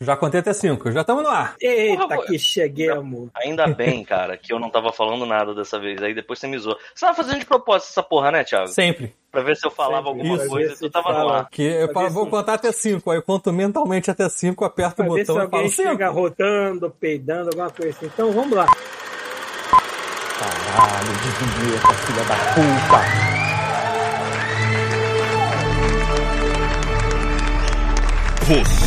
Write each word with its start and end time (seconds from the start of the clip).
Já 0.00 0.16
contei 0.16 0.40
até 0.40 0.52
cinco, 0.52 0.90
já 0.92 1.00
estamos 1.02 1.22
no 1.22 1.28
ar. 1.28 1.54
Eita, 1.60 2.06
Porra, 2.08 2.26
que 2.26 2.38
cheguemos. 2.38 3.28
Ainda 3.34 3.66
bem, 3.66 4.04
cara, 4.04 4.36
que 4.36 4.52
eu 4.52 4.58
não 4.58 4.70
tava 4.70 4.92
falando 4.92 5.24
nada 5.26 5.54
dessa 5.54 5.78
vez. 5.78 6.02
Aí 6.02 6.14
depois 6.14 6.38
você 6.38 6.46
me 6.46 6.58
zoou. 6.58 6.76
Você 6.94 7.04
tava 7.06 7.16
fazendo 7.16 7.38
de 7.40 7.46
propósito 7.46 7.90
essa 7.90 8.02
porra, 8.02 8.30
né, 8.30 8.44
Thiago? 8.44 8.68
Sempre. 8.68 9.14
Pra 9.30 9.42
ver 9.42 9.56
se 9.56 9.66
eu 9.66 9.70
falava 9.70 10.08
Sempre. 10.08 10.20
alguma 10.22 10.36
Isso. 10.36 10.48
coisa 10.48 10.72
e 10.72 10.76
tu 10.76 10.90
tava 10.90 11.12
no 11.12 11.28
ar. 11.28 11.48
Que 11.50 11.62
eu 11.62 11.92
falo, 11.92 12.10
vou 12.10 12.24
se- 12.24 12.30
contar 12.30 12.54
até 12.54 12.72
cinco. 12.72 13.10
Aí 13.10 13.18
eu 13.18 13.22
conto 13.22 13.52
mentalmente 13.52 14.10
até 14.10 14.28
cinco, 14.28 14.64
aperto 14.64 14.96
Pra 14.96 15.08
o 15.08 15.14
ver 15.14 15.24
se 15.24 15.32
botão 15.32 15.44
e 15.44 15.48
falo 15.50 15.56
alguém 15.56 15.70
cinco. 15.70 15.88
chega 15.90 16.08
rotando, 16.10 16.90
peidando, 16.90 17.50
alguma 17.50 17.70
coisa 17.70 17.90
assim. 17.96 18.06
Então 18.06 18.32
vamos 18.32 18.56
lá. 18.56 18.66
Caralho, 20.38 21.12
de 21.12 21.30
vinheta, 21.64 21.94
filha 21.94 22.24
da 22.24 22.36
puta. 22.54 23.30
Você 28.46 28.64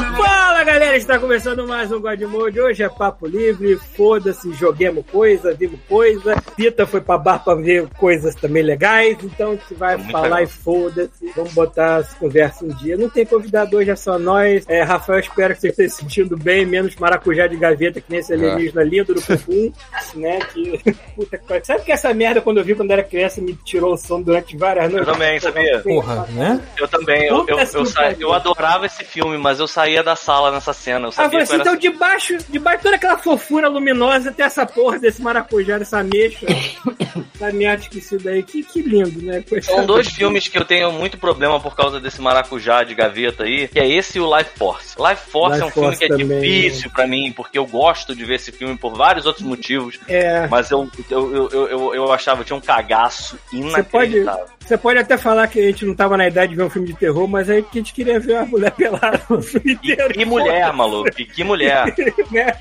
Fala 0.00 0.64
galera, 0.64 0.96
está 0.96 1.18
começando 1.18 1.66
mais 1.68 1.92
um 1.92 2.00
God 2.00 2.20
Mode. 2.22 2.58
Hoje 2.58 2.82
é 2.82 2.88
papo 2.88 3.26
livre, 3.26 3.76
foda-se, 3.96 4.50
joguemos 4.54 5.04
coisa, 5.10 5.52
vimos 5.54 5.78
coisa. 5.88 6.42
Pita 6.56 6.86
foi 6.86 7.00
pra 7.02 7.18
bar 7.18 7.44
pra 7.44 7.54
ver 7.54 7.86
coisas 7.98 8.34
também 8.34 8.62
legais, 8.62 9.18
então 9.22 9.50
a 9.52 9.54
gente 9.56 9.74
vai 9.74 9.96
Muito 9.98 10.10
falar 10.10 10.24
legal. 10.38 10.42
e 10.42 10.46
foda-se. 10.46 11.32
Vamos 11.36 11.52
botar 11.52 11.96
as 11.96 12.14
conversas 12.14 12.62
em 12.62 12.74
dia. 12.76 12.96
Não 12.96 13.10
tem 13.10 13.26
convidado 13.26 13.76
hoje, 13.76 13.90
é 13.90 13.96
só 13.96 14.18
nós. 14.18 14.64
É, 14.68 14.82
Rafael, 14.82 15.20
espero 15.20 15.54
que 15.54 15.60
você 15.60 15.68
esteja 15.68 15.88
se 15.90 15.96
sentindo 15.96 16.36
bem, 16.36 16.64
menos 16.64 16.96
maracujá 16.96 17.46
de 17.46 17.56
gaveta, 17.56 18.00
que 18.00 18.10
nem 18.10 18.20
esse 18.20 18.32
alienígena 18.32 18.82
lindo 18.82 19.12
do 19.14 19.20
Pupum, 19.20 19.70
né? 20.16 20.38
Que. 20.52 20.80
Puta 21.14 21.36
que 21.38 21.46
pariu. 21.46 21.64
Sabe 21.64 21.84
que 21.84 21.92
essa 21.92 22.12
merda, 22.14 22.40
quando 22.40 22.56
eu 22.58 22.64
vi 22.64 22.74
quando 22.74 22.90
era 22.90 23.02
criança, 23.04 23.40
me 23.42 23.54
tirou 23.54 23.92
o 23.92 23.98
sono 23.98 24.24
durante 24.24 24.56
várias 24.56 24.86
Eu 24.86 24.90
noites? 24.92 25.12
também, 25.12 25.40
sabia? 25.40 25.78
Porra, 25.80 26.26
né? 26.30 26.60
Eu 26.78 26.88
também. 26.88 27.26
Eu, 27.26 27.44
eu, 27.46 27.58
eu, 27.58 27.86
sa- 27.86 28.02
pariu. 28.02 28.28
eu 28.28 28.32
adorava 28.32 28.86
esse 28.86 29.04
filme, 29.04 29.36
mas 29.36 29.60
eu 29.60 29.66
saía 29.90 30.02
da 30.02 30.16
sala 30.16 30.50
nessa 30.52 30.72
cena. 30.72 31.06
Eu 31.06 31.08
Ah, 31.08 31.12
sabia 31.12 31.38
que 31.38 31.42
assim, 31.42 31.52
eu 31.54 31.60
era... 31.60 31.70
então 31.70 31.76
debaixo, 31.76 32.38
debaixo 32.48 32.78
de 32.78 32.82
toda 32.84 32.96
aquela 32.96 33.18
fofura 33.18 33.68
luminosa 33.68 34.32
tem 34.32 34.44
essa 34.46 34.64
porra 34.64 34.98
desse 34.98 35.20
maracujá, 35.20 35.78
dessa 35.78 35.98
ameixa, 35.98 36.46
da 37.38 37.52
minha 37.52 37.74
esquecida 37.74 38.30
aí. 38.30 38.42
Que, 38.42 38.62
que 38.62 38.82
lindo, 38.82 39.22
né? 39.22 39.42
São 39.62 39.84
dois 39.86 40.08
filmes 40.08 40.48
que 40.48 40.58
eu 40.58 40.64
tenho 40.64 40.92
muito 40.92 41.18
problema 41.18 41.58
por 41.60 41.74
causa 41.74 42.00
desse 42.00 42.20
maracujá 42.20 42.84
de 42.84 42.94
gaveta 42.94 43.44
aí, 43.44 43.68
que 43.68 43.78
é 43.78 43.88
esse 43.88 44.18
e 44.18 44.20
o 44.20 44.36
Life 44.36 44.50
Force. 44.56 44.94
Life 44.98 45.30
Force 45.30 45.54
Life 45.56 45.62
é 45.62 45.66
um 45.66 45.70
filme 45.70 45.88
Force 45.88 45.98
que 45.98 46.04
é 46.04 46.08
também, 46.08 46.26
né? 46.26 46.40
difícil 46.40 46.90
pra 46.90 47.06
mim, 47.06 47.32
porque 47.32 47.58
eu 47.58 47.66
gosto 47.66 48.14
de 48.14 48.24
ver 48.24 48.36
esse 48.36 48.52
filme 48.52 48.76
por 48.76 48.94
vários 48.96 49.26
outros 49.26 49.44
motivos, 49.44 49.98
É, 50.08 50.46
mas 50.48 50.70
eu, 50.70 50.88
eu, 51.10 51.34
eu, 51.34 51.48
eu, 51.50 51.68
eu, 51.68 51.94
eu 51.94 52.12
achava 52.12 52.40
que 52.40 52.46
tinha 52.46 52.56
um 52.56 52.60
cagaço 52.60 53.38
você 53.50 53.82
pode, 53.82 54.16
inacreditável. 54.16 54.46
você 54.60 54.78
pode 54.78 54.98
até 54.98 55.16
falar 55.18 55.46
que 55.48 55.58
a 55.60 55.62
gente 55.66 55.84
não 55.84 55.94
tava 55.94 56.16
na 56.16 56.26
idade 56.28 56.50
de 56.50 56.56
ver 56.56 56.62
um 56.64 56.70
filme 56.70 56.88
de 56.88 56.94
terror, 56.94 57.26
mas 57.28 57.48
aí 57.50 57.62
que 57.62 57.78
a 57.78 57.82
gente 57.82 57.92
queria 57.94 58.18
ver 58.20 58.34
uma 58.34 58.46
mulher 58.46 58.70
pelada 58.72 59.20
no 59.28 59.40
filme 59.42 59.69
E 59.70 59.74
inteiro. 59.74 60.14
que 60.14 60.24
mulher, 60.24 60.72
maluco, 60.72 61.10
e 61.18 61.24
que 61.24 61.44
mulher. 61.44 61.94
né? 62.30 62.52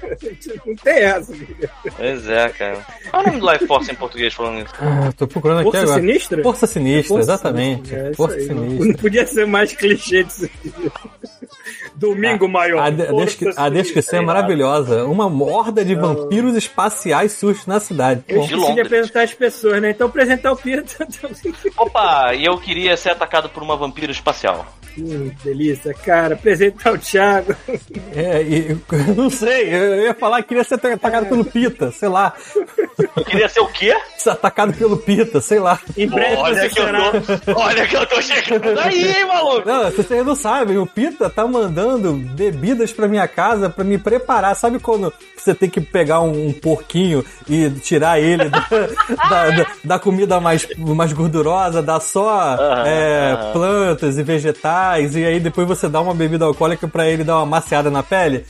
Não 0.65 0.75
tem 0.75 0.93
essa. 0.99 1.33
Pois 1.97 2.27
é, 2.29 2.49
cara. 2.49 2.85
Qual 3.09 3.23
é 3.23 3.25
o 3.25 3.29
nome 3.29 3.39
do 3.41 3.51
Life 3.51 3.67
Force 3.67 3.91
em 3.91 3.95
português 3.95 4.33
falando 4.33 4.65
isso? 4.65 4.73
Ah, 4.79 5.11
tô 5.17 5.27
procurando 5.27 5.59
aqui 5.59 5.71
Força 5.71 5.83
agora. 5.83 5.99
Sinistra? 6.01 6.43
Força 6.43 6.67
Sinistra, 6.67 7.07
Força 7.07 7.31
exatamente. 7.31 7.89
Sinistra, 7.89 8.09
é 8.09 8.13
Força 8.13 8.35
aí, 8.37 8.47
não- 8.47 8.63
Sinistra. 8.63 8.87
Não 8.87 8.93
podia 8.95 9.25
ser 9.27 9.47
mais 9.47 9.71
clichê 9.75 10.23
disso. 10.23 10.49
Domingo 11.99 12.47
maior. 12.47 12.79
A, 12.81 12.89
de- 12.89 13.03
a, 13.07 13.11
descri- 13.11 13.53
a 13.55 13.69
descrição 13.69 14.19
é 14.19 14.21
maravilhosa. 14.25 15.05
Uma 15.05 15.25
horda 15.43 15.83
de 15.83 15.95
vampiros 15.95 16.55
espaciais 16.55 17.33
surge 17.33 17.61
na 17.67 17.79
cidade. 17.79 18.23
Eu 18.27 18.41
esqueci 18.43 18.73
de 18.73 18.81
apresentar 18.81 19.23
as 19.23 19.33
pessoas, 19.33 19.81
né? 19.81 19.91
Então 19.91 20.07
apresentar 20.07 20.51
o 20.51 20.55
Pita. 20.55 21.07
Opa, 21.77 22.33
e 22.33 22.45
eu 22.45 22.57
queria 22.57 22.95
ser 22.97 23.11
atacado 23.11 23.49
por 23.49 23.61
uma 23.63 23.75
vampira 23.75 24.11
espacial. 24.11 24.65
hum, 24.97 25.31
delícia, 25.43 25.93
cara. 25.93 26.35
Apresentar 26.35 26.93
o 26.93 26.97
Thiago. 26.97 27.55
é, 28.15 28.41
e, 28.43 28.77
não 29.15 29.29
sei, 29.29 29.73
eu 29.73 30.03
ia 30.03 30.13
falar 30.13 30.41
que 30.41 30.49
queria 30.49 30.63
ser 30.63 30.75
atacado 30.75 31.27
pelo 31.27 31.43
Pita, 31.45 31.91
sei 31.91 32.09
lá. 32.09 32.33
Eu 33.15 33.23
queria 33.25 33.49
ser 33.49 33.59
o 33.61 33.67
quê? 33.67 33.95
Ser 34.19 34.31
atacado 34.31 34.73
pelo 34.73 34.97
Pita, 34.97 35.39
sei 35.39 35.59
lá. 35.59 35.79
Em 35.97 36.05
breve 36.07 36.35
Olha 36.35 36.69
que 36.69 36.79
eu 36.79 36.85
tô. 36.85 37.51
Olha 37.59 37.87
que 37.87 37.95
eu 37.95 38.05
tô 38.05 38.21
chegando 38.21 38.77
aí, 38.77 39.07
hein, 39.17 39.25
maluco? 39.25 39.65
Não, 39.65 39.89
vocês 39.91 40.25
não 40.25 40.35
sabem, 40.35 40.77
o 40.77 40.85
Pita 40.85 41.29
tá 41.29 41.47
mandando 41.47 41.88
bebidas 41.97 42.91
pra 42.91 43.07
minha 43.07 43.27
casa 43.27 43.69
pra 43.69 43.83
me 43.83 43.97
preparar. 43.97 44.55
Sabe 44.55 44.79
quando 44.79 45.11
você 45.35 45.53
tem 45.55 45.69
que 45.69 45.81
pegar 45.81 46.21
um, 46.21 46.47
um 46.49 46.53
porquinho 46.53 47.23
e 47.49 47.69
tirar 47.69 48.19
ele 48.19 48.49
da, 48.49 48.59
da- 49.29 49.49
da- 49.49 49.67
da 49.83 49.99
comida 49.99 50.39
mais, 50.39 50.67
mais 50.77 51.13
gordurosa, 51.13 51.81
dar 51.81 51.99
só 51.99 52.29
Aham, 52.59 52.83
é, 52.85 53.51
plantas 53.53 54.17
e 54.17 54.23
vegetais, 54.23 55.15
e 55.15 55.25
aí 55.25 55.39
depois 55.39 55.67
você 55.67 55.87
dá 55.87 56.01
uma 56.01 56.13
bebida 56.13 56.45
alcoólica 56.45 56.87
pra 56.87 57.07
ele 57.07 57.23
dar 57.23 57.37
uma 57.37 57.45
maciada 57.45 57.89
na 57.89 58.03
pele? 58.03 58.45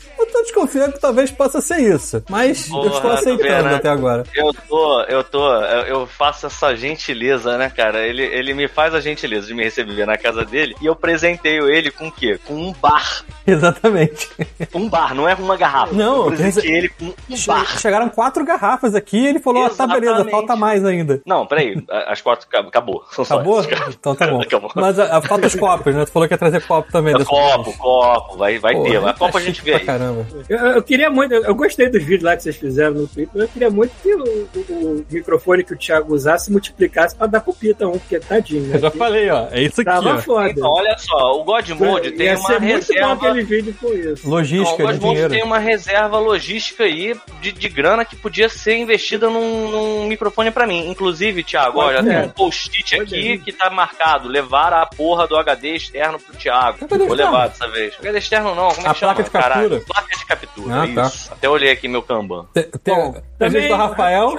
Eu 0.50 0.54
tô 0.54 0.62
desconfiando 0.62 0.94
que 0.94 1.00
talvez 1.00 1.32
possa 1.32 1.62
ser 1.62 1.80
isso, 1.80 2.24
mas 2.30 2.68
eu 2.68 2.74
Porra, 2.76 2.88
estou 2.88 3.02
tu 3.02 3.08
aceitando 3.18 3.76
até 3.76 3.90
agora. 3.90 4.24
Eu 4.34 4.54
tô, 4.68 5.02
eu 5.04 5.24
tô, 5.24 5.54
eu 5.54 6.00
eu 6.00 6.08
faço 6.08 6.46
essa 6.48 6.76
gentileza, 6.76 7.58
né, 7.58 7.70
cara? 7.70 8.00
Ele, 8.06 8.24
ele 8.24 8.54
me 8.54 8.68
faz 8.68 8.94
a 8.94 9.00
gentileza 9.00 9.48
de 9.48 9.54
me 9.54 9.64
receber 9.64 10.06
na 10.06 10.18
casa 10.18 10.46
dele 10.46 10.76
e 10.82 10.86
eu 10.86 10.96
presenteio 10.96 11.70
ele 11.70 11.92
com 11.92 12.08
o 12.08 12.12
quê? 12.12 12.40
Com 12.46 12.56
um 12.56 12.74
bar. 12.74 13.24
Exatamente. 13.46 14.30
Um 14.74 14.88
bar, 14.88 15.16
não 15.16 15.28
é 15.28 15.34
uma 15.36 15.58
garrafa. 15.58 15.94
Não, 15.94 16.26
eu 16.26 16.32
presenteei 16.32 16.78
ele 16.78 16.90
com 16.90 17.06
um 17.06 17.46
bar. 17.48 17.80
Chegaram 17.80 18.10
quatro 18.10 18.46
garrafas 18.46 18.94
aqui 18.94 19.18
e 19.18 19.28
ele 19.28 19.40
falou: 19.40 19.66
ah, 19.66 19.70
tá 19.70 19.88
beleza, 19.88 20.14
Exatamente. 20.14 20.32
falta 20.32 20.56
mais 20.56 20.86
ainda. 20.86 21.22
Não, 21.26 21.46
peraí, 21.46 21.84
as 22.08 22.22
quatro 22.22 22.48
acabou. 22.48 22.70
acabou. 22.70 23.04
São 23.12 23.26
só 23.26 23.36
Acabou? 23.36 23.60
essas. 23.60 23.96
Então 23.96 24.16
tá 24.16 24.28
bom. 24.28 24.42
Acabou. 24.50 24.72
Mas 24.76 25.00
a, 25.00 25.18
a 25.18 25.22
falta 25.22 25.48
os 25.48 25.56
copos, 25.56 25.94
né? 25.96 26.06
Tu 26.06 26.12
falou 26.12 26.28
que 26.28 26.34
ia 26.34 26.38
trazer 26.38 26.66
copo 26.66 26.92
também. 26.92 27.14
Copo, 27.24 27.78
copo, 27.78 28.38
vai, 28.38 28.58
vai 28.60 28.74
Porra, 28.74 28.90
ter. 28.90 29.02
Tá 29.02 29.14
copa 29.14 29.38
a 29.38 29.42
gente 29.42 29.62
vê 29.62 29.76
aí. 29.76 29.86
Caramba. 29.86 30.26
Eu, 30.48 30.58
eu 30.58 30.84
queria 30.84 31.10
muito, 31.10 31.34
eu, 31.34 31.44
eu 31.44 31.56
gostei 31.56 31.90
dos 31.90 32.02
vídeos 32.04 32.24
lá 32.24 32.36
que 32.38 32.44
vocês 32.44 32.56
fizeram 32.56 32.94
no 32.96 33.08
Twitter, 33.08 33.30
mas 33.34 33.44
eu 33.44 33.50
queria 33.50 33.70
muito 33.70 33.92
que 34.02 34.14
o, 34.14 34.24
o- 34.24 34.60
o 35.00 35.06
microfone 35.12 35.64
que 35.64 35.74
o 35.74 35.78
Thiago 35.78 36.14
usasse 36.14 36.52
multiplicasse 36.52 37.16
pra 37.16 37.28
dar 37.28 37.42
pro 37.42 37.54
Pita 37.54 37.88
um, 37.88 37.92
porque 38.00 38.20
tadinho, 38.20 38.64
né? 38.68 38.76
Eu 38.76 38.80
já 38.80 38.92
falei, 38.92 39.30
ó. 39.30 39.48
É 39.52 39.62
isso 39.62 39.82
aqui, 39.82 39.90
Tava 39.90 40.16
ó. 40.16 40.20
foda. 40.20 40.50
Então, 40.50 40.70
olha 40.72 40.96
só, 40.98 41.40
o 41.40 41.44
God 41.44 41.70
Mode 41.72 42.12
tem 42.12 42.28
Ia 42.28 42.38
uma 42.38 42.48
ser 42.48 42.60
muito 42.62 42.88
bom 42.88 42.94
reserva. 42.94 43.14
aquele 43.14 43.44
vídeo 43.44 43.76
com 43.82 43.94
isso. 43.94 44.30
Logística 44.30 44.84
o 44.84 44.94
de 44.94 45.00
Godmode 45.00 45.30
tem 45.30 45.44
uma 45.44 45.58
reserva 45.60 46.20
logística 46.20 46.84
aí 46.84 47.16
de, 47.42 47.52
de 47.52 47.70
grana 47.70 48.06
que 48.06 48.16
podia 48.16 48.48
ser 48.50 48.78
investida 48.78 49.30
num, 49.30 49.70
num 49.72 50.08
microfone 50.08 50.52
pra 50.52 50.66
mim. 50.68 50.90
Inclusive, 50.90 51.44
Thiago, 51.44 51.80
olha, 51.80 51.98
Pode 51.98 52.10
tem 52.10 52.22
um 52.26 52.30
post-it 52.30 52.96
aqui 52.96 53.10
ser. 53.22 53.38
que 53.40 53.52
tá 53.52 53.70
marcado: 53.70 54.28
levar 54.28 54.74
a 54.74 54.86
porra 54.86 55.28
do 55.28 55.36
HD 55.38 55.76
externo 55.76 56.20
pro 56.20 56.36
Thiago. 56.36 56.78
Vou 56.88 57.14
levar 57.16 57.48
dessa 57.50 57.68
vez. 57.68 57.94
HD 58.00 58.18
externo 58.18 58.56
não, 58.56 58.70
como 58.70 58.88
é 58.88 58.90
A 58.90 58.94
que 58.94 59.00
chama? 59.00 59.14
placa 59.16 59.24
de 59.24 59.30
captura? 59.32 59.54
Caralho, 59.56 59.86
placa 59.86 60.18
captura, 60.26 60.84
Ah, 60.84 60.88
tá. 60.94 61.02
isso. 61.08 61.32
Até 61.34 61.50
olhei 61.50 61.72
aqui 61.72 61.88
meu 61.88 62.02
Kanban. 62.02 62.46
Tem, 62.54 62.64
tem 62.84 62.96
Bom, 62.96 63.22
também- 63.40 63.68
do 63.70 63.76
Rafael. 63.76 64.34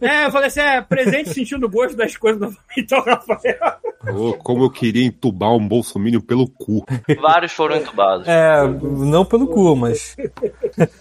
É, 0.00 0.26
eu 0.26 0.30
falei 0.30 0.48
assim, 0.48 0.60
é, 0.60 0.80
presente 0.82 1.30
sentindo 1.32 1.66
o 1.66 1.70
gosto 1.70 1.96
das 1.96 2.16
coisas 2.16 2.40
novamente, 2.40 2.64
então, 2.78 3.00
Rafael. 3.00 3.76
Ô, 4.14 4.34
como 4.34 4.64
eu 4.64 4.70
queria 4.70 5.04
entubar 5.06 5.52
um 5.52 5.66
bolsominion 5.66 6.20
pelo 6.20 6.48
cu. 6.48 6.84
Vários 7.20 7.52
foram 7.52 7.76
entubados. 7.76 8.26
É, 8.28 8.62
não 8.68 9.24
pelo 9.24 9.46
cu, 9.48 9.74
mas. 9.74 10.16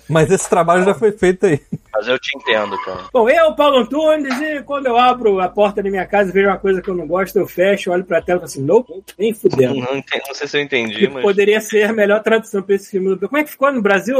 Mas 0.09 0.31
esse 0.31 0.49
trabalho 0.49 0.83
já 0.85 0.93
foi 0.93 1.11
feito 1.11 1.45
aí. 1.45 1.59
Mas 1.93 2.07
eu 2.07 2.17
te 2.19 2.35
entendo, 2.37 2.77
cara. 2.83 3.01
Bom, 3.13 3.29
eu, 3.29 3.53
Paulo 3.53 3.77
Antunes, 3.77 4.33
e 4.41 4.61
quando 4.63 4.87
eu 4.87 4.97
abro 4.97 5.39
a 5.39 5.47
porta 5.47 5.81
da 5.83 5.89
minha 5.89 6.05
casa 6.05 6.29
e 6.29 6.33
vejo 6.33 6.47
uma 6.47 6.57
coisa 6.57 6.81
que 6.81 6.89
eu 6.89 6.95
não 6.95 7.07
gosto, 7.07 7.37
eu 7.37 7.47
fecho, 7.47 7.91
olho 7.91 8.03
pra 8.03 8.21
tela 8.21 8.37
e 8.37 8.41
falo 8.41 8.45
assim, 8.45 8.61
não, 8.63 8.85
nem 9.17 9.31
Não, 9.31 9.39
fudendo. 9.39 9.75
não 9.75 9.95
não 9.95 10.33
sei 10.33 10.47
se 10.47 10.57
eu 10.57 10.61
entendi, 10.61 10.97
Que 10.99 11.07
mas. 11.07 11.21
poderia 11.23 11.61
ser 11.61 11.83
a 11.83 11.93
melhor 11.93 12.21
tradução 12.23 12.61
pra 12.61 12.75
esse 12.75 12.89
filme. 12.91 13.17
Como 13.17 13.37
é 13.37 13.43
que 13.43 13.51
ficou 13.51 13.71
no 13.71 13.81
Brasil? 13.81 14.15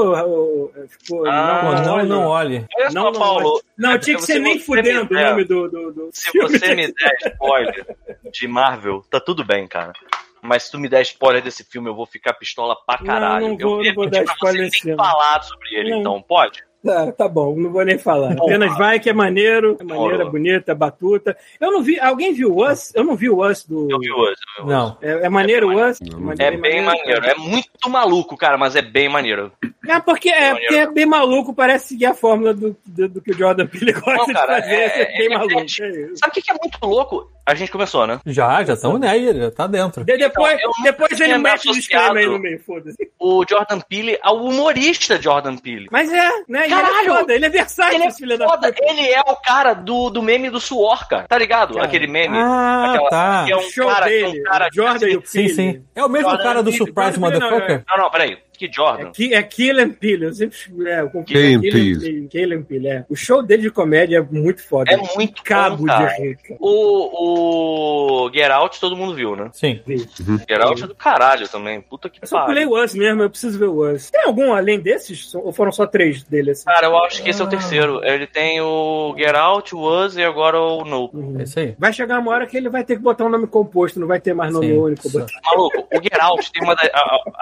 Ficou, 0.88 1.26
Ah, 1.28 1.82
não, 1.86 1.96
olhe. 1.96 2.08
não 2.08 2.24
olhe. 2.28 2.66
Olha 2.78 2.90
Não, 2.96 3.12
não, 3.12 3.20
Paulo. 3.20 3.62
Não, 3.78 3.92
é 3.92 3.98
tinha 4.00 4.16
que 4.18 4.24
ser 4.24 4.34
se 4.34 4.40
nem 4.40 4.60
fudendo 4.60 5.14
o 5.14 5.20
nome 5.22 5.44
do, 5.44 5.70
do, 5.70 5.92
do 5.92 6.10
Se 6.14 6.32
você 6.38 6.74
me 6.76 6.88
der 6.88 7.18
spoiler 7.34 7.98
de 8.32 8.48
Marvel, 8.48 9.02
tá 9.10 9.20
tudo 9.20 9.44
bem, 9.44 9.68
cara. 9.68 9.94
Mas 10.42 10.64
se 10.64 10.72
tu 10.72 10.78
me 10.80 10.88
der 10.88 11.02
spoiler 11.02 11.42
desse 11.42 11.64
filme, 11.64 11.90
eu 11.90 11.96
vou 11.96 12.06
ficar 12.06 12.34
pistola 12.34 12.76
pra 12.86 12.98
caralho. 13.04 13.48
não 13.50 13.58
vou- 13.58 13.78
eu 13.80 13.84
ia 13.84 13.90
não 13.90 13.96
vou 13.96 14.04
pedir 14.10 14.26
dar 14.26 14.34
spoiler 14.34 14.62
você 14.64 14.70
desse 14.70 14.88
nem 14.88 14.96
falar 14.96 15.42
sobre 15.44 15.76
ele, 15.76 15.90
Não. 15.92 16.00
então, 16.00 16.22
pode? 16.22 16.64
Tá, 16.86 17.12
tá 17.12 17.28
bom, 17.28 17.56
não 17.56 17.72
vou 17.72 17.84
nem 17.84 17.98
falar. 17.98 18.34
Apenas 18.34 18.78
vai 18.78 19.00
que 19.00 19.10
é 19.10 19.14
maneiro, 19.14 19.76
é 19.82 20.22
é 20.22 20.26
bonito, 20.30 20.70
é 20.70 20.76
batuta. 20.76 21.36
Eu 21.60 21.72
não 21.72 21.82
vi. 21.82 22.00
Alguém 22.00 22.32
viu 22.32 22.52
o 22.54 22.64
Us? 22.70 22.94
Eu 22.94 23.04
não 23.04 23.16
vi 23.16 23.28
o 23.30 23.44
Us 23.44 23.66
do. 23.66 23.90
Eu 23.90 23.98
vi 24.00 24.06
vi 24.06 24.12
hoje. 24.12 24.36
Não. 24.66 24.96
É, 25.02 25.26
é 25.26 25.30
maneiro 25.30 25.70
o 25.70 25.90
Us? 25.90 26.00
É 26.38 26.52
bem 26.52 26.84
maneiro. 26.84 27.26
É 27.26 27.34
muito 27.36 27.90
maluco, 27.90 28.38
cara, 28.38 28.58
mas 28.58 28.76
é 28.76 28.84
bem 28.84 29.10
maneiro. 29.10 29.52
É 29.88 30.00
porque 30.00 30.30
é, 30.30 30.52
porque 30.52 30.76
é 30.76 30.92
bem 30.92 31.06
maluco, 31.06 31.54
parece 31.54 31.90
seguir 31.90 32.06
a 32.08 32.14
fórmula 32.14 32.54
do, 32.54 32.76
do, 32.86 33.10
do 33.10 33.22
que 33.22 33.32
o 33.32 33.38
Jordan 33.38 33.68
Peele 33.68 33.92
gosta 33.94 34.12
Não, 34.18 34.26
cara, 34.34 34.60
de 34.60 34.62
fazer. 34.64 34.76
é- 34.76 35.02
É, 35.16 35.18
bem 35.18 35.26
é- 35.28 35.38
maluco. 35.38 35.54
é- 35.60 35.64
é 35.64 35.66
isso. 35.66 36.18
Sabe 36.18 36.40
o 36.40 36.44
que 36.44 36.52
é 36.52 36.56
muito 36.62 36.78
louco? 36.84 37.32
A 37.48 37.54
gente 37.54 37.72
começou, 37.72 38.08
né? 38.08 38.20
Já, 38.26 38.64
já 38.64 38.74
estamos 38.74 39.00
nele, 39.00 39.40
já 39.40 39.52
tá 39.52 39.68
dentro. 39.68 40.04
De- 40.04 40.18
depois 40.18 40.56
Então, 40.58 40.72
depois 40.84 41.20
ele 41.22 41.34
me 41.38 41.44
mete 41.44 41.70
o 41.70 41.74
disclaimer 41.74 42.24
aí 42.24 42.26
no 42.30 42.40
meio, 42.40 42.60
foda-se. 42.60 42.98
O 43.20 43.46
Jordan 43.48 43.80
Peele 43.88 44.18
o 44.32 44.50
humorista 44.50 45.22
Jordan 45.22 45.56
Peele. 45.58 45.88
Mas 45.92 46.12
é, 46.12 46.30
né? 46.50 46.68
E 46.76 46.80
ele 46.80 46.88
Caralho! 46.90 47.12
é 47.12 47.18
foda, 47.20 47.34
ele 47.34 47.46
é 47.46 47.50
versátil, 47.50 47.94
Ele 47.96 48.04
é 48.04 48.08
esse 48.08 48.18
filho 48.18 48.38
da 48.38 48.48
puta. 48.48 48.74
ele 48.82 49.08
é 49.12 49.22
o 49.22 49.36
cara 49.36 49.74
do, 49.74 50.10
do 50.10 50.22
meme 50.22 50.50
do 50.50 50.60
suor, 50.60 51.08
cara. 51.08 51.26
Tá 51.28 51.38
ligado? 51.38 51.74
Cara. 51.76 51.86
Aquele 51.86 52.08
meme. 52.08 52.38
Ah, 52.38 52.92
Aquela- 52.92 53.10
tá. 53.10 53.44
que 53.46 53.52
é 53.52 53.58
um 53.58 53.62
show 53.70 53.88
cara, 53.88 54.06
é 54.06 54.10
dele, 54.10 54.40
um 54.40 54.44
cara 54.44 54.70
Jordan 54.74 55.08
e 55.08 55.18
o 55.18 55.22
Sim, 55.26 55.48
sim. 55.50 55.84
É 55.96 56.04
o 56.04 56.10
mesmo 56.10 56.30
Jordan 56.30 56.44
cara 56.44 56.64
do 56.64 56.72
Surprise 56.72 57.20
Motherfucker? 57.20 57.84
Não, 57.88 57.98
não, 58.04 58.10
peraí. 58.12 58.38
Que 58.58 58.72
Jordan? 58.72 59.12
É, 59.20 59.34
é 59.36 59.44
Killen 59.44 59.90
Peele, 59.90 60.26
eu 60.26 60.34
sempre 60.34 60.58
é, 60.88 61.02
eu 61.02 61.24
Killian 61.24 61.60
Peele. 61.62 62.64
Peele, 62.68 62.88
é. 62.88 63.06
O 63.10 63.16
show 63.16 63.42
dele 63.44 63.64
de 63.64 63.72
comédia 63.72 64.18
é 64.18 64.22
muito 64.22 64.64
foda. 64.68 64.92
É 64.92 64.98
muito 65.16 65.44
cabo 65.44 65.78
bom, 65.78 65.86
cara. 65.86 66.08
de 66.16 66.22
rir, 66.22 66.38
cara. 66.38 66.58
O, 66.60 68.26
o 68.26 68.32
Get 68.34 68.50
Out 68.52 68.80
todo 68.80 68.96
mundo 68.96 69.16
viu, 69.16 69.36
né? 69.36 69.50
Sim. 69.54 69.82
Get 69.88 70.62
Out 70.62 70.84
é 70.84 70.88
do 70.88 70.96
caralho 70.96 71.48
também. 71.48 71.82
Puta 71.82 72.10
que 72.10 72.20
Eu 72.22 72.28
só 72.28 72.46
pulei 72.46 72.66
pariu. 72.66 72.80
o 72.80 72.84
Us 72.84 72.94
mesmo, 72.94 73.22
eu 73.24 73.30
preciso 73.30 73.58
ver 73.60 73.68
o 73.68 73.92
Us. 73.94 74.10
Tem 74.12 74.24
algum 74.24 74.54
além 74.54 74.80
desses? 74.80 75.34
Ou 75.36 75.52
foram 75.52 75.72
só 75.72 75.86
três 75.86 76.24
dele, 76.24 76.52
assim? 76.52 76.66
Cara, 76.66 76.88
eu 76.88 76.98
acho 77.04 77.22
que 77.24 77.30
esse 77.30 77.42
é 77.42 77.46
o 77.46 77.50
terceiro. 77.50 78.04
Ele 78.04 78.28
tem 78.28 78.62
o 78.62 79.16
Get 79.18 79.36
Out, 79.36 79.76
o 79.76 79.80
Us 80.06 80.16
e 80.16 80.24
agora 80.24 80.60
o 80.60 80.84
Nope. 80.86 81.18
Uhum. 81.18 81.40
É 81.40 81.44
isso 81.44 81.60
aí. 81.60 81.76
Vai 81.78 81.92
chegar 81.94 82.20
uma 82.20 82.32
hora 82.32 82.46
que 82.46 82.56
ele 82.58 82.70
vai 82.70 82.84
ter 82.84 82.96
que 82.96 83.02
botar 83.02 83.26
um 83.26 83.30
nome 83.30 83.48
composto, 83.48 84.00
não 84.00 84.08
vai 84.08 84.20
ter 84.20 84.34
mais 84.34 84.52
nome 84.54 84.68
Sim. 84.68 84.78
único. 84.78 85.10
Maluco, 85.44 85.88
o 85.92 86.02
Get 86.02 86.20
Out 86.20 86.52
tem 86.52 86.64
uma 86.64 86.76
da- 86.76 86.90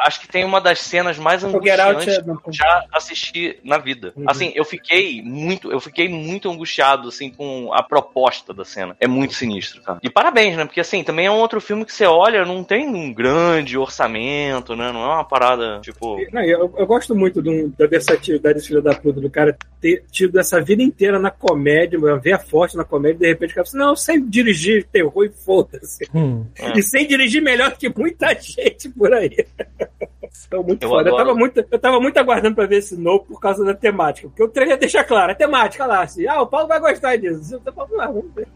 acho 0.05 0.21
que 0.21 0.27
tem 0.27 0.43
uma 0.45 0.59
das 0.61 0.79
cenas 0.79 1.02
mais 1.17 1.41
Get 1.41 1.49
Out 1.51 1.55
angustiantes 1.57 2.07
é- 2.17 2.21
que 2.23 2.29
eu 2.29 2.53
já 2.53 2.85
assisti 2.93 3.59
na 3.63 3.77
vida. 3.77 4.13
Uhum. 4.15 4.25
Assim, 4.27 4.51
eu 4.55 4.65
fiquei 4.65 5.21
muito, 5.21 5.71
eu 5.71 5.79
fiquei 5.79 6.07
muito 6.09 6.49
angustiado 6.49 7.07
assim 7.07 7.29
com 7.29 7.71
a 7.73 7.81
proposta 7.83 8.53
da 8.53 8.63
cena. 8.65 8.95
É 8.99 9.07
muito 9.07 9.33
sinistro, 9.33 9.81
cara. 9.81 9.99
E 10.03 10.09
parabéns, 10.09 10.55
né? 10.57 10.65
Porque 10.65 10.79
assim, 10.79 11.03
também 11.03 11.25
é 11.25 11.31
um 11.31 11.37
outro 11.39 11.59
filme 11.61 11.85
que 11.85 11.93
você 11.93 12.05
olha, 12.05 12.45
não 12.45 12.63
tem 12.63 12.87
um 12.87 13.13
grande 13.13 13.77
orçamento, 13.77 14.75
né? 14.75 14.91
Não 14.91 15.01
é 15.03 15.13
uma 15.15 15.23
parada 15.25 15.79
tipo 15.81 16.17
Não, 16.31 16.41
eu, 16.43 16.73
eu 16.77 16.85
gosto 16.85 17.15
muito 17.15 17.41
do- 17.41 17.69
da 17.77 17.87
versatilidade 17.87 18.55
desse 18.55 18.67
filho 18.67 18.81
da 18.81 18.93
puta, 18.95 19.19
do 19.19 19.29
cara 19.29 19.57
ter 19.81 20.03
tido 20.11 20.39
essa 20.39 20.61
vida 20.61 20.81
inteira 20.81 21.19
na 21.19 21.29
comédia, 21.31 21.97
uma 21.99 22.17
veia 22.17 22.39
forte 22.39 22.75
na 22.77 22.83
comédia, 22.83 23.15
e 23.15 23.19
de 23.19 23.27
repente 23.27 23.51
o 23.51 23.55
cara 23.55 23.67
fala 23.67 23.77
assim, 23.83 23.87
não, 23.89 23.95
sei 23.95 24.21
dirigir 24.21 24.85
terror 24.91 25.25
e 25.25 25.29
foda-se. 25.29 26.07
Hum. 26.13 26.45
É. 26.57 26.77
E 26.77 26.83
sem 26.83 27.07
dirigir 27.07 27.41
melhor 27.41 27.75
que 27.77 27.89
muita 27.89 28.33
gente 28.39 28.89
por 28.89 29.13
aí. 29.13 29.45
Então, 30.47 30.63
muito 30.63 30.83
Eu 30.83 30.89
foda. 30.89 31.09
Eu 31.09 31.17
tava 31.17 31.33
muito, 31.35 31.65
eu 31.69 31.79
tava 31.79 31.99
muito 31.99 32.17
aguardando 32.17 32.55
pra 32.55 32.65
ver 32.65 32.77
esse 32.77 32.95
novo 32.95 33.25
por 33.25 33.39
causa 33.39 33.63
da 33.65 33.73
temática. 33.73 34.27
Porque 34.27 34.43
o 34.43 34.47
trailer 34.47 34.77
deixa 34.77 35.03
claro, 35.03 35.31
a 35.31 35.35
temática 35.35 35.85
lá, 35.85 36.01
assim, 36.03 36.25
ah, 36.27 36.41
o 36.41 36.47
Paulo 36.47 36.67
vai 36.67 36.79
gostar 36.79 37.15
disso. 37.17 37.55
Eu 37.55 37.59
lá, 37.97 38.07
vamos 38.07 38.33
ver. 38.33 38.47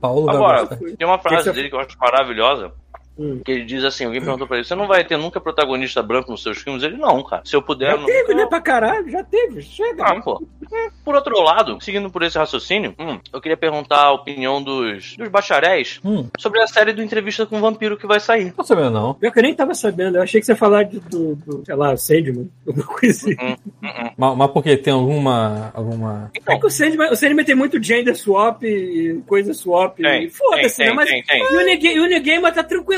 Paulo 0.00 0.26
vai 0.26 0.34
Agora, 0.36 0.58
gostar. 0.64 0.76
tem 0.96 1.06
uma 1.06 1.18
frase 1.18 1.36
Que 1.38 1.42
você- 1.44 1.52
dele 1.52 1.68
que 1.70 1.74
eu 1.74 1.80
acho 1.80 1.96
maravilhosa. 1.98 2.72
Hum. 3.18 3.40
Que 3.44 3.52
ele 3.52 3.64
diz 3.64 3.82
assim: 3.84 4.04
alguém 4.04 4.20
perguntou 4.20 4.46
pra 4.46 4.58
ele, 4.58 4.66
você 4.66 4.74
não 4.74 4.86
vai 4.86 5.04
ter 5.04 5.16
nunca 5.16 5.40
protagonista 5.40 6.02
branco 6.02 6.30
nos 6.30 6.42
seus 6.42 6.58
filmes? 6.58 6.82
Ele, 6.82 6.96
não, 6.96 7.22
cara. 7.22 7.42
Se 7.44 7.56
eu 7.56 7.62
puder. 7.62 7.92
Já 7.92 7.96
não- 7.96 8.04
teve, 8.06 8.34
né, 8.34 8.46
pra 8.46 8.60
caralho, 8.60 9.08
já 9.10 9.24
teve, 9.24 9.62
chega. 9.62 10.04
Ah, 10.04 10.20
pô. 10.20 10.42
Por 11.04 11.14
outro 11.14 11.40
lado, 11.42 11.78
seguindo 11.80 12.10
por 12.10 12.22
esse 12.22 12.36
raciocínio, 12.36 12.94
hum, 12.98 13.18
eu 13.32 13.40
queria 13.40 13.56
perguntar 13.56 14.02
a 14.02 14.12
opinião 14.12 14.62
dos, 14.62 15.16
dos 15.16 15.28
bacharéis 15.28 16.00
Hum. 16.04 16.28
sobre 16.38 16.60
a 16.60 16.66
série 16.66 16.92
do 16.92 17.02
Entrevista 17.02 17.46
com 17.46 17.56
o 17.56 17.60
Vampiro 17.60 17.96
que 17.96 18.06
vai 18.06 18.18
sair. 18.20 18.52
Não 18.56 18.64
sabendo, 18.64 18.90
não. 18.90 19.14
Pior 19.14 19.32
que 19.32 19.38
eu 19.38 19.42
nem 19.42 19.54
tava 19.54 19.74
sabendo, 19.74 20.16
eu 20.18 20.22
achei 20.22 20.40
que 20.40 20.46
você 20.46 20.52
ia 20.52 20.56
falar 20.56 20.82
de, 20.82 20.98
do, 21.00 21.36
do, 21.36 21.64
sei 21.64 21.74
lá, 21.74 21.96
Sandman, 21.96 22.50
alguma 22.66 22.86
coisa 22.86 23.16
assim. 23.16 23.36
Hum, 23.40 23.56
hum, 23.82 23.88
hum. 23.88 24.10
Mas, 24.16 24.36
mas 24.36 24.50
por 24.50 24.62
quê? 24.62 24.76
Tem 24.76 24.92
alguma. 24.92 25.70
alguma... 25.74 26.30
É 26.46 26.58
que 26.58 26.66
o 26.66 26.70
Sandman, 26.70 27.10
o 27.10 27.16
Sandman 27.16 27.44
tem 27.44 27.54
muito 27.54 27.82
gender 27.82 28.14
swap 28.16 28.62
e 28.64 29.22
coisa 29.26 29.54
swap. 29.54 29.96
Tem, 29.96 30.24
e 30.24 30.30
Foda-se, 30.30 30.76
tem, 30.76 30.86
né? 30.88 30.92
Mas 30.92 31.08
tem, 31.08 31.22
tem. 31.22 31.40
E 31.40 31.44
o 31.56 31.64
New 31.64 31.80
Ga- 31.80 31.92
e 31.92 32.00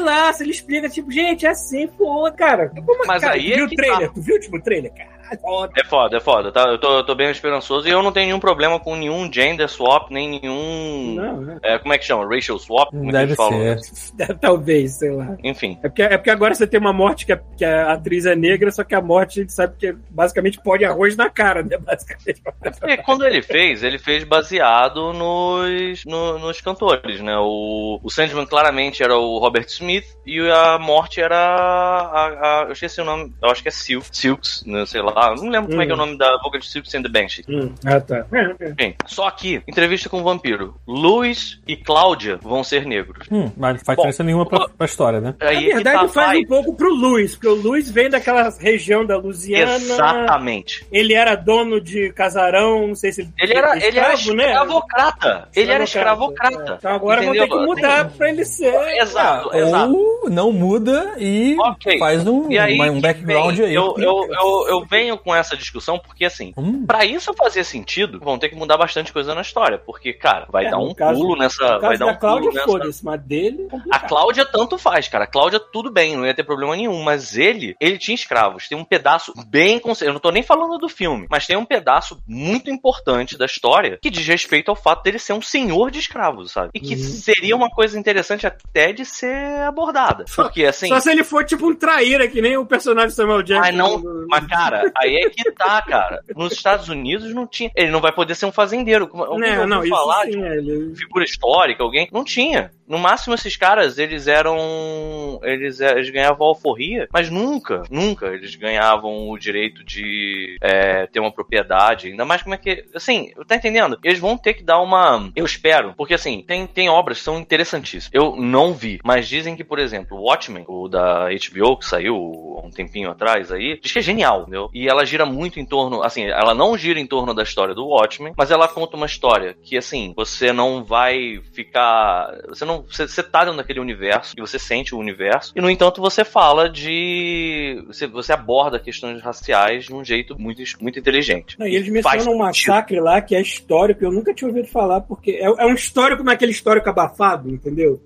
o 0.09 0.13
tranquilaço, 0.13 0.43
ele 0.43 0.51
explica, 0.51 0.89
tipo, 0.89 1.11
gente, 1.11 1.47
é 1.47 1.51
assim, 1.51 1.87
foda, 1.87 2.35
cara. 2.37 2.69
Como, 2.85 3.07
Mas 3.07 3.21
cara, 3.23 3.35
aí 3.35 3.47
tu 3.49 3.53
é 3.53 3.57
viu 3.57 3.65
o 3.67 3.69
que 3.69 3.77
trailer? 3.77 4.09
tá. 4.09 4.15
Tu 4.15 4.21
viu 4.23 4.35
o 4.35 4.39
último 4.39 4.61
trailer, 4.63 4.93
cara? 4.93 5.18
Foda. 5.41 5.73
É 5.77 5.85
foda, 5.85 6.17
é 6.17 6.21
foda, 6.21 6.53
tá? 6.53 6.63
Eu 6.69 6.79
tô, 6.79 6.99
eu 6.99 7.05
tô 7.05 7.15
bem 7.15 7.31
esperançoso 7.31 7.87
e 7.89 7.91
eu 7.91 8.03
não 8.03 8.13
tenho 8.13 8.27
nenhum 8.27 8.41
problema 8.41 8.79
com 8.81 8.97
nenhum 8.97 9.31
gender 9.33 9.69
swap, 9.69 10.11
nem 10.11 10.41
nenhum. 10.41 11.15
Não, 11.15 11.41
né? 11.41 11.59
É, 11.63 11.79
como 11.79 11.93
é 11.93 11.99
que 11.99 12.05
chama? 12.05 12.27
Racial 12.33 12.59
swap? 12.59 12.91
Como 12.91 13.09
é 13.11 13.13
Deve 13.13 13.35
falam? 13.35 13.79
ser. 13.79 14.39
Talvez, 14.41 14.93
sei 14.99 15.11
lá. 15.13 15.37
Enfim. 15.43 15.79
É 15.83 15.89
porque, 15.89 16.03
é 16.03 16.17
porque 16.17 16.31
agora 16.31 16.55
você 16.55 16.67
tem 16.67 16.79
uma 16.81 16.93
morte 16.93 17.27
que 17.27 17.33
a, 17.33 17.37
que 17.57 17.65
a 17.65 17.93
atriz 17.93 18.27
é 18.27 18.35
negra, 18.37 18.71
só 18.71 18.85
que 18.85 18.95
a 18.95 19.01
morte 19.01 19.41
a 19.41 19.43
gente 19.43 19.53
sabe 19.53 19.75
que 19.79 19.89
é 19.89 19.95
basicamente 20.11 20.61
pó 20.63 20.77
de 20.77 20.85
arroz 20.85 21.17
na 21.17 21.29
cara, 21.31 21.63
né? 21.63 21.77
Basicamente. 21.79 22.43
Porque 22.79 22.97
quando 22.99 23.25
ele 23.25 23.43
fez, 23.43 23.83
ele 23.83 23.99
fez 23.99 24.25
baseado 24.25 25.13
nos, 25.13 26.05
no- 26.05 26.39
nos 26.39 26.61
cantores, 26.61 27.21
né? 27.21 27.37
O, 27.39 28.01
o 28.03 28.11
Sandman 28.11 28.47
claramente 28.47 29.03
era 29.03 29.17
o 29.17 29.39
Robert 29.39 29.67
Smith 29.69 30.05
e 30.27 30.39
a 30.51 30.79
morte 30.79 31.21
era 31.21 31.37
a, 31.37 32.27
a- 32.63 32.65
eu 32.67 32.73
esqueci 32.73 33.01
o 33.01 33.05
nome, 33.05 33.33
eu 33.43 33.51
acho 33.51 33.63
que 33.63 33.69
é 33.69 33.73
Silk, 33.73 34.07
Silks, 34.13 34.65
né? 34.67 34.85
sei 34.87 35.03
lá, 35.03 35.13
eu 35.31 35.37
não 35.43 35.51
lembro 35.51 35.71
como 35.71 35.83
é 35.83 35.87
que 35.87 35.93
é 35.93 35.95
o 35.95 35.99
nome 35.99 36.17
da 36.17 36.39
boca 36.39 36.59
de 36.59 36.67
Silks 36.67 36.95
and 36.95 37.03
the 37.03 37.09
Banshee. 37.09 37.45
Hum, 37.49 37.73
ah, 37.85 38.01
tá. 38.01 38.25
É, 38.33 38.65
é. 38.65 38.71
Enfim, 38.71 38.95
só 39.07 39.31
que, 39.31 39.63
entrevista 39.67 40.09
com 40.09 40.21
o 40.21 40.25
vampiro, 40.25 40.75
Luiz 40.87 41.61
e 41.67 41.77
Cláudia 41.77 42.37
vão 42.43 42.63
ser 42.65 42.85
negros. 42.87 43.27
Hum, 43.31 43.51
mas 43.57 43.77
não 43.77 43.85
faz 43.85 43.97
Bom, 43.97 44.03
diferença 44.03 44.23
nenhuma 44.25 44.47
pra, 44.47 44.69
pra 44.69 44.85
história, 44.87 45.21
né? 45.21 45.35
Aí 45.41 45.67
Na 45.67 45.71
é 45.71 45.75
verdade, 45.75 46.01
tá, 46.03 46.09
faz 46.09 46.29
vai. 46.29 46.39
um 46.39 46.47
pouco 46.47 46.75
pro 46.77 46.95
Luiz, 46.95 47.35
porque 47.35 47.49
o 47.49 47.55
Luiz 47.55 47.91
vem 47.91 48.09
daquela 48.11 48.49
região 48.59 49.05
da 49.05 49.17
Louisiana. 49.17 49.77
Exatamente. 49.77 50.87
Ele 50.93 51.15
era 51.15 51.35
dono 51.35 51.81
de 51.81 52.13
casarão, 52.13 52.89
não 52.89 52.95
sei 52.95 53.13
se 53.13 53.21
ele. 53.23 53.31
Ele 53.39 53.55
era, 53.57 53.77
ele 53.77 53.99
era 53.99 54.15
escravo, 54.15 54.37
né? 54.37 54.45
escravocrata. 54.49 55.49
Ele 55.55 55.73
era 55.73 55.85
escravocrata. 55.85 56.75
Então 56.79 56.93
agora 56.93 57.25
Entendeu? 57.25 57.47
vão 57.47 57.59
ter 57.59 57.59
que 57.59 57.67
mudar 57.67 58.11
pra 58.11 58.29
ele 58.29 58.45
ser. 58.45 58.75
Exato, 59.01 59.51
Ah, 59.53 59.59
exato. 59.59 59.93
Ou 59.97 60.31
não 60.31 60.53
muda 60.53 61.15
e 61.19 61.57
Ok. 61.61 61.99
faz 61.99 62.27
um, 62.27 62.51
E 62.51 62.59
aí, 62.59 62.79
um 62.91 63.01
background 63.01 63.57
vem, 63.57 63.67
aí. 63.67 63.75
Eu, 63.75 63.95
eu, 63.99 64.29
eu, 64.31 64.67
eu 64.69 64.85
venho 64.87 65.08
com 65.17 65.35
essa 65.35 65.57
discussão 65.57 65.99
porque, 65.99 66.25
assim, 66.25 66.53
Hum, 66.57 66.85
pra 66.87 67.05
isso 67.05 67.33
fazer 67.35 67.65
sentido, 67.65 68.19
vão 68.21 68.39
ter 68.39 68.49
que 68.49 68.57
mudar 68.57 68.77
bastante 68.77 69.13
coisa 69.13 69.35
na 69.35 69.41
história. 69.43 69.79
Porque, 69.79 70.13
cara, 70.13 70.47
vai 70.51 70.67
É, 70.67 70.71
dar 70.71 70.79
um 70.79 70.93
caso- 70.95 71.21
pulo 71.21 71.37
nessa. 71.37 71.79
Vai 71.79 71.97
dar 71.97 72.07
da 72.07 72.13
um 72.13 72.17
Cláudia, 72.19 72.43
pulo 72.51 72.55
nessa. 72.55 72.67
foda-se, 72.67 73.05
mas 73.05 73.21
dele. 73.23 73.67
A 73.67 73.71
complicado. 73.71 74.09
Cláudia 74.09 74.45
tanto 74.45 74.79
faz, 74.79 75.09
cara. 75.09 75.25
A 75.25 75.27
Cláudia 75.27 75.61
tudo 75.61 75.91
bem, 75.91 76.17
não 76.17 76.27
ia 76.27 76.35
ter 76.35 76.45
problema 76.45 76.77
nenhum. 76.77 77.03
Mas 77.03 77.37
ele, 77.37 77.77
ele 77.81 77.97
tinha 77.99 78.15
escravos. 78.15 78.69
Tem 78.69 78.77
um 78.77 78.85
pedaço 78.85 79.33
bem. 79.47 79.81
Eu 80.03 80.13
não 80.13 80.21
tô 80.21 80.31
nem 80.31 80.43
falando 80.43 80.79
do 80.79 80.89
filme, 80.89 81.27
mas 81.31 81.47
tem 81.47 81.57
um 81.57 81.65
pedaço 81.65 82.19
muito 82.27 82.71
importante 82.71 83.37
da 83.39 83.45
história 83.47 83.99
que 84.03 84.11
diz 84.11 84.27
respeito 84.27 84.71
ao 84.71 84.77
fato 84.77 85.03
dele 85.03 85.19
ser 85.19 85.33
um 85.33 85.43
senhor 85.43 85.91
de 85.91 85.99
escravos, 85.99 86.53
sabe? 86.53 86.71
E 86.75 86.81
que 86.81 86.95
Uhum. 86.95 87.03
seria 87.03 87.57
uma 87.57 87.71
coisa 87.71 87.99
interessante 87.99 88.47
até 88.47 88.93
de 88.93 89.05
ser 89.05 89.61
abordada. 89.67 90.25
Porque, 90.35 90.65
assim. 90.65 90.89
Só 90.89 91.01
se 91.01 91.11
ele 91.11 91.23
for 91.25 91.45
tipo 91.45 91.69
um 91.69 91.75
traíra, 91.75 92.27
que 92.29 92.41
nem 92.43 92.57
o 92.57 92.67
personagem 92.67 93.11
Samuel 93.11 93.43
Jackson. 93.43 93.61
Mas 93.67 93.75
não, 93.77 94.27
mas 94.29 94.47
cara, 94.47 94.91
aí 94.99 95.17
é 95.17 95.31
que 95.31 95.51
tá, 95.53 95.83
cara. 95.83 96.23
Nos 96.35 96.53
Estados 96.53 96.89
Unidos 96.89 97.35
não 97.35 97.47
tinha. 97.47 97.71
Ele 97.75 97.91
não 97.91 98.01
vai 98.01 98.13
poder 98.13 98.35
ser 98.35 98.47
um 98.47 98.53
fazendeiro. 98.53 99.09
Alguém 99.13 99.57
Não, 99.57 99.67
não, 99.67 99.87
falar 99.87 100.25
sim, 100.25 100.33
de 100.33 100.43
é, 100.43 100.57
ele... 100.57 100.95
figura 100.97 101.25
histórica, 101.25 101.83
alguém? 101.83 102.09
Não 102.13 102.25
tinha. 102.25 102.71
No 102.89 102.99
máximo, 102.99 103.35
esses 103.35 103.57
caras, 103.57 103.99
eles 103.99 104.27
eram. 104.27 105.41
Eles, 105.43 105.81
eles 105.81 106.11
ganhavam 106.11 106.47
alforria, 106.47 107.09
mas 107.13 107.31
nunca, 107.31 107.83
nunca 107.91 108.27
eles 108.27 108.55
ganhavam 108.55 109.29
o 109.29 109.39
direito 109.39 109.85
de 109.85 110.57
é, 110.61 111.07
ter 111.07 111.21
uma 111.21 111.33
propriedade. 111.33 112.09
Ainda 112.09 112.25
mais 112.25 112.43
como 112.43 112.55
é 112.55 112.59
que. 112.59 112.85
Assim, 112.95 113.33
tá 113.47 113.57
entendendo? 113.57 113.99
Eles 114.03 114.19
vão 114.19 114.37
ter 114.37 114.55
que 114.55 114.63
dar 114.63 114.81
uma. 114.81 115.31
Eu 115.37 115.45
espero, 115.45 115.95
porque 115.97 116.15
assim, 116.15 116.43
tem, 116.47 116.67
tem 116.67 116.89
obras 116.89 117.19
que 117.19 117.25
são 117.25 117.39
interessantíssimas. 117.39 118.11
Eu 118.13 118.37
não 118.37 118.73
vi, 118.73 118.99
mas 119.05 119.29
dizem 119.29 119.57
que, 119.57 119.65
por 119.65 119.79
exemplo, 119.79 120.17
o 120.17 120.23
Watchmen, 120.23 120.65
o 120.67 120.89
da 120.89 121.29
HBO, 121.29 121.77
que 121.79 121.85
saiu 121.85 122.59
há 122.63 122.67
um 122.67 122.71
tempinho 122.71 123.11
atrás 123.11 123.53
aí, 123.53 123.79
diz 123.81 123.93
que 123.93 123.99
é 123.99 124.03
genial, 124.03 124.43
entendeu? 124.43 124.71
E 124.73 124.89
ela 124.89 125.05
gira 125.05 125.27
muito 125.27 125.61
em 125.61 125.67
torno. 125.67 126.03
Assim, 126.03 126.25
ela 126.25 126.55
não 126.55 126.77
gira 126.77 126.99
em 126.99 127.07
torno 127.07 127.35
da 127.35 127.43
história 127.43 127.75
do 127.75 127.87
Watchmen, 127.87 128.33
mas 128.37 128.51
ela 128.51 128.69
conta 128.69 128.97
uma 128.97 129.07
história 129.07 129.57
que, 129.63 129.77
assim, 129.77 130.13
você 130.17 130.53
não 130.53 130.85
vai 130.85 131.41
ficar. 131.53 132.33
Você 132.49 132.65
não. 132.65 132.78
Você, 132.83 133.07
você 133.07 133.23
tá 133.23 133.41
dentro 133.45 133.57
daquele 133.59 133.81
universo 133.81 134.35
e 134.37 134.41
você 134.41 134.59
sente 134.59 134.95
o 134.95 134.99
universo. 134.99 135.53
E, 135.57 135.61
no 135.61 135.71
entanto, 135.71 136.01
você 136.01 136.25
fala 136.25 136.69
de. 136.69 137.83
Você, 137.87 138.07
você 138.07 138.33
aborda 138.33 138.79
questões 138.79 139.21
raciais 139.23 139.85
de 139.87 139.95
um 139.95 140.05
jeito 140.05 140.39
muito, 140.39 140.63
muito 140.81 140.99
inteligente. 140.99 141.59
Não, 141.59 141.67
e 141.67 141.75
eles 141.77 141.89
mencionam 141.89 142.33
um 142.35 142.39
massacre 142.39 143.01
lá 143.01 143.21
que 143.21 143.35
é 143.35 143.41
histórico, 143.41 144.05
eu 144.05 144.13
nunca 144.13 144.35
tinha 144.35 144.49
ouvido 144.49 144.69
falar, 144.69 145.01
porque 145.03 145.33
é, 145.33 145.45
é 145.45 145.67
um 145.67 145.75
histórico, 145.75 146.23
mas 146.25 146.35
aquele 146.35 146.53
histórico 146.53 146.89
abafado, 146.89 147.49
entendeu? 147.51 148.01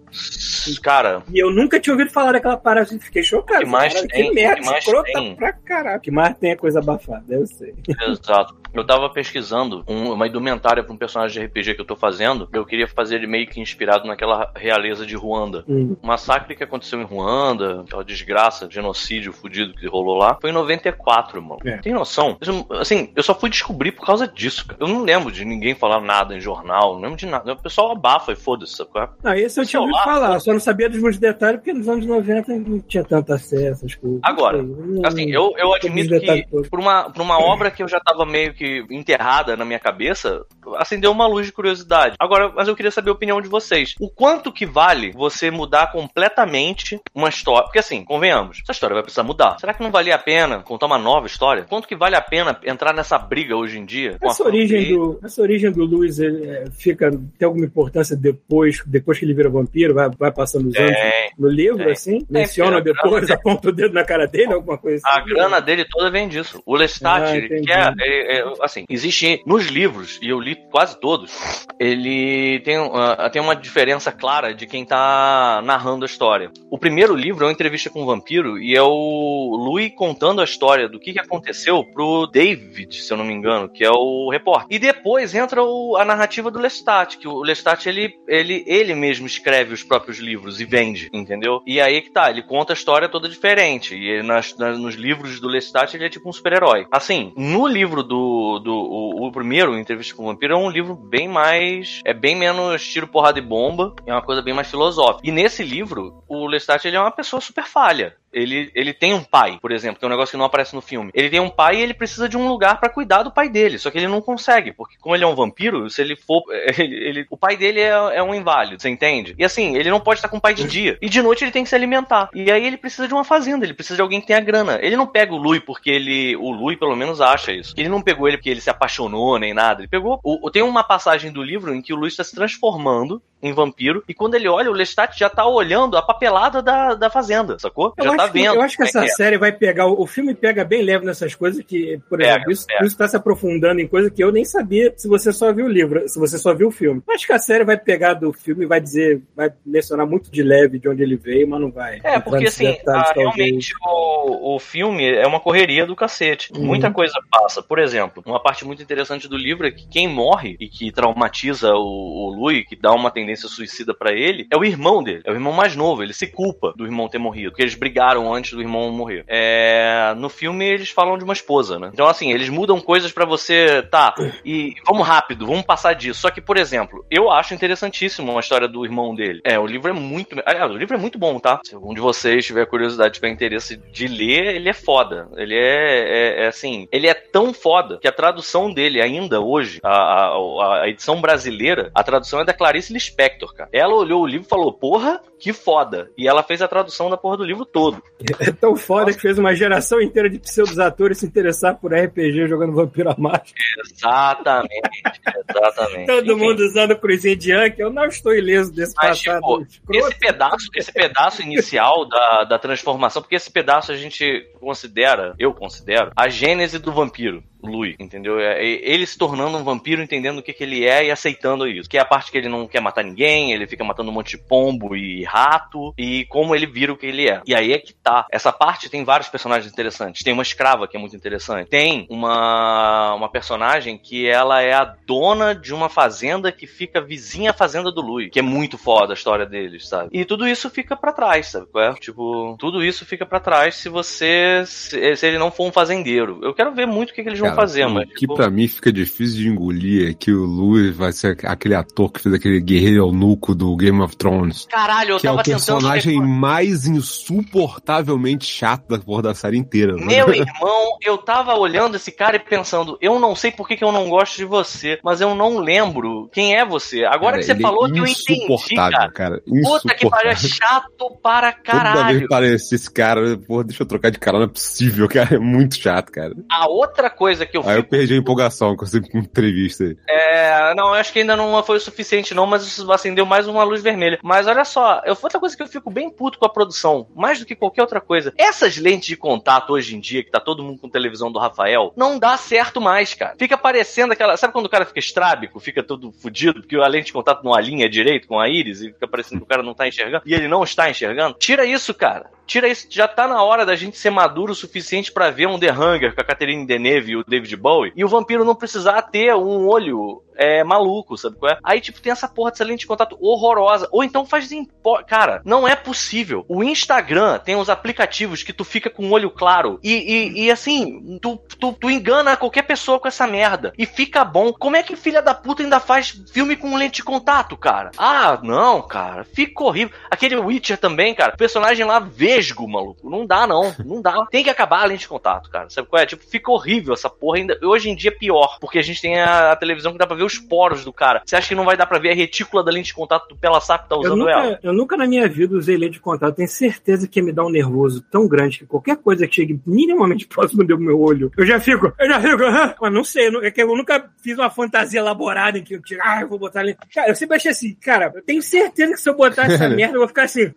Cara, 0.82 1.22
E 1.32 1.38
eu 1.38 1.50
nunca 1.50 1.80
tinha 1.80 1.92
ouvido 1.94 2.10
falar 2.10 2.32
daquela 2.32 2.56
parada, 2.56 2.86
assim, 2.86 3.00
fiquei 3.00 3.22
chocado. 3.22 3.64
Que 3.64 3.70
mais 3.70 3.92
Caralho, 3.92 4.08
tem- 4.08 4.28
que 4.28 4.34
merda, 4.34 4.60
que 4.60 4.66
mais 4.66 4.84
escrota 4.84 5.12
tem- 5.12 5.36
pra 5.36 5.52
caralho. 5.52 6.00
Que 6.00 6.10
mais 6.10 6.36
tem 6.38 6.50
é 6.52 6.56
coisa 6.56 6.78
abafada, 6.78 7.24
eu 7.28 7.46
sei. 7.46 7.74
Exato. 8.08 8.54
Eu 8.74 8.86
tava 8.86 9.10
pesquisando 9.10 9.84
um- 9.86 10.12
uma 10.12 10.26
indumentária 10.26 10.82
pra 10.82 10.92
um 10.92 10.96
personagem 10.96 11.40
de 11.40 11.46
RPG 11.46 11.74
que 11.74 11.80
eu 11.80 11.84
tô 11.86 11.96
fazendo. 11.96 12.48
Eu 12.52 12.64
queria 12.64 12.86
fazer 12.88 13.16
ele 13.16 13.26
meio 13.26 13.46
que 13.46 13.60
inspirado 13.60 14.06
naquela 14.06 14.50
realeza 14.62 15.04
de 15.04 15.16
Ruanda. 15.16 15.64
Hum. 15.68 15.96
O 16.02 16.06
massacre 16.06 16.54
que 16.54 16.64
aconteceu 16.64 17.00
em 17.00 17.04
Ruanda, 17.04 17.82
aquela 17.82 18.04
desgraça, 18.04 18.68
genocídio 18.70 19.32
fudido 19.32 19.74
que 19.74 19.86
rolou 19.86 20.16
lá, 20.16 20.38
foi 20.40 20.50
em 20.50 20.54
94, 20.54 21.42
mano. 21.42 21.60
É. 21.64 21.78
Tem 21.78 21.92
noção? 21.92 22.36
Isso, 22.40 22.66
assim, 22.70 23.10
eu 23.14 23.22
só 23.22 23.34
fui 23.34 23.50
descobrir 23.50 23.92
por 23.92 24.06
causa 24.06 24.26
disso, 24.26 24.66
cara. 24.66 24.78
Eu 24.80 24.88
não 24.88 25.02
lembro 25.02 25.32
de 25.32 25.44
ninguém 25.44 25.74
falar 25.74 26.00
nada 26.00 26.36
em 26.36 26.40
jornal, 26.40 26.94
não 26.94 27.02
lembro 27.02 27.16
de 27.16 27.26
nada. 27.26 27.52
O 27.52 27.56
pessoal 27.56 27.92
abafa 27.92 28.32
e 28.32 28.36
foda-se, 28.36 28.76
sabe? 28.76 28.90
é? 28.96 29.08
Ah, 29.24 29.38
esse 29.38 29.60
eu 29.60 29.66
tinha 29.66 29.80
ouvido 29.80 29.98
falar, 29.98 30.38
só 30.40 30.52
não 30.52 30.60
sabia 30.60 30.88
dos 30.88 31.00
muitos 31.00 31.18
detalhes, 31.18 31.60
porque 31.60 31.72
nos 31.72 31.88
anos 31.88 32.06
90 32.06 32.52
não 32.58 32.80
tinha 32.80 33.04
tanto 33.04 33.32
acesso 33.32 33.86
às 33.86 33.94
coisas. 33.94 34.20
Agora, 34.22 34.62
Não 34.62 35.02
Assim, 35.04 35.30
eu, 35.30 35.52
eu 35.56 35.74
admito 35.74 36.18
que 36.20 36.46
por 36.68 36.78
uma, 36.78 37.10
por 37.10 37.22
uma 37.22 37.38
obra 37.38 37.70
que 37.70 37.82
eu 37.82 37.88
já 37.88 38.00
tava 38.00 38.24
meio 38.24 38.54
que 38.54 38.84
enterrada 38.90 39.56
na 39.56 39.64
minha 39.64 39.78
cabeça, 39.78 40.44
acendeu 40.76 41.10
uma 41.10 41.26
luz 41.26 41.46
de 41.46 41.52
curiosidade. 41.52 42.16
Agora, 42.18 42.52
mas 42.54 42.68
eu 42.68 42.76
queria 42.76 42.90
saber 42.90 43.10
a 43.10 43.14
opinião 43.14 43.40
de 43.40 43.48
vocês. 43.48 43.94
O 44.00 44.08
quanto 44.08 44.51
que 44.52 44.66
vale 44.66 45.12
você 45.12 45.50
mudar 45.50 45.90
completamente 45.92 47.00
uma 47.14 47.28
história? 47.28 47.64
Porque 47.64 47.78
assim, 47.78 48.04
convenhamos, 48.04 48.60
essa 48.62 48.72
história 48.72 48.94
vai 48.94 49.02
precisar 49.02 49.22
mudar. 49.22 49.58
Será 49.58 49.74
que 49.74 49.82
não 49.82 49.90
valia 49.90 50.14
a 50.14 50.18
pena 50.18 50.60
contar 50.60 50.86
uma 50.86 50.98
nova 50.98 51.26
história? 51.26 51.64
Quanto 51.68 51.88
que 51.88 51.96
vale 51.96 52.16
a 52.16 52.20
pena 52.20 52.58
entrar 52.64 52.92
nessa 52.94 53.18
briga 53.18 53.56
hoje 53.56 53.78
em 53.78 53.84
dia? 53.84 54.16
a 54.22 54.26
Essa 54.28 54.44
origem, 54.44 54.94
do, 54.94 55.18
essa 55.22 55.42
origem 55.42 55.70
do 55.72 55.84
Luiz 55.84 56.18
é, 56.20 56.64
fica, 56.72 57.10
tem 57.10 57.46
alguma 57.46 57.66
importância 57.66 58.16
depois, 58.16 58.82
depois 58.86 59.18
que 59.18 59.24
ele 59.24 59.34
vira 59.34 59.48
vampiro, 59.50 59.94
vai, 59.94 60.08
vai 60.18 60.30
passando 60.32 60.68
os 60.68 60.76
anos 60.76 60.96
no 61.38 61.48
livro, 61.48 61.90
assim? 61.90 62.24
Menciona 62.30 62.78
a 62.78 62.80
depois, 62.80 63.30
aponta 63.30 63.68
o 63.68 63.72
dedo 63.72 63.94
na 63.94 64.04
cara 64.04 64.26
dele, 64.26 64.52
alguma 64.52 64.78
coisa 64.78 65.02
A 65.06 65.18
assim? 65.18 65.28
grana 65.28 65.60
dele 65.60 65.84
toda 65.84 66.10
vem 66.10 66.28
disso. 66.28 66.62
O 66.66 66.76
Lestat, 66.76 67.22
Ah, 67.22 67.36
ele 67.36 67.60
quer. 67.62 67.94
é, 68.00 68.38
é, 68.38 68.52
assim, 68.60 68.84
existe 68.88 69.42
nos 69.46 69.66
livros, 69.66 70.18
e 70.22 70.28
eu 70.28 70.40
li 70.40 70.56
quase 70.70 70.98
todos, 71.00 71.66
ele 71.78 72.60
tem, 72.60 72.76
ah, 72.94 73.28
tem 73.30 73.40
uma 73.42 73.54
diferença 73.56 74.10
clara 74.12 74.41
de 74.50 74.66
quem 74.66 74.84
tá 74.84 75.60
narrando 75.64 76.04
a 76.04 76.06
história. 76.06 76.50
O 76.70 76.78
primeiro 76.78 77.14
livro 77.14 77.44
é 77.44 77.46
uma 77.46 77.52
entrevista 77.52 77.88
com 77.90 78.02
um 78.02 78.06
vampiro 78.06 78.58
e 78.58 78.74
é 78.74 78.82
o 78.82 79.56
Louis 79.56 79.92
contando 79.94 80.40
a 80.40 80.44
história 80.44 80.88
do 80.88 80.98
que, 80.98 81.12
que 81.12 81.20
aconteceu 81.20 81.84
pro 81.84 82.26
David, 82.26 82.96
se 82.96 83.12
eu 83.12 83.16
não 83.16 83.24
me 83.24 83.32
engano, 83.34 83.68
que 83.68 83.84
é 83.84 83.90
o 83.90 84.30
repórter. 84.30 84.66
E 84.74 84.78
depois 84.78 85.34
entra 85.34 85.62
o- 85.62 85.96
a 85.96 86.04
narrativa 86.04 86.50
do 86.50 86.58
Lestat, 86.58 87.18
que 87.18 87.28
o 87.28 87.42
Lestat 87.42 87.86
ele, 87.88 88.14
ele, 88.26 88.64
ele 88.66 88.94
mesmo 88.94 89.26
escreve 89.26 89.74
os 89.74 89.82
próprios 89.82 90.18
livros 90.18 90.60
e 90.60 90.64
vende, 90.64 91.08
entendeu? 91.12 91.60
E 91.66 91.80
aí 91.80 92.00
que 92.00 92.10
tá, 92.10 92.30
ele 92.30 92.42
conta 92.42 92.72
a 92.72 92.74
história 92.74 93.08
toda 93.08 93.28
diferente. 93.28 93.94
E 93.94 94.22
nas, 94.22 94.56
nas- 94.56 94.78
nos 94.78 94.94
livros 94.94 95.38
do 95.40 95.48
Lestat 95.48 95.94
ele 95.94 96.06
é 96.06 96.08
tipo 96.08 96.28
um 96.28 96.32
super-herói. 96.32 96.86
Assim, 96.90 97.32
no 97.36 97.66
livro 97.66 98.02
do. 98.02 98.58
do 98.60 98.72
o, 98.74 99.26
o 99.26 99.32
primeiro, 99.32 99.76
Entrevista 99.76 100.14
com 100.14 100.22
o 100.22 100.26
Vampiro, 100.26 100.54
é 100.54 100.56
um 100.56 100.70
livro 100.70 100.94
bem 100.94 101.28
mais. 101.28 102.00
É 102.04 102.14
bem 102.14 102.34
menos 102.36 102.86
tiro, 102.86 103.06
porrada 103.06 103.38
e 103.38 103.42
bomba. 103.42 103.94
É 104.06 104.12
uma 104.12 104.22
coisa 104.22 104.31
bem 104.40 104.54
mais 104.54 104.70
filosófica. 104.70 105.20
E 105.28 105.32
nesse 105.32 105.62
livro, 105.62 106.22
o 106.28 106.46
Lestat 106.46 106.84
ele 106.86 106.96
é 106.96 107.00
uma 107.00 107.10
pessoa 107.10 107.40
super 107.40 107.66
falha. 107.66 108.16
Ele, 108.32 108.70
ele 108.74 108.92
tem 108.92 109.12
um 109.14 109.22
pai, 109.22 109.58
por 109.60 109.70
exemplo, 109.72 109.98
que 109.98 110.04
é 110.04 110.08
um 110.08 110.10
negócio 110.10 110.30
que 110.32 110.36
não 110.38 110.44
aparece 110.46 110.74
no 110.74 110.80
filme. 110.80 111.10
Ele 111.14 111.28
tem 111.30 111.40
um 111.40 111.50
pai 111.50 111.76
e 111.76 111.80
ele 111.82 111.94
precisa 111.94 112.28
de 112.28 112.36
um 112.36 112.48
lugar 112.48 112.80
pra 112.80 112.88
cuidar 112.88 113.22
do 113.22 113.30
pai 113.30 113.48
dele. 113.48 113.78
Só 113.78 113.90
que 113.90 113.98
ele 113.98 114.08
não 114.08 114.20
consegue, 114.22 114.72
porque 114.72 114.96
como 115.00 115.14
ele 115.14 115.24
é 115.24 115.26
um 115.26 115.34
vampiro, 115.34 115.88
se 115.90 116.00
ele 116.00 116.16
for. 116.16 116.42
ele- 116.78 116.96
ele- 117.08 117.26
o 117.30 117.36
pai 117.36 117.56
dele 117.56 117.80
é, 117.80 117.88
é 117.90 118.22
um 118.22 118.34
inválido, 118.34 118.80
você 118.80 118.88
entende? 118.88 119.34
E 119.38 119.44
assim, 119.44 119.76
ele 119.76 119.90
não 119.90 120.00
pode 120.00 120.18
estar 120.18 120.28
com 120.28 120.36
o 120.38 120.40
pai 120.40 120.54
de 120.54 120.64
dia. 120.64 120.96
E 121.00 121.08
de 121.08 121.20
noite 121.22 121.44
ele 121.44 121.50
tem 121.52 121.62
que 121.62 121.68
se 121.68 121.74
alimentar. 121.74 122.30
E 122.34 122.50
aí 122.50 122.64
ele 122.66 122.76
precisa 122.76 123.06
de 123.06 123.14
uma 123.14 123.24
fazenda, 123.24 123.64
ele 123.64 123.74
precisa 123.74 123.96
de 123.96 124.02
alguém 124.02 124.20
que 124.20 124.26
tenha 124.26 124.40
grana. 124.40 124.78
Ele 124.80 124.96
não 124.96 125.06
pega 125.06 125.32
o 125.34 125.36
Lui 125.38 125.60
porque 125.60 125.90
ele. 125.90 126.34
O 126.36 126.50
Lui, 126.50 126.76
pelo 126.76 126.96
menos, 126.96 127.20
acha 127.20 127.52
isso. 127.52 127.74
Ele 127.76 127.88
não 127.88 128.00
pegou 128.02 128.28
ele 128.28 128.36
porque 128.38 128.50
ele 128.50 128.60
se 128.60 128.70
apaixonou 128.70 129.38
nem 129.38 129.52
nada. 129.52 129.80
Ele 129.82 129.88
pegou. 129.88 130.18
O- 130.24 130.50
tem 130.50 130.62
uma 130.62 130.82
passagem 130.84 131.30
do 131.32 131.42
livro 131.42 131.74
em 131.74 131.82
que 131.82 131.92
o 131.92 131.96
Lui 131.96 132.08
está 132.08 132.22
se 132.24 132.34
transformando 132.34 133.20
em 133.42 133.52
vampiro. 133.52 134.04
E 134.08 134.14
quando 134.14 134.34
ele 134.36 134.48
olha, 134.48 134.70
o 134.70 134.74
Lestat 134.74 135.18
já 135.18 135.28
tá 135.28 135.44
olhando 135.46 135.96
a 135.96 136.02
papelada 136.02 136.62
da, 136.62 136.94
da 136.94 137.10
fazenda, 137.10 137.58
sacou? 137.58 137.92
Eu 137.96 138.04
já 138.04 138.10
acho, 138.21 138.21
tá 138.26 138.32
que, 138.32 138.38
vendo. 138.38 138.54
eu 138.54 138.62
acho 138.62 138.76
que 138.76 138.82
é 138.82 138.86
essa 138.86 139.04
é. 139.04 139.08
série 139.08 139.38
vai 139.38 139.52
pegar. 139.52 139.86
O, 139.86 140.06
filme 140.06 140.34
pega 140.34 140.64
bem 140.64 140.82
leve 140.82 141.04
nessas 141.04 141.34
coisas 141.34 141.64
que, 141.64 142.00
por 142.08 142.20
exemplo, 142.20 142.50
isso, 142.50 142.66
pega. 142.66 142.84
isso 142.84 142.96
tá 142.96 143.08
se 143.08 143.16
aprofundando 143.16 143.80
em 143.80 143.86
coisa 143.86 144.10
que 144.10 144.22
eu 144.22 144.32
nem 144.32 144.44
sabia 144.44 144.92
se 144.96 145.08
você 145.08 145.32
só 145.32 145.52
viu 145.52 145.66
o 145.66 145.68
livro, 145.68 146.08
se 146.08 146.18
você 146.18 146.38
só 146.38 146.54
viu 146.54 146.68
o 146.68 146.72
filme. 146.72 147.02
Eu 147.06 147.14
acho 147.14 147.26
que 147.26 147.32
a 147.32 147.38
série 147.38 147.64
vai 147.64 147.76
pegar 147.76 148.14
do 148.14 148.32
filme 148.32 148.64
e 148.64 148.68
vai 148.68 148.80
dizer, 148.80 149.22
vai 149.34 149.52
mencionar 149.64 150.06
muito 150.06 150.30
de 150.30 150.42
leve 150.42 150.78
de 150.78 150.88
onde 150.88 151.02
ele 151.02 151.16
veio, 151.16 151.48
mas 151.48 151.60
não 151.60 151.70
vai. 151.70 152.00
É, 152.04 152.18
porque 152.20 152.46
assim, 152.46 152.66
detalhes, 152.66 153.10
ah, 153.10 153.12
realmente 153.14 153.74
o, 153.84 154.56
o 154.56 154.58
filme 154.58 155.08
é 155.08 155.26
uma 155.26 155.40
correria 155.40 155.86
do 155.86 155.96
cacete. 155.96 156.50
Uhum. 156.54 156.64
Muita 156.64 156.90
coisa 156.90 157.14
passa. 157.30 157.62
Por 157.62 157.78
exemplo, 157.78 158.22
uma 158.26 158.42
parte 158.42 158.64
muito 158.64 158.82
interessante 158.82 159.28
do 159.28 159.36
livro 159.36 159.66
é 159.66 159.70
que 159.70 159.86
quem 159.88 160.08
morre 160.08 160.56
e 160.60 160.68
que 160.68 160.90
traumatiza 160.92 161.72
o, 161.74 162.28
o 162.28 162.34
Louis, 162.34 162.66
que 162.66 162.76
dá 162.76 162.92
uma 162.92 163.10
tendência 163.10 163.48
suicida 163.48 163.94
pra 163.94 164.12
ele, 164.12 164.46
é 164.50 164.56
o 164.56 164.64
irmão 164.64 165.02
dele. 165.02 165.22
É 165.24 165.30
o 165.30 165.34
irmão 165.34 165.52
mais 165.52 165.76
novo. 165.76 166.02
Ele 166.02 166.12
se 166.12 166.26
culpa 166.26 166.72
do 166.76 166.84
irmão 166.84 167.08
ter 167.08 167.18
morrido, 167.18 167.50
porque 167.50 167.62
eles 167.62 167.74
brigaram 167.74 168.11
antes 168.20 168.52
do 168.52 168.60
irmão 168.60 168.90
morrer. 168.90 169.24
É, 169.28 170.12
no 170.16 170.28
filme 170.28 170.64
eles 170.66 170.90
falam 170.90 171.16
de 171.16 171.24
uma 171.24 171.32
esposa, 171.32 171.78
né? 171.78 171.90
Então 171.92 172.06
assim, 172.06 172.32
eles 172.32 172.48
mudam 172.48 172.80
coisas 172.80 173.12
pra 173.12 173.24
você, 173.24 173.82
tá? 173.90 174.14
E 174.44 174.74
vamos 174.86 175.06
rápido, 175.06 175.46
vamos 175.46 175.62
passar 175.62 175.94
disso. 175.94 176.20
Só 176.20 176.30
que, 176.30 176.40
por 176.40 176.56
exemplo, 176.56 177.04
eu 177.10 177.30
acho 177.30 177.54
interessantíssimo 177.54 178.36
a 178.36 178.40
história 178.40 178.68
do 178.68 178.84
irmão 178.84 179.14
dele. 179.14 179.40
É, 179.44 179.58
o 179.58 179.66
livro 179.66 179.90
é 179.90 179.94
muito. 179.94 180.36
Aliás, 180.44 180.70
o 180.70 180.76
livro 180.76 180.94
é 180.96 180.98
muito 180.98 181.18
bom, 181.18 181.38
tá? 181.38 181.60
Se 181.64 181.74
algum 181.74 181.94
de 181.94 182.00
vocês 182.00 182.44
tiver 182.44 182.66
curiosidade, 182.66 183.14
tiver 183.14 183.28
interesse 183.30 183.76
de 183.76 184.06
ler, 184.08 184.56
ele 184.56 184.68
é 184.68 184.72
foda. 184.72 185.28
Ele 185.36 185.54
é, 185.54 186.40
é- 186.40 186.44
é 186.44 186.46
assim. 186.48 186.88
Ele 186.90 187.06
é 187.06 187.14
tão 187.14 187.52
foda 187.54 187.98
que 187.98 188.08
a 188.08 188.12
tradução 188.12 188.72
dele, 188.72 189.00
ainda 189.00 189.40
hoje, 189.40 189.80
a, 189.82 190.28
a- 190.28 190.82
a 190.82 190.88
edição 190.88 191.20
brasileira, 191.20 191.90
a 191.94 192.02
tradução 192.02 192.40
é 192.40 192.44
da 192.44 192.52
Clarice 192.54 192.92
Lispector, 192.92 193.54
cara. 193.54 193.70
Ela 193.72 193.94
olhou 193.94 194.22
o 194.22 194.26
livro 194.26 194.46
e 194.46 194.48
falou: 194.50 194.72
Porra, 194.72 195.20
que 195.38 195.52
foda. 195.52 196.10
E 196.16 196.26
ela 196.28 196.42
fez 196.42 196.60
a 196.62 196.68
tradução 196.68 197.08
da 197.10 197.16
porra 197.16 197.36
do 197.36 197.44
livro 197.44 197.64
todo. 197.64 198.01
É 198.38 198.52
tão 198.52 198.76
foda 198.76 199.12
que 199.12 199.20
fez 199.20 199.38
uma 199.38 199.54
geração 199.54 200.00
inteira 200.00 200.30
de 200.30 200.38
pseudos 200.38 200.78
atores 200.78 201.18
se 201.18 201.26
interessar 201.26 201.76
por 201.76 201.92
RPG 201.92 202.46
jogando 202.46 202.72
Vampiro 202.72 203.10
à 203.10 203.16
Máscara. 203.18 203.52
Exatamente, 203.84 205.02
exatamente. 205.50 206.06
Todo 206.06 206.32
Enfim. 206.32 206.44
mundo 206.44 206.60
usando 206.60 206.96
cruzinha 206.96 207.36
de 207.36 207.50
Yankee. 207.50 207.80
Eu 207.82 207.92
não 207.92 208.04
estou 208.04 208.34
ileso 208.34 208.72
desse 208.72 208.94
Mas, 208.96 209.22
passado. 209.22 209.64
tipo. 209.66 209.94
Esse 209.94 210.18
pedaço, 210.18 210.66
esse 210.76 210.92
pedaço 210.92 211.42
inicial 211.42 212.08
da, 212.08 212.44
da 212.44 212.58
transformação, 212.58 213.22
porque 213.22 213.36
esse 213.36 213.50
pedaço 213.50 213.90
a 213.90 213.96
gente 213.96 214.48
considera, 214.60 215.34
eu 215.38 215.52
considero, 215.52 216.12
a 216.16 216.28
gênese 216.28 216.78
do 216.78 216.92
vampiro. 216.92 217.42
O 217.62 217.68
Louis, 217.68 217.96
entendeu? 217.98 218.38
É 218.38 218.52
é 218.52 218.64
ele 218.64 219.06
se 219.06 219.16
tornando 219.16 219.56
um 219.56 219.64
vampiro, 219.64 220.02
entendendo 220.02 220.38
o 220.38 220.42
que, 220.42 220.52
que 220.52 220.62
ele 220.62 220.84
é 220.84 221.06
e 221.06 221.10
aceitando 221.10 221.66
isso. 221.66 221.88
Que 221.88 221.98
é 221.98 222.00
a 222.00 222.04
parte 222.04 222.30
que 222.30 222.38
ele 222.38 222.48
não 222.48 222.66
quer 222.66 222.80
matar 222.80 223.04
ninguém, 223.04 223.52
ele 223.52 223.66
fica 223.66 223.84
matando 223.84 224.10
um 224.10 224.14
monte 224.14 224.36
de 224.36 224.38
pombo 224.38 224.94
e 224.96 225.24
rato, 225.24 225.94
e 225.96 226.24
como 226.26 226.54
ele 226.54 226.66
vira 226.66 226.92
o 226.92 226.96
que 226.96 227.06
ele 227.06 227.28
é. 227.28 227.40
E 227.46 227.54
aí 227.54 227.72
é 227.72 227.78
que 227.78 227.94
tá. 227.94 228.26
Essa 228.30 228.52
parte 228.52 228.88
tem 228.88 229.04
vários 229.04 229.28
personagens 229.28 229.70
interessantes. 229.72 230.22
Tem 230.22 230.32
uma 230.32 230.42
escrava 230.42 230.86
que 230.86 230.96
é 230.96 231.00
muito 231.00 231.16
interessante. 231.16 231.68
Tem 231.68 232.06
uma, 232.10 233.14
uma 233.14 233.28
personagem 233.28 233.96
que 233.96 234.28
ela 234.28 234.60
é 234.60 234.72
a 234.72 234.84
dona 234.84 235.54
de 235.54 235.72
uma 235.72 235.88
fazenda 235.88 236.52
que 236.52 236.66
fica 236.66 237.00
vizinha 237.00 237.50
à 237.50 237.54
fazenda 237.54 237.90
do 237.90 238.00
Louis, 238.00 238.30
que 238.30 238.38
é 238.38 238.42
muito 238.42 238.76
foda 238.76 239.12
a 239.12 239.14
história 239.14 239.46
deles, 239.46 239.88
sabe? 239.88 240.10
E 240.12 240.24
tudo 240.24 240.46
isso 240.46 240.68
fica 240.70 240.96
pra 240.96 241.12
trás, 241.12 241.48
sabe? 241.48 241.66
é? 241.76 241.92
Tipo, 241.94 242.56
tudo 242.58 242.84
isso 242.84 243.04
fica 243.04 243.24
pra 243.24 243.40
trás 243.40 243.76
se 243.76 243.88
você. 243.88 244.62
Se, 244.66 245.16
se 245.16 245.26
ele 245.26 245.38
não 245.38 245.50
for 245.50 245.66
um 245.66 245.72
fazendeiro. 245.72 246.40
Eu 246.42 246.54
quero 246.54 246.72
ver 246.72 246.86
muito 246.86 247.10
o 247.10 247.14
que, 247.14 247.22
que 247.22 247.28
eles 247.28 247.38
vão 247.38 247.51
Cara, 247.54 247.60
fazer, 247.60 247.86
o 247.86 247.90
mas. 247.90 248.08
que 248.08 248.14
tipo, 248.20 248.34
pra 248.34 248.50
mim 248.50 248.66
fica 248.68 248.92
difícil 248.92 249.36
de 249.38 249.48
engolir 249.48 250.10
é 250.10 250.14
que 250.14 250.32
o 250.32 250.44
Louis 250.44 250.94
vai 250.96 251.12
ser 251.12 251.36
aquele 251.44 251.74
ator 251.74 252.10
que 252.12 252.20
fez 252.20 252.34
aquele 252.34 252.60
guerreiro 252.60 252.98
eunuco 253.06 253.54
do 253.54 253.74
Game 253.76 254.00
of 254.00 254.16
Thrones. 254.16 254.66
Caralho, 254.70 255.12
eu 255.14 255.18
que 255.18 255.26
é 255.26 255.30
o 255.30 255.34
tava 255.34 255.44
tentando. 255.44 255.58
personagem 255.66 256.20
mais 256.20 256.86
insuportavelmente 256.86 258.46
chato 258.46 258.88
da 258.88 258.98
porra 258.98 259.22
da 259.22 259.34
série 259.34 259.56
inteira. 259.58 259.94
né? 259.96 260.04
Meu 260.04 260.28
irmão, 260.34 260.96
eu 261.02 261.18
tava 261.18 261.54
olhando 261.54 261.96
esse 261.96 262.10
cara 262.12 262.36
e 262.36 262.40
pensando, 262.40 262.96
eu 263.00 263.18
não 263.18 263.34
sei 263.34 263.50
por 263.50 263.66
que, 263.68 263.76
que 263.76 263.84
eu 263.84 263.92
não 263.92 264.08
gosto 264.08 264.36
de 264.36 264.44
você, 264.44 264.98
mas 265.02 265.20
eu 265.20 265.34
não 265.34 265.58
lembro 265.58 266.28
quem 266.32 266.56
é 266.56 266.64
você. 266.64 267.04
Agora 267.04 267.32
Cara, 267.32 267.38
que 267.38 267.44
você 267.44 267.52
é 267.52 267.60
falou 267.60 267.90
que 267.90 267.98
eu 267.98 268.06
entendi, 268.06 268.32
insuportável, 268.32 268.98
cara. 268.98 269.12
cara. 269.12 269.42
Puta 269.62 269.94
que 269.94 270.08
pariu, 270.08 270.30
é 270.30 270.34
Insuportável. 270.34 270.50
chato 270.50 271.18
para 271.22 271.52
Toda 271.62 271.62
vez 271.72 271.84
caralho. 271.84 272.20
que 272.20 272.28
parece 272.28 272.74
esse 272.74 272.90
cara, 272.92 273.36
porra, 273.38 273.64
deixa 273.64 273.82
eu 273.82 273.86
trocar 273.86 274.10
de 274.10 274.18
canal, 274.18 274.40
não 274.40 274.46
é 274.48 274.50
possível, 274.50 275.08
cara. 275.08 275.36
É 275.36 275.38
muito 275.38 275.76
chato, 275.78 276.10
cara. 276.10 276.34
A 276.50 276.68
outra 276.68 277.08
coisa 277.10 277.41
que 277.46 277.56
eu 277.56 277.62
Aí 277.62 277.76
eu 277.76 277.82
fico. 277.82 277.90
perdi 277.90 278.14
a 278.14 278.16
empolgação 278.16 278.76
com 278.76 278.84
essa 278.84 278.98
entrevista 278.98 279.84
aí. 279.84 279.96
É, 280.08 280.74
não, 280.74 280.88
eu 280.88 280.94
acho 280.94 281.12
que 281.12 281.20
ainda 281.20 281.36
não 281.36 281.62
foi 281.62 281.76
o 281.76 281.80
suficiente, 281.80 282.34
não, 282.34 282.46
mas 282.46 282.66
isso 282.66 282.90
acendeu 282.92 283.24
mais 283.26 283.46
uma 283.46 283.62
luz 283.64 283.82
vermelha. 283.82 284.18
Mas 284.22 284.46
olha 284.46 284.64
só, 284.64 285.02
eu, 285.04 285.16
outra 285.20 285.40
coisa 285.40 285.56
que 285.56 285.62
eu 285.62 285.66
fico 285.66 285.90
bem 285.90 286.10
puto 286.10 286.38
com 286.38 286.46
a 286.46 286.48
produção, 286.48 287.06
mais 287.14 287.38
do 287.38 287.46
que 287.46 287.54
qualquer 287.54 287.82
outra 287.82 288.00
coisa. 288.00 288.32
Essas 288.36 288.76
lentes 288.76 289.06
de 289.06 289.16
contato 289.16 289.72
hoje 289.72 289.96
em 289.96 290.00
dia, 290.00 290.22
que 290.22 290.30
tá 290.30 290.40
todo 290.40 290.62
mundo 290.62 290.78
com 290.78 290.88
televisão 290.88 291.30
do 291.30 291.38
Rafael, 291.38 291.92
não 291.96 292.18
dá 292.18 292.36
certo 292.36 292.80
mais, 292.80 293.14
cara. 293.14 293.34
Fica 293.38 293.56
parecendo 293.56 294.12
aquela. 294.12 294.36
Sabe 294.36 294.52
quando 294.52 294.66
o 294.66 294.70
cara 294.70 294.84
fica 294.84 294.98
estrábico, 294.98 295.60
fica 295.60 295.82
todo 295.82 296.12
fudido, 296.12 296.60
porque 296.60 296.76
a 296.76 296.86
lente 296.86 297.06
de 297.06 297.12
contato 297.12 297.42
não 297.44 297.54
alinha 297.54 297.88
direito 297.88 298.28
com 298.28 298.38
a 298.38 298.48
íris 298.48 298.82
e 298.82 298.92
fica 298.92 299.08
parecendo 299.08 299.40
que 299.40 299.44
o 299.44 299.48
cara 299.48 299.62
não 299.62 299.74
tá 299.74 299.86
enxergando? 299.86 300.22
E 300.26 300.34
ele 300.34 300.48
não 300.48 300.62
está 300.62 300.90
enxergando? 300.90 301.36
Tira 301.38 301.64
isso, 301.64 301.94
cara. 301.94 302.30
Tira 302.46 302.68
isso, 302.68 302.86
já 302.90 303.06
tá 303.06 303.26
na 303.28 303.42
hora 303.42 303.64
da 303.64 303.74
gente 303.74 303.96
ser 303.96 304.10
maduro 304.10 304.52
o 304.52 304.54
suficiente 304.54 305.12
pra 305.12 305.30
ver 305.30 305.46
um 305.46 305.58
The 305.58 305.72
Hunger 305.72 306.14
com 306.14 306.20
a 306.20 306.24
Catherine 306.24 306.66
Deneuve 306.66 307.12
e 307.12 307.16
o 307.16 307.24
David 307.24 307.56
Bowie, 307.56 307.92
e 307.94 308.04
o 308.04 308.08
vampiro 308.08 308.44
não 308.44 308.54
precisar 308.54 309.00
ter 309.02 309.34
um 309.34 309.66
olho 309.68 310.22
é, 310.36 310.62
maluco, 310.64 311.16
sabe 311.16 311.36
qual 311.36 311.52
é? 311.52 311.58
Aí, 311.62 311.80
tipo, 311.80 312.00
tem 312.00 312.12
essa 312.12 312.28
porra 312.28 312.50
dessa 312.50 312.64
lente 312.64 312.80
de 312.80 312.86
contato 312.86 313.16
horrorosa. 313.20 313.88
Ou 313.90 314.02
então 314.04 314.24
faz 314.24 314.48
pó- 314.82 315.02
Cara, 315.02 315.40
não 315.44 315.66
é 315.66 315.74
possível. 315.76 316.44
O 316.48 316.62
Instagram 316.62 317.38
tem 317.38 317.56
uns 317.56 317.68
aplicativos 317.68 318.42
que 318.42 318.52
tu 318.52 318.64
fica 318.64 318.90
com 318.90 319.06
o 319.06 319.10
olho 319.12 319.30
claro. 319.30 319.78
E, 319.82 319.92
e, 319.92 320.44
e, 320.44 320.50
assim, 320.50 321.18
tu, 321.20 321.36
tu, 321.58 321.72
tu 321.72 321.90
engana 321.90 322.36
qualquer 322.36 322.62
pessoa 322.62 322.98
com 322.98 323.08
essa 323.08 323.26
merda. 323.26 323.72
E 323.78 323.86
fica 323.86 324.24
bom. 324.24 324.52
Como 324.52 324.76
é 324.76 324.82
que 324.82 324.96
filha 324.96 325.22
da 325.22 325.34
puta 325.34 325.62
ainda 325.62 325.80
faz 325.80 326.10
filme 326.32 326.56
com 326.56 326.76
lente 326.76 326.96
de 326.96 327.04
contato, 327.04 327.56
cara? 327.56 327.90
Ah, 327.96 328.38
não, 328.42 328.82
cara. 328.82 329.24
Fica 329.24 329.62
horrível. 329.62 329.94
Aquele 330.10 330.36
Witcher 330.36 330.78
também, 330.78 331.14
cara. 331.14 331.34
O 331.34 331.38
personagem 331.38 331.84
lá 331.84 331.98
vesgo, 331.98 332.68
maluco. 332.68 333.08
Não 333.08 333.26
dá, 333.26 333.46
não. 333.46 333.74
Não 333.84 334.00
dá. 334.02 334.26
Tem 334.30 334.44
que 334.44 334.50
acabar 334.50 334.82
a 334.82 334.86
lente 334.86 335.00
de 335.00 335.08
contato, 335.08 335.50
cara. 335.50 335.68
Sabe 335.70 335.88
qual 335.88 336.02
é? 336.02 336.06
Tipo, 336.06 336.24
fica 336.24 336.50
horrível 336.50 336.94
essa 336.94 337.08
porra 337.08 337.38
ainda. 337.38 337.58
Hoje 337.62 337.88
em 337.90 337.94
dia 337.96 338.10
é 338.10 338.14
pior. 338.14 338.58
Porque 338.60 338.78
a 338.78 338.82
gente 338.82 339.00
tem 339.00 339.20
a, 339.20 339.52
a 339.52 339.56
televisão 339.56 339.92
que 339.92 339.98
dá 339.98 340.06
pra 340.06 340.16
ver 340.16 340.21
os 340.22 340.38
poros 340.38 340.84
do 340.84 340.92
cara. 340.92 341.22
Você 341.24 341.36
acha 341.36 341.48
que 341.48 341.54
não 341.54 341.64
vai 341.64 341.76
dar 341.76 341.86
pra 341.86 341.98
ver 341.98 342.10
a 342.10 342.14
retícula 342.14 342.62
da 342.64 342.70
lente 342.70 342.86
de 342.86 342.94
contato 342.94 343.28
do 343.28 343.36
Pela 343.36 343.60
Saco 343.60 343.84
que 343.84 343.88
tá 343.90 343.96
Eu 343.96 344.00
usando 344.00 344.28
ela? 344.28 344.42
nunca, 344.44 344.60
eu 344.62 344.72
nunca 344.72 344.96
na 344.96 345.06
minha 345.06 345.28
vida 345.28 345.56
usei 345.56 345.76
lente 345.76 345.92
de 345.94 346.00
contato. 346.00 346.34
Tenho 346.36 346.48
certeza 346.48 347.06
que 347.08 347.20
ia 347.20 347.24
me 347.24 347.32
dar 347.32 347.44
um 347.44 347.50
nervoso 347.50 348.02
tão 348.10 348.26
grande 348.28 348.58
que 348.60 348.66
qualquer 348.66 348.96
coisa 348.96 349.26
que 349.26 349.34
chegue 349.34 349.60
minimamente 349.66 350.26
próximo 350.32 350.64
do 350.64 350.78
meu 350.78 351.00
olho, 351.00 351.30
eu 351.36 351.46
já 351.46 351.58
fico, 351.60 351.92
eu 351.98 352.08
já 352.08 352.20
fico, 352.20 352.42
"Ah", 352.44 352.74
mas 352.80 352.92
não 352.92 353.04
sei, 353.04 353.28
eu 353.28 353.42
é 353.42 353.50
que 353.50 353.62
eu 353.62 353.76
nunca 353.76 354.10
fiz 354.22 354.38
uma 354.38 354.50
fantasia 354.50 355.00
elaborada 355.00 355.58
em 355.58 355.62
que 355.62 355.74
eu 355.74 355.82
tiro, 355.82 356.00
ah, 356.04 356.20
eu 356.22 356.28
vou 356.28 356.38
botar 356.38 356.62
lente. 356.62 356.78
Cara, 356.94 357.08
eu 357.10 357.14
sempre 357.14 357.36
achei 357.36 357.50
assim, 357.50 357.74
cara, 357.80 358.12
eu 358.14 358.22
tenho 358.22 358.42
certeza 358.42 358.92
que 358.92 359.00
se 359.00 359.08
eu 359.08 359.16
botar 359.16 359.46
essa 359.50 359.68
merda, 359.70 359.96
eu 359.96 360.00
vou 360.00 360.08
ficar 360.08 360.24
assim. 360.24 360.50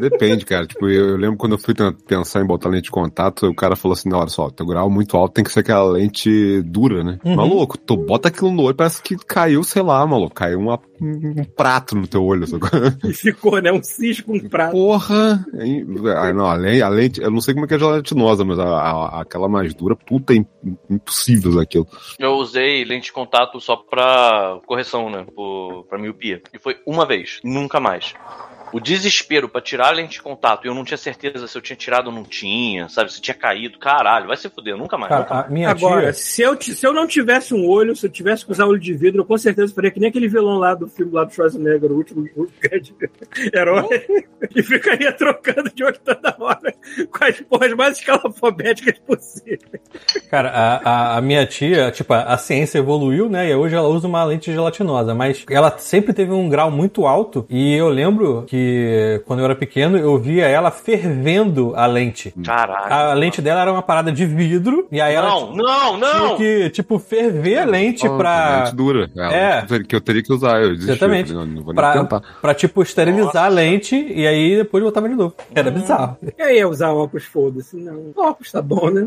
Depende, 0.00 0.44
cara. 0.44 0.66
Tipo, 0.66 0.88
eu, 0.88 1.10
eu 1.10 1.16
lembro 1.16 1.36
quando 1.36 1.52
eu 1.52 1.58
fui 1.58 1.74
pensar 2.06 2.40
em 2.40 2.46
botar 2.46 2.68
lente 2.68 2.84
de 2.84 2.90
contato, 2.90 3.46
o 3.46 3.54
cara 3.54 3.76
falou 3.76 3.94
assim, 3.94 4.08
não, 4.08 4.18
olha 4.18 4.28
só, 4.28 4.50
teu 4.50 4.66
grau 4.66 4.90
muito 4.90 5.16
alto 5.16 5.34
tem 5.34 5.44
que 5.44 5.52
ser 5.52 5.60
aquela 5.60 5.90
lente 5.92 6.62
dura, 6.62 7.02
né? 7.02 7.18
Uhum. 7.24 7.36
Maluco, 7.36 7.78
tu 7.78 7.96
bota 7.96 8.28
aquilo 8.28 8.49
no 8.52 8.62
olho, 8.64 8.74
parece 8.74 9.02
que 9.02 9.16
caiu, 9.16 9.62
sei 9.62 9.82
lá, 9.82 10.06
maluco, 10.06 10.34
caiu 10.34 10.58
uma- 10.60 10.80
um 11.00 11.44
prato 11.44 11.94
no 11.96 12.06
teu 12.06 12.22
olho. 12.24 12.44
E 13.04 13.12
ficou, 13.12 13.60
né? 13.60 13.72
Um 13.72 13.82
cisco, 13.82 14.32
um 14.32 14.48
prato. 14.48 14.72
Porra! 14.72 15.44
Hein? 15.58 15.86
Ah, 16.16 16.32
não, 16.32 16.46
a 16.46 16.54
lente, 16.54 16.82
a 16.82 16.88
lente, 16.88 17.20
eu 17.20 17.30
não 17.30 17.40
sei 17.40 17.54
como 17.54 17.64
é 17.66 17.68
que 17.68 17.74
é 17.74 17.78
gelatinosa, 17.78 18.44
mas 18.44 18.58
a, 18.58 18.64
a- 18.66 19.20
aquela 19.22 19.48
mais 19.48 19.72
dura, 19.74 19.96
puta, 19.96 20.32
é 20.32 20.36
im- 20.36 20.46
impossível 20.88 21.58
aquilo. 21.60 21.86
Eu 22.18 22.32
usei 22.34 22.84
lente 22.84 23.04
de 23.06 23.12
contato 23.12 23.60
só 23.60 23.76
pra 23.76 24.58
correção, 24.66 25.08
né? 25.10 25.24
Por, 25.34 25.84
pra 25.88 25.98
miopia. 25.98 26.42
E 26.52 26.58
foi 26.58 26.76
uma 26.86 27.06
vez, 27.06 27.40
nunca 27.44 27.80
mais. 27.80 28.14
O 28.72 28.80
desespero 28.80 29.48
pra 29.48 29.60
tirar 29.60 29.88
a 29.88 29.92
lente 29.92 30.12
de 30.12 30.22
contato, 30.22 30.64
e 30.64 30.68
eu 30.68 30.74
não 30.74 30.84
tinha 30.84 30.96
certeza 30.96 31.46
se 31.46 31.56
eu 31.56 31.62
tinha 31.62 31.76
tirado 31.76 32.06
ou 32.06 32.12
não 32.12 32.24
tinha, 32.24 32.88
sabe? 32.88 33.12
Se 33.12 33.20
tinha 33.20 33.34
caído. 33.34 33.78
Caralho, 33.78 34.28
vai 34.28 34.36
se 34.36 34.48
fuder, 34.48 34.76
nunca 34.76 34.96
mais. 34.96 35.08
Cara, 35.08 35.22
nunca 35.22 35.34
mais. 35.34 35.46
a 35.46 35.50
minha 35.50 35.68
Agora, 35.70 36.02
tia. 36.02 36.12
se 36.12 36.42
eu, 36.42 36.60
se 36.60 36.86
eu 36.86 36.92
não 36.92 37.06
tivesse 37.06 37.54
um 37.54 37.66
olho, 37.66 37.96
se 37.96 38.06
eu 38.06 38.10
tivesse 38.10 38.44
que 38.44 38.52
usar 38.52 38.66
olho 38.66 38.78
de 38.78 38.92
vidro, 38.92 39.22
eu 39.22 39.24
com 39.24 39.36
certeza 39.38 39.74
faria 39.74 39.90
que 39.90 40.00
nem 40.00 40.10
aquele 40.10 40.28
vilão 40.28 40.58
lá 40.58 40.74
do 40.74 40.86
filme 40.88 41.12
lá 41.12 41.24
do 41.24 41.32
Schwarzenegger, 41.32 41.90
o 41.90 41.96
último 41.96 42.28
o 42.36 42.48
grande 42.60 42.94
herói, 43.52 44.04
e 44.54 44.62
ficaria 44.62 45.12
trocando 45.12 45.70
de 45.74 45.82
olho 45.84 45.98
toda 46.04 46.36
hora 46.38 46.72
com 47.10 47.24
as 47.24 47.40
porras 47.40 47.72
mais 47.74 47.98
escalafobéticas 47.98 48.98
possíveis. 49.00 49.80
Cara, 50.30 50.50
a, 50.50 50.76
a, 50.76 51.16
a 51.18 51.20
minha 51.20 51.46
tia, 51.46 51.90
tipo, 51.90 52.12
a, 52.12 52.22
a 52.22 52.38
ciência 52.38 52.78
evoluiu, 52.78 53.28
né? 53.28 53.48
E 53.50 53.54
hoje 53.54 53.74
ela 53.74 53.88
usa 53.88 54.06
uma 54.06 54.22
lente 54.24 54.52
gelatinosa, 54.52 55.14
mas 55.14 55.44
ela 55.50 55.76
sempre 55.78 56.12
teve 56.12 56.32
um 56.32 56.48
grau 56.48 56.70
muito 56.70 57.06
alto. 57.06 57.46
E 57.48 57.74
eu 57.74 57.88
lembro 57.88 58.44
que 58.46 58.59
quando 59.26 59.40
eu 59.40 59.44
era 59.44 59.54
pequeno, 59.54 59.96
eu 59.98 60.18
via 60.18 60.46
ela 60.46 60.70
fervendo 60.70 61.72
a 61.76 61.86
lente. 61.86 62.32
Caralho. 62.44 62.92
A 62.92 63.14
lente 63.14 63.40
dela 63.42 63.60
era 63.62 63.72
uma 63.72 63.82
parada 63.82 64.10
de 64.12 64.24
vidro, 64.26 64.86
e 64.90 65.00
aí 65.00 65.14
ela 65.14 65.28
Não, 65.28 65.54
não, 65.56 65.96
não! 65.98 66.36
tinha 66.36 66.36
que, 66.36 66.70
tipo, 66.70 66.98
ferver 66.98 67.58
a 67.58 67.64
lente 67.64 68.06
Ó, 68.06 68.16
pra. 68.16 68.64
Lente 68.64 68.76
dura. 68.76 69.10
É. 69.16 69.64
Que 69.84 69.94
eu 69.96 70.00
teria 70.00 70.22
que 70.22 70.32
usar, 70.32 70.60
eu 70.62 70.70
desisti. 70.70 70.90
Exatamente. 70.92 71.32
eu 71.32 71.38
Não, 71.38 71.46
não 71.46 71.62
vou 71.62 71.72
nem 71.72 71.74
Pra, 71.74 71.92
tentar. 71.92 72.22
pra, 72.40 72.54
tipo, 72.54 72.82
esterilizar 72.82 73.44
a 73.44 73.48
lente 73.48 73.94
e 73.96 74.26
aí 74.26 74.56
depois 74.56 74.82
botava 74.82 75.08
de 75.08 75.14
novo. 75.14 75.34
Era 75.54 75.70
bizarro. 75.70 76.16
E 76.38 76.42
aí, 76.42 76.64
usar 76.64 76.92
óculos, 76.92 77.24
foda-se. 77.24 77.76
Não, 77.76 78.12
óculos 78.16 78.50
tá 78.52 78.60
bom, 78.62 78.90
né? 78.90 79.06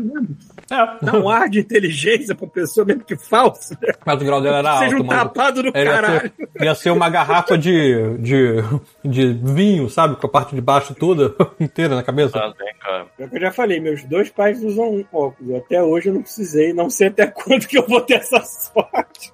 É. 0.70 1.04
Dá 1.04 1.18
um 1.18 1.28
ar 1.28 1.48
de 1.48 1.60
inteligência 1.60 2.34
pra 2.34 2.46
pessoa, 2.46 2.84
mesmo 2.86 3.04
que 3.04 3.16
falso, 3.16 3.74
né? 3.80 3.92
Mas 4.04 4.20
o 4.20 4.24
grau 4.24 4.40
dela 4.40 4.58
era 4.58 4.78
Seja 4.78 4.96
alto, 4.96 5.02
um 5.04 5.06
mano. 5.06 5.20
tapado 5.24 5.62
do 5.62 5.72
caralho. 5.72 6.20
ser, 6.20 6.64
ia 6.64 6.74
ser 6.74 6.90
uma 6.90 7.08
garrafa 7.10 7.56
de, 7.58 8.16
de, 8.18 8.62
de 9.04 9.34
vinho, 9.52 9.88
sabe? 9.90 10.16
Com 10.16 10.26
a 10.26 10.30
parte 10.30 10.54
de 10.54 10.60
baixo 10.60 10.94
toda, 10.94 11.34
inteira 11.60 11.94
na 11.94 12.02
cabeça. 12.02 12.38
Ah, 12.38 12.52
tem, 12.56 12.74
cara. 12.80 13.06
É 13.18 13.24
o 13.24 13.28
que 13.28 13.36
eu 13.36 13.40
já 13.40 13.52
falei, 13.52 13.80
meus 13.80 14.02
dois 14.04 14.30
pais 14.30 14.62
usam 14.62 15.04
óculos. 15.12 15.56
Até 15.56 15.82
hoje 15.82 16.08
eu 16.08 16.14
não 16.14 16.22
precisei, 16.22 16.72
não 16.72 16.88
sei 16.88 17.08
até 17.08 17.26
quando 17.30 17.66
que 17.66 17.78
eu 17.78 17.86
vou 17.86 18.00
ter 18.00 18.14
essa 18.14 18.40
sorte. 18.40 19.32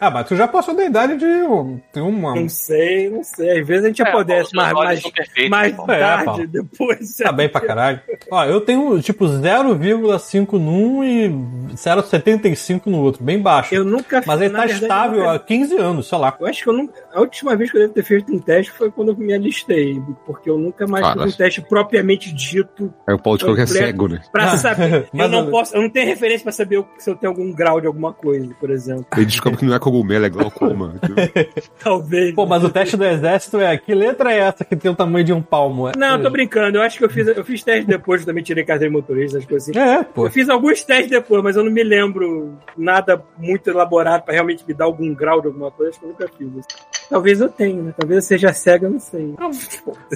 Ah, 0.00 0.10
mas 0.10 0.26
tu 0.26 0.34
já 0.36 0.48
passou 0.48 0.74
da 0.74 0.84
idade 0.84 1.16
de 1.16 1.24
um- 1.24 1.80
ter 1.92 2.00
uma. 2.00 2.34
Não 2.34 2.48
sei, 2.48 3.08
não 3.08 3.22
sei. 3.22 3.60
Às 3.60 3.66
vezes 3.66 3.84
a 3.84 3.88
gente 3.88 4.02
É, 4.02 4.08
apodece 4.08 4.46
os 4.48 4.52
mais, 4.52 4.72
mais, 4.72 5.02
perfeitos, 5.02 5.50
mais. 5.50 5.72
É, 5.72 5.76
tarde, 5.98 6.24
Paulo. 6.24 6.46
depois. 6.48 7.16
Tá 7.16 7.32
bem 7.32 7.48
pra 7.48 7.60
caralho. 7.60 8.00
Ó, 8.30 8.44
eu 8.44 8.60
tenho 8.60 9.00
tipo 9.00 9.26
0,5 9.28 10.58
num 10.58 11.04
e 11.04 11.28
0,75 11.76 12.86
no 12.90 13.00
outro, 13.02 13.22
bem 13.22 13.40
baixo. 13.40 13.74
Eu 13.74 13.84
nunca 13.84 14.22
Mas 14.26 14.40
ele 14.40 14.50
tá 14.50 14.58
verdade, 14.60 14.82
estável 14.82 15.18
nunca- 15.20 15.32
há 15.34 15.38
15 15.38 15.76
anos, 15.76 16.08
sei 16.08 16.18
lá. 16.18 16.36
Eu 16.40 16.46
acho 16.46 16.62
que 16.62 16.68
eu 16.68 16.72
nunca. 16.74 16.92
A 17.12 17.20
última 17.20 17.56
vez 17.56 17.70
que 17.70 17.76
eu 17.76 17.82
devo 17.82 17.94
ter 17.94 18.02
feito 18.02 18.32
um 18.34 18.38
teste 18.38 18.72
foi 18.72 18.90
quando 18.90 19.08
eu 19.12 19.16
me 19.16 19.32
alistei. 19.32 20.00
Porque 20.26 20.50
eu 20.50 20.58
nunca 20.58 20.86
mais 20.86 21.04
Cara. 21.04 21.22
fiz 21.22 21.34
um 21.34 21.36
teste 21.36 21.60
propriamente 21.62 22.32
dito 22.34 22.92
Aí 23.06 23.14
o 23.14 23.18
Paulo 23.18 23.38
de 23.38 23.44
qualquer 23.44 23.68
cego, 23.68 24.08
né? 24.08 24.20
pra 24.32 24.52
Ah, 24.52 24.56
saber. 24.58 25.08
eu 25.14 25.28
não 25.28 25.50
posso. 25.50 25.74
Eu 25.76 25.82
não 25.82 25.90
tenho 25.90 26.06
referência 26.06 26.42
pra 26.42 26.52
saber 26.52 26.84
se 26.98 27.10
eu 27.10 27.14
tenho 27.14 27.32
algum 27.32 27.52
grau 27.52 27.80
de 27.80 27.86
alguma 27.86 28.12
coisa, 28.12 28.52
por 28.58 28.70
exemplo. 28.70 29.06
Ele 29.16 29.26
descobre 29.26 29.58
que 29.58 29.64
não 29.64 29.74
é 29.74 29.78
cogumelo, 29.84 30.24
é 30.24 30.28
glaucoma. 30.30 30.94
Talvez. 31.78 32.34
Pô, 32.34 32.46
mas 32.46 32.64
o 32.64 32.70
teste 32.70 32.96
do 32.96 33.04
exército 33.04 33.60
é 33.60 33.76
que 33.76 33.94
letra 33.94 34.32
é 34.32 34.38
essa 34.38 34.64
que 34.64 34.74
tem 34.74 34.90
o 34.90 34.94
tamanho 34.94 35.24
de 35.24 35.32
um 35.32 35.42
palmo? 35.42 35.88
É- 35.88 35.92
Não, 35.96 36.16
eu 36.16 36.22
tô 36.22 36.30
brincando. 36.30 36.78
Eu 36.78 36.82
acho 36.82 36.98
que 36.98 37.04
eu 37.04 37.10
fiz, 37.10 37.26
eu 37.28 37.44
fiz 37.44 37.62
teste 37.62 37.86
depois, 37.86 38.22
eu 38.22 38.26
também 38.26 38.42
tirei 38.42 38.64
carteira 38.64 38.90
de 38.90 38.96
motorista, 38.96 39.38
as 39.38 39.44
coisas 39.44 39.68
assim. 39.68 39.78
É, 39.78 40.02
pô. 40.02 40.26
Eu 40.26 40.30
fiz 40.30 40.48
alguns 40.48 40.82
testes 40.82 41.10
depois, 41.10 41.42
mas 41.42 41.56
eu 41.56 41.64
não 41.64 41.70
me 41.70 41.82
lembro 41.82 42.54
nada 42.76 43.22
muito 43.38 43.68
elaborado 43.68 44.22
pra 44.22 44.32
realmente 44.34 44.64
me 44.66 44.72
dar 44.74 44.86
algum 44.86 45.14
grau 45.14 45.40
de 45.40 45.48
alguma 45.48 45.70
coisa. 45.70 45.90
Acho 45.90 46.00
que 46.00 46.04
eu 46.06 46.08
nunca 46.10 46.28
fiz 46.28 46.48
isso. 46.48 46.68
Talvez 47.10 47.40
eu 47.40 47.48
tenha, 47.48 47.82
né? 47.82 47.94
Talvez 47.96 48.16
eu 48.24 48.28
seja 48.28 48.52
cega, 48.52 48.86
eu 48.86 48.90
não 48.90 49.00
sei. 49.00 49.34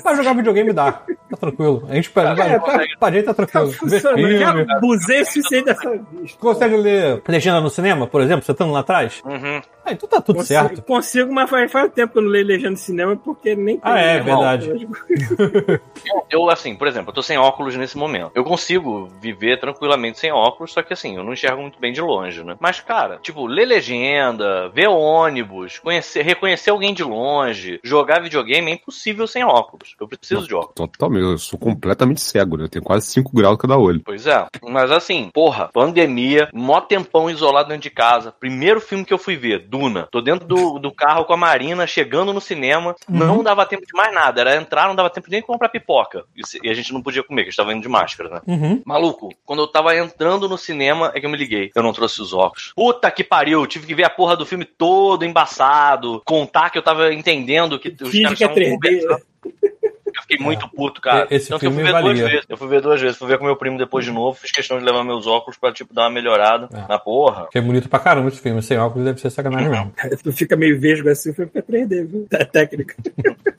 Pra 0.03 0.15
jogar 0.15 0.35
videogame 0.35 0.73
dá. 0.73 0.93
Tá 0.93 1.37
tranquilo. 1.39 1.87
A 1.89 1.95
gente 1.95 2.11
pega. 2.11 2.31
É, 2.43 2.59
tá- 2.59 2.85
pra 2.99 3.11
gente 3.13 3.25
tá 3.25 3.35
Tá 3.35 3.47
tranquilo. 3.47 3.67
Ver 3.69 4.01
funcionando. 4.01 4.19
Eu 4.31 4.39
Já 4.39 4.51
abusei 4.77 5.21
o 5.21 5.27
suficiente 5.27 5.65
dessa 5.67 5.91
vez. 5.91 6.33
Consegue 6.39 6.77
ler 6.77 7.23
legenda 7.29 7.61
no 7.61 7.71
cinema, 7.71 8.07
por 8.07 8.21
exemplo, 8.23 8.45
você 8.45 8.53
estando 8.53 8.73
lá 8.73 8.81
atrás? 8.81 9.21
Uhum. 9.25 9.61
Ah, 9.85 9.93
então 9.93 10.09
tá 10.09 10.21
tudo 10.21 10.37
Consigo, 10.37 10.61
certo. 10.61 10.83
consigo, 10.83 11.33
mas 11.33 11.49
faz, 11.49 11.73
faz 11.73 11.91
tempo 11.93 12.13
que 12.13 12.19
eu 12.19 12.23
não 12.23 12.31
leio 12.31 12.47
legenda 12.47 12.75
de 12.75 12.81
cinema 12.81 13.17
porque 13.17 13.55
nem 13.57 13.79
Ah, 13.83 13.99
é, 13.99 14.21
verdade. 14.21 14.87
Eu, 16.31 16.51
assim, 16.51 16.75
por 16.77 16.87
exemplo, 16.87 17.11
eu 17.11 17.15
tô 17.15 17.23
sem 17.23 17.39
óculos 17.39 17.75
nesse 17.77 17.97
momento. 17.97 18.31
Eu 18.35 18.45
consigo 18.45 19.09
viver 19.21 19.59
tranquilamente 19.59 20.19
sem 20.19 20.31
óculos, 20.33 20.73
só 20.73 20.83
que 20.83 20.93
assim, 20.93 21.17
eu 21.17 21.25
não 21.25 21.33
enxergo 21.33 21.63
muito 21.63 21.79
bem 21.81 21.93
de 21.93 22.01
longe, 22.01 22.43
né? 22.45 22.57
Mas, 22.61 22.81
cara, 22.81 23.19
tipo, 23.23 23.47
ler 23.47 23.65
legenda, 23.67 24.69
ver 24.71 24.89
ônibus, 24.89 25.79
conhecer, 25.79 26.23
reconhecer 26.23 26.71
alguém 26.79 26.95
de 26.95 27.03
longe, 27.03 27.81
jogar 27.83 28.23
videogame 28.23 28.71
é 28.71 28.75
impossível 28.75 29.27
sem 29.27 29.45
óculos. 29.45 29.95
Eu 30.01 30.09
preciso 30.09 30.47
de 30.47 30.55
óculos. 30.55 30.75
Totalmente, 30.75 31.23
eu 31.23 31.39
sou 31.39 31.59
completamente 31.59 32.21
cego, 32.21 32.57
né? 32.57 32.65
Eu 32.65 32.69
tenho 32.69 32.85
quase 32.85 33.07
5 33.07 33.33
graus 33.35 33.59
cada 33.59 33.77
olho. 33.77 34.01
Pois 34.05 34.27
é. 34.27 34.47
Mas 34.63 34.91
assim, 34.91 35.31
porra, 35.35 35.69
pandemia, 35.73 36.49
mó 36.53 36.81
tempão 36.81 37.29
isolado 37.29 37.69
dentro 37.69 37.83
de 37.83 37.91
casa. 37.91 38.33
Primeiro 38.33 38.81
filme 38.81 39.05
que 39.05 39.13
eu 39.13 39.19
fui 39.19 39.37
ver, 39.37 39.67
Duna. 39.69 40.09
Tô 40.11 40.21
dentro 40.21 40.47
do, 40.47 40.79
do 40.79 40.93
carro 40.93 41.25
com 41.25 41.33
a 41.33 41.37
Marina, 41.37 41.87
chegando 41.87 42.33
no 42.33 42.41
cinema. 42.41 42.95
Não 43.09 43.43
dava 43.43 43.67
tempo 43.67 43.85
de 43.85 43.93
mais 43.93 44.15
nada. 44.15 44.41
Era 44.41 44.57
entrar, 44.57 44.89
não 44.89 44.95
dava 44.95 45.11
tempo 45.11 45.29
nem 45.31 45.41
de 45.41 45.47
comprar 45.47 45.69
pipoca. 45.69 46.25
E 46.37 46.43
E 46.63 46.71
a 46.71 46.75
gente 46.75 46.93
não 46.93 47.03
podia 47.03 47.23
comer, 47.23 47.43
que 47.43 47.49
a 47.49 47.51
gente 47.51 47.57
tava 47.57 47.73
indo 47.73 47.83
de 47.83 47.89
máscara, 47.89 48.29
né? 48.31 48.41
Uhum. 48.47 48.83
Maluco, 48.85 49.31
quando 49.45 49.63
eu 49.63 49.67
tava 49.67 49.97
entrando 49.97 50.49
no 50.49 50.57
cinema, 50.57 51.11
é 51.15 51.21
que 51.21 51.27
eu 51.27 51.31
me 51.31 51.37
liguei. 51.37 51.71
Eu 51.75 51.83
não 51.83 51.93
trouxe 51.93 52.23
os 52.23 52.33
óculos. 52.33 52.73
Puta 52.75 53.11
que 53.11 53.25
pariu, 53.25 53.67
tive 53.67 53.87
que 53.87 53.95
ver 53.95 54.05
a 54.05 54.11
porra 54.11 54.37
do 54.37 54.47
filme 54.47 54.65
todo 54.65 55.25
embaçado, 55.25 56.23
contar 56.25 56.68
que 56.71 56.79
eu 56.79 56.83
tava 56.83 57.13
entendendo 57.13 57.79
que 57.79 57.89
os 57.89 58.11
Finge 58.11 58.23
caras 58.23 58.39
que 58.39 58.45
é 58.45 58.47
estavam 58.47 58.79
3D. 58.79 59.23
Eu 60.15 60.23
fiquei 60.23 60.39
muito 60.39 60.69
puto, 60.69 61.01
cara. 61.01 61.27
Esse 61.31 61.49
Tanto 61.49 61.61
que 61.61 61.67
eu 61.67 61.71
fui 61.73 61.83
filme 61.83 61.93
ver 61.93 62.03
duas 62.03 62.19
valia. 62.19 62.33
vezes. 62.33 62.47
Eu 62.49 62.57
fui 62.57 62.69
ver 62.69 62.81
duas 62.81 63.01
vezes. 63.01 63.17
Fui 63.17 63.29
ver 63.29 63.39
com 63.39 63.45
meu 63.45 63.57
primo 63.57 63.79
depois 63.79 64.05
de 64.05 64.11
novo. 64.11 64.39
Fiz 64.39 64.51
questão 64.51 64.79
de 64.79 64.85
levar 64.85 65.05
meus 65.05 65.27
óculos 65.27 65.57
pra, 65.59 65.73
tipo, 65.73 65.93
dar 65.95 66.03
uma 66.05 66.11
melhorada 66.11 66.69
É. 66.73 66.89
na 66.89 66.99
porra. 66.99 67.49
Que 67.51 67.59
é 67.59 67.61
bonito 67.61 67.89
pra 67.89 67.99
caramba 67.99 68.29
esse 68.29 68.41
filme. 68.41 68.63
Sem 68.63 68.79
óculos 68.79 69.05
deve 69.05 69.21
ser 69.21 69.31
sacanagem 69.31 69.69
mesmo. 69.69 69.93
Tu 70.23 70.33
fica 70.33 70.57
meio 70.57 70.79
vesgo 70.81 71.09
assim, 71.09 71.33
foi 71.33 71.47
pra 71.47 71.63
3D, 71.63 72.05
viu? 72.07 72.27
A 72.33 72.45
técnica. 72.45 72.95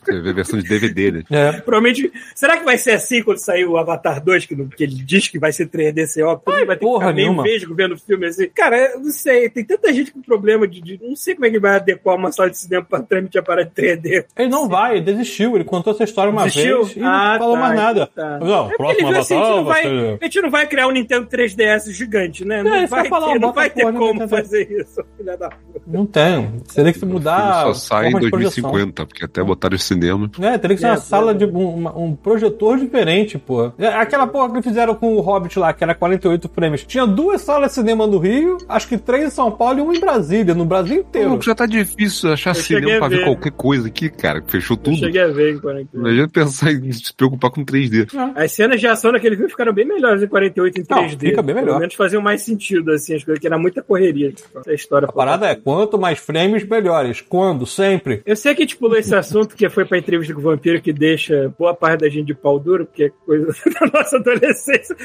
Você 0.03 0.19
vê 0.21 0.29
a 0.29 0.33
versão 0.33 0.59
de 0.59 0.67
DVD, 0.67 1.11
né? 1.11 1.23
É. 1.29 1.51
Provavelmente. 1.61 2.11
Será 2.33 2.57
que 2.57 2.63
vai 2.65 2.77
ser 2.77 2.91
assim 2.91 3.21
quando 3.23 3.37
sair 3.37 3.65
o 3.65 3.77
Avatar 3.77 4.23
2, 4.23 4.45
que, 4.45 4.55
não- 4.55 4.67
que 4.67 4.83
ele 4.83 4.95
diz 4.95 5.27
que 5.27 5.37
vai 5.39 5.51
ser 5.51 5.67
3D 5.67 6.05
CO? 6.07 6.37
Todo 6.37 6.55
mundo 6.55 6.65
vai 6.67 6.75
ter 6.75 6.79
que 6.79 6.85
porra 6.85 6.99
ficar 7.07 7.13
meio 7.13 7.27
nenhuma. 7.27 7.43
vesgo 7.43 7.75
vendo 7.75 7.93
o 7.93 7.97
filme 7.99 8.25
assim. 8.25 8.49
Cara, 8.49 8.77
eu 8.93 8.99
não 8.99 9.11
sei. 9.11 9.49
Tem 9.49 9.63
tanta 9.63 9.91
gente 9.93 10.11
com 10.11 10.21
problema 10.21 10.67
de, 10.67 10.81
de- 10.81 10.99
Não 11.01 11.15
sei 11.15 11.35
como 11.35 11.45
é 11.45 11.49
que 11.51 11.59
vai 11.59 11.75
adequar 11.75 12.15
uma 12.15 12.31
sala 12.31 12.49
de 12.49 12.57
cinema 12.57 12.83
pra 12.85 13.01
trâmite 13.01 13.33
de 13.33 13.39
aparato 13.39 13.71
3D. 13.75 14.25
Ele 14.37 14.49
não 14.49 14.67
vai, 14.67 14.93
ele 14.97 15.01
desistiu. 15.05 15.55
Ele 15.55 15.63
contou 15.63 15.93
essa 15.93 16.03
história 16.03 16.31
uma 16.31 16.38
Desistiu? 16.45 16.83
vez 16.83 16.95
e 16.95 16.99
não 16.99 17.07
Ah, 17.09 17.35
falou 17.39 17.53
tá, 17.55 17.59
mais 17.61 17.75
nada. 17.75 18.07
tá. 18.07 18.39
Não, 18.39 18.71
É 18.71 18.75
próximo 18.77 18.99
ele 19.07 19.11
viu 19.11 19.19
assim, 19.21 19.35
a, 19.35 19.37
gente 19.39 19.49
não 19.55 19.63
vai, 19.65 19.83
vai 19.83 20.17
a 20.21 20.23
gente 20.25 20.41
não 20.41 20.49
vai 20.51 20.67
criar 20.67 20.87
um 20.87 20.91
Nintendo 20.91 21.27
3DS 21.27 21.91
gigante, 21.91 22.45
né? 22.45 22.63
Não 22.63 22.73
É, 22.75 22.83
isso 22.83 22.89
vai 22.89 23.01
que 23.01 23.07
eu 23.07 23.09
ia 23.11 23.19
falar, 23.21 23.33
ter, 23.33 23.39
não 23.39 23.53
vai 23.53 23.69
ter 23.69 23.81
como 23.83 23.99
Nintendo. 24.13 24.27
fazer 24.29 24.71
isso, 24.71 25.03
filha 25.17 25.37
da 25.37 25.49
puta. 25.49 25.81
Não 25.87 26.05
tem. 26.05 26.51
Teria 26.73 26.93
que 26.93 27.05
mudar. 27.05 27.63
Só 27.65 27.73
sai 27.73 28.07
em 28.07 28.11
forma 28.11 28.25
de 28.25 28.31
projeção. 28.31 28.61
2050, 28.63 29.05
porque 29.05 29.25
até 29.25 29.43
botaram 29.43 29.75
esse 29.75 29.85
cinema. 29.85 30.29
É, 30.39 30.57
teria 30.57 30.75
que 30.75 30.81
ser 30.81 30.87
É, 30.87 30.91
uma 30.91 30.97
sala 30.97 31.31
é. 31.31 31.33
de 31.33 31.45
um, 31.45 31.69
uma- 31.75 31.97
um 31.97 32.15
projetor 32.15 32.77
diferente, 32.79 33.37
pô. 33.37 33.71
É, 33.77 33.87
Aquela 33.87 34.27
porra 34.27 34.53
que 34.53 34.61
fizeram 34.61 34.95
com 34.95 35.15
o 35.15 35.19
Hobbit 35.21 35.57
lá, 35.59 35.73
que 35.73 35.83
era 35.83 35.93
48 35.95 36.49
frames. 36.49 36.83
Tinha 36.85 37.05
duas 37.05 37.41
salas 37.41 37.69
de 37.69 37.75
cinema 37.75 38.05
no 38.07 38.17
Rio, 38.17 38.57
acho 38.67 38.87
que 38.87 38.97
três 38.97 39.25
em 39.25 39.29
São 39.29 39.51
Paulo 39.51 39.79
e 39.79 39.81
uma 39.81 39.95
em 39.95 39.99
Brasília, 39.99 40.53
no 40.55 40.65
Brasil 40.65 41.01
inteiro. 41.01 41.35
Pô, 41.35 41.41
já 41.41 41.53
tá 41.55 41.65
difícil 41.65 42.31
achar 42.31 42.51
Eu 42.51 42.55
cinema 42.55 42.99
pra 42.99 43.07
ver 43.07 43.17
ver. 43.17 43.25
qualquer 43.25 43.51
coisa 43.51 43.87
aqui, 43.87 44.09
cara. 44.09 44.43
Fechou 44.47 44.77
Eu 44.77 44.83
tudo. 44.83 44.97
cheguei 44.97 45.21
a 45.21 45.27
ver 45.27 45.55
em 45.55 45.59
48. 45.59 45.89
Imagina 45.97 46.28
pensar 46.29 46.71
em 46.71 46.91
se 46.91 47.13
preocupar 47.13 47.51
com 47.51 47.63
3D. 47.65 48.07
As 48.35 48.51
cenas 48.51 48.79
de 48.79 48.87
ação 48.87 49.11
naquele 49.11 49.35
filme 49.35 49.49
ficaram 49.49 49.73
bem 49.73 49.85
melhores 49.85 50.21
em 50.23 50.27
48 50.27 50.81
em 50.81 50.85
Não, 50.89 50.97
3D. 51.03 51.19
fica 51.19 51.41
bem 51.41 51.55
melhor. 51.55 51.67
Pelo 51.67 51.79
menos 51.79 51.95
faziam 51.95 52.21
mais 52.21 52.41
sentido, 52.41 52.91
assim, 52.91 53.15
as 53.15 53.23
coisas, 53.23 53.39
que 53.39 53.47
era 53.47 53.57
muita 53.57 53.81
correria. 53.81 54.33
Essa 54.55 54.73
história. 54.73 55.07
A 55.07 55.11
parada 55.11 55.47
é, 55.47 55.55
quanto 55.55 55.97
mais 55.97 56.19
frames, 56.19 56.63
melhores. 56.67 57.21
Quando? 57.21 57.65
Sempre. 57.65 58.21
Eu 58.25 58.35
sei 58.35 58.53
que 58.53 58.61
a 58.61 58.65
gente 58.65 58.77
pulou 58.77 58.97
esse 58.97 59.13
assunto, 59.15 59.55
que 59.55 59.69
foi 59.69 59.85
pra 59.85 59.97
entrevista 59.97 60.33
com 60.33 60.39
o 60.39 60.43
vampiro, 60.43 60.81
que 60.81 60.93
deixa 60.93 61.53
boa 61.57 61.73
parte 61.73 62.01
da 62.01 62.09
gente 62.09 62.27
de 62.27 62.33
pau 62.33 62.59
duro, 62.59 62.85
porque 62.85 63.05
é 63.05 63.09
coisa 63.25 63.47
da 63.79 63.99
nossa 63.99 64.17
adolescência. 64.17 64.95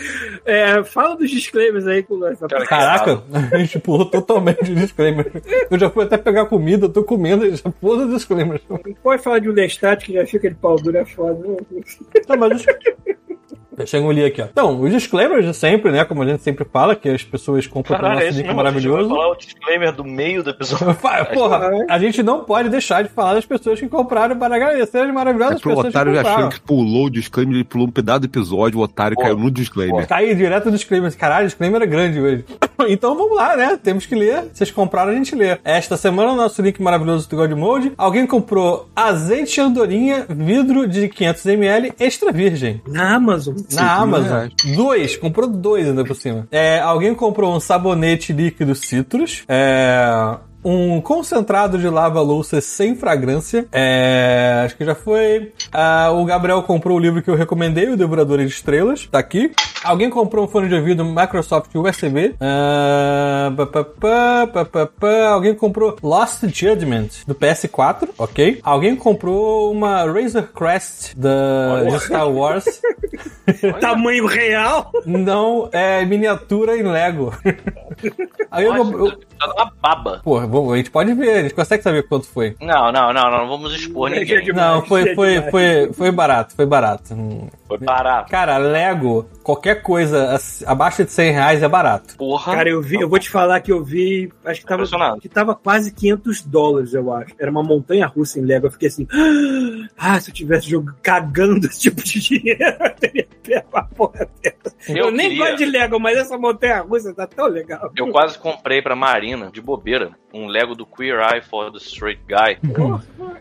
É, 0.45 0.83
fala 0.85 1.17
dos 1.17 1.31
disclaimers 1.31 1.87
aí 1.87 2.03
com 2.03 2.25
essa 2.27 2.47
Cara, 2.47 2.67
Caraca, 2.67 3.23
a 3.53 3.59
gente 3.59 3.79
pulou 3.79 4.07
totalmente 4.07 4.71
o 4.71 4.75
disclaimer. 4.75 5.31
Eu 5.71 5.79
já 5.79 5.91
fui 5.91 6.05
até 6.05 6.17
pegar 6.17 6.47
comida, 6.47 6.87
eu 6.87 6.91
tô 6.91 7.03
comendo 7.03 7.45
já 7.55 7.71
pôs 7.71 8.03
o 8.03 8.09
disclaimer. 8.09 8.61
Pode 9.03 9.23
falar 9.23 9.39
de 9.39 9.49
um 9.49 9.53
Lestat 9.53 10.05
que 10.05 10.13
já 10.13 10.27
fica 10.27 10.49
de 10.49 10.57
pau 10.57 10.77
duro, 10.77 10.97
é 10.99 11.05
foda. 11.15 11.49
né? 11.49 11.57
Tá, 12.27 12.37
mas 12.37 12.61
os... 12.61 12.67
Deixa 13.77 13.97
eu 13.97 14.03
engolir 14.03 14.27
aqui, 14.27 14.43
ó. 14.43 14.47
Então, 14.51 14.81
os 14.81 14.91
disclaimers 14.91 15.45
de 15.45 15.55
sempre, 15.55 15.91
né? 15.91 16.05
Como 16.05 16.23
a 16.23 16.27
gente 16.27 16.43
sempre 16.43 16.65
fala, 16.71 16.95
que 16.95 17.09
as 17.09 17.23
pessoas 17.23 17.67
compram 17.67 17.97
pelo 17.97 18.09
Caralho, 18.09 18.21
é 18.21 18.27
nosso 18.27 18.39
link 18.39 18.47
vai 18.47 18.55
maravilhoso. 18.55 19.09
falar 19.09 19.29
o 19.31 19.35
disclaimer 19.37 19.93
do 19.93 20.05
meio 20.05 20.43
do 20.43 20.51
episódio. 20.51 20.95
Porra, 21.35 21.71
a 21.89 21.99
gente 21.99 22.23
não 22.23 22.45
pode 22.45 22.69
deixar 22.69 23.03
de 23.03 23.09
falar 23.09 23.35
das 23.35 23.45
pessoas 23.47 23.81
que 23.81 23.89
compraram 23.89 24.37
para 24.39 24.55
agradecer 24.57 24.99
as 24.99 25.09
É 25.09 25.13
maravilhosas 25.13 25.61
pro 25.61 25.71
pessoas 25.71 25.89
otário 25.89 26.13
que 26.13 26.19
achando 26.19 26.51
que 26.51 26.61
pulou 26.61 27.07
o 27.07 27.11
disclaimer, 27.11 27.55
ele 27.57 27.65
pulou 27.65 27.87
um 27.87 27.91
pedaço 27.91 28.21
do 28.21 28.27
episódio, 28.27 28.79
o 28.79 28.83
otário 28.83 29.17
Pô, 29.17 29.23
caiu 29.23 29.37
no 29.37 29.51
disclaimer. 29.51 30.07
Tá 30.07 30.17
aí 30.17 30.35
direto 30.35 30.65
do 30.65 30.73
disclaimer. 30.73 31.17
Caralho, 31.17 31.45
o 31.45 31.49
disclaimer 31.49 31.83
é 31.83 31.87
grande 31.87 32.21
hoje. 32.21 32.45
Então 32.87 33.17
vamos 33.17 33.37
lá, 33.37 33.57
né? 33.57 33.79
Temos 33.83 34.05
que 34.05 34.15
ler. 34.15 34.51
Vocês 34.53 34.71
compraram, 34.71 35.11
a 35.11 35.15
gente 35.15 35.35
lê. 35.35 35.57
Esta 35.65 35.97
semana, 35.97 36.33
o 36.33 36.37
nosso 36.37 36.61
link 36.61 36.83
maravilhoso 36.83 37.27
do 37.31 37.37
God 37.37 37.51
Mode. 37.53 37.93
Alguém 37.97 38.27
comprou 38.27 38.89
azeite 38.95 39.59
andorinha, 39.59 40.27
vidro 40.29 40.87
de 40.87 41.09
500ml, 41.09 41.95
extra 41.99 42.31
virgem. 42.31 42.83
Na 42.87 43.15
Amazon. 43.15 43.55
Na 43.73 43.95
Amazon. 43.97 44.29
reais. 44.29 44.53
Dois, 44.77 45.17
comprou 45.17 45.49
dois 45.49 45.89
ainda 45.89 46.05
por 46.05 46.17
cima. 46.17 46.47
É, 46.51 46.81
alguém 46.81 47.15
comprou 47.15 47.55
um 47.55 47.61
sabonete 47.61 48.33
líquido 48.33 48.75
Citrus. 48.75 49.45
É. 49.49 50.37
Um 50.65 51.01
concentrado 51.01 51.77
de 51.79 51.89
lava-louça 51.89 52.61
sem 52.61 52.95
fragrância. 52.97 53.67
É, 53.71 54.63
acho 54.65 54.77
que 54.77 54.85
já 54.85 54.95
foi. 54.95 55.53
Ah, 55.71 56.11
o 56.13 56.25
Gabriel 56.25 56.63
comprou 56.63 56.97
o 56.97 57.01
livro 57.01 57.23
que 57.23 57.29
eu 57.29 57.35
recomendei, 57.35 57.91
O 57.91 57.97
Devorador 57.97 58.39
de 58.39 58.47
Estrelas. 58.47 59.07
Tá 59.07 59.19
aqui. 59.19 59.53
Alguém 59.85 60.09
comprou 60.09 60.47
um 60.47 60.49
fone 60.49 60.69
de 60.69 60.75
ouvido 60.75 61.05
Microsoft 61.05 61.75
USB. 61.75 62.35
Ah, 62.41 63.53
pá, 63.55 63.67
pá, 63.67 63.85
pá, 63.85 64.47
pá, 64.47 64.65
pá, 64.65 64.87
pá. 64.87 65.27
Alguém 65.29 65.55
comprou 65.55 65.97
Lost 66.03 66.43
Judgment 66.45 67.09
do 67.27 67.35
PS4. 67.35 68.09
Ok. 68.17 68.61
Alguém 68.63 68.97
comprou 68.97 69.71
uma 69.71 70.05
Razor 70.11 70.45
Crest 70.55 71.15
da, 71.15 71.99
Star 72.01 72.31
Wars. 72.31 72.65
Tamanho 73.81 74.27
real. 74.27 74.91
Não, 75.05 75.69
é 75.73 76.05
miniatura 76.07 76.77
em 76.79 76.83
Lego. 76.83 77.35
Aí 78.51 78.65
eu, 78.65 78.75
eu, 78.75 79.13
Tá 79.39 79.53
uma 79.53 79.73
baba. 79.83 80.21
porra, 80.25 80.47
vamos- 80.55 80.73
a 80.73 80.77
gente 80.77 80.91
pode 80.91 81.13
ver, 81.15 81.31
a 81.39 81.43
gente 81.43 81.55
consegue 81.55 81.83
saber 81.83 82.03
quanto 82.09 82.27
foi. 82.27 82.57
Não, 82.61 82.91
não, 82.93 83.13
não, 83.13 83.31
não, 83.31 83.39
não 83.39 83.49
vamos 83.49 83.75
expor 83.75 84.13
É 84.13 84.21
ninguém. 84.21 84.53
Não, 84.53 84.83
foi, 84.83 85.11
é 85.11 85.15
foi, 85.15 85.43
foi, 85.51 85.93
foi 85.93 86.11
barato, 86.11 86.55
foi 86.55 86.67
barato. 86.67 87.15
Hum. 87.15 87.49
Foi 87.69 87.79
barato. 87.79 88.31
Cara, 88.31 88.57
Lego, 88.59 89.27
qualquer 89.45 89.83
coisa 89.83 90.37
abaixo 90.67 91.05
de 91.05 91.13
100 91.13 91.33
reais 91.33 91.63
é 91.63 91.69
barato. 91.69 92.17
Porra. 92.17 92.55
Cara, 92.55 92.69
eu 92.69 92.83
vi, 92.83 92.97
eu 93.01 93.09
vou 93.09 93.19
te 93.19 93.31
falar 93.31 93.61
que 93.61 93.71
eu 93.71 93.85
vi, 93.85 94.33
acho 94.45 94.61
que 94.63 94.67
tava, 94.67 95.19
que 95.21 95.29
tava 95.29 95.55
quase 95.55 95.93
500 95.95 96.43
dólares, 96.43 96.95
eu 96.95 97.13
acho. 97.13 97.35
Era 97.39 97.51
uma 97.51 97.63
montanha 97.63 98.07
russa 98.07 98.41
em 98.41 98.43
Lego. 98.43 98.67
Eu 98.67 98.71
fiquei 98.73 98.89
assim, 98.89 99.07
ah, 99.97 100.19
se 100.19 100.31
eu 100.31 100.35
tivesse 100.35 100.69
jogando, 100.69 100.97
cagando 101.03 101.67
esse 101.67 101.81
tipo 101.81 102.03
de 102.03 102.19
dinheiro, 102.21 102.59
eu 102.81 102.95
teria 102.95 103.27
pego 103.43 103.69
a 103.75 103.83
porra 103.83 104.27
dessa. 104.43 104.75
Eu, 104.89 104.97
Eu 105.07 105.11
nem 105.11 105.29
queria- 105.31 105.45
gosto 105.45 105.57
de 105.59 105.65
Lego, 105.67 106.01
mas 106.01 106.17
essa 106.17 106.39
montanha 106.39 106.81
russa 106.81 107.15
tá 107.15 107.27
tão 107.27 107.47
legal. 107.47 107.91
Eu 107.97 108.09
quase 108.11 108.39
comprei 108.39 108.81
pra 108.83 108.97
Marina, 108.97 109.51
de 109.53 109.61
bobeira, 109.61 110.13
um 110.33 110.47
Lego 110.47 110.75
do 110.75 110.87
Queer 110.87 111.21
Eye 111.21 111.43
for 111.43 111.71
the 111.71 111.79
Straight 111.79 112.21
Guy. 112.27 112.59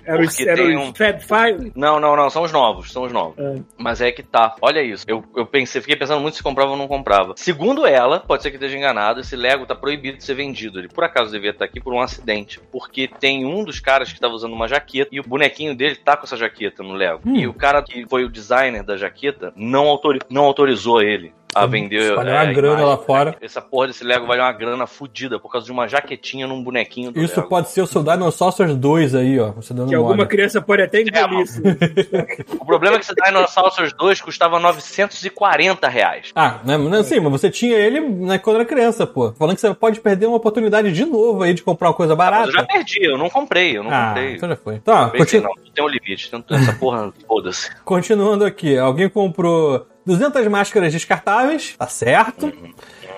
Era 0.06 0.22
o, 0.22 0.26
Porque 0.26 0.44
era 0.44 0.56
tem 0.58 0.76
o 0.78 0.82
um- 0.82 0.94
Fab 0.94 1.20
Five. 1.22 1.72
Não, 1.76 2.00
não, 2.00 2.16
não, 2.16 2.30
são 2.30 2.44
os 2.44 2.52
novos, 2.52 2.92
são 2.92 3.04
os 3.04 3.12
novos. 3.12 3.38
É. 3.38 3.56
Mas 3.78 4.02
é 4.02 4.12
que 4.12 4.22
tá. 4.22 4.56
Olha 4.62 4.82
isso. 4.82 5.06
Eu, 5.08 5.24
eu 5.36 5.46
pensei, 5.46 5.80
fiquei 5.82 5.92
pensando 5.95 6.21
muito 6.21 6.38
se 6.38 6.43
comprava 6.43 6.71
ou 6.71 6.77
não 6.77 6.88
comprava. 6.88 7.34
Segundo 7.38 7.86
ela, 7.86 8.19
pode 8.19 8.43
ser 8.43 8.49
que 8.49 8.58
esteja 8.58 8.77
enganado, 8.77 9.19
esse 9.19 9.36
Lego 9.36 9.65
tá 9.65 9.75
proibido 9.75 10.17
de 10.17 10.23
ser 10.23 10.34
vendido. 10.34 10.79
Ele 10.79 10.88
por 10.88 11.03
acaso 11.03 11.32
devia 11.32 11.51
estar 11.51 11.65
aqui 11.65 11.79
por 11.79 11.93
um 11.93 12.01
acidente. 12.01 12.60
Porque 12.71 13.08
tem 13.08 13.45
um 13.45 13.63
dos 13.63 13.79
caras 13.79 14.12
que 14.12 14.19
tava 14.19 14.34
usando 14.34 14.53
uma 14.53 14.67
jaqueta 14.67 15.10
e 15.13 15.19
o 15.19 15.23
bonequinho 15.23 15.75
dele 15.75 15.95
tá 15.95 16.17
com 16.17 16.25
essa 16.25 16.38
jaqueta 16.38 16.84
no 16.84 16.93
Lego. 16.93 17.21
Hum. 17.25 17.36
E 17.36 17.47
o 17.47 17.53
cara 17.53 17.82
que 17.82 18.06
foi 18.08 18.23
o 18.23 18.29
designer 18.29 18.84
da 18.84 18.97
jaqueta 18.97 19.53
não, 19.56 19.88
autori 19.88 20.19
não 20.29 20.43
autorizou 20.43 21.01
ele 21.01 21.34
a 21.56 21.66
vender. 21.66 22.10
Espalhar 22.10 22.36
é, 22.36 22.44
uma 22.44 22.50
a 22.50 22.54
grana 22.54 22.74
imagem. 22.82 22.89
lá 22.89 22.98
fora. 22.98 23.36
Essa 23.42 23.62
porra 23.62 23.88
desse 23.88 24.04
Lego 24.04 24.26
vale 24.26 24.42
uma 24.42 24.52
grana 24.52 24.88
fodida 24.88 25.39
por 25.39 25.52
causa 25.52 25.66
de 25.66 25.72
uma 25.72 25.88
jaquetinha 25.88 26.48
num 26.48 26.63
bonequinho 26.63 27.12
do 27.12 27.22
Isso 27.22 27.38
Lego. 27.38 27.50
pode 27.50 27.70
ser 27.70 27.82
o 27.82 27.88
seu 27.88 28.04
Dinosaurs 28.04 28.76
2 28.76 29.16
aí, 29.16 29.39
ó. 29.39 29.52
Você 29.52 29.74
dando 29.74 29.89
Que 29.89 29.96
alguma 29.96 30.16
mole. 30.16 30.28
criança 30.28 30.62
pode 30.62 30.82
até 30.84 31.02
engolir 31.02 31.39
É, 31.39 31.42
isso. 31.42 31.62
O 32.60 32.66
problema 32.66 32.96
é 32.96 33.00
que 33.00 33.06
esse 33.06 33.13
Dinosaurs 33.16 33.94
2 33.94 34.22
custava 34.22 34.60
940 34.60 35.88
reais. 35.88 36.32
Ah, 36.36 36.60
né, 36.63 36.78
não, 36.78 37.04
sim, 37.04 37.20
mas 37.20 37.32
você 37.32 37.50
tinha 37.50 37.76
ele 37.78 38.00
né, 38.00 38.38
quando 38.38 38.58
era 38.58 38.66
criança, 38.66 39.06
pô. 39.06 39.32
Falando 39.34 39.56
que 39.56 39.62
você 39.62 39.74
pode 39.74 40.00
perder 40.00 40.26
uma 40.28 40.38
oportunidade 40.38 40.92
de 40.92 41.06
novo 41.06 41.44
aí 41.44 41.54
de 41.54 41.63
comprar 41.63 41.89
uma 41.89 41.94
coisa 41.94 42.16
barata. 42.16 42.48
eu 42.50 42.52
já 42.54 42.63
perdi, 42.63 43.04
eu 43.04 43.18
não 43.18 43.30
comprei, 43.30 43.78
eu 43.78 43.84
não 43.84 43.92
ah, 43.92 44.08
comprei. 44.08 44.36
então 44.36 44.50
já 44.50 44.56
foi. 44.56 44.80
Tá, 44.80 45.10
Pensei, 45.10 45.42
continu- 45.42 45.63
não, 45.66 45.72
tem 45.74 45.84
um 45.84 45.88
limite, 45.88 46.30
tanto 46.32 46.54
essa 46.54 46.74
porra, 46.74 47.12
foda-se. 47.28 47.70
continuando 47.84 48.46
aqui. 48.46 48.78
Alguém 48.78 49.10
comprou 49.10 49.86
200 50.06 50.48
máscaras 50.48 50.92
descartáveis, 50.92 51.76
tá 51.78 51.88
certo. 51.88 52.52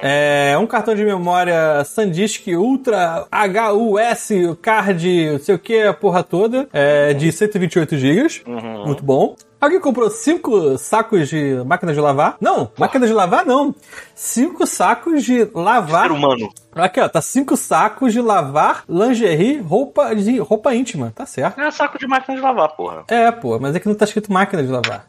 É, 0.02 0.56
um 0.60 0.68
cartão 0.68 0.94
de 0.94 1.04
memória 1.04 1.84
SanDisk 1.84 2.48
Ultra 2.50 3.26
HUS 3.32 4.58
Card, 4.62 5.32
não 5.32 5.40
sei 5.40 5.56
o 5.56 5.60
que, 5.60 5.82
a 5.82 5.94
porra 5.94 6.24
toda, 6.24 6.68
é, 6.72 7.14
de 7.14 7.32
128 7.32 7.98
GB. 7.98 8.44
Muito 8.86 9.04
bom. 9.04 9.36
Alguém 9.60 9.80
comprou 9.80 10.10
cinco 10.12 10.78
sacos 10.78 11.28
de 11.30 11.56
máquina 11.66 11.92
de 11.92 12.00
lavar? 12.00 12.38
Não, 12.40 12.72
máquina 12.78 13.08
de 13.08 13.14
lavar 13.14 13.46
não. 13.46 13.74
Cinco 14.14 14.68
sacos 14.68 15.24
de 15.24 15.50
lavar. 15.56 16.04
Ser 16.04 16.12
humano. 16.12 16.50
Aqui, 16.76 17.00
ó, 17.00 17.10
tá 17.10 17.20
cinco 17.20 17.58
sacos 17.58 18.14
de 18.14 18.22
lavar 18.22 18.84
lingerie, 18.88 19.60
roupa, 19.60 20.14
de, 20.14 20.38
roupa 20.40 20.76
íntima. 20.76 21.12
Tá 21.16 21.26
certo. 21.26 21.60
É 21.60 21.72
saco 21.72 21.98
de 21.98 22.06
máquina 22.06 22.36
de 22.36 22.44
lavar, 22.44 22.76
porra. 22.76 23.06
É, 23.08 23.32
pô, 23.32 23.58
mas 23.60 23.76
é 23.76 23.80
que 23.80 23.88
não 23.88 23.96
tá 23.96 24.06
escrito 24.06 24.32
máquina 24.32 24.62
de 24.62 24.70
lavar. 24.70 25.08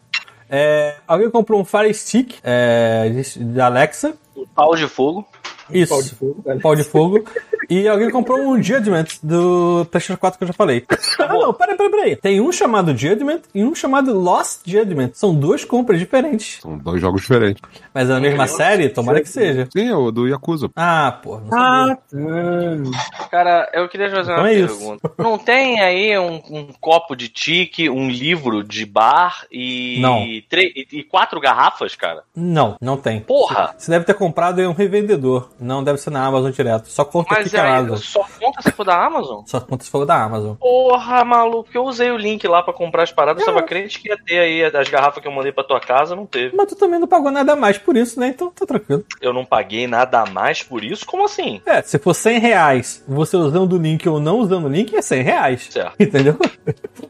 É, 0.49 0.97
alguém 1.07 1.31
comprou 1.31 1.61
um 1.61 1.65
Fire 1.65 1.93
Stick 1.93 2.39
é, 2.43 3.11
de 3.37 3.61
Alexa. 3.61 4.17
Pau 4.55 4.75
de 4.77 4.87
fogo. 4.87 5.27
Isso. 5.71 5.91
Pau 5.93 6.03
de 6.03 6.11
fogo, 6.15 6.43
né? 6.45 6.59
Pau 6.63 6.77
de 6.77 6.85
fogo. 6.85 7.25
E 7.69 7.89
alguém 7.89 8.11
comprou 8.11 8.39
um 8.39 8.63
Judgment 8.63 9.07
do 9.23 9.85
PlayStation 9.91 10.17
4 10.17 10.39
que 10.39 10.45
eu 10.45 10.49
já 10.49 10.55
falei. 10.55 10.85
Ah, 11.19 11.27
não, 11.33 11.53
peraí, 11.53 11.77
peraí, 11.77 11.91
peraí. 11.91 12.17
Tem 12.17 12.41
um 12.41 12.53
chamado 12.53 12.97
Judgment 12.97 13.41
e 13.53 13.65
um 13.65 13.75
chamado 13.75 14.17
Lost 14.17 14.61
Judgment. 14.65 15.11
São 15.15 15.35
duas 15.35 15.65
compras 15.65 15.99
diferentes. 15.99 16.61
São 16.61 16.79
dois 16.79 17.01
jogos 17.01 17.23
diferentes. 17.23 17.61
Mas 17.93 18.09
é 18.09 18.13
a 18.15 18.21
mesma 18.21 18.47
série? 18.47 18.89
Tomara 18.89 19.21
que 19.21 19.29
seja. 19.29 19.69
Sim, 19.73 19.89
é 19.89 19.97
o 19.97 20.13
do 20.13 20.29
Yakuza. 20.29 20.71
Ah, 20.77 21.19
pô. 21.23 21.41
Ah, 21.53 21.97
tá. 22.09 23.27
Cara, 23.31 23.69
eu 23.75 23.89
queria 23.89 24.11
fazer 24.11 24.33
uma 24.33 24.39
Então 24.41 24.47
é 24.47 24.55
isso. 24.55 24.79
pergunta. 24.79 25.13
Não 25.19 25.39
tem 25.39 25.81
aí 25.81 26.17
um, 26.19 26.41
um 26.51 26.69
copo 26.81 27.17
de 27.17 27.29
tique, 27.29 27.91
um 27.91 28.09
livro 28.09 28.63
de 28.63 28.85
bar 28.87 29.45
e, 29.51 29.99
Não. 30.01 30.19
e, 30.21 30.45
e 30.93 31.03
quatro 31.03 31.41
garrafas, 31.41 31.97
cara? 31.97 32.23
Não, 32.35 32.77
não 32.81 32.97
tem. 32.97 33.21
Porra! 33.21 33.75
Você 33.77 33.91
deve 33.91 34.05
ter 34.05 34.15
comprado 34.15 34.61
em 34.61 34.67
um 34.67 34.73
revendedor. 34.73 35.49
Não 35.59 35.83
deve 35.83 35.99
ser 35.99 36.11
na 36.11 36.25
Amazon 36.25 36.51
direto. 36.51 36.89
Só 36.89 37.05
conta 37.05 37.33
aqui 37.35 37.43
Mas 37.43 37.51
que 37.51 37.57
é 37.57 37.61
aí 37.61 37.79
Amazon. 37.79 37.97
só 37.99 38.25
conta 38.41 38.63
se 38.63 38.71
for 38.73 38.85
da 38.85 39.05
Amazon? 39.07 39.43
Só 39.47 39.61
conta 39.61 39.85
se 39.85 39.91
for 39.91 40.05
da 40.05 40.23
Amazon. 40.23 40.55
Porra, 40.57 41.25
maluco, 41.25 41.69
eu 41.73 41.85
usei 41.85 42.11
o 42.11 42.17
link 42.17 42.47
lá 42.47 42.63
pra 42.63 42.73
comprar 42.73 43.03
as 43.05 43.13
paradas, 43.13 43.43
eu 43.43 43.53
tava 43.53 43.63
crente 43.67 43.99
que 44.01 44.09
ia 44.09 44.19
ter 44.19 44.39
aí 44.39 44.65
as 44.65 44.89
garrafas 44.89 45.23
que 45.23 45.29
eu 45.29 45.33
mandei 45.33 45.53
pra 45.53 45.65
tua 45.65 45.81
casa, 45.81 46.15
não 46.15 46.27
teve. 46.27 46.55
Mas 46.57 46.69
tu 46.69 46.77
também 46.77 46.99
não 47.01 47.07
pagou 47.09 47.31
nada 47.31 47.53
a 47.53 47.57
mais 47.57 47.79
por 47.79 47.97
isso, 47.97 48.19
né? 48.21 48.29
Então 48.29 48.51
tá 48.51 48.67
tranquilo. 48.67 49.05
Eu 49.21 49.33
não 49.33 49.45
paguei 49.45 49.87
nada 49.87 50.21
a 50.21 50.27
mais 50.27 50.63
por 50.63 50.85
isso? 50.85 51.07
Como 51.07 51.25
assim? 51.25 51.61
É, 51.67 51.81
se 51.83 51.99
for 51.99 52.15
100 52.15 52.39
reais, 52.39 53.05
você 53.09 53.37
usando 53.37 53.73
o 53.75 53.79
link 53.79 54.07
ou 54.09 54.21
não 54.21 54.39
usando 54.39 54.67
o 54.67 54.69
link, 54.69 54.95
é 54.95 55.03
100 55.03 55.23
reais. 55.23 55.69
Certo. 55.71 55.95
Entendeu? 55.99 56.37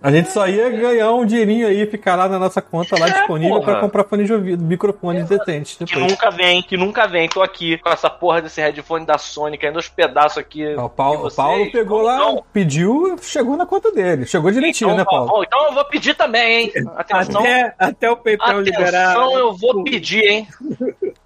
A 0.03 0.11
gente 0.11 0.31
só 0.31 0.47
ia 0.47 0.69
ganhar 0.71 1.13
um 1.13 1.25
dinheirinho 1.27 1.67
aí 1.67 1.87
ficar 1.87 2.15
lá 2.17 2.29
na 2.29 2.39
nossa 2.39 2.61
conta 2.63 2.99
lá 2.99 3.09
É, 3.09 3.13
disponível 3.13 3.57
porra. 3.61 3.73
pra 3.73 3.81
comprar 3.81 4.05
fone 4.05 4.25
de 4.25 4.33
ouvido, 4.33 4.63
microfone 4.65 5.23
decente 5.25 5.77
Que 5.79 5.85
depois. 5.85 6.13
nunca 6.13 6.31
vem, 6.31 6.63
que 6.63 6.77
nunca 6.77 7.07
vem. 7.07 7.29
Tô 7.29 7.43
aqui 7.43 7.77
com 7.79 7.89
essa 7.89 8.09
porra 8.11 8.36
desse 8.43 8.61
headphone 8.61 9.05
da 9.07 9.19
Sony 9.19 9.59
caindo 9.59 9.77
aos 9.77 9.89
pedaços 9.89 10.39
aqui. 10.39 10.75
Ó, 10.77 10.87
O 10.87 10.89
Paulo, 10.91 11.21
vocês. 11.21 11.35
Paulo 11.37 11.71
pegou 11.73 12.03
lá, 12.03 12.17
Então, 12.17 12.45
pediu, 12.53 13.17
chegou 13.23 13.57
na 13.57 13.67
conta 13.67 13.91
dele. 13.93 14.27
Chegou 14.27 14.51
direitinho, 14.51 14.89
então, 14.89 14.99
né, 14.99 15.05
Paulo? 15.05 15.31
ó, 15.33 15.43
então 15.43 15.67
eu 15.67 15.73
vou 15.75 15.85
pedir 15.87 16.15
também, 16.15 16.65
hein? 16.67 16.73
Atenção. 16.97 17.41
Até, 17.41 17.75
até 17.79 18.11
o 18.11 18.17
PayPal 18.17 18.61
liberar. 18.61 19.11
Atenção, 19.13 19.39
eu 19.39 19.55
vou 19.55 19.83
pedir, 19.85 20.25
hein? 20.25 20.49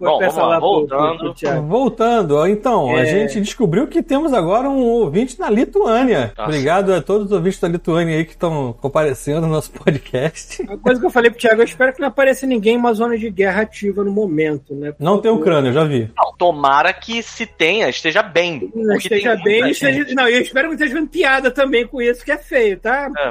Bom, 0.00 0.18
vamos 0.20 0.36
lá, 0.36 0.58
voltando. 0.60 1.34
pro-. 1.34 1.62
Voltando, 1.62 2.36
ó, 2.36 2.46
então, 2.46 2.94
a 2.94 3.00
É. 3.00 3.06
gente 3.06 3.40
descobriu 3.40 3.86
que 3.88 4.02
temos 4.02 4.32
agora 4.32 4.68
um 4.70 4.80
ouvinte 4.84 5.38
na 5.40 5.50
Lituânia. 5.50 6.32
Nossa. 6.36 6.48
Obrigado 6.48 6.92
a 6.94 7.02
todos 7.02 7.26
os 7.26 7.32
ouvintes 7.32 7.58
da 7.58 7.66
Lituânia 7.68 8.16
aí 8.16 8.24
que 8.24 8.30
estão 8.32 8.72
comparecendo 8.80 9.40
no 9.42 9.48
nosso 9.48 9.70
podcast. 9.72 10.62
Uma 10.62 10.78
coisa 10.78 11.00
que 11.00 11.06
eu 11.06 11.10
falei 11.10 11.30
pro 11.30 11.40
Thiago, 11.40 11.60
eu 11.60 11.64
espero 11.64 11.92
que 11.92 12.00
não 12.00 12.08
apareça 12.08 12.46
ninguém 12.46 12.74
em 12.74 12.78
uma 12.78 12.92
zona 12.92 13.18
de 13.18 13.28
guerra 13.30 13.62
ativa 13.62 14.04
no 14.04 14.10
momento, 14.12 14.74
né? 14.74 14.92
Por 14.92 15.02
Não 15.02 15.18
tem 15.20 15.36
crânio, 15.40 15.70
eu 15.70 15.74
já 15.74 15.84
vi. 15.84 16.10
Não, 16.16 16.32
tomara 16.36 16.92
que 16.92 17.22
se 17.22 17.44
tenha, 17.46 17.88
esteja 17.88 18.22
bem. 18.22 18.70
Não, 18.74 18.94
porque 18.94 19.14
esteja 19.14 19.36
bem, 19.36 19.70
esteja... 19.70 20.06
Não, 20.14 20.28
eu 20.28 20.40
espero 20.40 20.68
que 20.68 20.74
não 20.76 20.80
esteja 20.84 20.94
vendo 20.94 21.08
piada 21.08 21.50
também 21.50 21.86
com 21.86 22.00
isso, 22.00 22.24
que 22.24 22.30
é 22.32 22.38
feio, 22.38 22.78
tá? 22.78 23.10
É, 23.18 23.30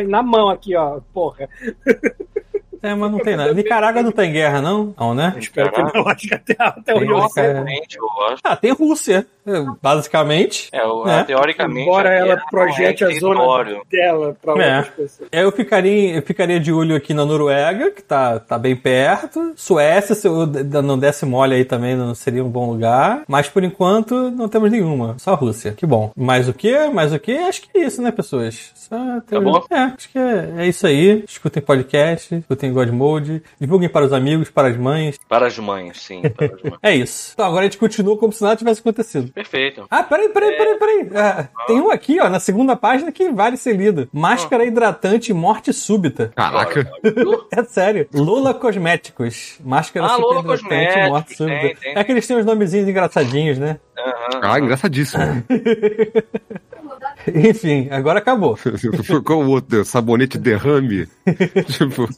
é. 0.00 0.02
Na 0.04 0.22
mão 0.22 0.48
aqui, 0.48 0.74
ó, 0.74 1.00
porra. 1.12 1.48
É, 2.82 2.94
mas 2.94 3.12
não 3.12 3.20
tem 3.20 3.36
nada. 3.36 3.54
Nicarágua 3.54 4.02
não 4.02 4.10
tem 4.10 4.32
guerra, 4.32 4.60
não? 4.60 4.92
Não, 4.98 5.14
né? 5.14 5.34
Espero 5.38 5.70
que 5.70 5.82
não, 5.82 6.08
acho 6.08 6.28
que 6.28 6.34
até, 6.34 6.56
até 6.58 6.94
Tem 6.94 7.08
eu 7.08 7.18
acho. 7.22 8.40
Ah, 8.42 8.56
tem 8.56 8.72
Rússia, 8.72 9.26
basicamente. 9.82 10.68
É, 10.72 10.84
o- 10.86 11.06
É. 11.08 11.24
teoricamente. 11.24 11.82
Embora 11.88 12.08
a 12.10 12.12
ela 12.14 12.26
guerra 12.36 12.46
projete 12.50 13.04
a 13.04 13.10
é 13.12 13.18
zona 13.18 13.40
dela 13.90 14.36
pra 14.40 14.52
É. 14.62 14.76
outras 14.78 14.94
pessoas. 14.94 15.28
Eu 15.32 15.52
ficaria, 15.52 16.14
eu 16.16 16.22
ficaria 16.22 16.60
de 16.60 16.72
olho 16.72 16.94
aqui 16.96 17.12
na 17.14 17.24
Noruega, 17.24 17.90
que 17.90 18.02
tá, 18.02 18.38
tá 18.38 18.58
bem 18.58 18.76
perto. 18.76 19.52
Suécia, 19.56 20.14
se 20.14 20.26
eu 20.26 20.46
não 20.82 20.98
desse 20.98 21.24
mole 21.26 21.54
aí 21.54 21.64
também, 21.64 21.94
não 21.96 22.14
seria 22.14 22.44
um 22.44 22.48
bom 22.50 22.70
lugar. 22.70 23.22
Mas 23.28 23.48
por 23.48 23.62
enquanto 23.64 24.30
não 24.30 24.48
temos 24.48 24.70
nenhuma. 24.70 25.16
Só 25.18 25.32
a 25.32 25.36
Rússia. 25.36 25.72
Que 25.72 25.86
bom. 25.86 26.12
Mais 26.16 26.48
o 26.48 26.52
que? 26.52 26.86
Mais 26.88 27.12
o 27.12 27.18
que? 27.18 27.36
Acho 27.36 27.62
que 27.62 27.78
é 27.78 27.84
isso, 27.86 28.00
né, 28.02 28.10
pessoas? 28.10 28.70
Só 28.74 28.96
temos- 29.26 29.52
bom? 29.52 29.64
É, 29.70 29.76
acho 29.78 30.08
que 30.10 30.18
é, 30.18 30.52
é 30.58 30.66
isso 30.66 30.86
aí. 30.86 31.24
Escutem 31.26 31.62
podcast, 31.62 32.34
escutem 32.34 32.72
God 32.72 32.88
Mode, 32.90 33.42
divulguem 33.60 33.88
para 33.88 34.04
os 34.04 34.12
amigos, 34.12 34.50
para 34.50 34.68
as 34.68 34.76
mães. 34.76 35.18
Para 35.28 35.46
as 35.46 35.58
mães, 35.58 36.00
sim. 36.00 36.22
Para 36.22 36.46
as 36.46 36.52
mães. 36.62 36.72
É 36.82 36.94
isso. 36.94 37.30
Então 37.34 37.46
agora 37.46 37.60
a 37.60 37.64
gente 37.64 37.78
continua 37.78 38.16
como 38.18 38.32
se 38.32 38.42
nada 38.42 38.56
tivesse 38.56 38.80
acontecido. 38.80 39.31
Perfeito. 39.34 39.86
Ah, 39.90 40.02
peraí, 40.02 40.28
peraí, 40.28 40.56
peraí, 40.56 40.78
peraí. 40.78 41.10
Ah, 41.14 41.48
tem 41.66 41.80
um 41.80 41.90
aqui, 41.90 42.20
ó, 42.20 42.28
na 42.28 42.38
segunda 42.40 42.76
página 42.76 43.10
que 43.10 43.30
vale 43.30 43.56
ser 43.56 43.74
lido. 43.76 44.08
Máscara 44.12 44.64
hidratante 44.64 45.32
morte 45.32 45.72
súbita. 45.72 46.32
Caraca. 46.36 46.90
É 47.54 47.64
sério. 47.64 48.08
Lola 48.14 48.54
Cosméticos. 48.54 49.58
Máscara 49.64 50.06
Ah, 50.06 50.16
Lola 50.16 50.40
hidratante 50.40 51.08
morte 51.08 51.36
súbita. 51.36 51.60
tem, 51.60 51.74
tem. 51.76 51.96
É 51.96 52.04
que 52.04 52.12
eles 52.12 52.26
têm 52.26 52.36
uns 52.36 52.44
nomezinhos 52.46 52.88
engraçadinhos, 52.88 53.58
né? 53.58 53.78
Aham. 53.98 54.40
Ah, 54.42 54.58
engraçadíssimo. 54.58 55.22
Enfim, 57.34 57.88
agora 57.90 58.18
acabou. 58.18 58.58
Qual 59.24 59.42
o 59.42 59.48
outro? 59.50 59.84
Sabonete 59.84 60.38
derrame? 60.38 61.06
tipo, 61.66 62.08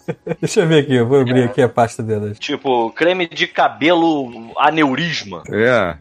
Deixa 0.40 0.60
eu 0.60 0.66
ver 0.68 0.80
aqui, 0.84 0.94
eu 0.94 1.06
vou 1.06 1.20
abrir 1.20 1.44
aqui 1.44 1.60
a 1.62 1.68
pasta 1.68 2.02
delas. 2.02 2.38
Tipo, 2.38 2.90
creme 2.92 3.28
de 3.28 3.46
cabelo 3.46 4.52
aneurisma. 4.58 5.42
é. 5.50 5.96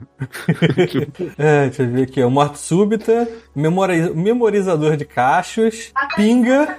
É, 1.37 1.61
deixa 1.67 1.83
eu 1.83 1.89
ver 1.91 2.03
aqui, 2.03 2.21
ó. 2.23 2.29
Morte 2.29 2.59
súbita, 2.59 3.27
memori- 3.55 4.13
memorizador 4.13 4.95
de 4.97 5.05
cachos, 5.05 5.91
pinga, 6.15 6.77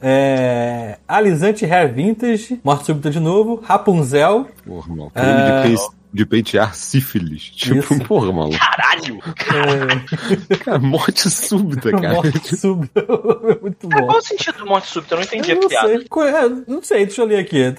é, 0.00 0.98
alisante 1.06 1.64
hair 1.66 1.92
vintage, 1.92 2.60
morte 2.64 2.86
súbita 2.86 3.10
de 3.10 3.20
novo, 3.20 3.60
Rapunzel, 3.64 4.46
Porra, 4.64 4.88
mano. 4.88 5.10
Creme 5.10 5.30
Ah. 5.30 5.62
de, 5.66 5.76
de 6.12 6.24
pentear 6.26 6.74
sífilis. 6.74 7.42
Tipo, 7.56 7.94
Isso. 7.94 8.04
porra, 8.04 8.32
maluco. 8.32 8.58
Caralho! 8.58 9.18
Cara, 10.64 10.78
morte 10.78 11.28
súbita, 11.30 11.90
cara. 11.90 12.14
morte 12.14 12.56
súbita. 12.56 13.04
Muito 13.60 13.88
bom. 13.88 14.06
Qual 14.06 14.18
o 14.18 14.22
sentido 14.22 14.58
do 14.58 14.66
morte 14.66 14.88
súbita? 14.88 15.14
Eu 15.14 15.18
não 15.18 15.24
entendi 15.24 15.50
Eu 15.50 15.58
a 15.58 15.60
não 15.60 15.68
piada. 15.68 15.88
sei. 15.88 15.96
É, 15.96 16.48
Não 16.70 16.82
sei, 16.82 17.06
deixa 17.06 17.22
eu 17.22 17.26
ler 17.26 17.38
aqui. 17.38 17.72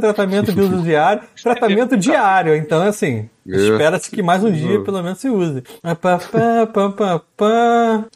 Tratamento 0.00 0.52
de 0.52 0.60
uso 0.60 0.82
diário. 0.82 1.22
Tratamento 1.42 1.96
diário, 1.96 2.54
então 2.54 2.82
assim. 2.82 3.28
É. 3.50 3.56
Espera-se 3.56 4.10
que 4.10 4.22
mais 4.22 4.44
um 4.44 4.50
dia 4.50 4.80
pelo 4.80 5.02
menos 5.02 5.18
se 5.18 5.28
use. 5.28 5.62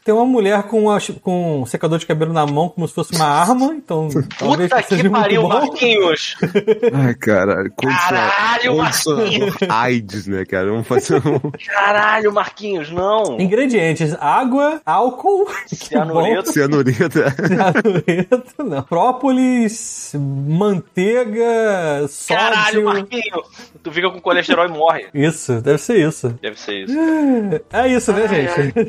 Tem 0.05 0.13
uma 0.15 0.25
mulher 0.27 0.63
com, 0.65 0.85
uma- 0.85 0.99
com 1.23 1.63
um 1.63 1.67
secador 1.67 1.99
de 1.99 2.07
cabelo 2.07 2.33
na 2.33 2.45
mão 2.47 2.69
como 2.69 2.87
se 2.89 2.95
fosse 2.95 3.15
uma 3.15 3.25
arma, 3.27 3.73
então 3.75 4.09
talvez 4.39 4.69
Puta 4.71 4.83
seja 4.83 5.03
que 5.03 5.09
muito 5.09 5.23
pariu, 5.23 5.43
bom. 5.43 5.49
Marquinhos! 5.49 6.37
Ai, 6.93 7.15
cara. 7.15 7.65
Caralho, 7.71 8.77
Marquinhos. 8.77 9.55
AIDS, 9.69 10.27
né, 10.27 10.45
cara? 10.45 10.71
Vamos 10.71 10.87
fazer 10.87 11.17
um. 11.27 11.39
Caralho, 11.67 12.33
Marquinhos, 12.33 12.91
não! 12.91 13.41
Ingredientes: 13.41 14.15
água, 14.21 14.81
álcool, 14.85 15.47
que 15.69 15.77
Cianureto. 15.77 16.53
Cianureto. 16.53 17.19
Cianureto, 17.47 18.65
não. 18.65 18.83
Própolis, 18.83 20.13
manteiga, 20.19 22.07
Caralho, 22.29 22.73
sódio. 22.73 22.85
Marquinhos! 22.85 23.73
Tu 23.83 23.91
fica 23.93 24.11
com 24.11 24.21
colesterol 24.21 24.67
e 24.67 24.69
morre. 24.69 25.07
Isso, 25.27 25.61
deve 25.61 25.79
ser 25.79 25.97
isso. 26.09 26.29
Deve 26.41 26.59
ser 26.59 26.85
isso. 26.85 26.93
É 27.73 27.89
isso, 27.89 28.13
né, 28.13 28.27
Ai, 28.29 28.49
gente? 28.49 28.85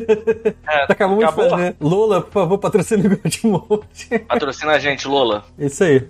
É, 0.68 0.84
Acabamos 0.90 1.20
de 1.20 1.26
acabou? 1.26 1.50
fazer. 1.50 1.76
Lola, 1.80 2.22
por 2.22 2.32
favor, 2.32 2.58
patrocina 2.58 3.04
o 3.06 3.18
Godmode. 3.18 4.20
Patrocina 4.28 4.72
a 4.74 4.80
gente, 4.80 5.08
Lola. 5.08 5.44
Isso 5.58 5.84
aí. 5.84 6.08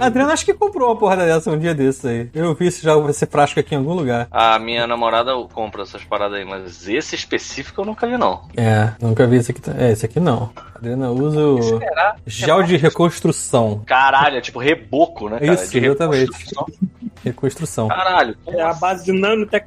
A 0.00 0.06
Adriana 0.06 0.32
acho 0.32 0.44
que 0.44 0.54
comprou 0.54 0.88
uma 0.88 0.96
porra 0.96 1.16
dessa 1.16 1.50
um 1.50 1.58
dia 1.58 1.74
desses 1.74 2.04
aí. 2.04 2.28
Eu 2.34 2.54
vi 2.54 2.70
se 2.70 2.82
já 2.82 2.94
vai 2.96 3.12
ser 3.12 3.26
frasco 3.26 3.58
aqui 3.60 3.74
em 3.74 3.78
algum 3.78 3.94
lugar. 3.94 4.26
A 4.30 4.58
minha 4.58 4.86
namorada 4.86 5.32
compra 5.52 5.82
essas 5.82 6.04
paradas 6.04 6.38
aí, 6.38 6.44
mas 6.44 6.86
esse 6.88 7.14
específico 7.14 7.80
eu 7.80 7.84
nunca 7.84 8.06
vi, 8.06 8.16
não. 8.16 8.42
É, 8.56 8.92
nunca 9.00 9.26
vi 9.26 9.36
esse 9.36 9.50
aqui. 9.52 9.60
É, 9.78 9.92
esse 9.92 10.04
aqui 10.06 10.20
não. 10.20 10.50
A 10.74 10.78
Adriana 10.78 11.10
usa 11.10 11.40
o 11.40 11.80
gel 12.26 12.62
de 12.62 12.76
reconstrução. 12.76 13.82
Caralho, 13.86 14.36
é 14.38 14.40
tipo 14.40 14.58
reboco, 14.58 15.28
né, 15.28 15.38
cara? 15.40 15.54
Isso, 15.54 15.70
De 15.70 15.78
exatamente. 15.84 16.20
reconstrução. 16.20 16.66
Reconstrução. 17.24 17.88
Caralho. 17.88 18.36
É 18.46 18.62
a 18.62 18.72
base 18.72 19.04
de 19.04 19.12
nanotecnologia, 19.12 19.57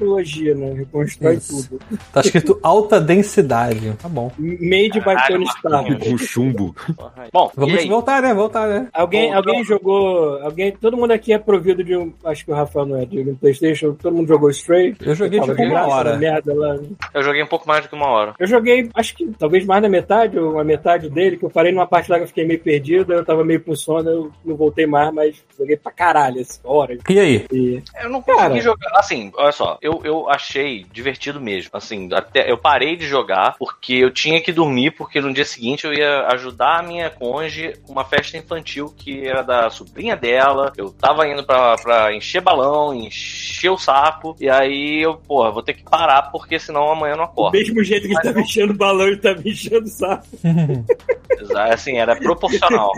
né? 0.56 0.74
Reconstrói 0.74 1.36
Isso. 1.36 1.70
tudo. 1.70 1.82
Tá 2.12 2.22
escrito 2.22 2.60
alta 2.64 3.00
densidade. 3.00 3.94
Tá 4.02 4.10
bom. 4.10 4.32
Made 4.38 4.92
by 5.00 5.02
Caralho, 5.02 5.34
Tony 5.36 5.46
Stark. 5.46 6.10
Um 6.14 6.18
chumbo. 6.18 6.76
Bom, 7.32 7.52
Vamos 7.56 7.86
voltar, 7.86 8.22
né? 8.22 8.34
Voltar, 8.34 8.68
né? 8.68 8.88
Alguém, 8.94 9.30
Bom, 9.32 9.38
alguém 9.38 9.54
então- 9.62 9.66
jogou. 9.66 10.42
Alguém, 10.42 10.72
todo 10.72 10.98
mundo 10.98 11.12
aqui 11.12 11.34
é 11.34 11.38
provido 11.38 11.84
de 11.84 11.96
um. 11.96 12.14
Acho 12.26 12.46
que 12.46 12.52
o 12.52 12.56
Rafael 12.56 12.86
não 12.86 12.98
é, 12.98 13.06
de 13.06 13.20
um 13.22 13.36
PlayStation. 13.36 13.94
Todo 13.94 14.16
mundo 14.16 14.28
jogou 14.28 14.50
Stray. 14.50 14.96
Eu 15.02 15.16
joguei 15.16 15.40
Tava 15.40 15.54
tipo 15.54 15.64
de 15.64 15.70
uma 15.70 15.80
graça, 15.82 15.96
hora. 15.96 16.18
Merda 16.18 16.54
lá. 16.54 16.78
Eu 17.14 17.24
joguei 17.24 17.44
um 17.44 17.48
pouco 17.48 17.68
mais 17.68 17.84
do 17.84 17.90
que 17.90 17.96
uma 17.96 18.08
hora. 18.08 18.34
Eu 18.40 18.48
joguei, 18.48 18.90
acho 18.96 19.16
que 19.16 19.28
talvez 19.38 19.66
mais 19.66 19.82
da 19.82 19.90
metade, 19.90 20.38
ou 20.38 20.60
a 20.60 20.64
metade 20.64 21.10
dele, 21.10 21.38
que 21.38 21.46
eu 21.46 21.50
parei 21.50 21.72
numa 21.72 21.88
parte 21.88 22.10
lá 22.10 22.18
que 22.18 22.24
eu 22.24 22.28
fiquei 22.28 22.46
meio 22.46 22.60
perdido, 22.60 23.14
eu 23.14 23.26
tava 23.26 23.44
meio 23.44 23.62
com 23.62 23.76
sono, 23.76 24.10
eu 24.10 24.32
não 24.46 24.56
voltei 24.56 24.86
mais, 24.86 25.14
mas 25.14 25.44
joguei 25.58 25.78
pra 25.78 25.92
caralho, 25.92 26.42
assim, 26.42 26.60
horas. 26.64 27.00
E 27.10 27.20
aí? 27.20 27.46
E 27.52 27.82
Eu 28.04 28.10
não 28.10 28.22
consegui 28.22 28.48
Cara. 28.50 28.62
jogar. 28.62 28.92
Assim, 28.96 29.32
olha 29.36 29.52
só, 29.52 29.71
eu, 29.82 30.02
eu 30.04 30.30
achei 30.30 30.86
divertido 30.92 31.40
mesmo. 31.40 31.72
Assim, 31.74 32.10
até 32.14 32.50
eu 32.50 32.58
parei 32.58 32.96
de 32.96 33.08
jogar 33.08 33.56
porque 33.58 33.94
eu 33.94 34.12
tinha 34.12 34.42
que 34.42 34.52
dormir, 34.52 34.92
porque 34.92 35.22
no 35.22 35.34
dia 35.34 35.46
seguinte 35.46 35.86
eu 35.86 35.94
ia 35.94 36.28
ajudar 36.28 36.80
a 36.80 36.84
minha 36.84 37.10
conge 37.10 37.74
com 37.86 37.92
uma 37.92 38.04
festa 38.04 38.38
infantil 38.38 38.94
que 38.98 39.28
era 39.28 39.42
da 39.42 39.70
sobrinha 39.70 40.16
dela. 40.16 40.74
Eu 40.78 40.92
tava 40.92 41.28
indo 41.28 41.44
pra, 41.44 41.76
pra 41.78 42.16
encher 42.16 42.42
balão, 42.42 42.94
encher 42.94 43.70
o 43.70 43.78
saco. 43.78 44.36
E 44.40 44.50
aí 44.50 45.02
eu, 45.02 45.16
porra, 45.16 45.52
vou 45.52 45.64
ter 45.64 45.74
que 45.74 45.84
parar 45.84 46.24
porque 46.24 46.60
senão 46.60 46.92
amanhã 46.92 47.14
eu 47.14 47.18
não 47.18 47.26
do 47.26 47.32
acordo. 47.32 47.58
mesmo 47.58 47.84
jeito 47.84 48.08
que 48.08 48.14
ele 48.14 48.22
tá 48.22 48.34
mexendo 48.34 48.72
o 48.72 48.78
balão, 48.78 49.08
ele 49.08 49.18
tá 49.18 49.36
mexendo 49.36 49.86
o 49.86 49.90
saco. 49.90 50.26
Assim, 51.72 51.98
era 51.98 52.16
proporcional. 52.16 52.92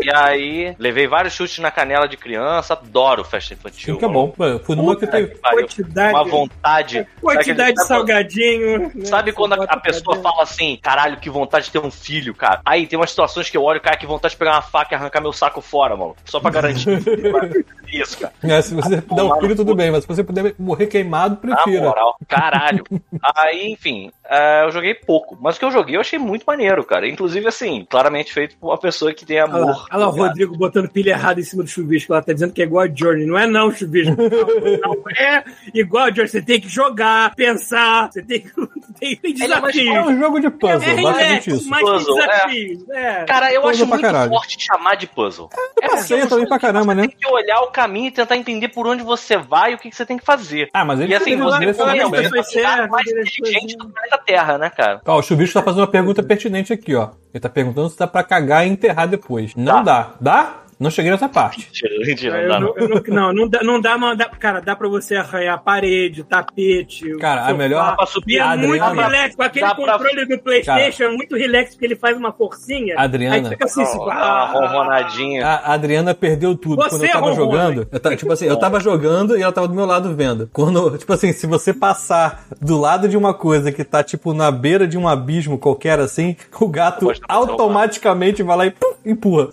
E 0.00 0.12
aí, 0.12 0.74
levei 0.78 1.06
vários 1.06 1.34
chutes 1.34 1.58
na 1.60 1.70
canela 1.70 2.08
de 2.08 2.16
criança, 2.16 2.74
adoro 2.74 3.22
festa 3.24 3.54
infantil. 3.54 3.98
É 4.02 4.08
bom. 4.08 4.30
Pô, 4.30 4.58
Fui 4.58 4.74
numa 4.74 4.96
que 4.96 5.06
Puta 5.06 5.22
que 5.22 5.38
pariu. 5.38 5.61
Quantidade, 5.66 6.14
Uma 6.14 6.24
vontade. 6.24 7.06
quantidade 7.20 7.72
de 7.74 7.76
Sabe- 7.84 7.88
salgadinho. 7.88 8.78
né? 8.94 9.04
Sabe 9.04 9.32
quando 9.32 9.54
a, 9.54 9.64
a 9.64 9.76
pessoa 9.78 10.16
dentro. 10.16 10.30
fala 10.30 10.42
assim, 10.42 10.78
caralho, 10.82 11.16
que 11.18 11.30
vontade 11.30 11.66
de 11.66 11.72
ter 11.72 11.78
um 11.78 11.90
filho, 11.90 12.34
cara? 12.34 12.60
Aí 12.64 12.86
tem 12.86 12.98
umas 12.98 13.10
situações 13.10 13.48
que 13.50 13.56
eu 13.56 13.62
olho, 13.62 13.80
cara, 13.80 13.96
que 13.96 14.06
vontade 14.06 14.32
de 14.32 14.38
pegar 14.38 14.52
uma 14.52 14.62
faca 14.62 14.94
e 14.94 14.96
arrancar 14.96 15.20
meu 15.20 15.32
saco 15.32 15.60
fora, 15.60 15.96
mano. 15.96 16.16
Só 16.24 16.40
pra 16.40 16.50
garantir. 16.50 16.98
Isso, 17.92 18.18
cara. 18.18 18.32
É, 18.42 18.62
se 18.62 18.74
você 18.74 18.96
der 19.02 19.22
um 19.22 19.38
filho, 19.40 19.54
tudo 19.54 19.74
bem, 19.74 19.90
mas 19.90 20.02
se 20.04 20.08
você 20.08 20.24
puder 20.24 20.54
morrer 20.58 20.86
queimado, 20.86 21.38
Na 21.42 21.56
prefira. 21.56 21.82
moral, 21.82 22.16
caralho. 22.26 22.84
Aí, 23.36 23.70
enfim, 23.72 24.10
é, 24.24 24.64
eu 24.64 24.70
joguei 24.72 24.94
pouco. 24.94 25.36
Mas 25.40 25.56
o 25.56 25.58
que 25.58 25.64
eu 25.66 25.70
joguei 25.70 25.96
eu 25.96 26.00
achei 26.00 26.18
muito 26.18 26.44
maneiro, 26.46 26.82
cara. 26.84 27.06
Inclusive, 27.06 27.46
assim, 27.48 27.86
claramente 27.88 28.32
feito 28.32 28.56
por 28.56 28.68
uma 28.70 28.78
pessoa 28.78 29.12
que 29.12 29.26
tem 29.26 29.42
Olha 29.42 29.52
lá, 29.52 29.58
amor. 29.58 29.86
olha 29.90 29.98
lá 30.00 30.08
o? 30.08 30.10
Rodrigo 30.12 30.56
botando 30.56 30.88
pilha 30.88 31.10
errada 31.10 31.38
em 31.40 31.44
cima 31.44 31.62
do 31.64 31.68
chuvisco. 31.68 32.14
Ela 32.14 32.22
tá 32.22 32.32
dizendo 32.32 32.52
que 32.54 32.62
é 32.62 32.64
igual 32.64 32.84
a 32.84 32.88
Journey. 32.88 33.26
Não 33.26 33.36
é 33.38 33.46
não, 33.46 33.70
chuvisco. 33.70 34.16
Não, 34.22 34.94
não 34.94 35.10
é 35.10 35.44
igual 35.74 36.04
a 36.04 36.08
Journey. 36.08 36.28
Você 36.28 36.42
tem 36.42 36.60
que 36.60 36.68
jogar, 36.68 37.34
pensar. 37.34 38.10
Você 38.12 38.22
tem 38.22 38.40
que 38.40 38.50
tem, 38.98 39.16
tem 39.16 39.34
é 39.44 39.48
mais 39.60 39.72
desafio. 39.74 39.92
É 39.94 40.02
um 40.06 40.18
jogo 40.18 40.40
de 40.40 40.50
puzzle, 40.50 40.76
É 40.82 40.94
basicamente 40.94 41.18
relax, 41.22 41.46
isso. 41.46 41.68
mas 41.70 41.80
tem 41.84 41.92
Puzzle, 41.92 42.18
é. 42.20 42.26
desafios. 42.26 42.90
É. 42.90 43.24
Cara, 43.24 43.52
eu 43.52 43.62
Puzzle 43.62 43.70
acho 43.82 43.86
muito 43.86 44.02
caralho. 44.02 44.30
forte 44.30 44.56
chamar 44.60 44.94
de 44.96 45.06
puzzle. 45.06 45.48
É 45.80 45.88
passei 45.88 46.16
porque 46.18 46.28
também 46.30 46.44
você- 46.44 46.48
pra 46.48 46.58
caramba, 46.58 46.94
né? 46.94 47.02
Você 47.02 47.08
tem 47.08 47.16
que 47.18 47.26
olhar 47.28 47.60
o 47.62 47.70
caminho 47.70 48.06
e 48.08 48.10
tentar 48.10 48.36
entender 48.36 48.68
por 48.68 48.86
onde 48.86 49.02
você 49.02 49.36
vai 49.36 49.72
e 49.72 49.74
o 49.74 49.78
que, 49.78 49.90
que 49.90 49.96
você 49.96 50.06
tem 50.06 50.16
que 50.18 50.24
fazer. 50.24 50.68
Ah, 50.72 50.84
mas 50.84 51.00
ele 51.00 51.12
E 51.12 51.14
assim, 51.14 51.24
tem 51.24 51.38
você 51.38 51.72
também, 51.72 52.04
o 52.04 52.44
certas, 52.44 52.88
mais 52.90 53.06
inteligente 53.10 53.76
do 53.76 53.88
planeta 53.88 54.18
Terra, 54.24 54.58
né, 54.58 54.70
cara? 54.70 55.00
Ó, 55.06 55.18
o 55.18 55.22
Chuvisco 55.22 55.58
tá 55.58 55.62
fazendo 55.64 55.80
uma 55.80 55.86
pergunta 55.90 56.22
pertinente 56.22 56.72
aqui, 56.72 56.94
ó. 56.94 57.10
Ele 57.32 57.40
tá 57.40 57.48
perguntando 57.48 57.88
se 57.88 57.98
dá 57.98 58.06
pra 58.06 58.22
cagar 58.22 58.66
e 58.66 58.70
enterrar 58.70 59.08
depois. 59.08 59.54
Não 59.56 59.82
dá. 59.82 60.12
Dá? 60.20 60.61
Não 60.82 60.90
cheguei 60.90 61.10
nessa 61.10 61.28
parte. 61.28 61.68
Mentira, 62.04 62.42
não 62.42 62.48
dá 62.48 62.60
não, 62.60 62.66
não. 62.68 62.76
eu 62.76 62.88
não, 63.32 63.48
dá, 63.48 63.62
não 63.62 63.80
dá, 63.80 63.96
mas 63.98 64.18
dá- 64.18 64.28
cara, 64.28 64.60
dá 64.60 64.74
pra 64.76 64.88
você 64.88 65.14
arranhar 65.16 65.54
a 65.54 65.58
parede, 65.58 66.24
tapete. 66.24 67.12
o 67.14 67.18
Cara, 67.18 67.46
a 67.46 67.54
melhor- 67.54 67.84
Dá 67.84 67.96
pra 67.96 68.06
E 68.26 68.36
é 68.38 68.56
muito 68.56 68.82
Adriana- 68.82 69.08
relax, 69.08 69.36
com 69.36 69.42
aquele 69.42 69.66
dá 69.66 69.74
pra- 69.74 69.98
controle 69.98 70.24
do 70.26 70.38
Playstation, 70.40 71.04
é 71.04 71.08
muito 71.10 71.36
relax, 71.36 71.70
porque 71.70 71.86
ele 71.86 71.96
faz 71.96 72.16
uma 72.16 72.32
forcinha. 72.32 72.94
Adriana. 72.98 73.36
Aí 73.36 73.44
fica 73.46 73.64
assim, 73.64 73.84
tipo, 73.84 74.02
Uma 74.04 74.12
ah, 74.14 74.44
ronronadinha. 74.46 75.46
A 75.46 75.52
a 75.70 75.74
Adriana 75.74 76.14
perdeu 76.14 76.56
tudo. 76.56 76.76
Você 76.82 76.90
Quando 76.90 77.04
eu 77.04 77.10
tava 77.12 77.26
arrombou, 77.26 77.44
jogando, 77.46 77.88
eu 77.92 78.00
tava, 78.00 78.16
tipo 78.16 78.32
assim, 78.32 78.46
eu 78.46 78.58
tava 78.58 78.80
jogando 78.80 79.36
e 79.38 79.42
ela 79.42 79.52
tava 79.52 79.68
do 79.68 79.74
meu 79.74 79.86
lado 79.86 80.14
vendo. 80.14 80.48
Quando, 80.52 80.98
tipo 80.98 81.12
assim, 81.12 81.32
se 81.32 81.46
você 81.46 81.72
passar 81.72 82.44
do 82.60 82.78
lado 82.78 83.08
de 83.08 83.16
uma 83.16 83.32
coisa 83.32 83.70
que 83.70 83.84
tá, 83.84 84.02
tipo, 84.02 84.32
na 84.34 84.50
beira 84.50 84.86
de 84.86 84.98
um 84.98 85.06
abismo 85.06 85.58
qualquer 85.58 86.00
assim, 86.00 86.36
o 86.60 86.68
gato 86.68 87.10
automaticamente 87.28 88.42
vai 88.42 88.56
lá 88.56 88.66
e 88.66 88.70
pum, 88.70 88.92
empurra. 89.04 89.48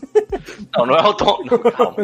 Não, 0.76 0.86
não 0.86 0.96
é 0.96 1.02
automático. 1.28 1.60
Não, 1.64 1.72
calma. 1.72 1.96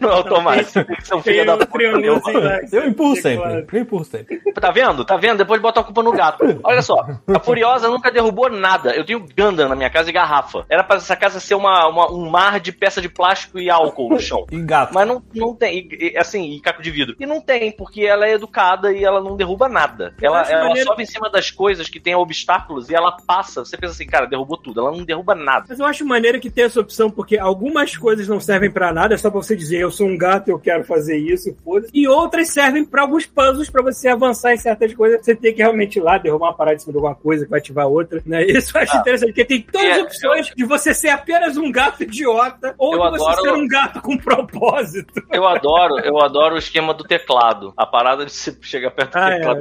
Não 0.00 0.10
é 0.10 0.12
automático. 0.14 0.70
Você 0.70 0.84
tem 0.84 0.96
que 0.96 1.06
ser 1.06 1.14
um 1.14 1.22
filho 1.22 1.36
tem 1.36 1.46
da 1.46 1.52
puta. 1.66 2.38
lá. 2.38 2.58
que 2.60 2.76
Eu 2.76 2.82
você 2.82 2.88
empurro 2.88 3.16
sempre. 3.16 3.66
Eu 3.72 3.80
empurro 3.80 4.04
sempre. 4.04 4.38
Tá 4.54 4.70
vendo? 4.70 5.04
Tá 5.04 5.16
vendo? 5.16 5.38
Depois 5.38 5.60
bota 5.60 5.80
a 5.80 5.84
culpa 5.84 6.02
no 6.02 6.12
gato. 6.12 6.44
Olha 6.62 6.82
só, 6.82 7.06
a 7.34 7.38
Furiosa 7.40 7.88
nunca 7.88 8.10
derrubou 8.10 8.50
nada. 8.50 8.94
Eu 8.94 9.04
tenho 9.04 9.24
Gundam 9.36 9.68
na 9.68 9.76
minha 9.76 9.90
casa 9.90 10.10
e 10.10 10.12
garrafa. 10.12 10.64
Era 10.68 10.82
pra 10.82 10.96
essa 10.96 11.14
casa 11.16 11.40
ser 11.40 11.54
uma, 11.54 11.86
uma- 11.88 12.10
um 12.12 12.28
mar 12.28 12.58
de 12.60 12.72
peça 12.72 13.00
de 13.00 13.08
plástico 13.08 13.58
e 13.58 13.70
álcool 13.70 14.10
no 14.10 14.20
chão. 14.20 14.46
E 14.50 14.60
gato. 14.60 14.92
Mas 14.94 15.06
não, 15.06 15.22
não 15.34 15.54
tem, 15.54 15.78
e- 15.78 16.12
e- 16.14 16.18
assim, 16.18 16.52
e 16.52 16.60
caco 16.60 16.82
de 16.82 16.90
vidro. 16.90 17.14
E 17.18 17.26
não 17.26 17.40
tem, 17.40 17.70
porque 17.72 18.02
ela 18.02 18.26
é 18.26 18.32
educada 18.32 18.92
e 18.92 19.04
ela 19.04 19.20
não 19.22 19.36
derruba 19.36 19.68
nada. 19.68 20.14
Ela, 20.20 20.40
acho 20.40 20.52
ela 20.52 20.64
maneiro- 20.68 20.88
sobe 20.88 21.02
em 21.02 21.06
cima 21.06 21.30
das 21.30 21.50
coisas 21.50 21.88
que 21.88 22.00
tem 22.00 22.14
obstáculos 22.14 22.88
e 22.90 22.94
ela 22.94 23.12
passa. 23.26 23.64
Você 23.64 23.76
pensa 23.76 23.92
assim, 23.92 24.06
cara, 24.06 24.26
derrubou 24.26 24.56
tudo. 24.56 24.80
Ela 24.80 24.90
não 24.92 25.04
derruba 25.04 25.34
nada. 25.34 25.66
Mas 25.68 25.78
eu 25.78 25.86
acho 25.86 26.04
maneiro 26.04 26.40
que 26.40 26.50
tem 26.50 26.64
essa 26.64 26.80
opção, 26.80 27.10
porque 27.10 27.38
algumas 27.38 27.96
coisas 27.96 28.26
não 28.28 28.37
servem 28.40 28.70
pra 28.70 28.92
nada, 28.92 29.14
é 29.14 29.16
só 29.18 29.30
pra 29.30 29.40
você 29.42 29.54
dizer, 29.56 29.78
eu 29.80 29.90
sou 29.90 30.06
um 30.06 30.16
gato, 30.16 30.48
eu 30.48 30.58
quero 30.58 30.84
fazer 30.84 31.16
isso, 31.16 31.56
foda-se. 31.64 31.90
E 31.94 32.06
outras 32.08 32.48
servem 32.50 32.84
pra 32.84 33.02
alguns 33.02 33.26
puzzles, 33.26 33.70
pra 33.70 33.82
você 33.82 34.08
avançar 34.08 34.52
em 34.52 34.56
certas 34.56 34.94
coisas. 34.94 35.24
Você 35.24 35.34
tem 35.34 35.52
que 35.54 35.62
realmente 35.62 35.98
ir 35.98 36.02
lá, 36.02 36.18
derrubar 36.18 36.48
uma 36.48 36.54
parada 36.56 36.76
em 36.76 36.78
cima 36.78 36.92
de 36.92 36.98
alguma 36.98 37.14
coisa 37.14 37.44
que 37.44 37.50
vai 37.50 37.60
ativar 37.60 37.86
outra, 37.88 38.22
né? 38.26 38.44
Isso 38.46 38.76
eu 38.76 38.82
acho 38.82 38.96
interessante, 38.96 39.28
porque 39.30 39.44
tem 39.44 39.62
todas 39.62 39.90
as 39.90 39.98
É, 39.98 40.02
opções 40.02 40.52
de 40.56 40.64
você 40.64 40.94
ser 40.94 41.08
apenas 41.08 41.56
um 41.56 41.70
gato 41.70 42.02
idiota, 42.02 42.74
ou 42.78 42.94
Eu 42.94 43.02
de 43.12 43.18
você 43.18 43.30
adoro- 43.30 43.42
ser 43.42 43.52
um 43.52 43.68
gato 43.68 44.00
com 44.02 44.16
propósito. 44.16 45.22
Eu 45.32 45.46
adoro, 45.46 45.98
eu 46.00 46.20
adoro 46.20 46.54
o 46.54 46.58
esquema 46.58 46.92
do 46.94 47.04
teclado. 47.04 47.72
A 47.76 47.86
parada 47.86 48.24
de 48.24 48.32
você 48.32 48.56
chegar 48.62 48.90
perto 48.90 49.12
do 49.12 49.18
Ah, 49.18 49.30
teclado, 49.30 49.60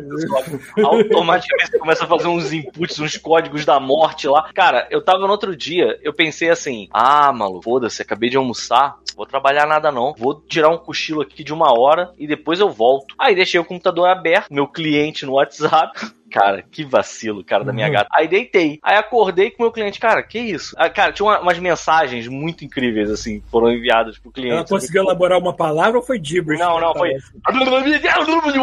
é. 0.77 0.81
automaticamente 0.83 1.71
você 1.71 1.79
começa 1.79 2.03
a 2.03 2.07
fazer 2.07 2.27
uns 2.27 2.51
inputs, 2.51 2.99
uns 2.99 3.17
códigos 3.17 3.65
da 3.65 3.79
morte 3.79 4.27
lá. 4.27 4.49
Cara, 4.53 4.87
eu 4.91 5.01
tava 5.03 5.19
no 5.25 5.29
outro 5.31 5.55
dia, 5.55 5.97
eu 6.01 6.13
pensei 6.13 6.49
assim: 6.49 6.87
ah, 6.91 7.31
maluco, 7.31 7.63
foda-se, 7.63 8.01
acabei 8.01 8.29
de 8.29 8.37
almoçar, 8.37 8.66
vou 9.15 9.25
trabalhar 9.25 9.65
nada 9.65 9.91
não. 9.91 10.13
Vou 10.17 10.35
tirar 10.35 10.69
um 10.69 10.77
cochilo 10.77 11.21
aqui 11.21 11.43
de 11.43 11.53
uma 11.53 11.77
hora 11.77 12.13
e 12.17 12.27
depois 12.27 12.59
eu 12.59 12.69
volto. 12.69 13.15
Aí 13.17 13.35
deixei 13.35 13.59
o 13.59 13.65
computador 13.65 14.07
aberto, 14.07 14.53
meu 14.53 14.67
cliente 14.67 15.25
no 15.25 15.33
WhatsApp. 15.33 15.99
Cara, 16.31 16.61
que 16.61 16.83
vacilo, 16.83 17.43
cara, 17.43 17.63
da 17.63 17.71
minha 17.73 17.87
Uhum. 17.87 17.93
gata. 17.93 18.09
Aí 18.13 18.27
deitei. 18.27 18.79
Aí 18.83 18.97
acordei 18.97 19.49
com 19.49 19.63
o 19.63 19.65
meu 19.65 19.71
cliente. 19.71 19.99
Cara, 19.99 20.21
que 20.21 20.37
isso? 20.39 20.75
Ah, 20.77 20.89
cara, 20.89 21.11
tinha 21.13 21.25
uma- 21.25 21.39
umas 21.39 21.57
mensagens 21.59 22.27
muito 22.27 22.65
incríveis, 22.65 23.09
assim, 23.09 23.41
foram 23.49 23.71
enviadas 23.71 24.17
pro 24.17 24.31
cliente. 24.31 24.53
Ela 24.53 24.65
conseguiu 24.65 25.03
elaborar 25.03 25.39
uma 25.39 25.53
palavra 25.55 25.97
ou 25.97 26.03
foi 26.03 26.19
gibberish? 26.21 26.59
Não, 26.59 26.79
não, 26.79 26.93
foi. 26.93 27.11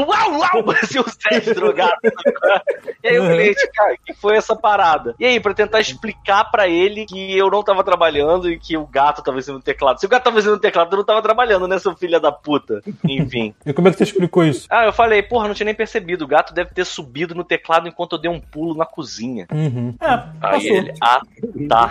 Uau, 0.07 0.39
uau! 0.39 0.65
Parecia 0.65 1.01
um 1.01 1.05
Sérgio 1.09 1.55
drogado. 1.55 1.95
E 3.03 3.09
aí 3.09 3.19
o 3.19 3.25
cliente, 3.27 3.69
cara, 3.73 3.97
que 4.05 4.13
foi 4.15 4.37
essa 4.37 4.55
parada? 4.57 5.15
E 5.19 5.25
aí, 5.27 5.41
pra 5.41 5.55
tentar 5.55 5.81
explicar 5.81 6.45
pra 6.51 6.69
ele 6.69 7.07
que 7.07 7.37
eu 7.37 7.51
não 7.51 7.63
tava 7.63 7.83
trabalhando 7.85 8.51
e 8.51 8.59
que 8.59 8.77
o 8.77 8.87
gato 8.87 9.23
tava 9.23 9.37
fazendo 9.39 9.61
teclado. 9.61 10.01
Se 10.01 10.07
o 10.07 10.09
gato 10.09 10.25
tava 10.25 10.37
fazendo 10.37 10.59
teclado, 10.59 10.93
eu 10.93 10.99
não 10.99 11.05
tava 11.05 11.23
trabalhando, 11.23 11.67
né, 11.69 11.79
seu 11.79 11.95
filho 11.97 12.21
da 12.21 12.33
puta? 12.33 12.81
Enfim. 13.09 13.55
E 13.67 13.73
como 13.73 13.89
é 13.89 13.91
que 13.91 13.97
você 13.99 14.05
explicou 14.05 14.45
isso? 14.45 14.67
Ah, 14.71 14.85
eu 14.85 14.93
falei, 14.93 15.23
porra, 15.23 15.49
não 15.49 15.55
tinha 15.55 15.65
nem 15.65 15.75
percebido. 15.75 16.25
O 16.25 16.29
gato 16.29 16.53
deve 16.53 16.71
ter 16.75 16.85
subido 16.85 17.35
no 17.35 17.43
teclado 17.45 17.54
enquanto 17.89 18.13
eu 18.13 18.19
dei 18.19 18.31
um 18.31 18.41
pulo 18.41 18.75
na 18.75 18.87
cozinha. 18.87 19.47
Uhum. 19.53 19.95
É, 20.01 20.25
Aí 20.41 20.67
ele, 20.67 20.95
ah, 21.01 21.21
tá. 21.69 21.91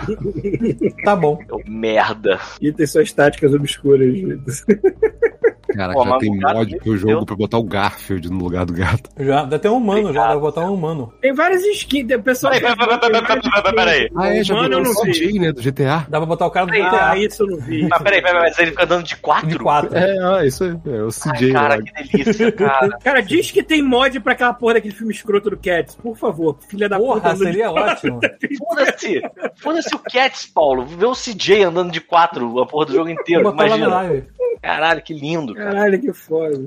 Tá 1.04 1.16
bom. 1.16 1.38
Eu, 1.48 1.60
merda. 1.66 2.40
E 2.60 2.72
tem 2.72 2.86
suas 2.86 3.12
táticas 3.12 3.52
obscuras. 3.54 4.64
Cara, 5.74 5.92
Pô, 5.92 6.04
já 6.04 6.18
tem 6.18 6.30
mod 6.30 6.76
pro 6.78 6.96
jogo 6.96 7.26
pra 7.26 7.36
botar 7.36 7.58
o 7.58 7.64
Garfield 7.64 8.30
no 8.30 8.38
lugar 8.38 8.64
do 8.64 8.72
gato. 8.72 9.10
Já, 9.18 9.44
dá 9.44 9.56
até 9.56 9.70
um 9.70 9.76
humano, 9.76 10.12
já, 10.12 10.22
dá 10.22 10.30
pra 10.32 10.38
botar 10.38 10.60
um 10.62 10.74
humano. 10.74 11.12
Tem 11.20 11.32
várias 11.32 11.62
skins. 11.64 12.10
O 12.14 12.22
pessoal. 12.22 12.52
Peraí, 12.52 12.76
peraí, 12.76 13.74
peraí. 13.74 14.10
Ah, 14.16 14.28
é, 14.36 14.44
já 14.44 14.54
Mano, 14.54 14.68
botou 14.68 14.84
eu 14.84 14.90
o 14.90 14.94
não 14.94 15.02
vi. 15.04 15.12
CJ, 15.12 15.38
né, 15.40 15.52
do 15.52 15.62
GTA. 15.62 16.06
Dá 16.08 16.18
pra 16.18 16.26
botar 16.26 16.46
o 16.46 16.50
cara 16.50 16.66
do 16.66 16.72
GTA. 16.72 17.10
Ah, 17.10 17.18
isso 17.18 17.42
eu 17.42 17.46
não 17.48 17.58
vi. 17.58 17.88
Mas 17.88 18.02
peraí, 18.02 18.22
peraí, 18.22 18.40
mas 18.42 18.58
ele 18.58 18.70
fica 18.70 18.84
andando 18.84 19.02
de 19.04 19.16
quatro? 19.16 19.48
De 19.48 19.58
quatro. 19.58 19.96
É, 19.96 20.18
ah, 20.18 20.44
isso 20.46 20.64
aí. 20.64 20.70
É 20.86 21.02
o 21.02 21.06
Ai, 21.06 21.36
CJ 21.38 21.52
cara, 21.52 21.76
lá. 21.76 21.82
que 21.82 22.08
delícia, 22.18 22.52
cara. 22.52 22.88
Cara, 23.04 23.20
diz 23.20 23.50
que 23.50 23.62
tem 23.62 23.82
mod 23.82 24.18
pra 24.20 24.32
aquela 24.32 24.54
porra 24.54 24.74
daquele 24.74 24.94
filme 24.94 25.12
escroto 25.12 25.50
do 25.50 25.56
Cats. 25.56 25.94
Por 25.96 26.16
favor, 26.16 26.56
filha 26.68 26.88
da 26.88 26.98
Porra, 26.98 27.20
puta. 27.20 27.36
seria 27.36 27.70
ótimo. 27.70 28.20
Foda-se. 28.58 29.22
Foda-se 29.56 29.94
o 29.94 29.98
Cats, 29.98 30.46
Paulo. 30.46 30.84
Vê 30.86 31.04
o 31.06 31.12
CJ 31.14 31.64
andando 31.64 31.90
de 31.90 32.00
quatro 32.00 32.60
a 32.60 32.66
porra 32.66 32.86
do 32.86 32.92
jogo 32.94 33.08
inteiro. 33.10 33.50
Imagina. 33.50 34.24
Caralho, 34.62 35.02
que 35.02 35.12
lindo, 35.12 35.54
cara. 35.54 35.63
Caralho, 35.64 36.00
que 36.00 36.12
foda. 36.12 36.58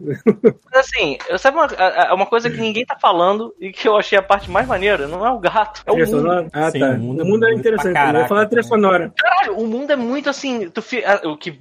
Mas 0.71 0.79
assim, 0.87 1.17
eu 1.29 1.37
sabe 1.37 1.57
uma, 1.57 1.67
uma 2.13 2.25
coisa 2.25 2.49
que 2.49 2.59
ninguém 2.59 2.85
tá 2.85 2.97
falando 2.99 3.53
e 3.59 3.71
que 3.71 3.87
eu 3.87 3.95
achei 3.97 4.17
a 4.17 4.21
parte 4.21 4.49
mais 4.49 4.67
maneira? 4.67 5.07
Não 5.07 5.25
é 5.25 5.31
o 5.31 5.39
gato, 5.39 5.81
é 5.85 5.91
o 5.91 5.95
Trilha 5.95 6.05
mundo. 6.07 6.17
sonora? 6.17 6.47
Ah, 6.53 6.71
Sim, 6.71 6.79
tá. 6.79 6.89
o 6.89 6.93
O 6.95 6.99
mundo 6.99 7.25
mundo, 7.25 7.45
é 7.47 7.51
é 7.51 7.53
interessante. 7.55 7.87
Eu 7.87 7.91
ia 7.91 8.05
caraca. 8.05 8.27
falar 8.27 8.45
trilha 8.47 8.63
sonora. 8.63 9.13
Caralho, 9.17 9.57
o 9.57 9.67
mundo 9.67 9.91
é 9.91 9.95
muito 9.95 10.29
assim. 10.29 10.69
Tu 10.69 10.81
fi- 10.81 11.03
a- 11.03 11.21
o, 11.25 11.37
que, 11.37 11.59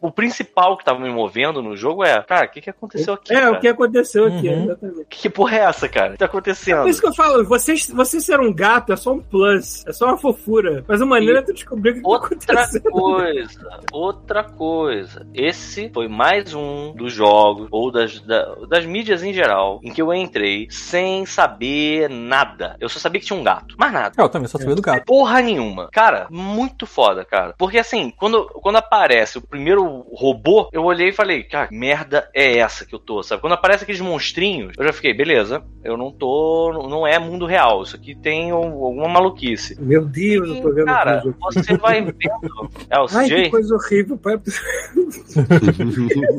o 0.00 0.10
principal 0.10 0.76
que 0.76 0.84
tava 0.84 0.98
me 1.00 1.10
movendo 1.10 1.62
no 1.62 1.76
jogo 1.76 2.04
é, 2.04 2.22
cara, 2.22 2.46
o 2.46 2.50
que, 2.50 2.60
que 2.60 2.70
aconteceu 2.70 3.14
aqui? 3.14 3.32
É, 3.34 3.40
cara? 3.40 3.52
o 3.52 3.60
que 3.60 3.68
aconteceu 3.68 4.26
aqui, 4.26 4.48
Uhum. 4.48 4.64
exatamente. 4.64 5.06
Que, 5.08 5.18
que 5.22 5.30
porra 5.30 5.56
é 5.56 5.60
essa, 5.60 5.88
cara? 5.88 6.08
O 6.08 6.12
que 6.12 6.18
tá 6.18 6.24
acontecendo? 6.26 6.82
Por 6.82 6.88
isso 6.88 7.00
que 7.00 7.06
eu 7.08 7.14
falo, 7.14 7.44
você, 7.44 7.74
você 7.94 8.20
ser 8.20 8.40
um 8.40 8.52
gato 8.52 8.92
é 8.92 8.96
só 8.96 9.12
um 9.12 9.20
plus, 9.20 9.84
é 9.86 9.92
só 9.92 10.06
uma 10.06 10.18
fofura. 10.18 10.84
Mas 10.88 11.00
a 11.02 11.06
maneira 11.06 11.38
é 11.40 11.42
tu 11.42 11.52
descobrir 11.52 11.90
o 11.90 11.94
que 11.94 12.00
tá 12.02 12.08
Outra 12.08 12.26
acontecendo. 12.26 12.90
coisa, 12.90 13.80
outra 13.92 14.44
coisa. 14.44 15.26
Esse 15.34 15.90
foi 15.92 16.08
mais 16.08 16.49
um 16.54 16.92
dos 16.94 17.12
jogos, 17.12 17.68
ou 17.70 17.90
das, 17.90 18.20
da- 18.20 18.54
das 18.68 18.84
mídias 18.84 19.22
em 19.22 19.32
geral, 19.32 19.80
em 19.82 19.92
que 19.92 20.00
eu 20.02 20.12
entrei 20.14 20.66
sem 20.70 21.24
saber 21.26 22.08
nada. 22.08 22.76
Eu 22.80 22.88
só 22.88 22.98
sabia 22.98 23.20
que 23.20 23.26
tinha 23.26 23.38
um 23.38 23.42
gato, 23.44 23.74
mais 23.78 23.92
nada. 23.92 24.14
É, 24.18 24.22
eu 24.22 24.28
também 24.28 24.48
só 24.48 24.58
sabia 24.58 24.74
do 24.74 24.82
gato. 24.82 25.04
Porra 25.04 25.40
nenhuma. 25.40 25.88
Cara, 25.92 26.26
muito 26.30 26.86
foda, 26.86 27.24
cara. 27.24 27.54
Porque 27.58 27.78
assim, 27.78 28.12
quando, 28.16 28.44
quando 28.62 28.76
aparece 28.76 29.38
o 29.38 29.42
primeiro 29.42 30.04
robô, 30.12 30.68
eu 30.72 30.84
olhei 30.84 31.08
e 31.08 31.12
falei, 31.12 31.42
cara, 31.42 31.68
que 31.68 31.74
merda 31.74 32.28
é 32.34 32.58
essa 32.58 32.84
que 32.84 32.94
eu 32.94 32.98
tô, 32.98 33.22
sabe? 33.22 33.40
Quando 33.40 33.52
aparece 33.54 33.82
aqueles 33.84 34.00
monstrinhos, 34.00 34.72
eu 34.78 34.84
já 34.86 34.92
fiquei, 34.92 35.12
beleza, 35.14 35.62
eu 35.84 35.96
não 35.96 36.10
tô. 36.12 36.86
Não 36.88 37.06
é 37.06 37.18
mundo 37.18 37.46
real. 37.46 37.82
Isso 37.82 37.96
aqui 37.96 38.14
tem 38.14 38.52
um- 38.52 38.84
alguma 38.84 39.08
maluquice. 39.08 39.76
Meu 39.80 40.04
Deus, 40.04 40.48
eu 40.48 40.62
tô 40.62 40.68
E, 40.70 40.74
vendo 40.74 40.84
cara, 40.86 41.22
você 41.40 41.76
vai 41.76 42.00
vendo. 42.02 42.70
É 42.88 42.98
o 42.98 43.06
Ai, 43.12 43.26
CJ? 43.26 43.42
que 43.44 43.50
coisa 43.50 43.74
horrível. 43.74 44.16
pai. 44.18 44.40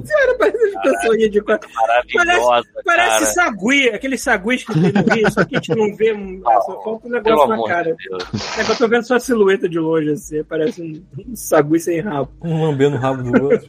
Sério, 0.06 0.38
parece 0.38 0.65
as 0.65 0.82
pessoas 0.82 1.17
de. 1.17 1.41
Maravilhosa, 1.41 2.67
Parece 2.86 3.10
cara. 3.10 3.25
sagui, 3.25 3.89
aqueles 3.89 4.21
saguis 4.21 4.63
que 4.63 4.73
tem 4.73 4.91
no 4.91 5.13
Rio, 5.13 5.32
só 5.32 5.43
que 5.43 5.56
a 5.56 5.60
gente 5.60 5.75
não 5.75 5.95
vê, 5.95 6.41
só 6.43 6.82
falta 6.84 7.08
um 7.08 7.12
Pelo 7.12 7.47
negócio 7.47 7.47
na 7.49 7.67
cara. 7.67 7.95
de. 7.95 8.60
É 8.60 8.63
que 8.63 8.71
eu 8.71 8.75
tô 8.77 8.88
vendo 8.88 9.04
só 9.04 9.15
a 9.15 9.19
silhueta 9.19 9.67
de 9.67 9.80
longe, 9.80 10.12
assim, 10.12 10.43
parece 10.43 10.82
um, 10.82 11.04
um 11.32 11.36
sagui 11.36 11.80
sem 11.80 11.99
rabo. 11.99 12.30
Um 12.43 12.63
lambendo 12.63 12.95
o 12.95 12.99
rabo 12.99 13.23
do 13.23 13.43
outro. 13.43 13.67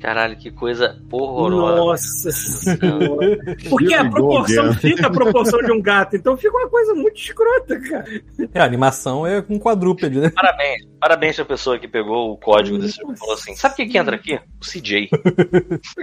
Caralho, 0.00 0.36
que 0.36 0.50
coisa 0.50 0.96
horrorosa. 1.10 1.76
Nossa 1.76 2.30
senhora. 2.30 3.38
Porque 3.68 3.94
a 3.94 4.08
proporção 4.08 4.72
fica 4.74 5.06
a 5.06 5.10
proporção 5.10 5.60
de 5.60 5.72
um 5.72 5.80
gato, 5.80 6.16
então 6.16 6.36
fica 6.36 6.56
uma 6.56 6.68
coisa 6.68 6.94
muito 6.94 7.16
escrota, 7.16 7.80
cara. 7.80 8.04
É, 8.54 8.60
a 8.60 8.64
animação 8.64 9.26
é 9.26 9.42
com 9.42 9.58
quadrúpede, 9.58 10.18
né? 10.20 10.30
Parabéns. 10.34 10.86
Parabéns 11.00 11.36
pra 11.36 11.44
pessoa 11.44 11.78
que 11.78 11.86
pegou 11.86 12.32
o 12.32 12.36
código 12.36 12.78
desse 12.78 12.96
jogo 12.98 13.12
e 13.12 13.18
falou 13.18 13.34
assim: 13.34 13.54
sabe 13.54 13.74
o 13.74 13.76
que, 13.76 13.86
que 13.86 13.98
entra 13.98 14.16
aqui? 14.16 14.34
O 14.34 14.64
CJ. 14.64 15.08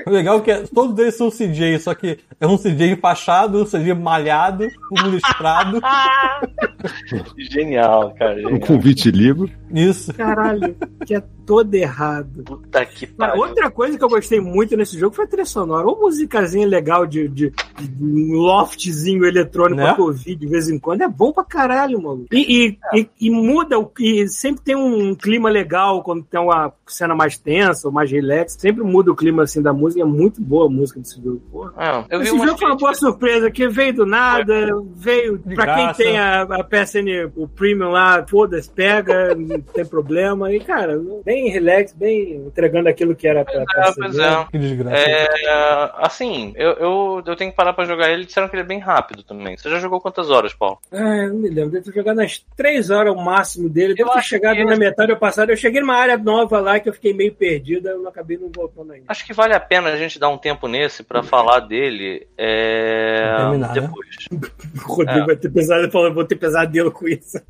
O 0.05 0.09
legal 0.11 0.37
é 0.37 0.41
que 0.41 0.51
é- 0.51 0.63
todos 0.73 0.97
eles 0.99 1.15
são 1.15 1.29
CJ, 1.29 1.79
só 1.79 1.93
que 1.93 2.17
é 2.39 2.47
um 2.47 2.57
CJ 2.57 2.91
empachado, 2.91 3.61
um 3.61 3.65
CJ 3.65 3.93
malhado, 3.93 4.67
um 4.91 5.09
listrado. 5.09 5.81
Genial, 7.37 8.13
cara. 8.17 8.35
Um 8.39 8.41
Genial. 8.49 8.59
convite 8.61 9.11
ligo. 9.11 9.49
Isso. 9.71 10.13
Caralho, 10.13 10.75
que 11.05 11.15
é 11.15 11.23
todo 11.45 11.73
errado. 11.73 12.43
Puta 12.43 12.85
que 12.85 13.05
pariu. 13.07 13.41
outra 13.43 13.69
coisa 13.69 13.97
que 13.97 14.03
eu 14.03 14.09
gostei 14.09 14.39
muito 14.39 14.75
nesse 14.77 14.97
jogo 14.97 15.15
foi 15.15 15.25
a 15.25 15.27
trilha 15.27 15.45
sonora. 15.45 15.87
Ou 15.87 15.99
musicazinha 15.99 16.67
legal 16.67 17.05
de, 17.05 17.27
de, 17.27 17.49
de 17.79 18.03
um 18.03 18.37
loftzinho 18.37 19.25
eletrônico 19.25 19.81
Né? 19.81 19.93
pra 19.93 20.03
ouvir 20.03 20.35
de 20.35 20.47
vez 20.47 20.69
em 20.69 20.79
quando. 20.79 21.01
É 21.01 21.07
bom 21.07 21.31
pra 21.31 21.43
caralho, 21.43 22.01
mano. 22.01 22.25
E, 22.31 22.77
e, 22.93 22.99
e, 22.99 23.09
e 23.21 23.29
muda, 23.29 23.79
o- 23.79 23.91
e 23.99 24.27
sempre 24.27 24.63
tem 24.63 24.75
um 24.75 24.84
clima 25.15 25.49
legal 25.49 26.01
quando 26.03 26.23
tem 26.23 26.39
uma 26.39 26.71
cena 26.87 27.15
mais 27.15 27.37
tensa 27.37 27.87
ou 27.87 27.93
mais 27.93 28.11
relax. 28.11 28.53
Sempre 28.59 28.83
muda 28.83 29.11
o 29.11 29.15
clima 29.15 29.43
assim 29.43 29.61
da 29.61 29.73
música. 29.73 30.01
É 30.01 30.05
muito 30.05 30.41
boa 30.41 30.65
a 30.67 30.69
música 30.69 30.99
desse 30.99 31.21
jogo. 31.21 31.41
Porra. 31.51 31.73
Ah, 31.77 32.05
eu 32.09 32.19
vi 32.19 32.25
Esse 32.25 32.33
umas 32.35 32.47
jogo 32.47 32.59
foi 32.59 32.67
uma 32.69 32.77
boa 32.77 32.93
surpresa, 32.93 33.51
que 33.51 33.67
veio 33.67 33.93
do 33.93 34.05
nada, 34.05 34.53
veio 34.95 35.37
De 35.37 35.55
pra 35.55 35.75
quem 35.75 35.83
graça. 35.85 36.03
tem 36.03 36.19
a, 36.19 36.41
a 36.43 36.63
PSN, 36.63 37.31
o 37.35 37.47
Premium 37.47 37.89
lá, 37.91 38.25
foda-se, 38.27 38.69
pega, 38.69 39.33
não 39.35 39.59
tem 39.61 39.85
problema. 39.85 40.51
E, 40.53 40.59
cara, 40.59 40.99
bem 41.23 41.49
relax, 41.49 41.93
bem 41.93 42.35
entregando 42.47 42.89
aquilo 42.89 43.15
que 43.15 43.27
era 43.27 43.43
pra, 43.45 43.61
É, 43.61 43.65
pois 43.97 44.17
é. 44.17 44.45
Que 44.51 44.57
desgraça. 44.57 44.95
É, 44.97 45.91
assim, 45.97 46.53
eu, 46.55 46.71
eu, 46.73 47.23
eu 47.25 47.35
tenho 47.35 47.51
que 47.51 47.57
parar 47.57 47.73
pra 47.73 47.85
jogar 47.85 48.09
ele. 48.11 48.25
Disseram 48.25 48.47
que 48.47 48.55
ele 48.55 48.63
é 48.63 48.65
bem 48.65 48.79
rápido 48.79 49.23
também. 49.23 49.57
Você 49.57 49.69
já 49.69 49.79
jogou 49.79 49.99
quantas 50.01 50.29
horas, 50.29 50.53
Paulo? 50.53 50.79
Ah, 50.91 50.97
eu 51.23 51.29
não 51.29 51.39
me 51.39 51.49
lembro. 51.49 51.71
Deve 51.71 51.85
ter 51.85 51.93
jogado 51.93 52.17
nas 52.17 52.43
três 52.55 52.89
horas 52.89 53.13
o 53.13 53.17
máximo 53.17 53.69
dele. 53.69 53.93
Deve 53.95 54.09
Eu 54.09 54.13
ter 54.13 54.23
chegado 54.23 54.55
que- 54.55 54.63
na 54.75 54.85
metade 54.85 55.13
do 55.13 55.17
passado. 55.19 55.49
Eu 55.49 55.57
cheguei 55.57 55.81
numa 55.81 55.95
área 55.95 56.17
nova 56.17 56.59
lá 56.59 56.79
que 56.79 56.87
eu 56.89 56.93
fiquei 56.93 57.13
meio 57.13 57.33
perdida. 57.33 57.89
Eu 57.91 57.99
não 57.99 58.09
acabei 58.09 58.37
não 58.37 58.51
voltando 58.53 58.91
ainda. 58.93 59.05
Acho 59.07 59.25
que 59.25 59.33
vale 59.33 59.53
a 59.53 59.59
pena 59.59 59.89
a 59.89 59.97
gente 59.97 60.19
dar 60.19 60.29
um 60.29 60.37
tempo 60.37 60.67
nesse 60.67 61.03
pra 61.03 61.23
falar 61.23 61.61
dele 61.61 62.27
é, 62.37 63.35
terminar, 63.37 63.73
né? 63.75 63.81
depois. 63.81 64.05
O 64.85 64.93
Rodrigo 64.93 65.21
É. 65.21 65.25
vai 65.27 65.35
ter 65.35 65.49
pesadelo, 65.49 65.91
falando, 65.91 66.13
vou 66.13 66.25
ter 66.25 66.35
pesadelo 66.35 66.91
com 66.91 67.07
isso. 67.07 67.39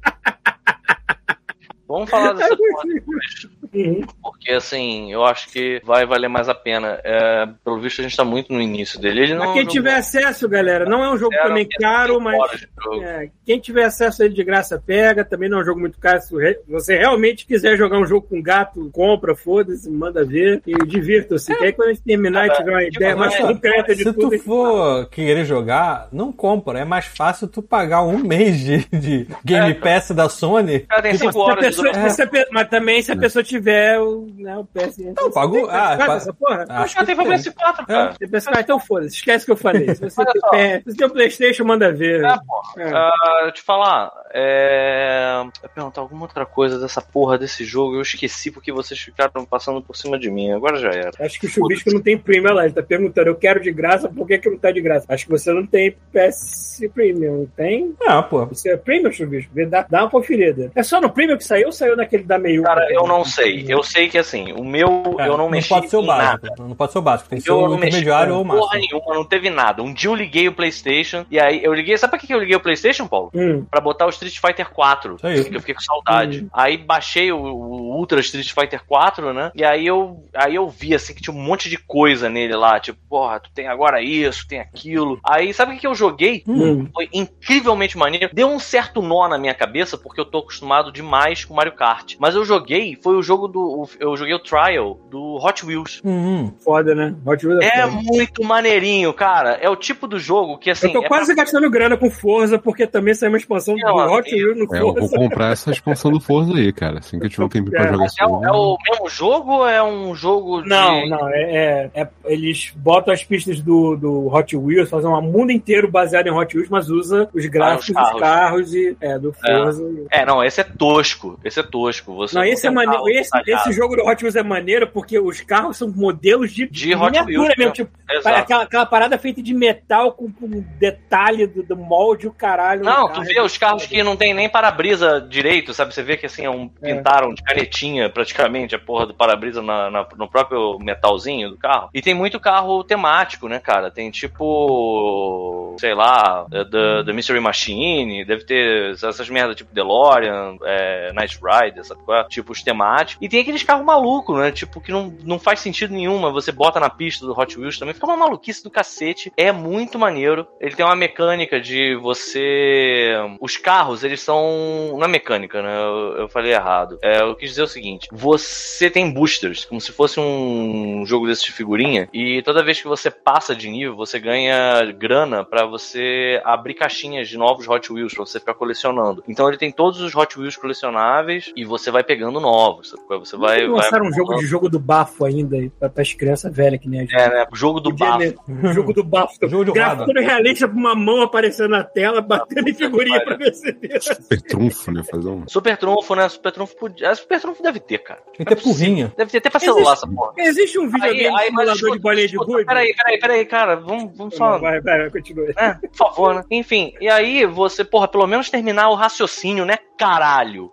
Vamos 1.96 2.10
falar 2.10 2.34
dessa 2.34 2.56
porra 2.58 2.84
depois. 2.94 3.48
Uhum. 3.74 4.02
Porque 4.22 4.52
assim, 4.54 5.12
eu 5.12 5.26
acho 5.26 5.50
que 5.50 5.82
vai 5.84 6.06
valer 6.06 6.30
mais 6.30 6.48
a 6.48 6.56
pena. 6.56 7.00
É, 7.04 7.46
pelo 7.64 7.80
visto, 7.80 8.00
a 8.00 8.04
gente 8.04 8.16
tá 8.16 8.24
muito 8.24 8.54
no 8.54 8.62
início 8.62 9.00
dele. 9.00 9.22
Ele 9.24 9.34
não. 9.34 9.44
Pra 9.46 9.54
quem 9.54 9.64
não- 9.64 9.72
tiver 9.72 9.96
acesso, 9.96 10.48
galera, 10.48 10.86
não 10.86 11.04
é 11.04 11.12
um 11.12 11.18
jogo 11.18 11.36
também 11.42 11.66
60 11.66 11.78
caro, 11.80 12.22
mas. 12.22 12.68
É, 13.02 13.30
quem 13.46 13.60
tiver 13.60 13.84
acesso 13.86 14.22
a 14.22 14.26
ele 14.26 14.34
de 14.34 14.44
graça 14.44 14.82
pega, 14.86 15.26
também 15.26 15.50
não 15.50 15.60
é 15.60 15.62
um 15.62 15.66
jogo 15.66 15.80
muito 15.80 16.00
caro. 16.00 16.22
Se 16.22 16.34
você 16.68 16.98
realmente 16.98 17.46
quiser 17.46 17.76
jogar 17.78 18.00
um 18.00 18.06
jogo 18.06 18.28
com 18.28 18.42
gato, 18.42 18.90
compra, 18.94 19.36
foda-se, 19.36 19.90
manda 19.90 20.24
ver 20.24 20.62
e 20.66 20.74
divirta-se. 20.86 21.54
Que 21.56 21.64
aí 21.66 21.74
quando 21.74 21.90
a 21.90 21.94
gente 21.94 22.04
terminar 22.04 22.48
e 22.48 22.52
tiver 22.52 22.72
uma 22.72 22.84
tipo, 22.84 22.96
ideia 22.98 23.16
mais 23.16 23.34
é, 23.36 23.42
concreta 23.42 23.96
de 23.96 24.04
Se 24.04 24.14
tudo, 24.14 24.28
a 24.28 24.30
tu 24.30 24.36
gente 24.36 24.44
for 24.46 25.10
querer 25.10 25.44
jogar, 25.46 26.08
não 26.12 26.32
compra. 26.32 26.80
É 26.80 26.86
mais 26.86 27.06
fácil 27.06 27.48
tu 27.48 27.62
pagar 27.62 28.04
um 28.04 28.20
mês 28.24 28.60
de, 28.60 28.86
de 28.98 29.28
Game 29.44 29.72
É. 29.72 29.74
Pass 29.74 30.12
da 30.12 30.30
Sony. 30.30 30.80
Cara, 30.82 31.02
tem 31.02 31.12
Tipo, 31.14 31.24
5 31.26 31.34
se 31.34 31.40
a 31.40 31.42
horas 31.44 31.66
pessoa- 31.92 32.04
duração. 32.08 32.26
se 32.26 32.32
pe- 32.32 32.48
mas 32.52 32.68
também 32.70 33.02
se 33.02 33.12
a 33.12 33.18
pessoa 33.18 33.44
tiver 33.44 34.00
o, 34.00 34.28
né, 34.38 34.58
o 34.58 34.66
PS. 34.66 35.14
Não, 35.16 35.32
pagou- 35.32 35.70
ah, 35.70 35.90
paga 35.98 36.06
pa- 36.06 36.16
essa 36.16 36.34
porra? 36.34 36.66
Acho 36.70 36.94
Já 36.94 37.00
que 37.02 37.06
tem 37.06 37.16
pra 37.16 37.26
tem. 37.26 37.34
PS4, 37.38 37.86
cara. 37.86 38.12
Você 38.14 38.28
pensa, 38.28 38.52
ah, 38.54 38.60
então 38.62 38.80
foda-se, 38.80 39.16
esquece 39.16 39.44
o 39.44 39.46
que 39.48 39.52
eu 39.52 39.58
falei. 39.58 39.94
Se 39.96 40.02
você, 40.02 40.24
tem. 40.26 40.42
PS, 40.82 40.92
se 40.92 40.98
tem 40.98 41.08
o 41.08 41.10
Playstation, 41.12 41.64
manda 41.64 41.92
ver. 41.92 42.24
É, 42.24 42.36
pô. 42.38 42.80
É. 42.82 42.92
Ah, 42.94 43.52
te 43.54 43.62
falar, 43.62 44.12
é. 44.34 45.42
Eu 45.64 45.70
perguntar 45.70 46.02
alguma 46.02 46.24
outra 46.24 46.46
coisa 46.46 46.80
dessa 46.80 47.02
porra 47.02 47.38
desse 47.38 47.64
jogo. 47.66 47.96
Eu 47.96 48.02
esqueci 48.02 48.52
porque 48.52 48.72
vocês 48.72 49.00
ficaram 49.00 49.46
passando 49.46 49.82
por 49.82 49.96
cima 49.96 50.18
de 50.20 50.30
mim. 50.30 50.52
Agora 50.52 50.78
já 50.78 50.90
era. 50.90 51.12
Acho 51.20 51.40
que 51.40 51.46
o 51.46 51.50
Chubisco 51.50 51.92
não 51.92 52.02
tem 52.02 52.18
Premium 52.18 52.54
lá. 52.54 52.66
Ele 52.66 52.74
tá 52.74 52.84
perguntando, 52.84 53.28
eu 53.30 53.36
quero 53.36 53.62
de 53.62 53.72
graça, 53.72 54.08
por 54.10 54.28
que, 54.28 54.38
que 54.38 54.50
não 54.50 54.58
tá 54.58 54.72
de 54.72 54.82
graça? 54.82 55.06
Acho 55.10 55.26
que 55.26 55.32
você 55.32 55.52
não 55.54 55.66
tem 55.66 55.96
PS 56.12 56.82
Premium, 56.94 57.48
tem? 57.56 57.94
Ah, 58.08 58.22
pô. 58.22 58.46
Você 58.46 58.72
é 58.72 58.78
Premium, 58.78 59.12
Chubisco? 59.12 59.52
Dá, 59.70 59.86
dá 59.90 60.02
uma 60.04 60.10
conferida. 60.10 60.72
É 60.76 60.84
só 60.84 61.00
no 61.02 61.10
Premium 61.10 61.38
que 61.38 61.44
saiu 61.44 61.65
ou 61.66 61.72
saiu 61.72 61.96
naquele 61.96 62.24
da 62.24 62.38
meio? 62.38 62.64
Cara, 62.64 62.88
eu 62.92 63.06
não 63.08 63.24
sei. 63.26 63.66
Eu 63.68 63.84
sei 63.84 64.10
que 64.10 64.18
assim, 64.18 64.54
o 64.54 64.64
meu 64.64 65.16
É, 65.20 65.28
eu 65.28 65.38
não 65.38 65.50
mexi 65.50 65.70
pode 65.70 65.90
ser 65.90 65.98
o 65.98 66.02
em 66.04 66.06
básico. 66.08 66.46
nada. 66.48 66.56
Não 66.60 66.76
pode 66.76 66.92
ser 66.92 66.98
o 66.98 67.02
básico. 67.02 67.30
Tem 67.30 67.40
que 67.40 67.44
ser 67.46 67.52
Eu 67.52 67.58
o 67.60 67.62
não 67.70 67.70
mexi 67.78 67.88
intermediário 67.88 68.36
ou 68.36 68.42
o 68.42 68.46
porra 68.46 68.60
máximo. 68.60 68.82
nenhuma, 68.82 69.16
não 69.16 69.24
teve 69.26 69.50
nada. 69.50 69.82
Um 69.84 69.94
dia 69.94 70.10
eu 70.10 70.16
liguei 70.16 70.48
o 70.48 70.54
PlayStation 70.54 71.26
e 71.30 71.40
aí 71.40 71.64
eu 71.64 71.74
liguei. 71.74 71.98
Sabe 71.98 72.12
pra 72.12 72.20
que 72.20 72.28
que 72.28 72.34
eu 72.34 72.40
liguei 72.40 72.56
o 72.56 72.60
PlayStation, 72.60 73.08
Paulo? 73.08 73.32
Hum. 73.34 73.66
Pra 73.70 73.82
botar 73.82 74.06
o 74.06 74.10
Street 74.10 74.38
Fighter 74.40 74.70
4. 74.72 75.16
Isso 75.16 75.28
aí. 75.28 75.44
Que 75.46 75.56
eu 75.56 75.60
fiquei 75.60 75.76
com 75.76 75.82
saudade. 75.82 76.44
Hum. 76.44 76.50
Aí 76.54 76.78
baixei 76.78 77.32
o, 77.32 77.38
o 77.38 77.98
Ultra 77.98 78.20
Street 78.20 78.52
Fighter 78.52 78.84
4, 78.86 79.34
né? 79.34 79.52
E 79.56 79.64
aí 79.64 79.86
eu, 79.86 80.24
aí 80.36 80.56
eu 80.56 80.68
vi 80.70 80.94
assim 80.96 81.14
que 81.14 81.22
tinha 81.22 81.36
um 81.36 81.40
monte 81.40 81.70
de 81.70 81.78
coisa 81.78 82.30
nele 82.30 82.56
lá. 82.56 82.80
Tipo, 82.80 83.00
porra, 83.10 83.40
tu 83.40 83.50
tem 83.54 83.68
agora 83.68 84.02
isso, 84.02 84.48
tem 84.48 84.60
aquilo. 84.60 85.20
Aí 85.24 85.54
sabe 85.54 85.72
o 85.72 85.76
que 85.76 85.82
que 85.82 85.88
eu 85.88 85.96
joguei? 85.96 86.44
Hum. 86.48 86.88
Foi 86.94 87.08
incrivelmente 87.14 87.98
maneiro. 87.98 88.30
Deu 88.34 88.48
um 88.50 88.60
certo 88.60 89.02
nó 89.02 89.28
na 89.28 89.38
minha 89.38 89.54
cabeça, 89.54 89.98
porque 89.98 90.20
eu 90.20 90.26
tô 90.26 90.40
acostumado 90.40 90.92
demais 90.92 91.46
com 91.46 91.54
Mario 91.56 91.74
Kart. 91.74 92.16
Mas 92.20 92.36
eu 92.36 92.44
joguei, 92.46 92.98
foi 93.02 93.16
o 93.16 93.24
jogo 93.24 93.48
do. 93.48 93.88
Eu 94.00 94.16
joguei 94.18 94.34
o 94.34 94.40
Trial 94.40 95.00
do 95.10 95.36
Hot 95.44 95.66
Wheels. 95.66 96.02
Hum, 96.04 96.52
Foda, 96.64 96.94
né? 96.94 97.16
Hot 97.26 97.46
Wheels 97.46 97.64
É 97.64 97.82
foda. 97.84 98.02
muito 98.04 98.44
maneirinho, 98.44 99.14
cara. 99.14 99.52
É 99.62 99.70
o 99.70 99.76
tipo 99.76 100.08
do 100.08 100.20
jogo 100.20 100.58
que 100.58 100.70
assim. 100.70 100.88
Eu 100.88 100.94
tô 100.94 101.04
é 101.06 101.08
quase 101.08 101.34
gastando 101.34 101.70
grana 101.70 101.98
com 101.98 102.10
Forza, 102.10 102.58
porque 102.60 102.86
também 102.86 103.14
saiu 103.14 103.32
uma 103.32 103.38
expansão 103.38 103.76
Não, 103.78 103.96
do 103.96 104.02
Hot 104.14 104.30
amigo. 104.30 104.36
Wheels 104.54 104.58
no 104.70 104.76
É, 104.76 104.80
eu 104.80 104.86
vou 104.94 104.96
Forza. 104.96 105.16
comprar 105.18 105.52
essa 105.52 105.72
expansão 105.72 106.12
do 106.12 106.20
Forza 106.20 106.54
aí, 106.54 106.72
cara. 106.74 107.00
Assim 107.00 107.20
que 107.20 107.26
eu 107.26 107.30
tiver 107.30 107.46
um 107.46 107.50
pra 107.70 107.84
É, 107.86 107.92
jogar 107.92 108.06
esse 108.06 108.22
É 108.22 108.26
o, 108.26 108.30
jogo. 108.30 108.46
é 108.46 108.52
o 108.52 108.78
mesmo 108.90 109.10
jogo 109.10 109.52
ou 109.54 109.68
é 109.68 109.84
um 109.84 110.16
jogo 110.16 110.62
de. 110.62 110.70
Não, 110.70 111.08
não, 111.08 111.30
é, 111.30 111.90
é- 111.94 112.02
é- 112.02 112.08
Eles 112.26 112.72
botam 112.76 113.14
as 113.14 113.24
pistas 113.24 113.62
do, 113.62 113.96
do 113.96 114.28
Hot 114.34 114.56
Wheels, 114.58 114.90
fazem 114.90 115.10
um 115.10 115.22
mundo 115.22 115.52
inteiro 115.52 115.90
baseado 115.90 116.28
em 116.28 116.32
Hot 116.32 116.56
Wheels, 116.56 116.70
mas 116.70 116.90
usa 116.90 117.30
os 117.34 117.46
gráficos 117.46 117.96
Ah, 117.96 118.04
os 118.06 118.12
dos 118.12 118.20
carros 118.20 118.74
e, 118.74 118.98
é, 119.00 119.18
do 119.20 119.32
Forza. 119.34 119.84
É, 120.12 120.26
não, 120.26 120.44
esse 120.44 120.62
é 120.62 120.64
tosco. 120.64 121.40
Esse 121.46 121.60
é 121.60 121.64
tosco. 121.64 122.16
Você 122.16 122.36
Não, 122.36 122.44
esse 122.44 122.66
é 122.66 122.70
maneiro. 122.72 123.08
Esse, 123.08 123.30
esse 123.48 123.72
jogo 123.72 123.96
do 123.96 124.02
Hot 124.04 124.22
Wheels 124.24 124.36
é 124.36 124.42
maneiro 124.44 124.88
porque 124.88 125.20
os 125.20 125.40
carros 125.42 125.78
são 125.78 125.88
modelos 125.90 126.52
de, 126.52 126.68
De 126.68 126.96
Hot 126.96 127.06
miniatura 127.06 127.32
Wheels, 127.34 127.54
mesmo. 127.58 127.66
né? 127.66 127.72
Tipo, 127.72 127.92
aquela, 128.28 128.64
aquela 128.64 128.86
parada 128.86 129.18
feita 129.18 129.42
de 129.44 129.54
metal 129.54 130.12
com, 130.14 130.32
com 130.32 130.48
detalhe 130.80 131.46
do, 131.48 131.62
do 131.64 131.76
molde, 131.78 132.28
o 132.28 132.34
caralho. 132.34 132.84
Não, 132.84 133.08
carro. 133.08 133.14
tu 133.14 133.22
vê 133.22 133.40
os 133.40 133.58
carros 133.58 133.86
que 133.86 134.02
não 134.02 134.16
tem 134.18 134.34
nem 134.34 134.50
para-brisa 134.50 135.22
direito, 135.22 135.74
sabe? 135.74 135.94
Você 135.94 136.02
vê 136.02 136.18
que 136.18 136.26
assim, 136.26 136.46
é 136.46 136.50
um, 136.50 136.70
É. 136.82 136.96
pintaram 136.96 137.34
de 137.34 137.44
canetinha 137.44 138.10
praticamente 138.10 138.74
a 138.74 138.80
porra 138.80 139.06
do 139.06 139.14
para-brisa 139.14 139.62
na- 139.62 139.92
na- 139.92 140.08
no 140.18 140.28
próprio 140.28 140.80
metalzinho 140.80 141.50
do 141.52 141.58
carro. 141.58 141.90
E 141.94 142.02
tem 142.02 142.14
muito 142.16 142.40
carro 142.40 142.84
temático, 142.84 143.48
né, 143.48 143.60
cara? 143.60 143.92
Tem 143.92 144.10
tipo, 144.10 145.76
sei 145.80 145.94
lá, 145.94 146.46
The, 146.50 147.04
The 147.06 147.14
Mystery 147.14 147.40
Machine, 147.40 148.26
deve 148.26 148.46
ter 148.46 148.92
essas 148.92 149.30
merdas 149.30 149.56
tipo 149.56 149.74
DeLorean, 149.74 150.58
é, 150.64 151.12
Night 151.14 151.35
Rider, 151.42 151.84
sabe 151.86 152.04
qual 152.04 152.20
é? 152.20 152.24
Tipo, 152.26 152.52
os 152.52 152.62
temáticos. 152.62 153.24
E 153.24 153.30
tem 153.30 153.42
aqueles 153.42 153.64
carros 153.64 153.86
malucos, 153.86 154.38
né? 154.38 154.52
Tipo, 154.52 154.82
que 154.82 154.92
não, 154.92 155.14
não 155.24 155.40
faz 155.40 155.60
sentido 155.60 155.94
nenhum, 155.94 156.20
mas 156.20 156.34
você 156.34 156.52
bota 156.52 156.80
na 156.80 156.90
pista 156.90 157.26
do 157.26 157.38
Hot 157.38 157.58
Wheels 157.58 157.80
também. 157.80 157.94
Fica 157.94 158.06
uma 158.06 158.18
maluquice 158.18 158.64
do 158.64 158.70
cacete. 158.70 159.32
É 159.38 159.52
muito 159.52 159.98
maneiro. 159.98 160.48
Ele 160.60 160.76
tem 160.76 160.86
uma 160.86 160.96
mecânica 160.96 161.60
de 161.60 161.96
você. 161.96 163.14
Os 163.40 163.58
carros, 163.58 164.04
eles 164.04 164.22
são. 164.22 164.98
Na 164.98 165.08
mecânica, 165.08 165.62
né? 165.62 165.78
Eu, 165.78 166.18
eu 166.18 166.30
falei 166.30 166.54
errado. 166.54 166.98
É, 167.02 167.22
eu 167.22 167.36
quis 167.36 167.52
dizer 167.52 167.64
o 167.64 167.68
seguinte: 167.68 168.08
você 168.12 168.90
tem 168.90 169.12
boosters, 169.12 169.66
como 169.66 169.80
se 169.80 169.92
fosse 169.92 170.20
um 170.20 171.06
jogo 171.06 171.28
desse 171.28 171.46
de 171.46 171.52
figurinha, 171.52 172.10
e 172.14 172.42
toda 172.42 172.64
vez 172.64 172.82
que 172.82 172.88
você 172.88 173.10
passa 173.10 173.56
de 173.56 173.70
nível, 173.70 173.96
você 173.96 174.20
ganha 174.20 174.84
grana 174.92 175.44
pra 175.44 175.66
você 175.66 176.42
abrir 176.44 176.74
caixinhas 176.74 177.28
de 177.30 177.38
novos 177.38 177.68
Hot 177.68 177.92
Wheels 177.92 178.14
pra 178.14 178.26
você 178.26 178.40
ficar 178.40 178.54
colecionando. 178.54 179.24
Então 179.28 179.48
ele 179.48 179.58
tem 179.58 179.72
todos 179.72 180.02
os 180.02 180.16
Hot 180.16 180.40
Wheels 180.40 180.58
colecionáveis 180.58 181.25
e 181.56 181.66
você 181.66 181.92
vai 181.92 182.04
pegando 182.04 182.40
novos. 182.40 182.90
sabe? 182.90 183.04
Você 183.20 183.38
vai. 183.38 183.62
Não 183.66 183.76
vai 183.76 183.84
lançaram 183.84 184.08
um 184.08 184.14
jogo 184.14 184.36
de 184.36 184.46
jogo 184.46 184.70
do 184.70 184.80
bafo 184.80 185.26
ainda 185.26 185.56
aí, 185.56 185.70
pra, 185.70 185.90
pras 185.90 186.14
crianças 186.14 186.54
velhas 186.56 186.80
que 186.80 186.88
nem 186.90 187.02
a 187.02 187.04
gente. 187.04 187.16
É, 187.16 187.30
né? 187.30 187.46
O 187.52 187.56
jogo 187.56 187.80
do 187.80 187.90
Podia, 187.90 188.08
bafo. 188.08 188.20
né? 188.48 188.70
O 188.70 188.74
jogo 188.74 188.94
do 188.94 189.04
bafo. 189.04 189.36
Jogo 189.56 189.72
Gráfico 189.74 190.06
todo 190.06 190.20
realista 190.20 190.68
com 190.68 190.76
uma 190.76 190.96
mão 190.96 191.22
aparecendo 191.22 191.70
na 191.70 191.84
tela, 191.84 192.20
batendo 192.20 192.68
em 192.70 192.74
figurinha 192.74 193.24
pra 193.24 193.36
ver 193.38 193.54
se. 193.54 193.76
Super 194.02 194.42
trunfo, 194.42 194.92
né? 194.92 195.04
Fazer 195.04 195.30
um. 195.30 195.48
Super 195.48 195.78
Trunfo, 195.78 196.16
né? 196.16 196.28
Super 196.30 196.52
Trunfo 196.52 196.76
podia. 196.76 197.12
ah, 197.12 197.16
Super 197.16 197.40
Trunfo 197.42 197.62
deve 197.64 197.80
ter, 197.80 198.00
cara. 198.00 198.22
Tem 198.38 198.46
que 198.46 198.56
ter 198.56 198.62
porrinha. 198.62 199.14
Deve 199.18 199.32
ter 199.32 199.38
até 199.38 199.50
pra 199.50 199.60
celular 199.60 199.94
essa 199.94 200.08
porra. 200.08 200.34
Existe 200.38 200.80
um 200.80 200.90
videogame 200.90 201.30
mas 201.32 201.46
simulador 201.46 201.76
escuta, 201.76 201.96
de 201.96 202.00
bolinha 202.02 202.28
de 202.28 202.38
gude? 202.38 202.66
Peraí, 202.66 202.94
peraí, 202.96 203.20
peraí, 203.20 203.46
cara. 203.46 203.76
Vamos, 203.76 204.18
vamos 204.18 204.36
só. 204.36 204.58
Vai, 204.60 204.82
vai, 204.82 205.00
vai, 205.00 205.10
continua. 205.12 205.46
É, 205.58 205.74
por 205.74 205.96
favor, 205.96 206.36
né? 206.36 206.44
Enfim, 206.52 206.94
e 207.00 207.10
aí 207.10 207.46
você, 207.46 207.84
porra, 207.84 208.08
pelo 208.08 208.28
menos 208.28 208.50
terminar 208.50 208.90
o 208.90 208.96
raciocínio, 208.96 209.66
né? 209.66 209.78
Caralho. 209.98 210.72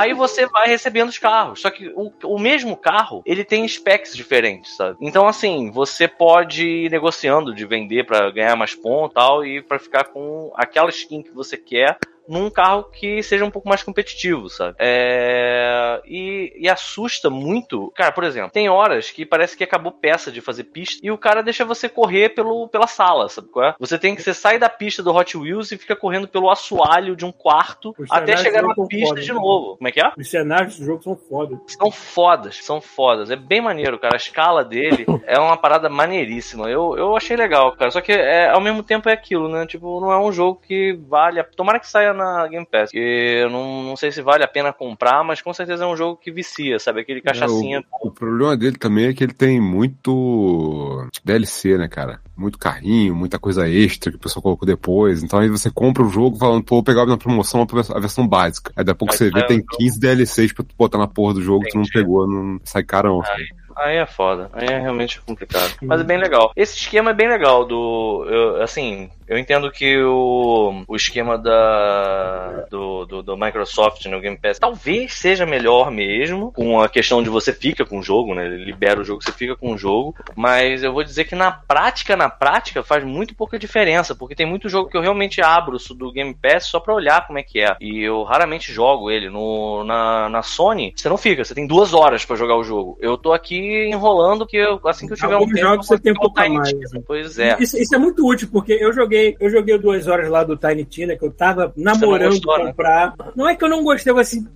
Aí 0.00 0.14
você 0.14 0.46
vai 0.46 0.66
recebendo 0.66 1.10
os 1.10 1.18
carros. 1.18 1.60
Só 1.60 1.70
que 1.70 1.88
o, 1.94 2.10
o 2.24 2.38
mesmo 2.38 2.74
carro, 2.76 3.22
ele 3.26 3.44
tem 3.44 3.68
specs 3.68 4.16
diferentes, 4.16 4.74
sabe? 4.76 4.96
Então, 5.00 5.28
assim, 5.28 5.70
você 5.70 6.08
pode 6.08 6.66
ir 6.66 6.90
negociando 6.90 7.54
de 7.54 7.66
vender 7.66 8.06
pra 8.06 8.30
ganhar 8.30 8.56
mais 8.56 8.74
ponto 8.74 9.12
e 9.12 9.14
tal, 9.14 9.44
e 9.44 9.62
pra 9.62 9.78
ficar 9.78 10.04
com 10.04 10.50
aquela 10.54 10.88
skin 10.88 11.22
que 11.22 11.32
você 11.32 11.56
quer 11.56 11.98
num 12.28 12.50
carro 12.50 12.84
que 12.84 13.22
seja 13.22 13.44
um 13.44 13.50
pouco 13.50 13.68
mais 13.68 13.82
competitivo, 13.82 14.48
sabe? 14.48 14.76
É... 14.78 16.00
E, 16.06 16.52
e 16.56 16.68
assusta 16.68 17.28
muito. 17.30 17.92
Cara, 17.94 18.12
por 18.12 18.24
exemplo, 18.24 18.50
tem 18.50 18.68
horas 18.68 19.10
que 19.10 19.24
parece 19.26 19.56
que 19.56 19.64
acabou 19.64 19.92
peça 19.92 20.30
de 20.30 20.40
fazer 20.40 20.64
pista 20.64 21.00
e 21.02 21.10
o 21.10 21.18
cara 21.18 21.42
deixa 21.42 21.64
você 21.64 21.88
correr 21.88 22.30
pelo, 22.30 22.68
pela 22.68 22.86
sala, 22.86 23.28
sabe 23.28 23.48
qual 23.48 23.66
é? 23.66 23.74
Você 23.78 23.98
tem 23.98 24.14
que 24.14 24.22
você 24.22 24.34
sai 24.34 24.58
da 24.58 24.68
pista 24.68 25.02
do 25.02 25.14
Hot 25.14 25.36
Wheels 25.36 25.72
e 25.72 25.78
fica 25.78 25.96
correndo 25.96 26.28
pelo 26.28 26.50
assoalho 26.50 27.16
de 27.16 27.24
um 27.24 27.32
quarto 27.32 27.94
Os 27.98 28.10
até 28.10 28.36
chegar 28.36 28.62
na 28.62 28.74
pista 28.88 29.08
foda, 29.08 29.20
de 29.20 29.28
né? 29.32 29.34
novo. 29.34 29.76
Como 29.76 29.88
é 29.88 29.92
que 29.92 30.00
é? 30.00 30.12
Os 30.16 30.30
cenários 30.30 30.78
do 30.78 30.84
jogo 30.84 31.02
são 31.02 31.16
foda. 31.16 31.60
São 31.66 31.90
fodas, 31.90 32.56
são 32.64 32.80
fodas. 32.80 33.30
É 33.30 33.36
bem 33.36 33.60
maneiro, 33.60 33.98
cara. 33.98 34.14
A 34.14 34.16
escala 34.16 34.64
dele 34.64 35.06
é 35.26 35.38
uma 35.38 35.56
parada 35.56 35.88
maneiríssima. 35.88 36.68
Eu, 36.70 36.96
eu 36.96 37.16
achei 37.16 37.36
legal, 37.36 37.72
cara. 37.76 37.90
Só 37.90 38.00
que 38.00 38.12
é, 38.12 38.48
ao 38.50 38.60
mesmo 38.60 38.82
tempo 38.82 39.08
é 39.08 39.12
aquilo, 39.12 39.48
né? 39.48 39.66
Tipo, 39.66 40.00
não 40.00 40.12
é 40.12 40.18
um 40.18 40.32
jogo 40.32 40.60
que 40.66 40.98
vale. 41.08 41.40
a- 41.40 41.44
Tomara 41.44 41.78
que 41.80 41.88
saia 41.88 42.09
na 42.12 42.46
Game 42.48 42.66
Pass. 42.66 42.90
Que 42.90 42.98
eu 43.42 43.50
não, 43.50 43.82
não 43.82 43.96
sei 43.96 44.12
se 44.12 44.22
vale 44.22 44.44
a 44.44 44.48
pena 44.48 44.72
comprar, 44.72 45.22
mas 45.24 45.42
com 45.42 45.52
certeza 45.52 45.84
é 45.84 45.86
um 45.86 45.96
jogo 45.96 46.16
que 46.16 46.30
vicia, 46.30 46.78
sabe? 46.78 47.00
Aquele 47.00 47.20
cachaçinha. 47.20 47.78
É, 47.78 47.82
o, 48.02 48.08
o 48.08 48.10
problema 48.10 48.56
dele 48.56 48.76
também 48.76 49.06
é 49.06 49.12
que 49.12 49.24
ele 49.24 49.32
tem 49.32 49.60
muito 49.60 51.08
DLC, 51.24 51.76
né, 51.78 51.88
cara? 51.88 52.20
Muito 52.36 52.58
carrinho, 52.58 53.14
muita 53.14 53.38
coisa 53.38 53.68
extra 53.68 54.10
que 54.10 54.16
o 54.16 54.20
pessoal 54.20 54.42
colocou 54.42 54.66
depois. 54.66 55.22
Então 55.22 55.38
aí 55.38 55.48
você 55.48 55.70
compra 55.70 56.02
o 56.02 56.08
jogo 56.08 56.38
falando, 56.38 56.64
pô, 56.64 56.76
vou 56.76 56.84
pegar 56.84 57.06
na 57.06 57.16
promoção 57.16 57.66
a 57.94 58.00
versão 58.00 58.26
básica. 58.26 58.72
Aí 58.76 58.84
daqui 58.84 58.96
a 58.96 58.98
pouco 58.98 59.12
Aí 59.14 59.18
você 59.18 59.30
vê 59.30 59.40
sai 59.40 59.48
tem 59.48 59.58
o 59.58 59.60
jogo. 59.60 59.76
15 59.78 60.00
DLCs 60.00 60.52
pra 60.52 60.64
tu 60.64 60.74
botar 60.76 60.98
na 60.98 61.08
porra 61.08 61.34
do 61.34 61.42
jogo 61.42 61.64
que 61.64 61.70
tu 61.70 61.76
não 61.76 61.82
Entendi. 61.82 61.98
Pegou, 61.98 62.26
não 62.26 62.60
sai 62.64 62.82
carão. 62.82 63.22
Aí 63.24 63.46
é 63.78 64.06
foda. 64.06 64.50
Aí 64.52 64.66
é 64.68 64.78
realmente 64.78 65.20
complicado. 65.20 65.74
Mas 65.82 66.00
é 66.00 66.04
bem 66.04 66.18
legal. 66.18 66.52
Esse 66.56 66.76
esquema 66.76 67.10
é 67.10 67.14
bem 67.14 67.28
legal 67.28 67.64
do. 67.64 68.26
eu- 68.28 68.62
assim, 68.62 69.10
eu 69.26 69.38
entendo 69.38 69.70
que 69.70 69.96
o, 70.02 70.84
o 70.88 70.96
esquema 70.96 71.38
da, 71.38 72.66
do, 72.70 73.04
do, 73.06 73.22
do 73.22 73.36
Microsoft 73.36 74.04
no 74.06 74.20
Game 74.20 74.36
Pass 74.36 74.58
talvez 74.58 75.14
seja 75.14 75.46
melhor 75.46 75.90
mesmo, 75.90 76.52
com 76.52 76.80
a 76.80 76.88
questão 76.88 77.22
de 77.22 77.28
você 77.28 77.52
fica 77.52 77.84
com 77.84 77.98
o 77.98 78.02
jogo, 78.02 78.34
né? 78.34 78.44
Ele 78.46 78.64
libera 78.64 79.00
o 79.00 79.04
jogo, 79.04 79.22
você 79.22 79.32
fica 79.32 79.54
com 79.56 79.72
o 79.72 79.78
jogo. 79.78 80.14
Mas 80.34 80.82
eu 80.82 80.92
vou 80.92 81.04
dizer 81.04 81.24
que 81.24 81.34
na 81.34 81.50
prática, 81.52 82.16
na 82.16 82.28
prática, 82.28 82.82
faz 82.82 83.04
muito 83.04 83.34
pouca 83.34 83.58
diferença, 83.58 84.14
porque 84.14 84.34
tem 84.34 84.46
muito 84.46 84.68
jogo 84.68 84.88
que 84.90 84.96
eu 84.96 85.02
realmente 85.02 85.40
abro 85.40 85.76
do 85.96 86.12
Game 86.12 86.34
Pass 86.34 86.66
só 86.66 86.80
pra 86.80 86.94
olhar 86.94 87.26
como 87.26 87.38
é 87.38 87.42
que 87.42 87.60
é. 87.60 87.76
E 87.80 88.02
eu 88.02 88.22
raramente 88.22 88.72
jogo 88.72 89.10
ele. 89.10 89.28
No, 89.30 89.84
na, 89.84 90.28
na 90.28 90.42
Sony, 90.42 90.92
você 90.96 91.08
não 91.08 91.16
fica, 91.16 91.44
você 91.44 91.54
tem 91.54 91.66
duas 91.66 91.94
horas 91.94 92.24
pra 92.24 92.36
jogar 92.36 92.56
o 92.56 92.64
jogo. 92.64 92.98
Eu 93.00 93.16
tô 93.16 93.32
aqui 93.32 93.59
enrolando 93.60 94.46
que 94.46 94.56
eu, 94.56 94.80
assim 94.84 95.06
que 95.06 95.12
eu 95.12 95.16
tiver 95.16 95.34
um 95.34 95.38
Alguns 95.38 95.54
tempo. 95.54 95.66
jogos 95.66 95.86
você 95.86 95.98
tem 95.98 96.12
um 96.12 96.16
pouco 96.16 96.38
mais, 96.38 96.74
assim. 96.84 97.02
Pois 97.06 97.38
é. 97.38 97.56
Isso, 97.60 97.78
isso 97.78 97.94
é 97.94 97.98
muito 97.98 98.26
útil, 98.26 98.48
porque 98.50 98.72
eu 98.72 98.92
joguei, 98.92 99.36
eu 99.40 99.50
joguei 99.50 99.78
duas 99.78 100.06
horas 100.06 100.28
lá 100.28 100.44
do 100.44 100.56
Tiny 100.56 100.84
Tina, 100.84 101.16
que 101.16 101.24
eu 101.24 101.30
tava 101.30 101.72
namorando 101.76 102.30
gostou, 102.30 102.58
né? 102.58 102.66
comprar. 102.66 103.14
Não 103.34 103.48
é 103.48 103.56
que 103.56 103.64
eu 103.64 103.68
não 103.68 103.82
gostei, 103.82 104.12
eu 104.12 104.18
assim. 104.18 104.46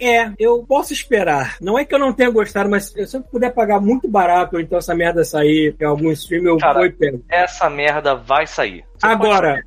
É, 0.00 0.32
eu 0.38 0.64
posso 0.66 0.92
esperar. 0.92 1.56
Não 1.60 1.78
é 1.78 1.84
que 1.84 1.94
eu 1.94 1.98
não 2.00 2.12
tenha 2.12 2.28
gostado, 2.28 2.68
mas 2.68 2.86
se 2.86 3.16
eu 3.16 3.22
puder 3.22 3.54
pagar 3.54 3.80
muito 3.80 4.08
barato, 4.08 4.56
ou 4.56 4.60
então 4.60 4.76
essa 4.78 4.94
merda 4.94 5.24
sair 5.24 5.74
em 5.80 5.84
algum 5.84 6.10
stream, 6.10 6.44
eu 6.44 6.58
Cara, 6.58 6.74
vou 6.74 6.86
e 6.86 6.90
pego. 6.90 7.24
Essa 7.28 7.70
merda 7.70 8.14
vai 8.14 8.46
sair. 8.46 8.84
Você 8.96 9.06
Agora, 9.06 9.60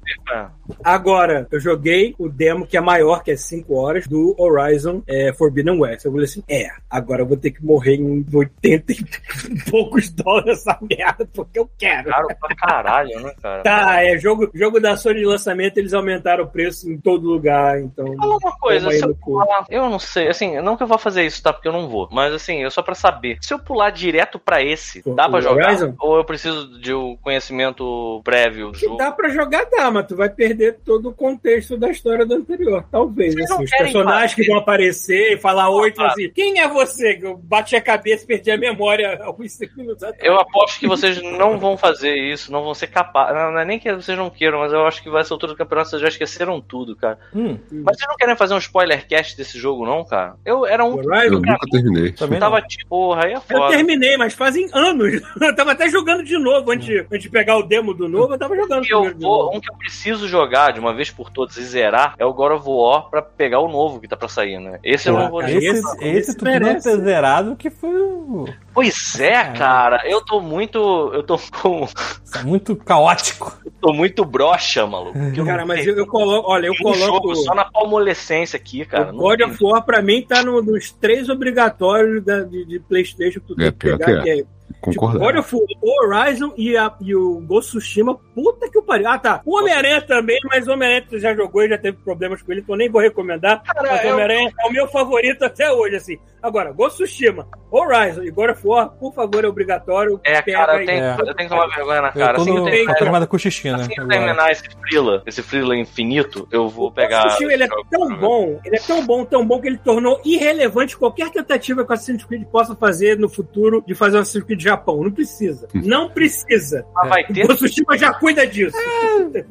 agora, 0.84 1.48
eu 1.52 1.60
joguei 1.60 2.16
o 2.18 2.30
demo 2.30 2.66
que 2.66 2.78
é 2.78 2.82
maior, 2.82 3.24
que 3.24 3.32
é 3.32 3.36
5 3.36 3.76
horas, 3.76 4.08
do 4.08 4.36
Horizon 4.38 5.02
é, 5.08 5.34
Forbidden 5.34 5.80
West. 5.80 6.06
Eu 6.06 6.12
falei 6.12 6.26
assim: 6.26 6.44
é, 6.50 6.68
agora 6.90 7.22
eu 7.22 7.26
vou 7.28 7.38
ter 7.38 7.52
que 7.52 7.64
morrer 7.64 7.96
em 7.96 8.26
80 8.34 8.94
e 8.94 8.98
poucos 9.70 10.10
dólares 10.10 10.60
essa 10.60 10.78
merda, 10.82 11.28
porque 11.34 11.60
eu 11.60 11.70
quero. 11.78 12.10
Caro 12.10 12.28
pra 12.40 12.56
caralho, 12.56 13.20
né, 13.22 13.34
cara? 13.42 13.64
Tá, 13.64 14.04
é 14.04 14.18
jogo, 14.18 14.50
jogo 14.54 14.80
da 14.80 14.96
Sony 14.96 15.20
de 15.20 15.26
lançamento, 15.26 15.78
eles 15.78 15.94
aumentaram 15.94 16.44
o 16.44 16.48
preço 16.48 16.90
em 16.90 16.98
todo 16.98 17.28
lugar, 17.28 17.80
então. 17.80 18.06
Fala 18.16 18.38
uma 18.38 18.58
coisa, 18.58 18.90
eu 18.94 19.16
pular, 19.16 19.66
eu 19.70 19.90
não 19.90 20.00
sei, 20.00 20.30
assim, 20.30 20.60
não 20.62 20.78
que 20.78 20.84
eu 20.84 20.88
vou 20.88 20.98
fazer 20.98 21.24
isso, 21.24 21.42
tá? 21.44 21.52
Porque 21.52 21.68
eu 21.68 21.74
não 21.74 21.88
vou, 21.88 22.08
mas 22.12 22.34
assim, 22.34 22.64
eu 22.64 22.72
só 22.72 22.82
pra 22.82 22.96
saber, 22.96 23.38
se 23.42 23.54
eu 23.54 23.60
pular 23.60 23.90
direto 23.90 24.40
pra 24.40 24.64
esse, 24.64 25.02
O- 25.06 25.14
dá 25.16 25.30
pra 25.30 25.42
jogar? 25.42 25.68
Horizon? 25.68 25.94
Ou 26.00 26.18
eu 26.18 26.24
preciso 26.26 26.80
de 26.80 26.94
um 26.94 27.16
conhecimento 27.18 28.22
prévio 28.24 28.72
do 28.72 28.78
jogo? 28.78 28.98
dá 28.98 29.12
pra 29.18 29.30
jogar, 29.30 29.66
dá, 29.70 29.92
mas 29.92 30.08
tu 30.08 30.16
vai 30.16 30.30
perder 30.30 30.78
todo 30.86 31.10
o 31.10 31.14
contexto 31.14 31.76
da 31.78 31.90
história 31.90 32.26
do 32.26 32.36
anterior. 32.36 32.86
Talvez, 32.92 33.34
Vocês 33.34 33.46
assim, 33.52 33.54
não 33.58 33.64
os 33.66 33.70
personagens 33.72 34.34
que 34.36 34.46
vão 34.46 34.58
aparecer 34.58 35.34
e 35.34 35.38
falar 35.38 35.70
oi, 35.70 35.92
Ah. 35.98 36.08
assim, 36.08 36.30
quem 36.30 36.60
é 36.60 36.68
você? 36.68 37.16
Que 37.16 37.26
Eu 37.26 37.36
bati 37.36 37.76
a 37.76 37.82
cabeça 37.82 38.24
e 38.24 38.28
perdi 38.28 38.52
a 38.52 38.58
memória 38.58 39.20
alguns 39.24 39.52
segundos 39.54 40.02
atrás. 40.04 40.24
Eu 40.24 40.40
aposto 40.40 40.80
que 40.80 40.88
vocês 40.88 41.22
não 41.22 41.58
vão 41.60 41.76
fazer 41.76 42.16
isso, 42.16 42.52
não 42.52 42.64
vão 42.64 42.74
ser 42.74 42.88
capazes. 42.88 43.36
Não, 43.36 43.52
não 43.52 43.60
é 43.60 43.66
nem 43.66 43.80
que 43.80 43.92
vocês 43.94 44.18
não 44.18 44.30
queiram, 44.30 44.60
mas 44.60 44.72
eu 44.72 44.86
acho 44.86 45.02
que 45.04 45.10
vai 45.10 45.24
ser 45.26 45.34
altura 45.34 45.54
do 45.54 45.58
campeonato, 45.58 45.90
vocês 45.90 46.02
já 46.02 46.08
esqueceram 46.08 46.62
tudo, 46.62 46.96
cara. 46.96 47.18
Hum, 47.36 47.58
Mas 47.72 47.98
vocês 47.98 48.08
não 48.08 48.16
querem 48.16 48.36
fazer 48.36 48.54
um 48.54 48.58
spoiler 48.60 49.06
cast 49.08 49.36
desse 49.36 49.58
jogo, 49.58 49.86
não, 49.86 50.06
cara? 50.06 50.36
Eu 50.46 50.66
era 50.66 50.86
um 50.86 51.02
Eu 51.02 51.32
nunca 51.32 51.58
terminei. 51.72 52.12
também 52.12 52.40
tava 52.40 52.60
não. 52.62 52.68
tipo, 52.68 52.88
porra, 52.90 53.26
aí 53.26 53.34
é 53.34 53.38
Eu 53.38 53.42
foda. 53.42 53.70
terminei, 53.76 54.16
mas 54.18 54.34
fazem 54.34 54.68
anos. 54.74 55.22
Eu 55.42 55.56
tava 55.56 55.72
até 55.72 55.90
jogando 55.90 56.24
de 56.24 56.38
novo 56.38 56.72
antes, 56.72 56.86
de- 56.86 57.00
antes 57.00 57.22
de 57.24 57.30
pegar 57.30 57.58
o 57.58 57.64
demo 57.64 57.94
do 57.94 58.08
novo, 58.08 58.34
eu 58.34 58.38
tava 58.38 58.56
jogando 58.56 58.86
eu 58.90 59.07
vou, 59.16 59.56
um 59.56 59.60
que 59.60 59.70
eu 59.72 59.76
preciso 59.78 60.28
jogar 60.28 60.72
de 60.74 60.80
uma 60.80 60.94
vez 60.94 61.10
por 61.12 61.30
todas 61.30 61.58
e 61.58 61.64
zerar 61.64 62.16
é 62.18 62.26
o 62.26 62.34
God 62.34 62.54
of 62.54 62.66
War 62.68 63.10
pra 63.10 63.22
pegar 63.22 63.60
o 63.60 63.68
novo 63.70 64.00
que 64.00 64.08
tá 64.08 64.16
pra 64.18 64.28
sair, 64.28 64.60
né? 64.60 64.80
Esse 64.84 65.10
eu 65.10 65.16
Pô, 65.16 65.20
não 65.22 65.30
vou 65.30 65.40
cara, 65.42 65.52
jogar. 65.54 65.66
Esse, 65.68 65.80
esse- 65.80 65.98
esse, 66.04 66.18
esse 66.32 66.38
tu 66.38 66.46
merece. 66.46 66.90
ter 66.90 66.98
zerado 67.04 67.56
que 67.56 67.70
foi 67.70 67.90
o- 67.96 68.46
Pois 68.74 69.20
é, 69.20 69.44
cara, 69.54 70.02
eu 70.06 70.24
tô 70.24 70.40
muito. 70.40 70.78
Eu 71.14 71.24
tô 71.24 71.38
com. 71.62 71.86
isso 71.86 72.38
é 72.38 72.44
muito 72.44 72.76
caótico. 72.76 73.58
eu 73.66 73.72
tô 73.82 73.94
muito 73.94 74.24
broxa, 74.24 74.86
maluco. 74.86 75.18
eu 75.36 75.46
Cara, 75.46 75.66
mas 75.66 75.86
eu, 75.88 75.96
eu 75.98 76.06
coloco, 76.06 76.50
olha, 76.52 76.68
eu 76.68 76.74
um 76.74 76.78
coloco. 76.78 77.00
jogo 77.00 77.36
só 77.36 77.56
na 77.56 77.66
palmolescência 77.66 78.58
aqui, 78.58 78.86
cara. 78.86 79.12
o 79.14 79.18
God 79.18 79.38
tem- 79.40 79.48
of 79.48 79.64
War, 79.64 79.84
pra 79.84 80.02
mim, 80.02 80.22
tá 80.22 80.44
no- 80.44 80.62
nos 80.62 80.92
três 80.92 81.28
obrigatórios 81.30 82.24
da- 82.24 82.42
de, 82.44 82.66
de 82.66 82.80
PlayStation 82.80 83.40
que 83.40 83.48
tu 83.48 83.56
tem 83.56 83.68
É, 83.68 83.72
que 83.72 83.78
pior 83.78 83.98
pegar, 83.98 84.24
que 84.24 84.24
que 84.24 84.30
é 84.42 84.46
Tipo, 84.68 84.82
Concordar. 84.82 85.20
God 85.20 85.36
of 85.38 85.56
War, 85.56 85.64
o 85.82 86.04
Horizon 86.06 86.54
e, 86.58 86.78
a- 86.78 86.94
e 87.02 87.16
o 87.16 87.40
Ghost 87.42 87.72
Tsushima, 87.72 88.16
puta 88.36 88.70
que 88.70 88.78
o 88.78 88.84
pariu. 88.84 89.08
Ah, 89.10 89.18
tá. 89.18 89.42
O 89.46 89.58
Homem-Aranha 89.58 90.02
também, 90.02 90.38
mas 90.46 90.68
o 90.68 90.72
Homem-Aranha 90.74 91.06
já 91.14 91.34
jogou 91.36 91.64
e 91.64 91.70
já 91.70 91.78
teve 91.78 91.98
problemas 91.98 92.42
com 92.42 92.52
ele, 92.52 92.62
então 92.62 92.76
nem 92.76 92.90
vou 92.90 93.02
recomendar. 93.02 93.64
Cara, 93.64 93.82
mas 93.90 94.02
o 94.02 94.06
eu- 94.08 94.14
Homem-Aranha 94.14 94.52
é 94.60 94.68
o 94.68 94.72
meu 94.72 94.88
favorito 94.88 95.44
até 95.44 95.72
hoje, 95.72 95.96
assim. 95.96 96.18
Agora, 96.44 96.72
Ghost 96.72 96.98
Tsushima, 97.04 97.48
Horizon 97.72 98.24
e 98.24 98.30
God 98.32 98.52
of 98.52 98.62
War, 98.68 98.90
por 98.92 99.14
favor, 99.14 99.44
é 99.44 99.48
obrigatório. 99.48 100.20
É, 100.24 100.42
cara, 100.42 100.80
eu 100.82 100.86
tenho, 100.86 101.04
É. 101.04 101.12
eu 101.20 101.36
tenho 101.36 101.36
que 101.36 101.56
tomar 101.56 101.68
vergonha 101.76 102.02
na 102.02 102.08
Eu 102.10 102.14
cara. 102.14 102.34
tô 102.36 102.42
Assim 102.42 102.52
que 102.52 102.58
eu 102.58 102.64
no, 102.64 102.70
terminar, 102.70 102.96
tô 102.96 103.06
tomada 103.06 103.28
com 103.28 103.38
xixi, 103.38 103.68
né? 103.70 103.76
assim 103.76 103.90
que 103.90 104.02
eu 104.02 104.08
terminar 104.08 104.52
esse 104.52 104.64
frila, 104.70 105.24
esse 105.26 105.42
frila 105.42 105.76
infinito, 105.76 106.48
eu 106.52 106.70
vou 106.70 106.92
pegar. 106.92 107.24
O 107.26 107.28
Tsushima, 107.30 107.54
ele 107.54 107.64
é 107.64 107.68
tão 107.90 108.16
bom, 108.16 108.60
ele 108.64 108.76
é 108.76 108.80
tão 108.80 109.06
bom, 109.06 109.26
tão 109.26 109.46
bom 109.46 109.60
que 109.60 109.68
ele 109.68 109.78
tornou 109.78 110.22
irrelevante 110.24 110.96
qualquer 110.96 111.30
tentativa 111.32 111.84
que 111.84 111.90
o 111.92 111.94
Assassin's 111.94 112.24
Creed 112.24 112.46
possa 112.46 112.76
fazer 112.76 113.18
no 113.18 113.28
futuro 113.28 113.84
de 113.86 113.96
fazer 113.96 114.18
um 114.18 114.22
Assassin's 114.22 114.44
Creed 114.46 114.57
Japão. 114.64 115.04
Não 115.04 115.12
precisa. 115.12 115.68
Não 115.74 116.10
precisa. 116.10 116.86
Mas 116.94 117.10
vai 117.10 117.24
O 117.24 117.34
ter. 117.34 117.46
Of 117.46 117.56
Tsushima 117.56 117.98
já 117.98 118.14
cuida 118.14 118.46
disso. 118.46 118.78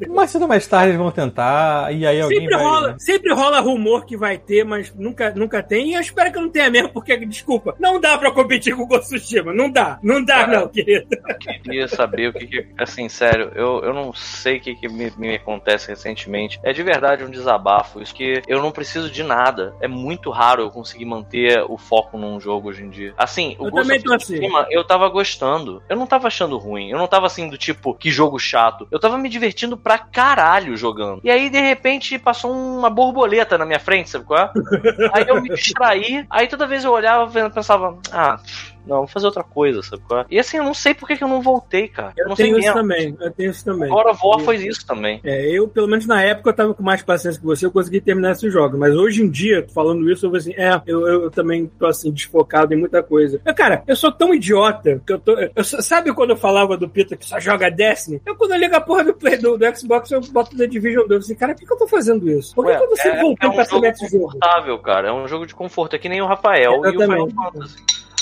Mais 0.08 0.30
cedo 0.30 0.42
ou 0.42 0.48
mais 0.48 0.66
tarde 0.66 0.90
eles 0.90 0.98
vão 0.98 1.10
tentar, 1.10 1.92
e 1.92 2.06
aí 2.06 2.20
alguém 2.20 2.40
Sempre 2.40 2.54
vai... 2.54 2.64
rola, 2.64 2.96
sempre 2.98 3.34
rola 3.34 3.60
rumor 3.60 4.04
que 4.04 4.16
vai 4.16 4.38
ter, 4.38 4.64
mas 4.64 4.94
nunca, 4.94 5.30
nunca 5.34 5.62
tem. 5.62 5.90
E 5.90 5.94
eu 5.94 6.00
espero 6.00 6.32
que 6.32 6.40
não 6.40 6.48
tenha 6.48 6.70
mesmo, 6.70 6.90
porque, 6.90 7.16
desculpa, 7.26 7.74
não 7.78 8.00
dá 8.00 8.16
pra 8.18 8.32
competir 8.32 8.74
com 8.74 8.82
o 8.82 8.86
Ghost 8.86 9.14
of 9.14 9.20
Tsushima. 9.20 9.52
Não 9.52 9.70
dá. 9.70 9.98
Não 10.02 10.24
dá, 10.24 10.46
Cara, 10.46 10.60
não, 10.60 10.68
querido. 10.68 11.06
Eu 11.12 11.62
queria 11.62 11.88
saber 11.88 12.28
o 12.28 12.32
que, 12.32 12.46
que 12.46 12.66
assim, 12.78 13.08
sério, 13.08 13.50
eu, 13.54 13.82
eu 13.82 13.92
não 13.92 14.12
sei 14.12 14.58
o 14.58 14.60
que, 14.60 14.74
que 14.74 14.88
me, 14.88 15.12
me 15.16 15.34
acontece 15.36 15.88
recentemente. 15.88 16.58
É 16.62 16.72
de 16.72 16.82
verdade 16.82 17.24
um 17.24 17.30
desabafo. 17.30 18.00
Isso 18.00 18.14
que 18.14 18.42
eu 18.46 18.60
não 18.62 18.70
preciso 18.70 19.10
de 19.10 19.22
nada. 19.22 19.74
É 19.80 19.88
muito 19.88 20.30
raro 20.30 20.62
eu 20.62 20.70
conseguir 20.70 21.04
manter 21.04 21.64
o 21.68 21.76
foco 21.76 22.18
num 22.18 22.40
jogo 22.40 22.68
hoje 22.68 22.82
em 22.82 22.90
dia. 22.90 23.14
Assim, 23.16 23.56
o 23.58 23.66
Eu 23.66 23.70
Ghost 23.70 23.92
of 23.92 24.14
assim. 24.14 24.34
Tsushima, 24.34 24.66
eu 24.70 24.84
tava 24.84 24.95
gostando. 25.08 25.82
Eu 25.88 25.96
não 25.96 26.06
tava 26.06 26.28
achando 26.28 26.56
ruim. 26.56 26.90
Eu 26.90 26.98
não 26.98 27.06
tava 27.06 27.26
assim 27.26 27.48
do 27.48 27.58
tipo, 27.58 27.94
que 27.94 28.10
jogo 28.10 28.38
chato. 28.38 28.88
Eu 28.90 28.98
tava 28.98 29.18
me 29.18 29.28
divertindo 29.28 29.76
pra 29.76 29.98
caralho 29.98 30.76
jogando. 30.76 31.20
E 31.22 31.30
aí, 31.30 31.50
de 31.50 31.60
repente, 31.60 32.18
passou 32.18 32.52
uma 32.52 32.88
borboleta 32.88 33.58
na 33.58 33.66
minha 33.66 33.80
frente, 33.80 34.10
sabe 34.10 34.24
qual 34.24 34.40
é? 34.40 34.50
Aí 35.12 35.28
eu 35.28 35.40
me 35.40 35.48
distraí. 35.48 36.26
Aí 36.30 36.46
toda 36.46 36.66
vez 36.66 36.84
eu 36.84 36.92
olhava 36.92 37.38
e 37.38 37.50
pensava, 37.50 37.98
ah, 38.10 38.38
Não, 38.86 38.98
vou 38.98 39.06
fazer 39.06 39.26
outra 39.26 39.42
coisa, 39.42 39.82
sabe? 39.82 40.02
é? 40.12 40.24
E 40.30 40.38
assim, 40.38 40.56
eu 40.56 40.64
não 40.64 40.74
sei 40.74 40.94
por 40.94 41.06
que, 41.06 41.16
que 41.16 41.24
eu 41.24 41.28
não 41.28 41.40
voltei, 41.40 41.88
cara. 41.88 42.12
Eu 42.16 42.28
não 42.28 42.36
sei 42.36 42.46
tenho 42.46 42.58
isso 42.58 42.66
mesmo. 42.68 42.80
também, 42.80 43.16
eu 43.20 43.30
tenho 43.30 43.50
isso 43.50 43.64
também. 43.64 43.90
Agora 43.90 44.16
War 44.22 44.40
foi 44.40 44.56
isso 44.56 44.86
também. 44.86 45.20
É, 45.24 45.50
eu, 45.50 45.68
pelo 45.68 45.88
menos 45.88 46.06
na 46.06 46.22
época, 46.22 46.50
eu 46.50 46.54
tava 46.54 46.74
com 46.74 46.82
mais 46.82 47.02
paciência 47.02 47.40
que 47.40 47.46
você, 47.46 47.66
eu 47.66 47.70
consegui 47.70 48.00
terminar 48.00 48.32
esses 48.32 48.52
jogos. 48.52 48.78
Mas 48.78 48.94
hoje 48.94 49.22
em 49.22 49.30
dia, 49.30 49.66
falando 49.74 50.10
isso, 50.10 50.26
eu 50.26 50.30
vou 50.30 50.38
assim, 50.38 50.54
é, 50.56 50.80
eu, 50.86 51.06
eu, 51.06 51.22
eu 51.24 51.30
também 51.30 51.66
tô 51.78 51.86
assim, 51.86 52.10
desfocado 52.10 52.72
em 52.72 52.76
muita 52.76 53.02
coisa. 53.02 53.40
Mas, 53.44 53.54
cara, 53.54 53.82
eu 53.86 53.96
sou 53.96 54.12
tão 54.12 54.34
idiota 54.34 55.00
que 55.06 55.12
eu 55.12 55.18
tô. 55.18 55.36
eu 55.38 55.64
sabe 55.64 56.12
quando 56.14 56.30
eu 56.30 56.36
falava 56.36 56.76
do 56.76 56.88
Pita 56.88 57.16
que 57.16 57.26
só 57.26 57.40
joga 57.40 57.70
Destiny? 57.70 58.20
Eu, 58.24 58.36
quando 58.36 58.52
eu 58.52 58.58
ligo 58.58 58.76
a 58.76 58.80
porra 58.80 59.04
do 59.04 59.14
Play 59.14 59.36
do, 59.38 59.56
do 59.56 59.76
Xbox, 59.76 60.10
eu 60.10 60.20
boto 60.20 60.56
The 60.56 60.66
Division 60.66 61.06
2. 61.06 61.10
Eu 61.10 61.18
assim, 61.18 61.34
cara, 61.34 61.54
por 61.54 61.60
que, 61.60 61.66
que 61.66 61.72
eu 61.72 61.78
tô 61.78 61.88
fazendo 61.88 62.28
isso? 62.30 62.54
Por 62.54 62.64
que, 62.64 62.70
Ué, 62.70 62.76
que 62.78 62.84
eu 62.84 62.88
tô 62.88 62.96
sempre 62.96 63.18
é- 63.18 63.22
voltando 63.22 63.48
é 63.48 63.52
um 63.52 63.54
pra 63.54 63.64
jogo 63.64 63.86
esse 63.86 64.08
jogo? 64.08 64.24
confortável, 64.26 64.78
cara. 64.78 65.08
É 65.08 65.12
um 65.12 65.26
jogo 65.28 65.46
de 65.46 65.54
conforto. 65.54 65.96
É 65.96 65.98
que 65.98 66.08
nem 66.08 66.20
o 66.20 66.26
Rafael 66.26 66.82
e 66.84 66.96
o 66.96 67.00
Final. 67.00 67.30
Fantasy. 67.30 67.76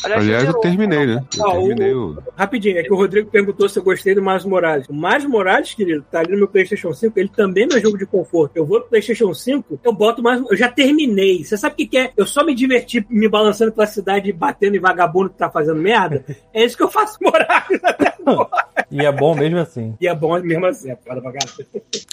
Aliás, 0.04 0.22
Aliás, 0.22 0.44
eu 0.44 0.54
terminei, 0.60 1.06
né? 1.06 1.24
Eu 1.36 1.46
Ah, 1.46 1.52
terminei 1.52 1.94
o. 1.94 2.22
Rapidinho, 2.36 2.78
é 2.78 2.82
que 2.82 2.92
o 2.92 2.96
Rodrigo 2.96 3.30
perguntou 3.30 3.68
se 3.68 3.78
eu 3.78 3.82
gostei 3.82 4.14
do 4.14 4.22
Miles 4.22 4.44
Morales. 4.44 4.88
O 4.88 4.94
Miles 4.94 5.24
Morales, 5.26 5.74
querido, 5.74 6.04
tá 6.10 6.20
ali 6.20 6.32
no 6.32 6.38
meu 6.38 6.48
PlayStation 6.48 6.92
5, 6.92 7.18
ele 7.18 7.28
também 7.28 7.66
não 7.66 7.76
é 7.76 7.80
jogo 7.80 7.98
de 7.98 8.06
conforto. 8.06 8.56
Eu 8.56 8.64
vou 8.66 8.80
pro 8.80 8.90
PlayStation 8.90 9.32
5, 9.32 9.80
eu 9.82 9.92
boto 9.92 10.22
mais. 10.22 10.42
Eu 10.50 10.56
já 10.56 10.68
terminei. 10.68 11.44
Você 11.44 11.56
sabe 11.56 11.74
o 11.74 11.76
que, 11.76 11.86
que 11.86 11.98
é? 11.98 12.12
Eu 12.16 12.26
só 12.26 12.44
me 12.44 12.54
diverti 12.54 13.04
me 13.08 13.28
balançando 13.28 13.72
pela 13.72 13.86
cidade, 13.86 14.32
batendo 14.32 14.76
em 14.76 14.80
vagabundo 14.80 15.30
que 15.30 15.38
tá 15.38 15.50
fazendo 15.50 15.80
merda. 15.80 16.24
É 16.52 16.64
isso 16.64 16.76
que 16.76 16.82
eu 16.82 16.90
faço 16.90 17.18
Morales 17.22 17.80
até 17.82 18.14
agora. 18.20 18.48
E 18.94 19.04
é 19.04 19.12
bom 19.12 19.34
mesmo 19.34 19.58
assim. 19.58 19.94
E 20.00 20.06
é 20.08 20.14
bom 20.14 20.40
mesmo 20.40 20.64
assim, 20.66 20.90
é 20.90 20.96
foda 20.96 21.20
pra 21.20 21.32
caralho. 21.32 21.66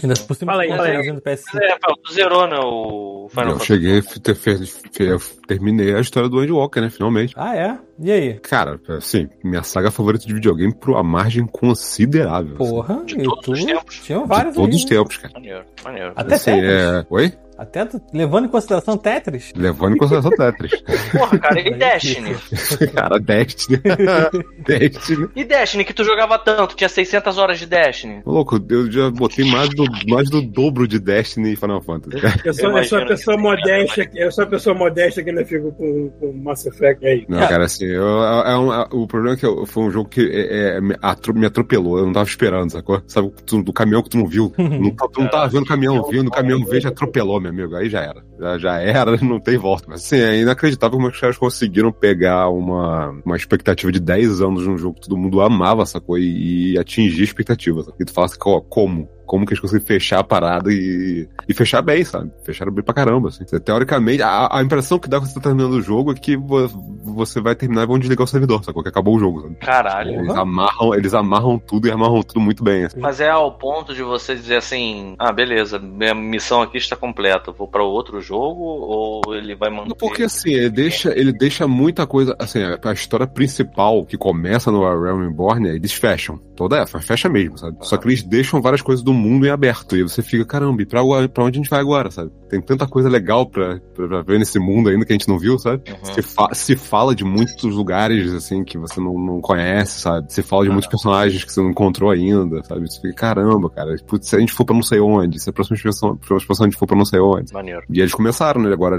Ainda 0.04 0.16
por 0.28 0.36
cima 0.36 0.52
Fala 0.52 0.64
aí, 0.64 0.70
do 0.72 0.76
fala 0.78 0.88
aí. 0.90 1.12
do 1.12 1.22
PS5. 1.22 1.62
É, 1.62 1.74
Rafael, 1.74 1.96
tu 2.04 2.14
zerou, 2.14 2.48
né, 2.48 2.58
o 2.60 3.28
Final 3.30 3.46
Eu 3.46 3.60
Fantasy. 3.60 3.66
cheguei 3.66 4.02
ter, 4.02 5.18
terminei 5.48 5.96
a 5.96 6.00
história 6.00 6.28
do 6.28 6.40
Andy 6.40 6.52
Walker, 6.52 6.82
né? 6.82 6.90
Finalmente. 6.90 7.34
Ah, 7.38 7.56
é? 7.56 7.78
E 8.00 8.12
aí? 8.12 8.34
Cara, 8.40 8.80
assim, 8.90 9.30
minha 9.44 9.62
saga 9.64 9.92
favorita 9.92 10.26
de 10.26 10.34
videogame 10.34 10.74
por 10.74 10.90
uma 10.92 11.04
margem 11.04 11.46
considerável. 11.46 12.56
assim. 12.60 12.70
Porra, 12.72 13.04
De 13.06 13.16
e 13.20 13.24
todos 13.24 13.42
tu 13.46 13.52
os 13.52 13.64
tempos. 13.66 14.00
tinha 14.04 14.20
de 14.20 14.28
vários 14.28 14.56
todos 14.56 14.70
aí, 14.70 14.76
os 14.76 14.86
tempos, 14.86 15.18
cara. 15.18 15.34
Maneiro, 15.36 15.64
maneiro. 15.84 16.14
Até 16.16 16.36
Assim, 16.36 16.52
é... 16.52 17.06
Oi? 17.10 17.34
Até 17.62 17.86
tu- 17.86 18.02
levando 18.12 18.46
em 18.46 18.48
consideração 18.48 18.98
Tetris. 18.98 19.54
Levando 19.56 19.94
em 19.94 19.98
consideração 19.98 20.32
Tetris. 20.32 20.82
Porra, 21.16 21.38
cara, 21.38 21.60
e 21.60 21.72
Destiny? 21.76 22.36
cara, 22.92 23.20
Destiny. 23.20 23.80
Destiny. 24.66 25.30
E 25.36 25.44
Destiny, 25.44 25.86
que 25.86 25.94
tu 25.94 26.04
jogava 26.04 26.40
tanto? 26.40 26.76
Tinha 26.76 26.90
600 26.90 27.38
horas 27.38 27.60
de 27.60 27.66
Destiny. 27.68 28.22
Ô, 28.26 28.32
Louco, 28.32 28.60
eu 28.70 28.92
já 28.92 29.12
botei 29.12 29.46
mais 29.50 29.70
do, 29.70 29.84
mais 30.10 30.28
do 30.30 30.42
dobro 30.42 30.88
de 30.88 31.00
Destiny 31.00 31.54
e 31.54 31.56
Final 31.56 31.82
Fantasy. 31.82 32.20
cara. 32.22 32.42
Eu 32.44 32.54
sou, 32.54 32.78
eu 32.78 32.84
sou 32.84 32.98
uma 33.00 33.08
pessoa 33.08 33.36
que- 33.38 33.42
modesta, 33.44 34.10
eu 34.16 34.32
sou 34.32 34.44
uma 34.44 34.50
pessoa 34.50 34.76
modesta 34.76 35.24
que 35.24 35.30
ainda 35.30 35.46
fico 35.46 35.72
com, 35.74 36.10
com 36.20 36.34
Mass 36.34 36.66
Effect 36.66 37.06
aí. 37.06 37.26
Não, 37.30 37.40
cara, 37.48 37.66
assim, 37.66 37.86
eu, 37.86 38.24
é 38.24 38.58
um- 38.58 38.74
é- 38.74 38.88
o 38.92 39.06
problema 39.06 39.36
é 39.36 39.40
que 39.40 39.46
eu- 39.46 39.66
foi 39.68 39.84
um 39.84 39.92
jogo 39.92 40.10
que 40.10 40.22
é, 40.22 40.78
é, 40.78 40.82
me, 40.82 40.96
atro- 41.02 41.34
me 41.36 41.46
atropelou, 41.46 42.00
eu 42.00 42.06
não 42.06 42.14
tava 42.14 42.28
esperando, 42.28 42.72
sacou? 42.72 43.02
Sabe, 43.08 43.32
tu- 43.46 43.62
do 43.62 43.72
caminhão 43.72 44.02
que 44.02 44.10
tu 44.10 44.18
não 44.18 44.26
viu. 44.28 44.52
Não, 44.58 44.90
tá- 44.92 45.08
tu 45.12 45.22
não 45.22 45.28
tava 45.30 45.48
vendo 45.48 45.64
o 45.64 45.68
caminhão 45.68 46.04
vindo, 46.10 46.28
o 46.28 46.32
caminhão 46.32 46.66
veio 46.66 46.82
e 46.84 46.88
atropelou, 46.88 47.40
meu 47.40 47.51
amigo. 47.52 47.76
Aí 47.76 47.90
já 47.90 48.02
era. 48.02 48.24
Já, 48.40 48.58
já 48.58 48.80
era, 48.80 49.18
não 49.24 49.40
tem 49.40 49.58
volta. 49.58 49.86
Mas 49.88 50.02
assim, 50.06 50.18
é 50.18 50.40
inacreditável 50.42 50.98
como 50.98 51.10
os 51.10 51.20
caras 51.20 51.38
conseguiram 51.38 51.92
pegar 51.92 52.50
uma, 52.50 53.10
uma 53.26 53.36
expectativa 53.38 53.92
de 53.92 54.00
10 54.00 54.42
anos 54.42 54.66
num 54.66 54.78
jogo 54.78 54.96
que 54.96 55.08
todo 55.08 55.18
mundo 55.18 55.42
amava, 55.42 55.86
sacou? 55.86 56.18
E, 56.18 56.74
e 56.74 56.78
atingir 56.80 57.24
expectativas. 57.24 57.88
E 58.00 58.06
tu 58.06 58.14
fala 58.14 58.26
assim, 58.26 58.38
"Ó, 58.46 58.60
como? 58.62 59.08
Como 59.32 59.46
que 59.46 59.54
eles 59.54 59.62
conseguiram 59.62 59.88
fechar 59.88 60.20
a 60.20 60.24
parada 60.26 60.74
e, 60.74 61.26
e 61.48 61.54
fechar 61.54 61.82
bem, 61.82 62.04
sabe? 62.04 62.30
Fecharam 62.44 62.70
bem 62.70 62.84
pra 62.84 62.94
caramba, 62.94 63.30
assim. 63.30 63.46
Teoricamente, 63.46 64.22
a, 64.22 64.58
a 64.58 64.62
impressão 64.62 65.00
que 65.00 65.08
dá 65.08 65.22
quando 65.22 65.30
você 65.30 65.36
tá 65.36 65.40
terminando 65.40 65.72
o 65.72 65.82
jogo 65.82 66.12
é 66.12 66.16
que 66.16 66.36
vo- 66.36 66.68
você 66.68 67.40
vai 67.40 67.56
terminar 67.56 67.84
e 67.84 67.86
vão 67.86 67.98
desligar 67.98 68.26
o 68.26 68.28
servidor, 68.28 68.62
sacou? 68.62 68.84
Que 68.84 68.90
acabou 68.90 69.16
o 69.16 69.20
jogo, 69.20 69.44
sabe? 69.44 69.56
Caralho. 69.56 70.20
Eles 70.20 70.36
amarram, 70.36 70.94
eles 70.94 71.14
amarram 71.14 71.58
tudo 71.58 71.88
e 71.88 71.92
amarram 71.92 72.22
tudo 72.22 72.42
muito 72.42 72.62
bem, 72.62 72.84
assim. 72.84 73.00
Mas 73.00 73.22
é 73.22 73.30
ao 73.30 73.54
ponto 73.54 73.96
de 73.96 74.04
você 74.04 74.36
dizer 74.36 74.58
assim: 74.58 75.16
ah, 75.18 75.32
beleza, 75.32 75.80
minha 75.80 76.14
missão 76.14 76.62
aqui 76.62 76.78
está 76.78 76.98
completa, 76.98 77.54
vou 77.54 77.70
pra 77.70 77.84
outro 77.84 78.20
jogo 78.20 78.62
ou 78.62 79.22
ele 79.34 79.56
vai 79.56 79.70
manter. 79.70 79.96
Porque 79.96 80.24
assim, 80.24 80.52
ele 80.52 80.70
deixa, 80.70 81.18
ele 81.18 81.32
deixa 81.32 81.66
muita 81.70 82.06
coisa. 82.06 82.36
Assim, 82.38 82.60
a, 82.84 82.92
história 82.92 83.26
principal 83.26 84.06
que 84.06 84.18
começa 84.18 84.70
no 84.70 84.82
Realm 84.82 85.22
Reborn, 85.22 85.70
eles 85.70 85.94
fecham. 85.94 86.38
Toda 86.54 86.78
essa, 86.78 87.00
fecha 87.00 87.30
mesmo, 87.30 87.58
sabe? 87.58 87.78
Só 87.80 87.96
que 87.96 88.08
eles 88.08 88.24
deixam 88.24 88.62
várias 88.62 88.82
coisas 88.82 89.04
do 89.04 89.14
mundo 89.22 89.46
em 89.46 89.50
aberto. 89.50 89.96
E 89.96 90.04
você 90.04 90.22
fica, 90.22 90.44
caramba, 90.46 90.82
e 90.82 90.86
pra, 90.86 91.02
pra 91.30 91.44
onde 91.44 91.60
a 91.60 91.62
gente 91.62 91.70
vai 91.70 91.80
agora, 91.80 92.10
sabe? 92.12 92.32
Tem 92.50 92.60
tanta 92.62 92.86
coisa 92.86 93.08
legal 93.08 93.46
pra, 93.50 93.80
pra, 93.96 94.08
pra 94.08 94.22
ver 94.24 94.40
nesse 94.40 94.60
mundo 94.60 94.90
ainda 94.90 95.06
que 95.06 95.14
a 95.14 95.16
gente 95.18 95.28
não 95.30 95.40
viu, 95.40 95.58
sabe? 95.58 95.84
Uhum. 95.90 96.14
Se, 96.14 96.22
fa- 96.22 96.54
se 96.54 96.76
fala 96.76 97.16
de 97.16 97.24
muitos 97.24 97.64
lugares, 97.76 98.34
assim, 98.34 98.64
que 98.64 98.78
você 98.78 99.00
não, 99.00 99.14
não 99.18 99.40
conhece, 99.40 100.02
sabe? 100.02 100.34
Se 100.34 100.42
fala 100.42 100.64
de 100.66 100.70
muitos 100.72 100.90
personagens 100.90 101.44
que 101.44 101.54
você 101.54 101.62
não 101.62 101.70
encontrou 101.70 102.10
ainda, 102.12 102.62
sabe? 102.64 102.82
Você 102.92 103.00
fica, 103.00 103.14
caramba, 103.14 103.70
cara. 103.70 103.96
Putz, 104.08 104.28
se 104.28 104.36
a 104.36 104.40
gente 104.40 104.52
for 104.52 104.66
pra 104.66 104.76
não 104.76 104.84
sei 104.84 105.00
onde, 105.00 105.40
se 105.40 105.50
a 105.50 105.54
próxima 105.54 105.78
expansão, 105.78 106.10
a 106.10 106.16
próxima 106.16 106.38
expansão 106.40 106.66
a 106.66 106.70
gente 106.70 106.78
for 106.80 106.88
pra 106.88 106.98
não 106.98 107.06
sei 107.06 107.20
onde. 107.20 107.54
Maneiro. 107.54 107.84
E 107.90 108.00
eles 108.02 108.14
começaram, 108.14 108.62
né? 108.62 108.74
Agora 108.74 108.98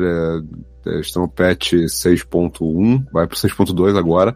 é, 0.86 0.90
é, 0.96 1.00
estão 1.00 1.22
no 1.22 1.28
patch 1.28 1.74
6.1, 1.74 3.04
vai 3.12 3.26
pro 3.26 3.36
6.2 3.36 3.96
agora. 3.98 4.34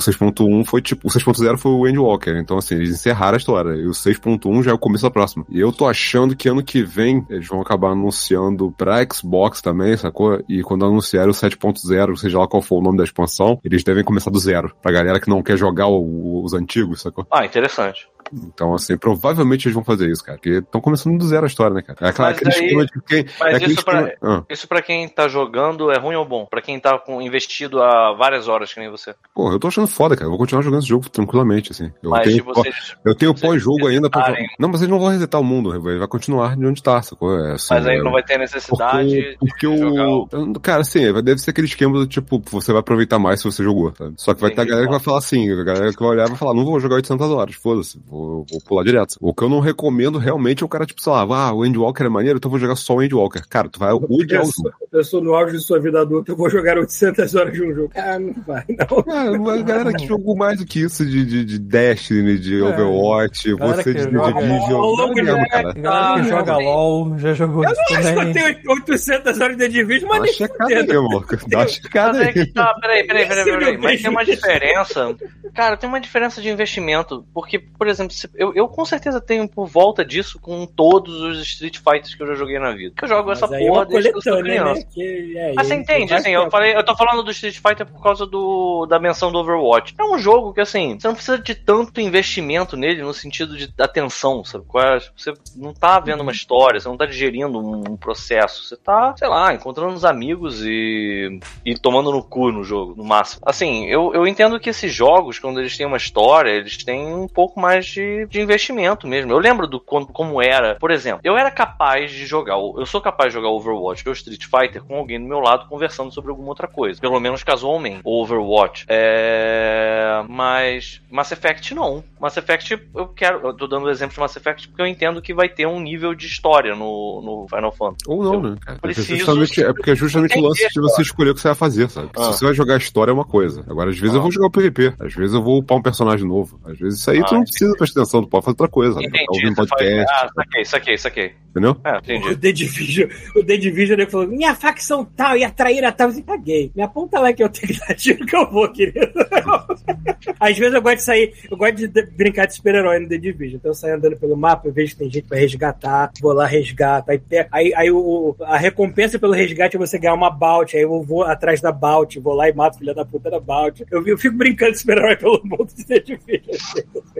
O 0.00 0.02
6.1 0.02 0.64
foi 0.64 0.80
tipo, 0.80 1.06
o 1.06 1.10
6.0 1.10 1.58
foi 1.58 1.72
o 1.72 1.86
Endwalker, 1.86 2.36
então 2.38 2.56
assim, 2.56 2.74
eles 2.74 2.90
encerraram 2.90 3.34
a 3.34 3.36
história. 3.36 3.72
E 3.76 3.86
o 3.86 3.90
6.1 3.90 4.62
já 4.62 4.70
é 4.70 4.74
o 4.74 4.78
começo 4.78 5.02
da 5.04 5.10
próxima. 5.10 5.44
E 5.50 5.60
eu 5.60 5.70
tô 5.70 5.86
achando 5.86 6.34
que 6.34 6.48
ano 6.48 6.62
que 6.64 6.82
vem 6.82 7.24
eles 7.28 7.46
vão 7.46 7.60
acabar 7.60 7.90
anunciando 7.90 8.72
pra 8.76 9.04
Xbox 9.12 9.60
também, 9.60 9.94
sacou? 9.98 10.42
E 10.48 10.62
quando 10.62 10.86
anunciarem 10.86 11.30
o 11.30 11.34
7.0, 11.34 12.16
seja 12.16 12.38
lá 12.38 12.48
qual 12.48 12.62
for 12.62 12.78
o 12.78 12.82
nome 12.82 12.96
da 12.96 13.04
expansão, 13.04 13.60
eles 13.62 13.84
devem 13.84 14.02
começar 14.02 14.30
do 14.30 14.38
zero. 14.38 14.72
Pra 14.80 14.90
galera 14.90 15.20
que 15.20 15.28
não 15.28 15.42
quer 15.42 15.58
jogar 15.58 15.86
o- 15.88 16.42
os 16.42 16.54
antigos, 16.54 17.02
sacou? 17.02 17.26
Ah, 17.30 17.44
interessante. 17.44 18.08
Então, 18.32 18.74
assim, 18.74 18.96
provavelmente 18.96 19.66
eles 19.66 19.74
vão 19.74 19.84
fazer 19.84 20.08
isso, 20.10 20.24
cara. 20.24 20.38
Porque 20.38 20.58
estão 20.58 20.80
começando 20.80 21.18
do 21.18 21.26
zero 21.26 21.44
a 21.44 21.46
história, 21.48 21.74
né, 21.74 21.82
cara? 21.82 21.98
É 22.00 22.08
aquela, 22.10 22.28
Mas 22.28 22.36
aquele 22.38 22.50
aí- 22.54 22.62
esquema 22.64 22.86
de 22.86 22.92
quem. 23.06 23.26
mas 23.38 23.62
é 23.62 23.66
isso 23.66 23.84
pra- 23.84 24.00
esquema- 24.08 24.18
Ah. 24.22 24.44
Isso 24.48 24.68
pra 24.68 24.82
quem 24.82 25.08
tá 25.08 25.28
jogando 25.28 25.90
é 25.90 25.98
ruim 25.98 26.14
ou 26.16 26.24
bom? 26.26 26.46
Pra 26.46 26.62
quem 26.62 26.78
tá 26.78 26.98
com, 26.98 27.20
investido 27.20 27.82
há 27.82 28.14
várias 28.16 28.48
horas, 28.48 28.72
que 28.72 28.80
nem 28.80 28.90
você. 28.90 29.14
Pô, 29.34 29.50
eu 29.52 29.58
tô 29.58 29.68
achando 29.68 29.86
foda, 29.86 30.14
cara. 30.14 30.26
Eu 30.26 30.30
vou 30.30 30.38
continuar 30.38 30.62
jogando 30.62 30.80
esse 30.80 30.88
jogo 30.88 31.08
tranquilamente, 31.08 31.72
assim. 31.72 31.90
Eu 32.02 32.10
Mas 32.10 32.28
tenho, 32.28 32.44
vocês. 32.44 32.94
eu 33.04 33.14
tenho 33.14 33.34
pós-jogo 33.34 33.86
ainda 33.86 34.08
pra. 34.10 34.34
Não, 34.58 34.68
mas 34.68 34.80
eles 34.80 34.90
não 34.90 34.98
vão 34.98 35.08
resetar 35.08 35.40
o 35.40 35.44
mundo, 35.44 35.80
vai 35.80 36.06
continuar 36.08 36.56
de 36.56 36.66
onde 36.66 36.82
tá, 36.82 37.00
sacou? 37.02 37.36
É, 37.38 37.52
assim, 37.54 37.74
Mas 37.74 37.86
aí 37.86 37.98
é- 37.98 38.02
não 38.02 38.12
vai 38.12 38.22
ter 38.22 38.38
necessidade 38.38 39.36
Porque, 39.38 39.66
porque 39.66 39.76
jogar 39.78 40.08
o. 40.08 40.60
Cara, 40.60 40.80
assim, 40.82 41.10
vai- 41.12 41.22
deve 41.22 41.40
ser 41.40 41.50
aquele 41.50 41.66
esquema 41.66 41.94
do 41.98 42.06
tipo, 42.06 42.42
você 42.50 42.72
vai 42.72 42.80
aproveitar 42.80 43.18
mais 43.18 43.40
se 43.40 43.50
você 43.50 43.62
jogou, 43.62 43.92
sabe? 43.96 44.14
Só 44.16 44.34
que 44.34 44.40
vai 44.40 44.50
ter 44.50 44.60
a 44.60 44.64
Entendi. 44.64 44.70
galera 44.70 44.86
que 44.86 44.92
vai 44.92 45.00
falar 45.02 45.18
assim, 45.18 45.50
a 45.50 45.64
galera 45.64 45.92
que 45.92 45.98
vai 46.00 46.08
olhar 46.10 46.28
vai 46.28 46.36
falar, 46.36 46.54
não 46.54 46.64
vou 46.64 46.78
jogar 46.80 46.96
800 46.96 47.30
horas, 47.30 47.54
foda-se, 47.54 48.00
vou, 48.06 48.19
vou 48.50 48.60
pular 48.66 48.84
direto. 48.84 49.16
O 49.20 49.32
que 49.34 49.42
eu 49.42 49.48
não 49.48 49.60
recomendo 49.60 50.18
realmente 50.18 50.62
é 50.62 50.66
o 50.66 50.68
cara, 50.68 50.86
tipo, 50.86 51.00
sei 51.00 51.12
lá, 51.12 51.22
ah, 51.22 51.52
o 51.52 51.64
Endwalker 51.64 52.06
é 52.06 52.08
maneiro, 52.08 52.36
então 52.38 52.48
eu 52.48 52.50
vou 52.52 52.58
jogar 52.60 52.76
só 52.76 52.94
o 52.94 53.02
Endwalker. 53.02 53.42
Cara, 53.48 53.68
tu 53.68 53.78
vai 53.78 53.92
odiar 53.92 54.42
o 54.42 54.46
jogo. 54.46 54.62
Pessoa, 54.70 54.74
pessoa 54.90 55.22
no 55.24 55.34
auge 55.34 55.56
de 55.56 55.62
sua 55.62 55.78
vida 55.80 56.00
adulta, 56.00 56.32
eu 56.32 56.36
vou 56.36 56.48
jogar 56.50 56.78
800 56.78 57.34
horas 57.34 57.52
de 57.52 57.62
um 57.62 57.74
jogo. 57.74 57.90
Ah, 57.96 58.18
não 58.18 58.34
vai, 58.46 58.64
não. 58.68 59.02
Cara, 59.02 59.34
a 59.58 59.62
galera 59.62 59.92
que 59.92 60.06
jogou 60.06 60.36
mais 60.36 60.58
do 60.58 60.64
que 60.66 60.80
isso 60.80 61.04
de, 61.06 61.24
de, 61.24 61.44
de 61.44 61.58
Destiny, 61.58 62.38
de 62.38 62.60
Overwatch, 62.62 63.54
galera 63.56 63.82
você 63.82 63.94
de, 63.94 64.02
joga- 64.02 64.32
de 64.32 64.38
Division. 64.48 64.80
Ao 64.80 64.90
longo 64.90 65.06
Não 65.08 65.14
de- 65.14 65.22
mesmo, 65.22 65.48
cara. 65.48 65.70
A 65.70 65.72
galera 65.74 66.14
que 66.14 66.20
Ah, 66.20 66.22
joga 66.30 66.52
não. 66.52 66.60
LOL 66.60 67.18
já 67.18 67.34
jogou 67.34 67.64
isso 67.64 67.72
Acho 67.80 67.86
que 67.86 67.94
eu 67.94 68.14
também. 68.14 68.32
tenho 68.32 68.56
800 68.70 69.40
horas 69.40 69.56
de 69.56 69.68
Division, 69.68 70.08
mas 70.08 70.10
Dá 70.10 70.16
uma 70.18 70.24
nem 70.24 70.32
checada 70.34 70.74
aí, 70.74 70.96
amor. 70.96 71.26
Dá 71.48 71.58
uma 71.58 71.68
checada 71.68 72.18
Mas 72.18 72.20
é 72.22 72.28
aí. 72.28 72.32
que 72.46 72.52
tá, 72.52 72.74
peraí, 72.80 73.06
peraí, 73.06 73.28
peraí, 73.28 73.44
peraí. 73.44 73.78
Mas 73.78 74.02
tem 74.02 74.10
uma 74.10 74.24
diferença. 74.24 75.16
Cara, 75.54 75.76
tem 75.76 75.88
uma 75.88 76.00
diferença 76.00 76.40
de 76.40 76.48
investimento. 76.48 77.24
Porque, 77.34 77.58
por 77.58 77.86
exemplo, 77.88 78.09
eu, 78.34 78.54
eu 78.54 78.68
com 78.68 78.84
certeza 78.84 79.20
tenho 79.20 79.48
por 79.48 79.66
volta 79.66 80.04
disso 80.04 80.38
com 80.40 80.66
todos 80.66 81.20
os 81.20 81.38
Street 81.40 81.78
Fighters 81.78 82.14
que 82.14 82.22
eu 82.22 82.26
já 82.26 82.34
joguei 82.34 82.58
na 82.58 82.72
vida. 82.72 82.94
Que 82.96 83.04
eu 83.04 83.08
jogo 83.08 83.30
essa 83.32 83.46
Mas 83.46 83.58
aí 83.58 83.64
é 83.64 83.68
porra 83.68 83.86
desde 83.86 84.10
que 84.10 84.16
eu 84.16 84.22
sou 84.22 84.32
coletânea, 84.32 84.62
criança. 84.62 84.80
né? 84.80 84.86
Que, 84.92 85.38
é, 85.38 85.52
Mas 85.54 85.66
você 85.66 85.74
entende, 85.74 86.10
vai 86.10 86.18
assim, 86.18 86.30
eu 86.30 86.50
falei, 86.50 86.76
eu 86.76 86.84
tô 86.84 86.96
falando 86.96 87.22
do 87.22 87.30
Street 87.30 87.56
Fighter 87.56 87.86
por 87.86 88.02
causa 88.02 88.26
do, 88.26 88.86
da 88.86 88.98
menção 88.98 89.30
do 89.32 89.38
Overwatch. 89.38 89.94
É 89.98 90.04
um 90.04 90.18
jogo 90.18 90.52
que, 90.52 90.60
assim, 90.60 90.98
você 90.98 91.08
não 91.08 91.14
precisa 91.14 91.38
de 91.38 91.54
tanto 91.54 92.00
investimento 92.00 92.76
nele 92.76 93.02
no 93.02 93.12
sentido 93.14 93.56
de 93.56 93.72
atenção, 93.78 94.44
sabe? 94.44 94.64
é? 94.76 94.98
Você 95.16 95.32
não 95.56 95.72
tá 95.72 95.98
vendo 96.00 96.20
uma 96.22 96.32
história, 96.32 96.80
você 96.80 96.88
não 96.88 96.96
tá 96.96 97.06
digerindo 97.06 97.58
um, 97.58 97.92
um 97.92 97.96
processo, 97.96 98.64
você 98.64 98.76
tá, 98.76 99.14
sei 99.16 99.28
lá, 99.28 99.52
encontrando 99.54 99.94
os 99.94 100.04
amigos 100.04 100.64
e, 100.64 101.40
e 101.64 101.74
tomando 101.74 102.10
no 102.10 102.22
cu 102.22 102.50
no 102.50 102.64
jogo, 102.64 102.94
no 102.96 103.04
máximo. 103.04 103.42
Assim, 103.44 103.86
eu, 103.86 104.12
eu 104.14 104.26
entendo 104.26 104.58
que 104.58 104.70
esses 104.70 104.92
jogos, 104.92 105.38
quando 105.38 105.60
eles 105.60 105.76
têm 105.76 105.86
uma 105.86 105.96
história, 105.96 106.50
eles 106.50 106.76
têm 106.82 107.06
um 107.06 107.28
pouco 107.28 107.60
mais 107.60 107.86
de, 107.86 107.99
de 108.26 108.40
investimento 108.40 109.06
mesmo. 109.06 109.32
Eu 109.32 109.38
lembro 109.38 109.66
do 109.66 109.80
quando, 109.80 110.06
como 110.08 110.40
era, 110.42 110.74
por 110.76 110.90
exemplo, 110.90 111.20
eu 111.24 111.36
era 111.36 111.50
capaz 111.50 112.10
de 112.10 112.26
jogar, 112.26 112.54
eu 112.54 112.86
sou 112.86 113.00
capaz 113.00 113.30
de 113.32 113.34
jogar 113.38 113.48
Overwatch 113.50 114.06
ou 114.06 114.12
Street 114.12 114.44
Fighter 114.44 114.82
com 114.82 114.96
alguém 114.96 115.20
do 115.20 115.26
meu 115.26 115.40
lado 115.40 115.68
conversando 115.68 116.12
sobre 116.12 116.30
alguma 116.30 116.48
outra 116.48 116.66
coisa, 116.68 117.00
pelo 117.00 117.18
menos 117.20 117.42
casualmente. 117.42 118.00
Ou 118.04 118.22
Overwatch. 118.22 118.86
É... 118.88 120.22
Mas 120.28 121.00
Mass 121.10 121.32
Effect 121.32 121.74
não. 121.74 122.02
Mass 122.20 122.36
Effect 122.36 122.78
eu 122.94 123.08
quero, 123.08 123.46
eu 123.46 123.54
tô 123.54 123.66
dando 123.66 123.86
o 123.86 123.90
exemplo 123.90 124.14
de 124.14 124.20
Mass 124.20 124.36
Effect 124.36 124.68
porque 124.68 124.82
eu 124.82 124.86
entendo 124.86 125.22
que 125.22 125.34
vai 125.34 125.48
ter 125.48 125.66
um 125.66 125.80
nível 125.80 126.14
de 126.14 126.26
história 126.26 126.74
no, 126.74 127.20
no 127.22 127.46
Final 127.48 127.72
Fantasy. 127.72 128.04
Ou 128.08 128.22
não, 128.22 128.34
Eu 128.34 128.40
né? 128.42 128.56
preciso 128.80 129.16
justamente- 129.16 129.62
é 129.62 129.72
porque 129.72 129.90
é 129.90 129.94
justamente 129.94 130.38
o 130.38 130.42
lance 130.42 130.68
de 130.68 130.80
você 130.80 131.02
escolher 131.02 131.30
o 131.30 131.34
que 131.34 131.40
você 131.40 131.48
vai 131.48 131.54
fazer, 131.54 131.88
sabe? 131.90 132.10
Ah. 132.16 132.32
Se 132.32 132.38
você 132.38 132.44
vai 132.46 132.54
jogar 132.54 132.74
a 132.74 132.78
história 132.78 133.10
é 133.10 133.14
uma 133.14 133.24
coisa. 133.24 133.64
Agora, 133.68 133.90
às 133.90 133.98
vezes 133.98 134.14
eu 134.14 134.22
vou 134.22 134.30
jogar 134.30 134.46
o 134.46 134.50
PVP. 134.50 134.94
Às 135.00 135.14
vezes 135.14 135.34
eu 135.34 135.42
vou 135.42 135.58
upar 135.58 135.78
um 135.78 135.82
personagem 135.82 136.26
novo. 136.26 136.60
Às 136.64 136.78
vezes 136.78 137.00
isso 137.00 137.10
aí 137.10 137.20
tu 137.24 137.34
Ah, 137.34 137.38
não 137.38 137.42
precisa 137.44 137.74
prestar 137.92 138.00
atenção, 138.02 138.22
tu 138.22 138.28
pode 138.28 138.44
fazer 138.44 138.52
outra 138.54 138.68
coisa. 138.68 138.94
Tá 138.94 139.00
Entendi. 139.06 139.24
ouvindo 139.28 139.54
Você 139.56 139.66
faz... 139.66 139.68
podcast, 139.70 140.12
Ah, 140.12 140.28
saquei, 140.34 140.64
saquei, 140.64 140.98
saquei. 140.98 141.32
entendeu? 141.50 141.76
É, 141.84 141.92
O 141.94 141.98
entendi. 141.98 142.36
The 142.36 142.52
Division, 142.52 143.08
o 143.36 143.44
The 143.44 143.56
Division 143.56 143.98
ele 144.00 144.10
falou: 144.10 144.26
minha 144.28 144.54
facção 144.54 145.04
tal 145.04 145.36
e 145.36 145.44
a 145.44 145.50
traíra 145.50 145.90
tal. 145.92 146.08
Eu 146.08 146.12
falei, 146.14 146.26
caguei. 146.26 146.72
Me 146.74 146.82
aponta 146.82 147.18
lá 147.20 147.32
que 147.32 147.42
eu 147.42 147.48
tenho 147.48 147.72
que 147.72 147.78
dar 147.80 147.94
tiro 147.94 148.24
que 148.26 148.36
eu 148.36 148.50
vou, 148.50 148.70
querido. 148.72 149.00
Às 150.38 150.56
vezes 150.58 150.74
eu 150.74 150.82
gosto 150.82 150.96
de 150.96 151.02
sair, 151.02 151.34
eu 151.50 151.56
gosto 151.56 151.74
de 151.88 152.02
brincar 152.12 152.46
de 152.46 152.54
super-herói 152.54 152.98
no 152.98 153.08
The 153.08 153.18
Division. 153.18 153.56
Então 153.56 153.70
eu 153.70 153.74
saio 153.74 153.94
andando 153.96 154.16
pelo 154.18 154.36
mapa, 154.36 154.68
eu 154.68 154.72
vejo 154.72 154.92
que 154.92 154.98
tem 154.98 155.10
gente 155.10 155.26
pra 155.26 155.38
resgatar, 155.38 156.10
vou 156.20 156.32
lá, 156.32 156.46
resgato. 156.46 157.10
Aí, 157.10 157.20
aí, 157.52 157.72
aí 157.74 157.90
o, 157.90 158.34
a 158.40 158.56
recompensa 158.56 159.18
pelo 159.18 159.32
resgate 159.32 159.76
é 159.76 159.78
você 159.78 159.98
ganhar 159.98 160.14
uma 160.14 160.30
bounty. 160.30 160.76
Aí 160.76 160.82
eu 160.82 161.02
vou 161.02 161.22
atrás 161.24 161.60
da 161.60 161.72
bounty, 161.72 162.18
vou 162.20 162.34
lá 162.34 162.48
e 162.48 162.52
mato 162.52 162.78
filha 162.78 162.94
da 162.94 163.04
puta 163.04 163.30
da 163.30 163.40
bounty. 163.40 163.84
Eu, 163.90 164.06
eu 164.06 164.16
fico 164.18 164.36
brincando 164.36 164.72
de 164.72 164.78
super-herói 164.78 165.16
pelo 165.16 165.40
mundo 165.44 165.68
de 165.74 165.84
The 165.84 166.00
Division. 166.00 166.56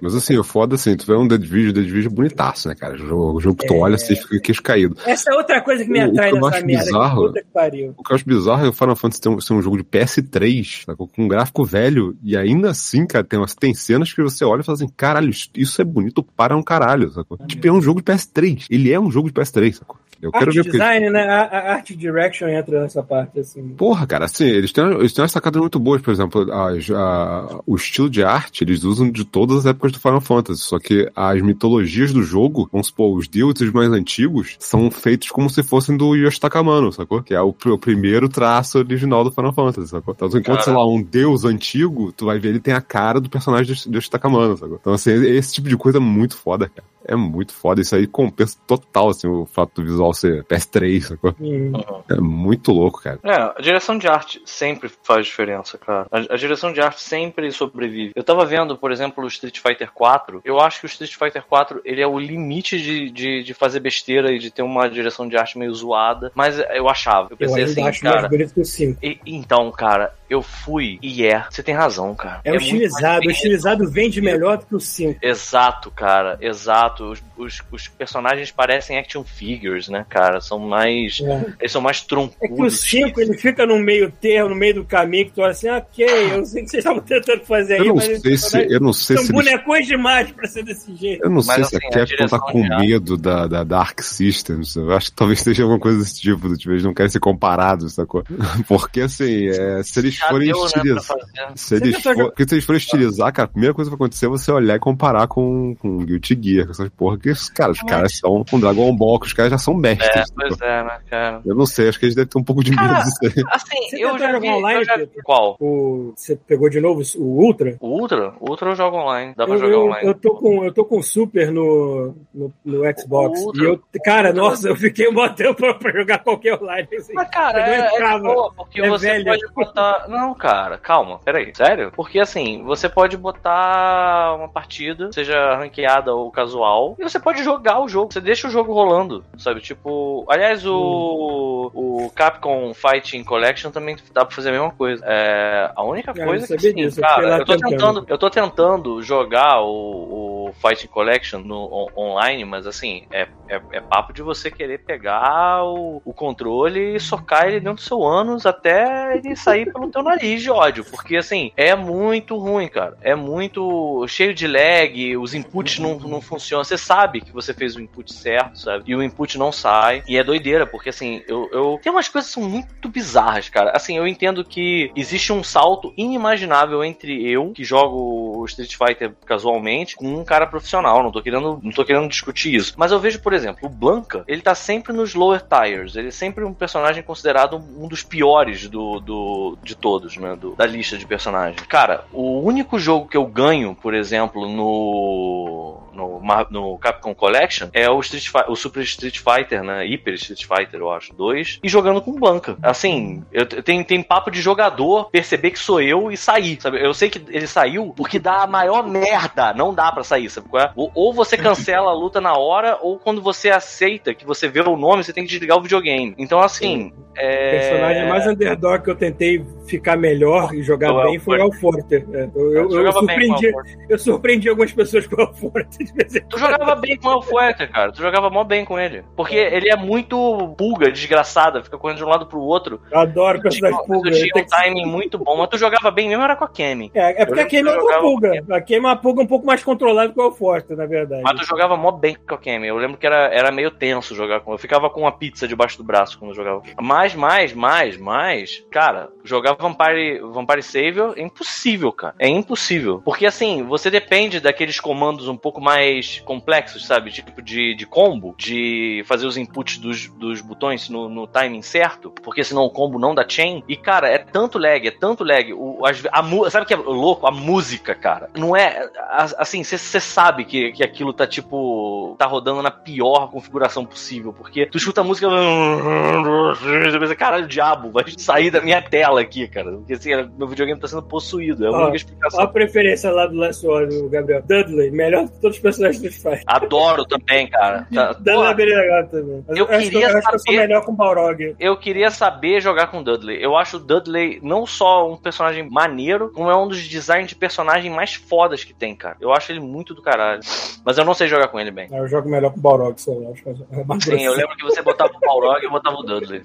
Mas 0.03 0.15
assim, 0.15 0.37
o 0.37 0.45
foda 0.51 0.75
assim, 0.75 0.97
tu 0.97 1.07
vê 1.07 1.15
um 1.15 1.27
The 1.29 1.39
Division, 1.39 1.73
The 1.75 1.81
Division 1.83 2.13
bonitaço, 2.13 2.69
né, 2.69 2.75
cara? 2.75 2.95
O 2.95 2.99
jogo, 2.99 3.39
o 3.39 3.41
jogo 3.41 3.57
que 3.57 3.67
tu 3.67 3.75
É. 3.75 3.79
olha, 3.79 3.97
você 3.99 4.17
fica 4.17 4.41
queixo 4.41 4.63
caído. 4.63 4.97
Essa 5.07 5.31
é 5.31 5.35
outra 5.35 5.61
coisa 5.61 5.85
que 5.85 5.91
me 5.91 6.01
O- 6.01 6.09
o 6.09 6.11
atrai 6.11 6.33
que 6.33 6.39
nessa 6.41 6.67
merda. 6.67 6.85
bizarro- 6.85 7.33
Que 7.33 7.45
pariu. 7.53 7.95
O 7.97 8.03
que 8.03 8.13
eu 8.13 8.17
acho 8.17 8.25
bizarro 8.27 8.67
é 8.67 8.69
o 8.69 8.73
Final 8.73 8.97
Fantasy 8.97 9.21
ter 9.21 9.29
um, 9.29 9.41
ser 9.41 9.53
um 9.55 9.63
jogo 9.63 9.77
de 9.77 9.85
PS3, 9.85 10.83
sacou? 10.87 11.07
com 11.09 11.25
um 11.25 11.29
gráfico 11.29 11.65
velho, 11.65 12.17
e 12.23 12.37
ainda 12.37 12.71
assim, 12.71 13.07
cara, 13.07 13.25
tem, 13.25 13.39
umas, 13.39 13.55
tem 13.55 13.73
cenas 13.75 14.13
que 14.13 14.23
você 14.23 14.45
olha 14.45 14.61
e 14.61 14.65
fala 14.65 14.77
assim, 14.77 14.89
caralho, 14.97 15.31
isso, 15.31 15.49
isso 15.55 15.81
é 15.81 15.85
bonito 15.85 16.23
para 16.23 16.57
um 16.57 16.63
caralho, 16.63 17.11
sacou? 17.11 17.39
Tipo, 17.47 17.67
é 17.69 17.73
um 17.73 17.81
jogo 17.83 18.01
de 18.01 18.05
PS3. 18.05 18.67
Ele 18.71 18.93
é 18.93 18.99
um 19.01 19.11
jogo 19.11 19.29
de 19.29 19.35
PS3, 19.35 19.77
sacou? 19.77 19.97
Eu 20.23 20.31
quero 20.33 20.53
ver 20.53 20.63
porque. 20.65 20.79
design, 20.79 21.11
né? 21.11 21.23
A, 21.29 21.43
a 21.43 21.73
art 21.75 21.91
direction 21.93 22.49
entra 22.49 22.83
nessa 22.83 23.03
parte, 23.03 23.41
assim. 23.41 23.69
Porra, 23.71 24.07
cara, 24.07 24.27
assim, 24.27 24.45
eles 24.47 24.71
têm, 24.73 24.85
eles 24.93 25.13
têm 25.13 25.23
umas 25.23 25.33
sacadas 25.33 25.61
muito 25.61 25.79
boas, 25.79 26.03
por 26.03 26.13
exemplo, 26.13 26.53
as- 26.53 26.91
a- 26.91 27.61
o 27.67 27.75
estilo 27.77 28.11
de 28.11 28.23
arte 28.23 28.63
eles 28.65 28.85
usam 28.85 29.11
de 29.11 29.25
todas 29.25 29.59
as 29.59 29.67
épocas 29.67 29.93
do 29.93 30.01
Final 30.01 30.21
Fantasy, 30.21 30.63
só 30.63 30.79
que 30.79 31.11
as 31.17 31.41
mitologias 31.41 32.13
do 32.13 32.23
jogo, 32.23 32.69
vamos 32.73 32.89
supor, 32.89 33.17
os 33.17 33.27
deuses 33.29 33.73
mais 33.73 33.91
antigos, 33.91 34.57
são 34.59 34.91
feitos 34.91 35.31
como 35.31 35.49
se 35.49 35.63
fossem 35.63 35.97
do 35.97 36.15
Yoshi 36.15 36.41
Takamano, 36.41 36.93
sacou? 36.93 37.23
Que 37.23 37.35
é 37.35 37.41
o, 37.41 37.49
o 37.67 37.79
primeiro 37.79 38.29
traço 38.29 38.79
original 38.79 39.25
do 39.25 39.33
Final 39.33 39.53
Fantasy, 39.53 39.89
sacou? 39.89 40.13
Então, 40.15 40.29
tu 40.29 40.39
encontra, 40.39 40.63
sei 40.63 40.73
lá, 40.73 40.87
um 40.87 41.03
deus 41.03 41.45
antigo, 41.45 42.13
tu 42.13 42.27
vai 42.27 42.39
ver 42.39 42.51
ele 42.51 42.61
tem 42.61 42.75
a 42.75 42.81
cara 42.81 43.21
do 43.21 43.31
personagem 43.31 43.75
do 43.87 43.97
Yoshi 43.97 44.11
Takamano, 44.11 44.57
sacou? 44.57 44.77
Então, 44.81 44.93
assim, 44.93 45.13
esse 45.13 45.55
tipo 45.55 45.69
de 45.69 45.77
coisa 45.77 45.99
é 45.99 46.01
muito 46.01 46.37
foda, 46.37 46.69
cara. 46.69 46.85
É 47.11 47.17
muito 47.17 47.53
foda. 47.53 47.81
Isso 47.81 47.95
aí 47.97 48.07
compensa 48.07 48.57
total, 48.67 49.09
assim, 49.11 49.27
o 49.27 49.45
fato 49.47 49.81
do 49.81 49.85
visual 49.85 50.15
ser 50.15 50.45
PS3, 50.45 51.01
sacou? 51.01 51.35
Hum. 51.41 51.73
É 52.09 52.21
muito 52.21 52.73
louco, 52.73 53.03
cara. 53.03 53.19
É, 53.25 53.33
a 53.33 53.57
direção 53.61 53.99
de 53.99 54.07
arte 54.07 54.41
sempre 54.45 54.91
faz 55.03 55.27
diferença, 55.27 55.77
cara. 55.77 56.07
A, 56.11 56.35
a 56.35 56.37
direção 56.37 56.73
de 56.73 56.81
arte 56.81 57.01
sempre 57.03 57.51
sobrevive. 57.51 58.13
Eu 58.15 58.23
tava 58.23 58.45
vendo, 58.47 58.77
por 58.77 58.93
exemplo, 58.93 59.25
o 59.25 59.29
Street 59.29 59.59
Fighter 59.59 59.91
4. 59.93 60.41
Eu 60.45 60.61
acho 60.61 60.81
que 60.81 60.87
o 60.87 60.89
Street 60.89 61.15
Fighter 61.17 61.43
4 61.45 61.81
ele 61.85 62.01
é 62.01 62.07
o 62.07 62.19
limite 62.19 62.81
de, 62.81 63.11
de, 63.11 63.43
de 63.43 63.55
fazer 63.55 63.81
besteira 63.81 64.33
e 64.33 64.39
de 64.39 64.51
ter 64.51 64.63
uma 64.63 64.89
direção 64.89 65.29
de 65.29 65.37
arte 65.37 65.59
meio 65.59 65.75
zoada. 65.75 66.31
Mas 66.35 66.59
eu 66.73 66.89
achava. 66.89 67.29
Eu 67.31 67.33
Eu 67.33 67.37
pensei 67.37 67.65
ainda 67.65 67.71
assim, 67.73 67.89
acho 67.89 68.03
cara. 68.03 68.21
mais 68.21 68.31
bonito 68.31 68.55
que 68.55 68.61
o 68.61 68.65
5. 68.65 68.99
e- 69.03 69.19
então, 69.27 69.71
cara, 69.73 70.15
eu 70.31 70.43
fui 70.43 70.99
e 71.03 71.27
é. 71.27 71.45
Você 71.51 71.61
tem 71.61 71.75
razão, 71.75 72.15
cara. 72.15 72.41
É, 72.45 72.51
o 72.51 72.53
muito 72.53 72.65
estilizado. 72.65 73.27
O 73.27 73.31
estilizado 73.31 73.91
vende 73.91 74.21
melhor 74.21 74.59
do 74.59 74.67
que 74.67 74.75
o 74.77 74.81
5. 74.81 75.19
Exato, 75.21 75.91
cara, 75.91 76.39
exato. 76.41 77.11
Os, 77.11 77.23
os, 77.37 77.63
os 77.73 77.89
personagens 77.89 78.53
parecem 78.53 78.97
action 78.97 79.25
figures, 79.25 79.89
né, 79.89 80.07
cara? 80.09 80.41
São 80.41 80.61
mais. 80.61 81.21
É. 81.21 81.47
Eles 81.59 81.73
são 81.73 81.83
mais 81.83 81.97
É 81.97 82.01
que 82.01 82.05
o 82.05 82.09
troncudos. 82.09 82.81
5 82.81 83.21
ele 83.21 83.37
fica 83.37 83.67
no 83.67 83.79
meio 83.81 84.11
termo, 84.11 84.51
no 84.51 84.55
meio 84.55 84.75
do 84.75 84.85
caminho, 84.85 85.27
que 85.27 85.33
tu 85.33 85.41
olha 85.41 85.51
assim, 85.51 85.69
ok, 85.69 86.07
eu 86.07 86.45
sei 86.45 86.63
que 86.63 86.71
vocês 86.71 86.85
estavam 86.85 87.03
tentando 87.03 87.45
fazer 87.45 87.75
aí, 87.75 87.81
Eu 87.81 87.87
não 87.87 87.95
mas 87.97 88.21
sei 88.21 88.37
se, 88.37 88.73
eu 88.73 88.81
não 88.81 88.93
sei 88.93 89.17
são 89.17 89.27
se 89.27 89.33
eles 89.33 89.45
bonecões 89.45 89.87
demais 89.87 90.31
pra 90.31 90.47
ser 90.47 90.63
desse 90.63 90.95
jeito. 90.95 91.25
Eu 91.25 91.31
não 91.31 91.43
sei 91.43 91.59
Mas, 91.59 91.69
se 91.69 91.77
assim, 91.77 91.87
a 91.87 91.89
a 91.89 92.07
Capcom 92.07 92.27
tá 92.29 92.39
com 92.39 92.63
medo 92.79 93.17
da, 93.17 93.49
da 93.49 93.65
Dark 93.65 94.01
Systems. 94.01 94.77
Eu 94.77 94.93
acho 94.93 95.11
que 95.11 95.17
talvez 95.17 95.41
seja 95.41 95.65
alguma 95.65 95.81
coisa 95.81 95.99
desse 95.99 96.21
tipo. 96.21 96.49
do 96.49 96.57
Tipo, 96.57 96.73
eles 96.73 96.85
não 96.85 96.95
querem 96.95 97.11
ser 97.11 97.21
comparados, 97.21 97.95
sacou? 97.95 98.23
Porque, 98.69 99.01
assim, 99.01 99.49
é, 99.49 99.83
se 99.83 99.99
eles 99.99 100.20
forem 100.29 100.49
deu, 100.49 100.59
né, 100.61 100.65
estilizar. 100.67 101.03
fazer. 101.03 101.27
Se 101.57 101.75
eles, 101.77 102.03
for, 102.03 102.15
porque 102.17 102.49
se 102.49 102.55
eles 102.55 102.65
forem 102.65 102.79
estilizar, 102.79 103.33
cara, 103.33 103.47
a 103.47 103.51
primeira 103.51 103.75
coisa 103.75 103.91
que 103.91 103.97
vai 103.97 104.05
acontecer 104.07 104.27
é 104.27 104.29
você 104.29 104.51
olhar 104.53 104.77
e 104.77 104.79
comparar 104.79 105.27
com, 105.27 105.75
com 105.77 105.99
Guilty 106.05 106.39
Gear, 106.43 106.65
com 106.67 106.73
essas 106.73 106.89
porra 106.91 107.19
que, 107.19 107.33
cara, 107.55 107.73
os 107.73 107.81
caras 107.83 108.19
são 108.19 108.45
com 108.49 108.61
Dragon 108.61 108.95
Ball, 108.97 109.19
que 109.21 109.27
os 109.27 109.33
caras 109.33 109.51
já 109.53 109.59
são 109.59 109.75
É, 109.79 109.81
bestas. 109.81 110.29
sacou? 110.29 110.35
pois 110.49 110.61
é, 110.61 110.85
né, 110.85 110.99
cara? 111.09 111.41
Eu 111.45 111.55
não 111.55 111.67
sei, 111.67 111.89
acho 111.89 111.99
que 111.99 112.07
eles 112.07 112.15
devem 112.15 112.29
ter 112.29 112.39
um 112.39 112.45
pouco 112.45 112.63
de 112.65 112.71
medo 112.71 112.95
disso 113.03 113.19
aí. 113.23 113.45
Assim, 113.51 113.89
Você 113.91 114.05
eu 114.05 114.19
já 114.19 114.27
jogar 114.27 114.41
vi, 114.41 114.49
online, 114.51 114.85
já? 114.85 114.99
Qual? 115.25 115.57
O, 115.61 116.13
você 116.17 116.37
pegou 116.37 116.69
de 116.71 116.81
novo 116.81 117.03
o 117.17 117.23
Ultra? 117.45 117.77
O 117.81 117.89
Ultra? 118.01 118.35
O 118.41 118.51
Ultra 118.51 118.71
eu 118.71 118.75
jogo 118.77 118.97
online. 118.97 119.35
Dá 119.37 119.45
pra 119.45 119.55
Eu, 119.55 119.59
jogar 119.59 119.73
eu, 119.73 119.85
online. 119.87 120.09
eu 120.09 120.15
tô 120.15 120.35
com 120.35 120.65
eu 120.65 120.73
tô 120.73 120.85
com 120.85 121.03
Super 121.03 121.51
no, 121.53 122.15
no, 122.35 122.53
no 122.65 122.83
Xbox. 122.99 123.41
Ultra. 123.41 123.63
E 123.63 123.67
eu, 123.67 123.81
cara, 124.05 124.33
nossa, 124.33 124.69
eu 124.69 124.77
fiquei 124.77 125.09
um 125.09 125.15
bom 125.15 125.29
tempo 125.31 125.55
pra, 125.55 125.75
pra 125.75 125.93
jogar 125.93 126.19
qualquer 126.19 126.55
online. 126.61 126.89
Assim. 126.97 127.13
Mas, 127.15 127.29
cara, 127.31 127.59
Eu 127.61 128.01
não 128.01 128.09
é, 128.09 128.15
é 128.15 128.19
boa, 128.21 128.53
porque 128.55 128.81
É 128.81 128.89
você 128.89 129.07
velho. 129.09 129.25
pode 129.25 129.55
botar. 129.55 130.07
Não, 130.11 130.35
cara, 130.35 130.77
calma, 130.77 131.21
peraí. 131.25 131.53
Sério? 131.55 131.93
Porque 131.95 132.19
assim, 132.19 132.63
você 132.65 132.89
pode 132.89 133.17
botar 133.17 134.35
uma 134.37 134.49
partida, 134.49 135.13
seja 135.13 135.55
ranqueada 135.55 136.15
ou 136.15 136.31
casual, 136.31 136.97
e 136.99 137.03
você 137.03 137.19
pode 137.21 137.43
jogar 137.45 137.81
o 137.81 137.89
jogo. 137.89 138.13
Você 138.13 138.21
deixa 138.21 138.49
o 138.49 138.51
jogo 138.51 138.73
rolando, 138.73 139.25
sabe? 139.39 139.61
Tipo. 139.61 140.25
Aliás, 140.29 140.67
o. 140.67 141.71
O 141.73 142.11
Capcom 142.15 142.73
Fighting 142.75 143.23
Collection 143.23 143.71
também 143.71 143.97
dá 144.13 144.25
pra 144.25 144.35
fazer 144.35 144.49
a 144.49 144.53
mesma 144.53 144.71
coisa. 144.73 145.05
É, 145.07 145.71
a 145.75 145.83
única 145.85 146.13
Cara, 146.13 146.27
coisa 146.27 146.45
eu 146.45 146.59
que 146.59 146.67
assim, 146.67 146.75
disso, 146.75 147.01
cara, 147.01 147.39
eu 147.39 147.45
tô 147.45 147.53
tentando. 147.53 147.71
tentando, 147.71 148.05
eu 148.09 148.19
tô 148.19 148.31
tentando 148.31 149.03
jogar 149.03 149.61
o, 149.63 150.49
o 150.49 150.53
Fighting 150.55 150.89
Collection 150.89 151.41
no 151.41 151.69
on- 151.73 151.89
online, 151.97 152.45
mas 152.45 152.67
assim, 152.67 153.05
é, 153.13 153.29
é, 153.49 153.61
é 153.73 153.81
papo 153.81 154.13
de 154.13 154.23
você 154.23 154.51
querer 154.51 154.79
pegar 154.79 155.65
o, 155.65 156.03
o 156.05 156.13
controle 156.13 156.97
e 156.97 157.01
socar 157.01 157.47
ele 157.47 157.61
dentro 157.61 157.75
do 157.77 157.81
seu 157.81 158.03
ânus 158.03 158.47
até 158.47 159.17
ele 159.17 159.37
sair 159.37 159.73
pelo 159.73 159.91
teu 159.91 160.00
nariz 160.03 160.43
de 160.43 160.51
ódio. 160.51 160.85
Porque 160.85 161.17
assim, 161.17 161.53
é 161.57 161.75
muito 161.75 162.37
ruim, 162.37 162.69
cara. 162.69 162.97
É 163.03 163.15
muito 163.15 164.07
cheio 164.09 164.35
de 164.35 164.47
lag, 164.47 165.17
os 165.17 165.35
inputs 165.35 165.79
não, 165.79 165.99
não 165.99 166.21
funcionam. 166.21 166.65
Você 166.65 166.79
sabe 166.79 167.21
que 167.21 167.33
você 167.33 167.53
fez 167.55 167.77
o 167.77 167.81
input 167.81 168.13
certo, 168.13 168.59
sabe? 168.59 168.85
E 168.87 168.95
o 168.95 169.03
input 169.03 169.39
não 169.39 169.53
sai. 169.53 170.03
E 170.07 170.17
é 170.17 170.25
doideira, 170.25 170.67
porque 170.67 170.91
assim, 170.91 171.23
eu, 171.29 171.49
eu. 171.53 171.81
Tem 171.83 171.93
umas 171.93 172.09
coisas 172.09 172.31
que 172.31 172.41
são 172.41 172.49
muito 172.49 172.89
bizarras, 172.89 173.49
cara. 173.49 173.73
Assim, 173.75 173.97
eu 173.97 174.07
entendo 174.07 174.45
que 174.45 174.91
existe 174.97 175.33
um 175.33 175.43
salto 175.43 175.93
inimaginável 175.97 176.85
entre 176.85 177.29
eu, 177.29 177.53
que 177.53 177.65
jogo 177.65 178.41
o 178.41 178.45
Street 178.47 178.77
Fighter 178.77 179.13
casualmente, 179.25 179.97
com 179.97 180.07
um 180.07 180.25
cara 180.25 180.47
profissional. 180.47 181.03
Não 181.03 181.13
tô 181.13 181.23
querendo, 181.23 181.61
não 181.63 181.73
tô 181.73 181.85
querendo 181.85 182.09
discutir 182.09 182.55
isso. 182.55 182.75
Mas 182.77 182.93
eu 182.93 183.01
vejo, 183.01 183.21
por 183.21 183.33
exemplo, 183.33 183.67
o 183.67 183.69
Blanca, 183.69 184.25
ele 184.27 184.43
tá 184.43 184.55
sempre 184.55 184.93
nos 184.93 185.15
lower 185.15 185.43
tires. 185.43 185.97
Ele 185.97 186.09
é 186.09 186.13
sempre 186.13 186.45
um 186.45 186.55
personagem 186.55 187.03
considerado 187.03 187.57
um 187.57 187.89
dos 187.89 188.03
piores 188.03 188.69
do, 188.69 189.01
do 189.01 189.59
de 189.63 189.75
todos, 189.75 189.90
né? 190.21 190.37
do- 190.37 190.55
da 190.55 190.67
lista 190.67 190.97
de 190.97 191.07
personagens. 191.07 191.61
Cara, 191.69 192.05
o 192.13 192.41
único 192.41 192.79
jogo 192.79 193.09
que 193.09 193.17
eu 193.17 193.27
ganho, 193.27 193.75
por 193.75 193.95
exemplo, 193.95 194.49
no. 194.49 195.79
No, 195.93 196.21
no 196.51 196.79
Capcom 196.79 197.15
Collection 197.15 197.69
é 197.75 197.91
o, 197.91 198.01
Street 198.01 198.25
o 198.49 198.55
Super 198.57 198.83
Street 198.85 199.19
Fighter, 199.19 199.63
né? 199.63 199.83
Hyper 199.85 200.15
Street 200.15 200.45
Fighter, 200.47 200.81
eu 200.81 200.91
acho, 200.91 201.13
2, 201.15 201.59
e 201.63 201.69
jogando 201.69 202.01
com 202.01 202.13
Blanca. 202.13 202.57
Assim, 202.63 203.23
eu, 203.33 203.41
eu- 203.43 203.63
tem, 203.63 203.83
tem 203.85 204.03
papo 204.03 204.31
de 204.31 204.41
jogador 204.41 205.11
perceber 205.11 205.51
que 205.51 205.59
sou 205.59 205.81
eu 205.81 206.11
e 206.11 206.17
sair, 206.17 206.59
sabe? 206.61 206.83
Eu 206.83 206.95
sei 206.95 207.11
que 207.11 207.21
ele 207.29 207.47
saiu 207.47 207.93
porque 207.97 208.19
dá 208.19 208.43
a 208.43 208.47
maior 208.47 208.87
merda, 208.87 209.53
não 209.53 209.75
dá 209.75 209.91
pra 209.93 210.05
sair, 210.05 210.31
sabe 210.31 210.49
qual 210.49 210.63
é? 210.63 210.71
Ou, 210.77 210.91
ou 210.95 211.13
você 211.13 211.37
cancela 211.37 211.91
a 211.91 211.95
luta 211.95 212.21
na 212.21 212.35
hora, 212.35 212.79
ou 212.81 212.99
quando 212.99 213.21
você 213.21 213.51
aceita 213.51 214.15
que 214.15 214.25
você 214.25 214.49
vê 214.49 214.61
o 214.61 214.77
nome, 214.77 215.03
você 215.05 215.13
tem 215.13 215.25
que 215.25 215.31
desligar 215.31 215.59
o 215.59 215.63
videogame. 215.63 216.15
Então, 216.17 216.41
assim, 216.41 216.93
O 216.97 217.03
é... 217.17 217.51
personagem 217.59 218.09
mais 218.09 218.27
underdog 218.27 218.85
que 218.85 218.91
eu 218.91 218.97
tentei 218.97 219.45
ficar 219.71 219.97
melhor 219.97 220.55
e 220.55 220.63
jogar 220.63 220.93
O 220.93 221.03
bem 221.05 221.19
foi 221.19 221.39
o 221.39 221.43
Alforter. 221.45 222.07
É, 222.13 222.29
eu, 222.35 222.53
eu, 222.53 222.53
eu, 222.53 222.71
jogava 222.71 223.01
com 223.01 223.07
surpreendi, 223.07 223.47
Alforter. 223.47 223.87
eu 223.89 223.99
surpreendi 223.99 224.49
algumas 224.49 224.73
pessoas 224.73 225.07
com 225.07 225.17
o 225.17 225.21
Alforter 225.21 225.67
Tu 226.29 226.39
jogava 226.39 226.75
bem 226.75 226.97
com 226.97 227.09
o 227.09 227.11
Alfueter, 227.11 227.71
cara. 227.71 227.93
Tu 227.93 228.03
jogava 228.03 228.31
mó 228.31 228.45
bem 228.45 228.65
com 228.65 228.79
ele. 228.79 229.05
Porque 229.17 229.37
ele 229.37 229.71
é 229.71 229.77
muito 229.77 230.55
pulga, 230.57 230.91
desgraçada, 230.91 231.63
fica 231.63 231.79
correndo 231.79 231.99
de 231.99 232.05
um 232.05 232.09
lado 232.09 232.27
pro 232.27 232.41
outro. 232.41 232.81
Eu 232.91 232.99
adoro 232.99 233.41
personagem 233.41 233.79
tinha, 233.79 233.87
pulga. 233.87 234.11
tu 234.11 234.17
tinha 234.17 234.43
um 234.43 234.47
timing 234.47 234.87
muito 234.87 235.19
bom, 235.19 235.37
mas 235.37 235.49
tu 235.49 235.59
jogava 235.59 235.91
bem 235.91 236.09
mesmo 236.09 236.25
era 236.25 236.37
com 236.37 236.45
a 236.45 236.49
Kemi. 236.49 236.91
É, 236.95 237.23
é 237.23 237.27
porque 237.27 237.41
a 237.41 237.47
Kemi 237.47 237.69
é 237.69 237.73
uma 237.73 237.81
jogava 237.81 238.01
pulga. 238.01 238.45
A 238.51 238.61
Kemi 238.61 238.87
é 238.87 238.89
uma 238.89 238.97
pulga 238.97 239.23
um 239.23 239.27
pouco 239.27 239.47
mais 239.47 239.63
controlada 239.63 240.13
que 240.13 240.19
o 240.19 240.23
Alforter, 240.23 240.77
na 240.77 240.87
verdade. 240.87 241.23
Mas 241.23 241.41
tu 241.41 241.47
jogava 241.47 241.77
mó 241.77 241.91
bem 241.93 242.17
com 242.17 242.35
a 242.35 242.39
Kemi. 242.39 242.69
Eu 242.69 242.77
lembro 242.77 242.97
que 242.97 243.07
era, 243.07 243.29
era 243.33 243.53
meio 243.53 243.71
tenso 243.71 244.15
jogar 244.15 244.41
com. 244.41 244.53
Eu 244.53 244.59
ficava 244.59 244.91
com 244.91 245.03
uma 245.03 245.13
pizza 245.13 245.47
debaixo 245.47 245.79
do 245.79 245.85
braço 245.85 246.19
quando 246.19 246.33
eu 246.33 246.37
jogava. 246.37 246.63
Mais, 246.81 247.15
mais, 247.15 247.53
mais, 247.53 247.97
mais. 247.97 248.65
Cara, 248.71 249.09
jogar 249.25 249.57
Vampire, 249.61 250.21
Vampire 250.21 250.63
Savior 250.63 251.15
é 251.17 251.23
impossível, 251.23 251.93
cara. 251.93 252.15
É 252.19 252.29
impossível. 252.29 253.01
Porque 253.05 253.27
assim, 253.27 253.63
você 253.63 253.91
depende 253.91 254.41
daqueles 254.41 254.81
comandos 254.81 255.29
um 255.29 255.37
pouco 255.37 255.61
mais 255.61 256.21
complexos, 256.25 256.87
sabe? 256.87 257.11
Tipo 257.11 257.41
de, 257.43 257.75
de 257.75 257.87
combo, 257.87 258.35
de 258.39 259.03
fazer 259.07 259.27
os 259.27 259.37
inputs 259.37 259.79
dos, 259.79 260.09
dos 260.09 260.41
botões 260.41 260.89
no, 260.89 261.09
no 261.09 261.27
timing 261.27 261.63
certo. 261.63 262.11
Porque 262.23 262.43
senão 262.45 262.65
o 262.65 262.71
combo 262.71 262.99
não 262.99 263.15
dá 263.15 263.25
chain. 263.29 263.63
E, 263.69 263.77
cara, 263.77 264.09
é 264.09 264.19
tanto 264.19 264.59
lag, 264.59 264.87
é 264.87 264.91
tanto 264.91 265.23
lag. 265.25 265.53
O, 265.53 265.81
a, 266.13 266.23
mu- 266.23 266.49
sabe 266.51 266.65
o 266.65 266.67
que 266.69 266.75
é 266.75 266.77
louco? 266.77 267.27
A 267.27 267.31
música, 267.31 267.95
cara. 267.95 268.29
Não 268.37 268.57
é. 268.57 268.89
a- 268.99 269.29
Assim, 269.39 269.63
você 269.63 269.79
sabe 270.01 270.45
que, 270.45 270.73
que 270.73 270.83
aquilo 270.83 271.13
tá 271.13 271.27
tipo. 271.27 272.15
tá 272.19 272.27
rodando 272.27 272.63
na 272.63 272.71
pior 272.71 273.31
configuração 273.31 273.85
possível. 273.85 274.33
Porque 274.33 274.67
tu 274.67 274.77
escuta 274.79 275.01
a 275.01 275.05
música. 275.05 275.29
Caralho, 277.19 277.45
o 277.45 277.49
diabo 277.49 277.91
vai 277.91 278.05
sair 278.17 278.51
da 278.51 278.61
minha 278.61 278.81
tela 278.83 279.21
aqui, 279.21 279.49
cara. 279.51 279.71
Porque 279.73 279.93
assim, 279.95 280.11
meu 280.37 280.47
videogame 280.49 280.81
tá 280.81 280.89
sendo 280.89 281.03
possuído. 281.03 281.65
É 281.65 281.69
a 281.69 281.71
única 281.71 281.85
Olha 281.85 281.93
a 281.93 281.97
explicação. 281.97 282.47
preferência 282.49 283.11
lá 283.11 283.27
do 283.27 283.37
Last 283.37 283.67
Warrior, 283.67 284.09
Gabriel. 284.09 284.43
Dudley, 284.43 284.91
melhor 284.91 285.29
que 285.29 285.41
todos 285.41 285.57
os 285.57 285.63
personagens 285.63 286.01
do 286.03 286.09
Street 286.09 286.37
Fighter. 286.39 286.55
Adoro 286.55 287.05
também, 287.05 287.49
cara. 287.49 287.87
Tá- 287.93 288.13
Dudley 288.21 288.73
é 288.73 288.77
legal 288.77 289.07
também. 289.09 289.45
Eu 289.49 289.65
acho 289.67 289.79
que 289.79 289.91
queria 289.91 290.09
eu, 290.09 290.19
acho 290.19 290.29
que 290.29 290.35
eu 290.35 290.39
sou 290.39 290.47
saber- 290.55 290.59
melhor 290.59 290.85
com 290.85 290.93
o 290.93 290.97
Balrog. 290.97 291.57
eu 291.59 291.77
queria 291.77 292.11
saber 292.11 292.61
jogar 292.61 292.87
com 292.89 292.99
o 293.01 293.05
Dudley. 293.05 293.43
Eu 293.43 293.57
acho 293.57 293.77
o 293.77 293.81
Dudley 293.81 294.39
não 294.43 294.67
só 294.67 295.11
um 295.11 295.17
personagem 295.17 295.69
maneiro, 295.69 296.31
como 296.35 296.51
é 296.51 296.57
um 296.57 296.69
dos 296.69 296.87
designs 296.89 297.29
de 297.29 297.35
personagem 297.35 297.91
mais 297.91 298.15
fodas 298.15 298.65
que 298.65 298.73
tem, 298.75 298.95
cara. 298.95 299.17
Eu 299.21 299.33
acho 299.33 299.51
ele 299.53 299.61
muito 299.61 299.95
do 299.95 300.03
caralho. 300.03 300.41
Mas 300.85 300.97
eu 300.99 301.05
não 301.05 301.15
sei 301.15 301.29
jogar 301.29 301.49
com 301.49 301.59
ele 301.61 301.71
bem. 301.71 301.89
Eu 301.93 302.07
jogo 302.09 302.29
melhor 302.29 302.51
com 302.53 302.59
o 302.59 302.63
Balrog, 302.63 303.01
sei 303.01 303.15
lá. 303.19 303.31
Acho 303.31 303.43
que 303.43 303.49
é 303.51 304.01
Sim, 304.01 304.25
eu 304.25 304.33
lembro 304.35 304.57
que 304.57 304.65
você 304.65 304.81
botava 304.83 305.13
o 305.15 305.21
Balrog 305.21 305.61
e 305.61 305.65
eu 305.65 305.71
botava 305.71 305.97
o 305.97 306.03
Dudley. 306.03 306.43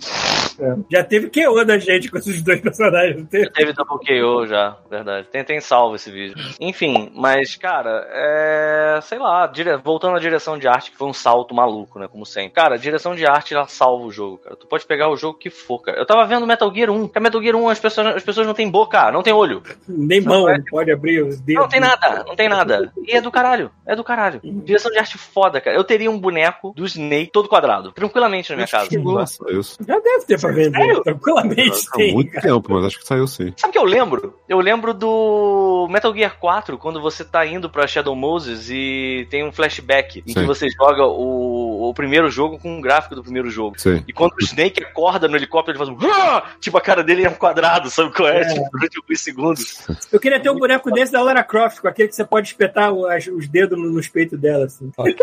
É. 0.60 0.76
Já 0.92 1.04
teve 1.04 1.30
KO 1.30 1.64
da 1.66 1.78
gente 1.78 2.10
com 2.10 2.18
esses 2.18 2.42
dois 2.42 2.60
personagens, 2.62 2.85
teve? 2.92 3.50
Teve 3.52 3.74
double 3.74 3.98
KO 4.06 4.48
já, 4.48 4.78
verdade. 4.90 5.28
Tem, 5.32 5.44
tem 5.44 5.60
salvo 5.62 5.96
esse 5.96 6.12
vídeo. 6.12 6.36
Enfim, 6.60 7.12
mas, 7.16 7.56
cara, 7.56 8.08
é. 8.12 9.00
Sei 9.04 9.18
lá, 9.20 9.46
dire- 9.48 9.78
voltando 9.78 10.16
à 10.16 10.20
direção 10.20 10.58
de 10.58 10.68
arte, 10.68 10.92
que 10.92 10.98
foi 10.98 11.08
um 11.08 11.14
salto 11.14 11.54
maluco, 11.54 12.00
né? 12.00 12.08
Como 12.08 12.26
sempre. 12.26 12.52
Cara, 12.54 12.76
a 12.76 12.78
direção 12.78 13.16
de 13.16 13.26
arte, 13.26 13.54
ela 13.54 13.68
salva 13.68 14.06
o 14.06 14.12
jogo, 14.12 14.38
cara. 14.38 14.56
Tu 14.56 14.68
pode 14.68 14.86
pegar 14.86 15.10
o 15.10 15.18
jogo 15.18 15.38
que 15.38 15.50
for, 15.50 15.80
cara. 15.80 15.98
Eu 15.98 16.06
tava 16.06 16.26
vendo 16.26 16.46
Metal 16.48 16.74
Gear 16.74 16.90
1. 16.90 17.08
Que 17.10 17.20
Metal 17.20 17.42
Gear 17.42 17.56
1 17.56 17.70
as 17.70 17.80
pessoas, 17.80 18.08
as 18.08 18.24
pessoas 18.24 18.48
não 18.48 18.54
têm 18.54 18.70
boca, 18.70 19.12
não 19.12 19.22
tem 19.24 19.34
olho. 19.34 19.62
Nem 19.88 20.22
mão, 20.22 20.48
não 20.48 20.64
pode 20.70 20.92
abrir 20.92 21.22
os 21.24 21.40
dedos. 21.40 21.62
Não 21.64 21.70
tem 21.70 21.80
nada, 21.80 22.24
não 22.26 22.36
tem 22.36 22.48
nada. 22.50 22.92
E 23.06 23.16
é 23.16 23.22
do 23.22 23.32
caralho, 23.32 23.72
é 23.86 23.96
do 23.96 24.04
caralho. 24.04 24.40
Direção 24.44 24.92
de 24.92 24.98
arte 24.98 25.18
foda, 25.18 25.60
cara. 25.62 25.76
Eu 25.76 25.84
teria 25.84 26.10
um 26.10 26.20
boneco 26.20 26.74
do 26.76 26.86
Snake 26.86 27.32
todo 27.32 27.50
quadrado, 27.50 27.92
tranquilamente 27.92 28.50
na 28.50 28.56
minha 28.56 28.68
casa. 28.68 28.90
Nossa, 29.00 29.44
isso. 29.52 29.78
Já 29.86 30.00
deve 30.00 30.26
ter 30.26 30.40
pra 30.40 30.52
vender, 30.52 30.78
Sério? 30.78 31.04
tranquilamente 31.04 31.88
Há 31.92 31.98
tem. 31.98 32.14
muito 32.14 32.32
cara. 32.32 32.48
tempo, 32.48 32.75
mas 32.76 32.86
acho 32.86 33.00
que 33.00 33.08
saiu 33.08 33.28
sim. 33.28 33.54
Sabe 33.58 33.70
o 33.70 33.74
que 33.74 33.78
eu 33.80 33.84
lembro? 33.86 34.40
Eu 34.48 34.60
lembro 34.60 34.94
do 34.94 35.88
Metal 35.90 36.14
Gear 36.14 36.38
4, 36.40 36.78
quando 36.78 37.02
você 37.02 37.24
tá 37.24 37.46
indo 37.46 37.70
pra 37.70 37.88
Shadow 37.88 38.16
Moses 38.16 38.70
e 38.70 39.28
tem 39.30 39.44
um 39.44 39.52
flashback 39.52 40.20
em 40.20 40.24
que 40.34 40.40
Sim. 40.40 40.46
você 40.46 40.68
joga 40.70 41.06
o, 41.06 41.90
o 41.90 41.94
primeiro 41.94 42.30
jogo 42.30 42.60
com 42.60 42.78
o 42.78 42.82
gráfico 42.82 43.16
do 43.16 43.24
primeiro 43.24 43.50
jogo. 43.50 43.80
Sei. 43.80 44.04
E 44.08 44.14
quando 44.14 44.34
o 44.34 44.44
Snake 44.44 44.84
acorda 44.84 45.28
no 45.28 45.36
helicóptero, 45.36 45.78
ele 45.78 45.86
faz 45.86 45.90
um. 45.90 46.12
"Ah!" 46.12 46.44
Tipo, 46.60 46.78
a 46.78 46.82
cara 46.82 47.04
dele 47.04 47.24
é 47.26 47.30
um 47.30 47.34
quadrado, 47.36 47.90
sabe 47.90 48.12
qual 48.14 48.30
é? 48.30 48.42
É. 48.42 48.46
Tipo, 48.54 48.70
durante 48.72 48.98
alguns 48.98 49.22
segundos. 49.22 49.88
Eu 50.12 50.20
queria 50.20 50.40
ter 50.40 50.50
um 50.50 50.56
boneco 50.58 50.92
desse 50.92 51.12
da 51.12 51.22
Lara 51.22 51.44
Croft, 51.44 51.80
com 51.80 51.88
aquele 51.88 52.10
que 52.10 52.16
você 52.16 52.26
pode 52.26 52.48
espetar 52.48 52.92
o- 52.92 53.06
as- 53.08 53.28
os 53.28 53.48
dedos 53.48 53.78
no- 53.78 53.90
nos 53.92 54.08
peitos 54.08 54.40
dela, 54.40 54.66
assim. 54.66 54.92
Ok. 54.98 55.16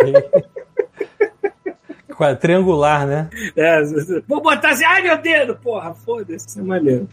Triangular, 2.41 3.07
né? 3.07 3.29
É, 3.57 3.83
vou 4.27 4.41
botar 4.41 4.71
assim, 4.71 4.85
ai 4.85 5.03
meu 5.03 5.21
dedo, 5.21 5.57
porra, 5.57 5.95
foda-se, 5.95 6.47
isso 6.49 6.61
é 6.61 6.63
maneiro. 6.63 7.09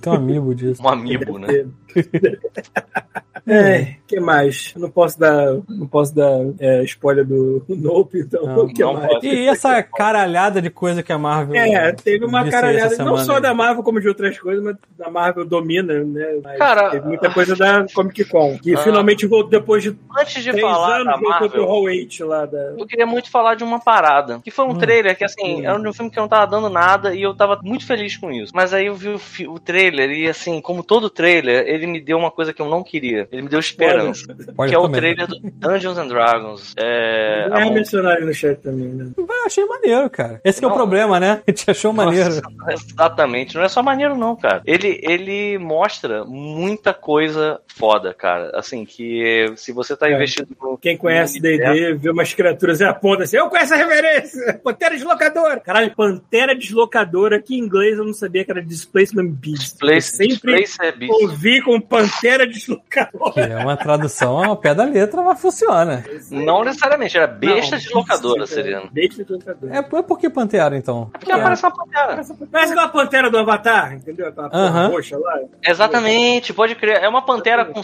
Tem 0.00 0.12
um 0.12 0.16
amigo 0.16 0.54
disso. 0.54 0.82
Um 0.82 0.88
amiibo, 0.88 1.38
né? 1.38 1.66
É, 3.48 3.94
que 4.06 4.20
mais? 4.20 4.72
Eu 4.76 4.82
não 4.82 4.90
posso 4.90 5.18
dar, 5.18 5.54
não 5.68 5.86
posso 5.86 6.14
dar 6.14 6.38
é, 6.60 6.82
spoiler 6.84 7.24
do 7.24 7.64
Nope, 7.68 8.20
então 8.20 8.44
Não, 8.44 8.68
que 8.68 8.82
não 8.82 8.92
mais? 8.94 9.06
pode. 9.06 9.26
E 9.26 9.48
essa 9.48 9.82
caralhada 9.82 10.60
de 10.60 10.68
coisa 10.68 11.02
que 11.02 11.10
a 11.10 11.18
Marvel. 11.18 11.56
É, 11.56 11.92
teve 11.92 12.26
uma 12.26 12.48
caralhada, 12.48 13.02
não 13.02 13.16
só 13.16 13.40
da 13.40 13.54
Marvel 13.54 13.82
como 13.82 14.00
de 14.00 14.08
outras 14.08 14.38
coisas, 14.38 14.62
mas 14.62 14.76
a 15.00 15.10
Marvel 15.10 15.46
domina, 15.46 15.94
né? 16.04 16.40
Mas 16.44 16.58
Cara, 16.58 16.90
teve 16.90 17.06
muita 17.06 17.30
coisa 17.30 17.56
da 17.56 17.86
Comic 17.94 18.24
Con, 18.26 18.58
que 18.58 18.74
ah. 18.74 18.78
finalmente 18.78 19.26
voltou 19.26 19.48
depois 19.48 19.82
de 19.82 19.96
Antes 20.18 20.42
de 20.42 20.50
três 20.50 20.60
falar 20.60 21.00
anos, 21.00 21.06
da 21.06 21.16
Marvel, 21.16 21.64
Hall 21.64 21.82
8 21.84 22.26
lá 22.26 22.44
da... 22.44 22.74
eu 22.76 22.86
queria 22.86 23.06
muito 23.06 23.30
falar 23.30 23.54
de 23.54 23.64
uma 23.64 23.80
parada. 23.80 24.40
Que 24.44 24.50
foi 24.50 24.66
um 24.66 24.70
Hum. 24.70 24.78
trailer 24.78 25.16
que, 25.16 25.24
assim, 25.24 25.64
era 25.64 25.78
um 25.78 25.92
filme 25.92 26.10
que 26.10 26.18
não 26.18 26.28
tava 26.28 26.46
dando 26.46 26.68
nada 26.68 27.14
e 27.14 27.22
eu 27.22 27.34
tava 27.34 27.58
muito 27.62 27.86
feliz 27.86 28.16
com 28.16 28.30
isso. 28.30 28.52
Mas 28.54 28.74
aí 28.74 28.86
eu 28.86 28.94
vi 28.94 29.08
o, 29.08 29.52
o 29.52 29.58
trailer 29.58 30.10
e, 30.10 30.28
assim, 30.28 30.60
como 30.60 30.82
todo 30.82 31.08
trailer, 31.08 31.66
ele 31.78 31.86
me 31.86 32.00
deu 32.00 32.18
uma 32.18 32.30
coisa 32.30 32.52
que 32.52 32.60
eu 32.60 32.68
não 32.68 32.82
queria. 32.82 33.28
Ele 33.32 33.42
me 33.42 33.48
deu 33.48 33.58
esperança. 33.60 34.26
Pode 34.56 34.70
que 34.70 34.76
é 34.76 34.78
o 34.78 34.88
trailer 34.88 35.26
do 35.26 35.38
Dungeons 35.40 35.96
and 35.98 36.08
Dragons. 36.08 36.74
É. 36.76 37.46
É, 37.48 37.48
a 37.52 37.60
mon- 37.64 37.72
mencionar 37.72 38.16
aí 38.18 38.24
no 38.24 38.34
chat 38.34 38.58
também, 38.60 38.88
né? 38.88 39.10
Eu 39.16 39.26
achei 39.46 39.64
maneiro, 39.64 40.08
cara. 40.10 40.40
Esse 40.44 40.58
que 40.58 40.64
é 40.64 40.68
o 40.68 40.70
Não. 40.70 40.76
problema, 40.76 41.20
né? 41.20 41.42
A 41.46 41.50
gente 41.50 41.70
achou 41.70 41.92
maneiro. 41.92 42.30
Nossa, 42.30 42.72
exatamente. 42.92 43.54
Não 43.54 43.62
é 43.62 43.68
só 43.68 43.82
maneiro, 43.82 44.16
não, 44.16 44.34
cara. 44.36 44.62
Ele, 44.66 44.98
ele 45.02 45.58
mostra 45.58 46.24
muita 46.24 46.92
coisa 46.92 47.60
foda, 47.66 48.12
cara. 48.12 48.50
Assim, 48.54 48.84
que 48.84 49.52
se 49.56 49.72
você 49.72 49.96
tá 49.96 50.08
É. 50.08 50.14
investido 50.14 50.54
no. 50.60 50.76
Quem 50.78 50.96
conhece 50.96 51.40
D&D, 51.40 51.94
vê 51.94 52.10
umas 52.10 52.32
criaturas 52.34 52.80
e 52.80 52.84
aponta 52.84 53.22
assim, 53.24 53.36
eu 53.36 53.48
conheço 53.48 53.74
a 53.74 53.76
referência! 53.76 54.60
Pantera 54.62 54.94
Deslocadora! 54.94 55.60
Caralho, 55.60 55.94
Pantera 55.94 56.54
Deslocadora, 56.54 57.40
que 57.40 57.54
em 57.54 57.58
inglês 57.58 57.98
eu 57.98 58.04
não 58.04 58.12
sabia 58.14 58.44
que 58.44 58.50
era 58.50 58.62
Displacement 58.62 59.28
Beast. 59.28 59.74
Eu 59.74 59.78
Place, 59.88 60.16
sempre 60.16 60.52
Place 60.52 60.76
é 60.82 60.94
ouvi 61.22 61.62
com 61.68 61.78
Pantera 61.82 62.46
Deslocadora. 62.46 63.32
Que 63.32 63.40
é 63.40 63.56
uma 63.58 63.76
tradução 63.76 64.42
ao 64.42 64.56
pé 64.56 64.74
da 64.74 64.84
letra, 64.84 65.20
mas 65.20 65.38
funciona. 65.38 66.02
Não 66.30 66.64
necessariamente, 66.64 67.14
era 67.14 67.26
besta 67.26 67.72
Não, 67.72 67.78
deslocadora, 67.78 68.46
seria. 68.46 68.82
Besta 68.90 69.22
Deslocadora. 69.22 69.74
É, 69.74 69.78
é 69.78 70.02
por 70.02 70.18
que 70.18 70.30
Pantera, 70.30 70.74
então? 70.78 71.10
Porque 71.12 71.30
aparece 71.30 71.62
uma 71.62 71.74
pantera. 71.74 72.22
Parece 72.50 72.72
aquela 72.72 72.88
Pantera 72.88 73.30
do 73.30 73.36
Avatar, 73.36 73.92
entendeu? 73.92 74.28
Aquela 74.28 74.48
porra 74.48 74.62
Aham. 74.62 74.88
roxa 74.88 75.18
lá. 75.18 75.40
Exatamente, 75.62 76.54
pode 76.54 76.74
crer. 76.74 77.02
É 77.02 77.08
uma 77.08 77.20
pantera 77.20 77.66
com, 77.66 77.82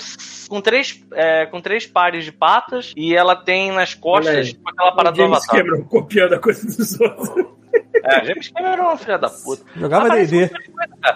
com, 0.49 0.61
três, 0.63 0.99
é, 1.13 1.45
com 1.45 1.61
três 1.61 1.87
pares 1.87 2.25
de 2.25 2.33
patas 2.33 2.95
e 2.97 3.15
ela 3.15 3.37
tem 3.37 3.71
nas 3.71 3.93
costas 3.93 4.49
tipo, 4.49 4.67
aquela 4.67 4.93
parada 4.93 5.15
do 5.15 5.25
avatar. 5.25 5.59
Cameron 5.59 5.85
copiando 5.85 6.35
a 6.35 6.39
coisa 6.39 6.67
dos 6.67 6.99
outros. 6.99 7.64
É, 8.05 8.25
James 8.25 8.49
Cameron 8.49 8.91
é 8.91 8.95
um 8.95 8.97
filho 8.99 9.19
da 9.19 9.31
puta. 9.31 9.65
Jogava 9.77 10.07
Aparece 10.07 10.31
D&D. 10.31 10.51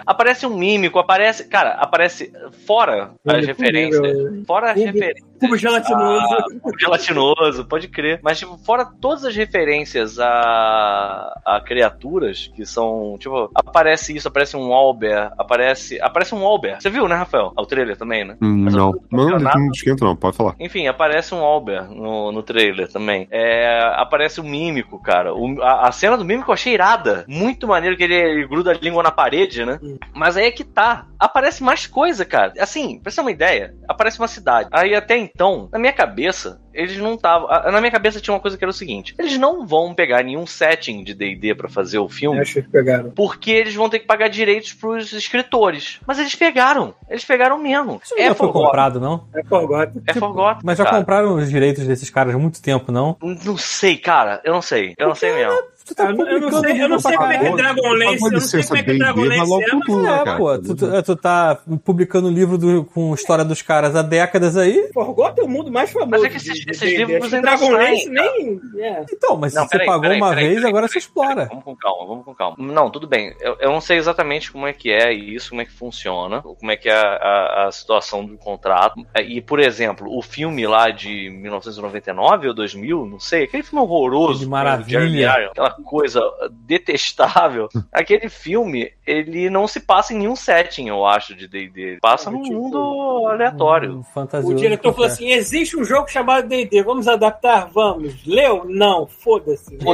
Aparece 0.06 0.46
um 0.46 0.56
mímico, 0.56 0.98
aparece. 0.98 1.44
Cara, 1.44 1.72
aparece 1.72 2.32
fora 2.66 3.12
as 3.26 3.34
Olha, 3.34 3.46
referências. 3.46 4.00
comigo, 4.00 4.44
Fora 4.46 4.70
as 4.72 4.76
referências. 4.78 5.28
Cubo 5.40 5.56
gelatinoso. 5.56 6.26
Ah, 6.34 6.44
gelatinoso, 6.78 7.64
pode 7.66 7.88
crer. 7.88 8.20
Mas, 8.22 8.38
tipo, 8.38 8.56
fora 8.58 8.84
todas 9.00 9.24
as 9.24 9.34
referências 9.36 10.18
a, 10.18 11.40
a 11.44 11.60
criaturas 11.60 12.50
que 12.54 12.64
são. 12.66 13.16
Tipo, 13.18 13.50
aparece 13.54 14.16
isso, 14.16 14.28
aparece 14.28 14.56
um 14.56 14.72
Albert, 14.72 15.32
aparece. 15.38 16.00
Aparece 16.00 16.34
um 16.34 16.44
Albert. 16.44 16.80
Você 16.80 16.90
viu, 16.90 17.08
né, 17.08 17.14
Rafael? 17.14 17.52
O 17.56 17.66
trailer 17.66 17.96
também, 17.96 18.24
né? 18.24 18.36
Hum, 18.40 18.64
Não, 18.70 18.92
não 19.10 19.28
não, 19.30 19.38
não 19.38 19.70
esquenta 19.70 20.04
não, 20.04 20.16
pode 20.16 20.36
falar. 20.36 20.54
Enfim, 20.58 20.86
aparece 20.86 21.34
um 21.34 21.42
Albert 21.42 21.90
no, 21.90 22.32
no 22.32 22.42
trailer 22.42 22.88
também. 22.90 23.26
É, 23.30 23.80
aparece 23.96 24.40
o 24.40 24.44
Mímico, 24.44 25.00
cara. 25.02 25.34
O- 25.34 25.62
a, 25.62 25.88
a 25.88 25.92
cena 25.92 26.16
do 26.16 26.24
Mímico 26.24 26.50
eu 26.50 26.54
achei 26.54 26.74
irada. 26.74 27.24
Muito 27.28 27.66
maneiro 27.66 27.96
que 27.96 28.02
ele, 28.04 28.14
ele 28.14 28.46
gruda 28.46 28.70
a 28.72 28.74
língua 28.74 29.02
na 29.02 29.10
parede, 29.10 29.64
né? 29.64 29.78
Hum. 29.82 29.98
Mas 30.14 30.36
aí 30.36 30.46
é 30.46 30.50
que 30.50 30.64
tá. 30.64 31.06
Aparece 31.18 31.62
mais 31.62 31.86
coisa, 31.86 32.24
cara. 32.24 32.52
Assim, 32.60 32.98
pra 33.00 33.10
você 33.10 33.16
ter 33.16 33.22
uma 33.22 33.30
ideia, 33.30 33.74
aparece 33.88 34.18
uma 34.18 34.28
cidade. 34.28 34.68
Aí 34.72 34.94
até 34.94 35.27
então, 35.34 35.68
na 35.72 35.78
minha 35.78 35.92
cabeça, 35.92 36.60
eles 36.72 36.96
não 36.98 37.14
estavam. 37.14 37.48
Na 37.48 37.80
minha 37.80 37.90
cabeça 37.90 38.20
tinha 38.20 38.32
uma 38.32 38.40
coisa 38.40 38.56
que 38.56 38.64
era 38.64 38.70
o 38.70 38.74
seguinte: 38.74 39.14
eles 39.18 39.36
não 39.36 39.66
vão 39.66 39.94
pegar 39.94 40.22
nenhum 40.22 40.46
setting 40.46 41.02
de 41.02 41.14
DD 41.14 41.54
pra 41.54 41.68
fazer 41.68 41.98
o 41.98 42.08
filme. 42.08 42.40
Acho 42.40 42.62
que 42.62 42.68
pegaram. 42.68 43.10
Porque 43.10 43.50
eles 43.50 43.74
vão 43.74 43.88
ter 43.88 43.98
que 43.98 44.06
pagar 44.06 44.28
direitos 44.28 44.72
pros 44.72 45.12
escritores. 45.12 46.00
Mas 46.06 46.18
eles 46.18 46.34
pegaram. 46.34 46.94
Eles 47.08 47.24
pegaram 47.24 47.58
mesmo. 47.58 48.00
Isso 48.04 48.14
não 48.16 48.24
já 48.24 48.34
foi 48.34 48.52
comprado, 48.52 49.00
não? 49.00 49.24
É 49.34 49.42
Forgotten. 49.42 50.02
É 50.06 50.14
Forgotten. 50.14 50.62
Mas 50.64 50.78
já 50.78 50.84
cara. 50.84 50.98
compraram 50.98 51.36
os 51.36 51.50
direitos 51.50 51.86
desses 51.86 52.10
caras 52.10 52.34
há 52.34 52.38
muito 52.38 52.62
tempo, 52.62 52.92
não? 52.92 53.16
Não 53.20 53.56
sei, 53.56 53.96
cara. 53.96 54.40
Eu 54.44 54.52
não 54.52 54.62
sei. 54.62 54.94
Eu 54.96 55.08
não 55.08 55.14
sei 55.14 55.32
mesmo. 55.34 55.58
Tu 55.88 55.94
tá 55.94 56.04
Ah, 56.04 56.10
eu 56.10 56.16
não- 56.16 56.24
publicando 56.24 56.60
sei- 56.60 56.82
eu 56.82 56.88
não 56.88 56.98
sei 56.98 57.16
como 57.16 57.32
é 57.32 57.38
que 57.38 57.44
caralho. 57.44 57.56
Dragonlance, 57.56 58.04
Pagou 58.14 58.28
eu 58.28 58.32
não 58.32 58.40
sei 58.40 58.62
como 58.62 58.76
é 58.76 58.82
que 58.82 58.90
é, 58.90 59.12
com 59.12 59.24
mas- 59.26 59.70
tudo, 59.86 60.02
né, 60.02 60.12
É, 60.20 60.24
cara? 60.24 60.36
pô, 60.38 60.58
tu, 60.58 60.76
tu- 60.76 61.02
tu 61.02 61.16
tá 61.16 61.58
publicando 61.84 62.28
livro 62.30 62.58
do- 62.58 62.84
com 62.84 63.14
história 63.14 63.44
dos 63.44 63.62
caras 63.62 63.96
há 63.96 64.02
décadas 64.02 64.56
aí. 64.56 64.90
Forgotten 64.92 65.44
é 65.44 65.46
o 65.46 65.50
mundo 65.50 65.72
mais 65.72 65.90
famoso. 65.90 66.10
Mas 66.10 66.24
é 66.24 66.28
que 66.28 66.36
esses- 66.36 66.52
de- 66.58 66.64
de 66.66 66.70
esses 66.72 66.80
D&D. 66.90 67.04
livros 67.06 67.32
ainda 67.32 67.56
nem. 67.56 68.60
É. 68.78 69.04
Então, 69.10 69.36
mas 69.36 69.54
Não, 69.54 69.62
se 69.64 69.70
você 69.70 69.84
pagou 69.86 70.02
peraí, 70.02 70.18
uma 70.20 70.28
peraí, 70.30 70.48
vez, 70.48 70.64
agora 70.64 70.86
você 70.88 70.98
explora. 70.98 71.46
Vamos 71.46 71.64
com 71.64 71.74
calma, 71.76 72.06
vamos 72.06 72.24
com 72.24 72.34
calma. 72.34 72.56
Não, 72.58 72.90
tudo 72.90 73.06
bem. 73.06 73.34
Eu, 73.40 73.56
eu 73.60 73.70
não 73.70 73.80
sei 73.80 73.96
exatamente 73.96 74.52
como 74.52 74.66
é 74.66 74.72
que 74.74 74.90
é 74.90 75.12
isso, 75.12 75.50
como 75.50 75.62
é 75.62 75.64
que 75.64 75.72
funciona, 75.72 76.42
como 76.42 76.70
é 76.70 76.76
que 76.76 76.88
é 76.88 76.92
a, 76.94 77.00
a- 77.16 77.66
a 77.68 77.72
situação 77.72 78.24
do 78.26 78.36
contrato. 78.36 78.94
E, 79.26 79.40
por 79.40 79.58
exemplo, 79.58 80.06
o 80.14 80.20
filme 80.20 80.66
lá 80.66 80.90
de 80.90 81.30
1999 81.30 82.48
ou 82.48 82.54
2000, 82.54 83.06
não 83.06 83.18
sei, 83.20 83.44
aquele 83.44 83.62
filme 83.62 83.82
horroroso. 83.84 84.40
De 84.40 84.44
né, 84.44 84.50
maravilha. 84.50 85.30
Aquela 85.50 85.76
coisa 85.84 86.20
detestável. 86.50 87.68
aquele 87.92 88.28
filme, 88.28 88.92
ele 89.06 89.48
não 89.48 89.66
se 89.66 89.80
passa 89.80 90.12
em 90.12 90.18
nenhum 90.18 90.36
setting, 90.36 90.88
eu 90.88 91.04
acho, 91.06 91.34
de 91.34 91.46
D&D. 91.46 91.80
Ele 91.80 92.00
passa 92.00 92.30
num 92.30 92.42
Tipo, 92.48 92.54
mundo 92.54 93.26
aleatório. 93.26 94.04
Um 94.14 94.46
O 94.46 94.54
diretor 94.54 94.92
falou 94.92 95.06
assim: 95.06 95.30
existe 95.30 95.76
um 95.76 95.84
jogo 95.84 96.08
chamado 96.08 96.48
DD, 96.48 96.82
vamos 96.82 97.06
adaptar? 97.06 97.68
Vamos. 97.72 98.24
Leu? 98.26 98.64
Não, 98.64 99.06
foda-se. 99.06 99.78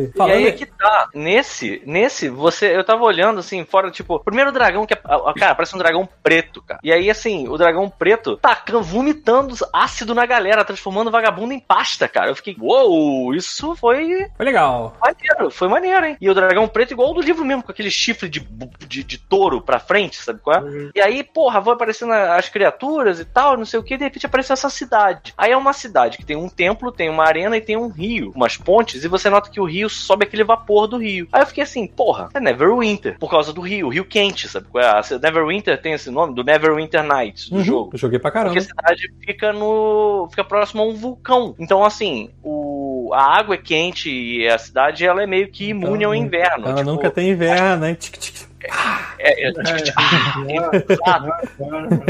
E 0.00 0.16
Falando 0.16 0.36
aí 0.36 0.46
é 0.46 0.52
que 0.52 0.66
tá. 0.66 1.08
Nesse, 1.14 1.82
nesse, 1.86 2.28
você. 2.28 2.76
Eu 2.76 2.84
tava 2.84 3.04
olhando 3.04 3.40
assim, 3.40 3.64
fora, 3.64 3.90
tipo, 3.90 4.14
o 4.14 4.20
primeiro 4.20 4.52
dragão 4.52 4.86
que 4.86 4.94
é. 4.94 4.96
Cara, 4.96 5.54
parece 5.54 5.74
um 5.74 5.78
dragão 5.78 6.08
preto, 6.22 6.62
cara. 6.62 6.80
E 6.82 6.92
aí, 6.92 7.10
assim, 7.10 7.48
o 7.48 7.56
dragão 7.56 7.88
preto 7.88 8.36
tacando, 8.36 8.82
vomitando 8.82 9.54
ácido 9.72 10.14
na 10.14 10.26
galera, 10.26 10.64
transformando 10.64 11.08
o 11.08 11.10
vagabundo 11.10 11.52
em 11.52 11.60
pasta, 11.60 12.08
cara. 12.08 12.30
Eu 12.30 12.36
fiquei, 12.36 12.56
uou, 12.60 13.34
isso 13.34 13.74
foi 13.76 14.28
Foi 14.36 14.46
legal. 14.46 14.96
Maneiro, 15.28 15.50
foi 15.50 15.68
maneiro, 15.68 16.06
hein? 16.06 16.16
E 16.20 16.28
o 16.30 16.34
dragão 16.34 16.66
preto, 16.68 16.92
igual 16.92 17.10
o 17.10 17.14
do 17.14 17.20
livro 17.20 17.44
mesmo, 17.44 17.62
com 17.62 17.70
aquele 17.72 17.90
chifre 17.90 18.28
de, 18.28 18.40
de, 18.86 19.04
de 19.04 19.18
touro 19.18 19.60
pra 19.60 19.78
frente, 19.78 20.16
sabe 20.16 20.40
qual 20.40 20.56
é? 20.56 20.60
Uhum. 20.60 20.90
E 20.94 21.00
aí, 21.00 21.22
porra, 21.22 21.60
vão 21.60 21.74
aparecendo 21.74 22.12
as 22.12 22.48
criaturas 22.48 23.20
e 23.20 23.24
tal, 23.24 23.56
não 23.56 23.64
sei 23.64 23.78
o 23.78 23.82
que, 23.82 23.96
de 23.96 24.04
repente 24.04 24.26
aparece 24.26 24.52
essa 24.52 24.70
cidade. 24.70 25.32
Aí 25.36 25.52
é 25.52 25.56
uma 25.56 25.72
cidade 25.72 26.16
que 26.16 26.24
tem 26.24 26.36
um 26.36 26.48
templo, 26.48 26.92
tem 26.92 27.08
uma 27.08 27.24
arena 27.24 27.56
e 27.56 27.60
tem 27.60 27.76
um 27.76 27.88
rio, 27.88 28.32
umas 28.34 28.56
pontes, 28.56 29.04
e 29.04 29.08
você 29.08 29.28
nota 29.30 29.50
que 29.50 29.60
o 29.60 29.64
rio 29.64 29.88
sobe 29.88 30.24
aquele 30.24 30.44
vapor 30.44 30.86
do 30.86 30.98
rio. 30.98 31.28
Aí 31.32 31.42
eu 31.42 31.46
fiquei 31.46 31.62
assim, 31.62 31.86
porra, 31.86 32.28
é 32.34 32.40
Neverwinter, 32.40 33.18
por 33.18 33.30
causa 33.30 33.52
do 33.52 33.60
rio, 33.60 33.86
o 33.86 33.90
rio 33.90 34.04
quente, 34.04 34.48
sabe 34.48 34.66
qual 34.68 34.82
é? 34.82 34.88
A 34.88 35.02
Neverwinter 35.20 35.80
tem 35.80 35.92
esse 35.92 36.10
nome, 36.10 36.34
do 36.34 36.44
Neverwinter 36.44 37.02
Nights, 37.02 37.48
do 37.48 37.56
Uhum, 37.56 37.64
jogo. 37.64 37.90
eu 37.92 37.98
joguei 37.98 38.18
pra 38.18 38.30
caramba. 38.30 38.54
Porque 38.54 38.66
a 38.66 38.68
cidade 38.68 39.14
fica 39.24 39.52
no. 39.52 40.26
fica 40.30 40.44
próximo 40.44 40.82
a 40.82 40.86
um 40.86 40.94
vulcão. 40.94 41.54
Então, 41.58 41.84
assim, 41.84 42.30
o, 42.42 42.50
a 43.12 43.38
água 43.38 43.54
é 43.54 43.58
quente 43.58 44.10
e 44.10 44.48
a 44.48 44.58
cidade 44.58 45.06
ela 45.06 45.22
é 45.22 45.26
meio 45.26 45.48
que 45.48 45.68
imune 45.68 46.04
ao 46.04 46.14
inverno. 46.14 46.68
Ela 46.68 46.78
tipo, 46.78 46.90
nunca 46.90 47.10
tem 47.10 47.30
inverno, 47.30 47.76
né? 47.78 47.94
Tic, 47.94 48.16
tic. 48.16 48.50
é- 49.18 49.48
é-. 49.48 49.52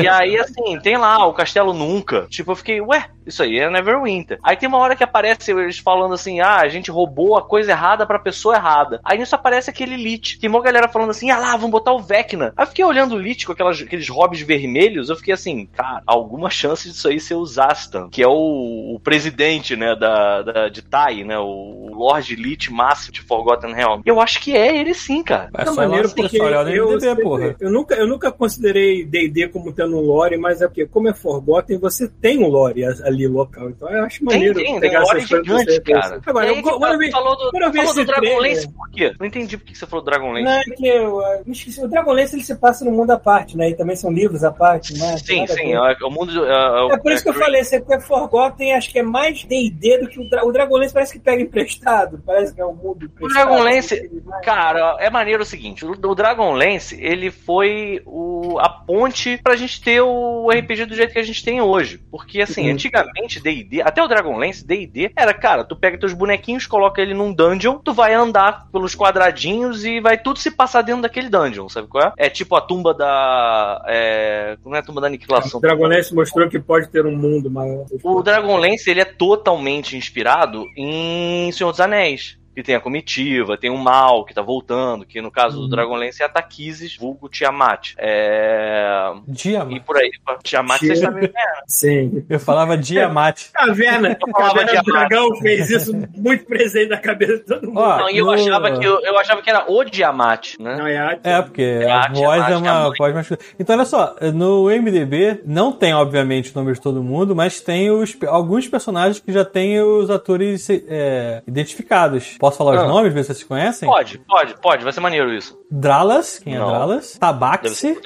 E 0.02 0.08
aí, 0.08 0.36
assim, 0.38 0.78
tem 0.82 0.96
lá 0.96 1.24
o 1.26 1.32
Castelo 1.32 1.72
Nunca. 1.72 2.26
Tipo, 2.28 2.52
eu 2.52 2.56
fiquei, 2.56 2.80
ué, 2.80 3.06
isso 3.30 3.42
aí 3.42 3.58
é 3.58 3.70
Neverwinter. 3.70 4.38
Aí 4.42 4.56
tem 4.56 4.68
uma 4.68 4.78
hora 4.78 4.94
que 4.94 5.02
aparece 5.04 5.50
eles 5.52 5.78
falando 5.78 6.14
assim: 6.14 6.40
ah, 6.40 6.56
a 6.60 6.68
gente 6.68 6.90
roubou 6.90 7.36
a 7.36 7.42
coisa 7.42 7.70
errada 7.72 8.06
pra 8.06 8.18
pessoa 8.18 8.54
errada. 8.56 9.00
Aí 9.04 9.18
nisso 9.18 9.34
aparece 9.34 9.70
aquele 9.70 9.96
Lich. 9.96 10.38
Tem 10.38 10.48
uma 10.50 10.62
galera 10.62 10.88
falando 10.88 11.10
assim: 11.10 11.30
ah 11.30 11.38
lá, 11.38 11.52
vamos 11.52 11.70
botar 11.70 11.92
o 11.92 12.00
Vecna. 12.02 12.52
Aí 12.56 12.64
eu 12.64 12.68
fiquei 12.68 12.84
olhando 12.84 13.14
o 13.14 13.18
Lich 13.18 13.46
com 13.46 13.52
aquelas, 13.52 13.80
aqueles 13.80 14.08
hobbies 14.08 14.42
vermelhos. 14.42 15.08
Eu 15.08 15.16
fiquei 15.16 15.34
assim, 15.34 15.66
cara, 15.66 16.02
alguma 16.06 16.50
chance 16.50 16.88
disso 16.88 17.08
aí 17.08 17.18
ser 17.20 17.34
o 17.34 17.44
Zastan, 17.46 18.08
que 18.10 18.22
é 18.22 18.28
o, 18.28 18.94
o 18.94 19.00
presidente, 19.02 19.76
né, 19.76 19.94
da, 19.96 20.42
da, 20.42 20.68
de 20.68 20.82
Tai, 20.82 21.24
né, 21.24 21.38
o 21.38 21.88
Lord 21.92 22.34
Lich 22.36 22.72
máximo 22.72 23.12
de 23.12 23.20
Forgotten 23.22 23.74
Realm. 23.74 24.00
Eu 24.04 24.20
acho 24.20 24.40
que 24.40 24.56
é 24.56 24.76
ele 24.78 24.94
sim, 24.94 25.22
cara. 25.22 25.50
É 25.56 25.62
É 25.62 25.64
só 25.66 25.74
maneiro 25.74 26.08
porque 26.10 26.38
eu, 26.38 27.00
sempre- 27.00 27.22
porra. 27.24 27.56
eu 27.60 27.70
nunca, 27.70 27.94
eu 27.94 28.06
nunca 28.06 28.32
considerei 28.32 29.04
D&D 29.04 29.48
como 29.48 29.72
tendo 29.72 29.96
um 29.96 30.00
lore, 30.00 30.36
mas 30.36 30.60
é 30.62 30.66
porque 30.66 30.86
como 30.86 31.08
é 31.08 31.14
Forgotten, 31.14 31.78
você 31.78 32.08
tem 32.08 32.42
um 32.42 32.48
lore 32.48 32.84
a- 32.84 32.90
ali 33.24 33.32
local. 33.32 33.70
Então 33.70 33.88
eu 33.88 34.04
acho 34.04 34.18
Tem, 34.18 34.26
maneiro 34.26 34.54
tem, 34.54 34.64
tem 34.72 34.80
pegar 34.80 35.00
lore 35.00 35.18
essas 35.18 35.28
coisas 35.28 35.46
pra 35.46 35.58
gigante, 35.58 35.72
você 35.84 35.92
cara. 35.92 36.20
Agora, 36.26 36.46
eu, 36.48 36.62
quando 36.62 36.92
eu 36.92 36.98
vi, 36.98 37.10
falou 37.10 37.36
do, 37.36 37.50
quando 37.50 37.62
eu 37.62 37.70
vi 37.70 37.76
falou 37.78 37.90
esse 37.92 38.00
do 38.00 38.06
Dragonlance 38.06 38.40
trailer- 38.40 38.70
por 38.76 38.90
quê? 38.90 39.12
Não 39.18 39.26
entendi 39.26 39.56
por 39.58 39.66
que 39.66 39.78
você 39.78 39.86
falou 39.86 40.04
Dragonlance. 40.04 40.44
Não, 40.44 40.52
é 40.52 40.62
que 40.64 40.86
eu, 40.86 41.20
eu 41.22 41.42
me 41.46 41.52
esqueci. 41.52 41.84
O 41.84 41.88
Dragonlance 41.88 42.34
ele 42.36 42.44
se 42.44 42.54
passa 42.56 42.84
no 42.84 42.90
mundo 42.90 43.10
à 43.10 43.18
parte, 43.18 43.56
né? 43.56 43.70
E 43.70 43.74
também 43.74 43.96
são 43.96 44.10
livros 44.12 44.42
à 44.44 44.50
parte, 44.50 44.96
né? 44.98 45.16
Tem 45.26 45.46
Sim, 45.46 45.54
sim, 45.54 45.72
é 45.74 45.94
o 46.04 46.10
mundo. 46.10 46.44
É, 46.46 46.94
É 46.94 46.96
por 46.98 47.12
isso 47.12 47.22
que 47.22 47.28
eu 47.30 47.34
falei, 47.34 47.62
se 47.64 47.76
é 47.76 48.00
Forgotten, 48.00 48.74
acho 48.74 48.90
que 48.90 48.98
é 48.98 49.02
mais 49.02 49.44
D&D 49.44 49.98
do 49.98 50.08
que 50.08 50.20
o, 50.20 50.28
Dra 50.28 50.44
o 50.46 50.52
Dragonlance 50.52 50.92
parece 50.92 51.12
que 51.12 51.18
pega 51.18 51.42
emprestado, 51.42 52.22
parece 52.24 52.54
que 52.54 52.60
é 52.60 52.66
um 52.66 52.74
mundo 52.74 53.04
emprestado. 53.04 53.46
Dragonlance, 53.46 54.10
Cara, 54.42 54.96
é 54.98 55.10
maneiro 55.10 55.42
o 55.42 55.46
seguinte: 55.46 55.84
o, 55.84 55.92
o 55.92 56.14
Dragonlance 56.14 56.96
ele 57.00 57.30
foi 57.30 58.02
o, 58.06 58.58
a 58.58 58.68
ponte 58.68 59.38
pra 59.42 59.56
gente 59.56 59.80
ter 59.82 60.00
o 60.00 60.48
RPG 60.50 60.86
do 60.86 60.94
jeito 60.94 61.12
que 61.12 61.18
a 61.18 61.22
gente 61.22 61.44
tem 61.44 61.60
hoje. 61.60 62.00
Porque, 62.10 62.40
assim, 62.40 62.66
Uhum. 62.66 62.72
antigamente, 62.74 62.99
DD, 63.42 63.82
até 63.82 64.02
o 64.02 64.08
Dragonlance, 64.08 64.66
DD, 64.66 65.12
era, 65.16 65.32
cara, 65.32 65.64
tu 65.64 65.76
pega 65.76 65.98
teus 65.98 66.12
bonequinhos, 66.12 66.66
coloca 66.66 67.00
ele 67.00 67.14
num 67.14 67.32
dungeon, 67.32 67.78
tu 67.78 67.92
vai 67.92 68.14
andar 68.14 68.66
pelos 68.70 68.94
quadradinhos 68.94 69.84
e 69.84 70.00
vai 70.00 70.18
tudo 70.18 70.38
se 70.38 70.50
passar 70.50 70.82
dentro 70.82 71.02
daquele 71.02 71.28
dungeon, 71.28 71.68
sabe 71.68 71.88
qual 71.88 72.04
é? 72.04 72.12
É 72.16 72.30
tipo 72.30 72.56
a 72.56 72.60
tumba 72.60 72.94
da. 72.94 73.84
É, 73.86 74.56
não 74.64 74.74
é 74.74 74.78
a 74.78 74.82
tumba 74.82 75.00
da 75.00 75.06
aniquilação. 75.06 75.58
O 75.58 75.60
Dragonlance 75.60 76.14
mostrou 76.14 76.48
que 76.48 76.58
pode 76.58 76.88
ter 76.88 77.06
um 77.06 77.16
mundo 77.16 77.50
maior. 77.50 77.86
O 78.02 78.22
Dragonlance 78.22 78.90
ele 78.90 79.00
é 79.00 79.04
totalmente 79.04 79.96
inspirado 79.96 80.64
em 80.76 81.50
Senhor 81.52 81.70
dos 81.70 81.80
Anéis. 81.80 82.39
Que 82.54 82.62
tem 82.64 82.74
a 82.74 82.80
comitiva, 82.80 83.56
tem 83.56 83.70
o 83.70 83.76
mal 83.78 84.24
que 84.24 84.34
tá 84.34 84.42
voltando, 84.42 85.06
que 85.06 85.20
no 85.20 85.30
caso 85.30 85.60
do 85.60 85.68
Dragonlance 85.68 86.20
é 86.22 86.26
a 86.26 86.28
Taquises, 86.28 86.96
vulgo 86.96 87.28
Tiamat. 87.28 87.94
É... 87.96 89.12
E 89.28 89.32
Diamante. 89.32 89.80
por 89.80 89.96
aí, 89.96 90.10
Tiamat 90.42 90.80
vocês 90.80 90.98
sabem 90.98 91.28
quem 91.28 91.40
é. 91.40 91.46
Sim. 91.68 92.24
Eu 92.28 92.40
falava 92.40 92.76
Diamante. 92.76 93.50
Caverna, 93.54 94.16
falava 94.32 94.54
Caverna 94.58 94.80
amar. 94.80 95.08
Dragão 95.08 95.36
fez 95.36 95.70
isso 95.70 95.92
muito 96.16 96.44
presente 96.44 96.88
na 96.88 96.96
cabeça 96.98 97.34
de 97.38 97.44
todo 97.44 97.66
mundo. 97.68 97.78
Ó, 97.78 97.98
Não, 97.98 98.10
e 98.10 98.18
eu 98.18 98.24
no- 98.26 98.32
achava 98.32 98.78
que 98.78 98.84
eu, 98.84 99.00
eu 99.00 99.18
achava 99.18 99.42
que 99.42 99.50
era 99.50 99.70
o 99.70 99.84
Diamat, 99.84 100.56
né? 100.58 100.76
Não 100.76 100.86
é 100.86 100.96
arte. 100.96 101.20
É, 101.24 101.40
porque 101.42 101.80
a 101.86 101.94
a 101.94 101.98
arte, 102.02 102.18
voz 102.20 102.42
a 102.42 102.50
é 102.50 102.54
a 102.54 102.58
uma 102.58 102.80
mãe. 102.88 102.92
voz 102.98 103.14
masculina. 103.14 103.46
Então, 103.58 103.76
olha 103.76 103.84
só, 103.84 104.16
no 104.34 104.64
MDB 104.68 105.42
não 105.46 105.70
tem, 105.72 105.94
obviamente, 105.94 106.50
o 106.50 106.58
nome 106.58 106.72
de 106.72 106.80
todo 106.80 107.02
mundo, 107.02 107.34
mas 107.36 107.60
tem 107.60 107.90
os, 107.90 108.16
alguns 108.26 108.66
personagens 108.66 109.20
que 109.20 109.32
já 109.32 109.44
têm 109.44 109.80
os 109.80 110.10
atores 110.10 110.68
é, 110.70 111.42
identificados. 111.46 112.36
Posso 112.38 112.49
falar 112.56 112.76
Ah. 112.78 112.82
os 112.82 112.88
nomes, 112.88 113.12
ver 113.12 113.22
se 113.24 113.34
vocês 113.34 113.44
conhecem? 113.44 113.88
Pode, 113.88 114.18
pode, 114.18 114.54
pode, 114.60 114.84
vai 114.84 114.92
ser 114.92 115.00
maneiro 115.00 115.32
isso. 115.32 115.58
Dralas, 115.70 116.38
quem 116.38 116.54
é 116.54 116.58
Não. 116.58 116.68
Dralas? 116.68 117.06
Deve 117.08 117.18
Tabaxi. 117.20 117.98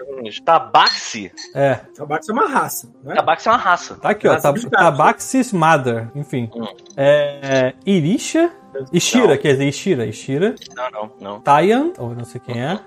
Tabaxi? 0.45 1.33
é. 1.55 1.75
Tabaxi 1.97 2.31
é 2.31 2.35
uma 2.35 2.49
raça, 2.49 2.91
né? 3.03 3.15
Tabaxi 3.15 3.49
é 3.49 3.51
uma 3.53 3.59
raça. 3.59 3.95
Tá 3.97 4.11
aqui, 4.11 4.27
ó. 4.29 4.33
Raça 4.33 4.43
Tab 4.43 4.55
dos 4.55 4.65
gatos. 4.65 4.79
Tabaxis 4.85 5.53
Mother, 5.53 6.09
enfim. 6.15 6.51
Hum. 6.55 6.67
É, 6.97 7.75
Irisha, 7.87 8.51
Ishira, 8.93 9.29
Não. 9.35 9.37
quer 9.39 9.53
dizer, 9.53 9.69
Ishira, 9.69 10.07
Ishira. 10.07 10.55
Não, 10.75 10.91
não, 10.91 11.11
não. 11.21 11.41
Tayan, 11.41 11.93
ou 11.99 12.15
não 12.15 12.25
sei 12.25 12.41
quem 12.41 12.61
é. 12.63 12.79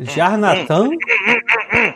Jarnatan. 0.00 0.90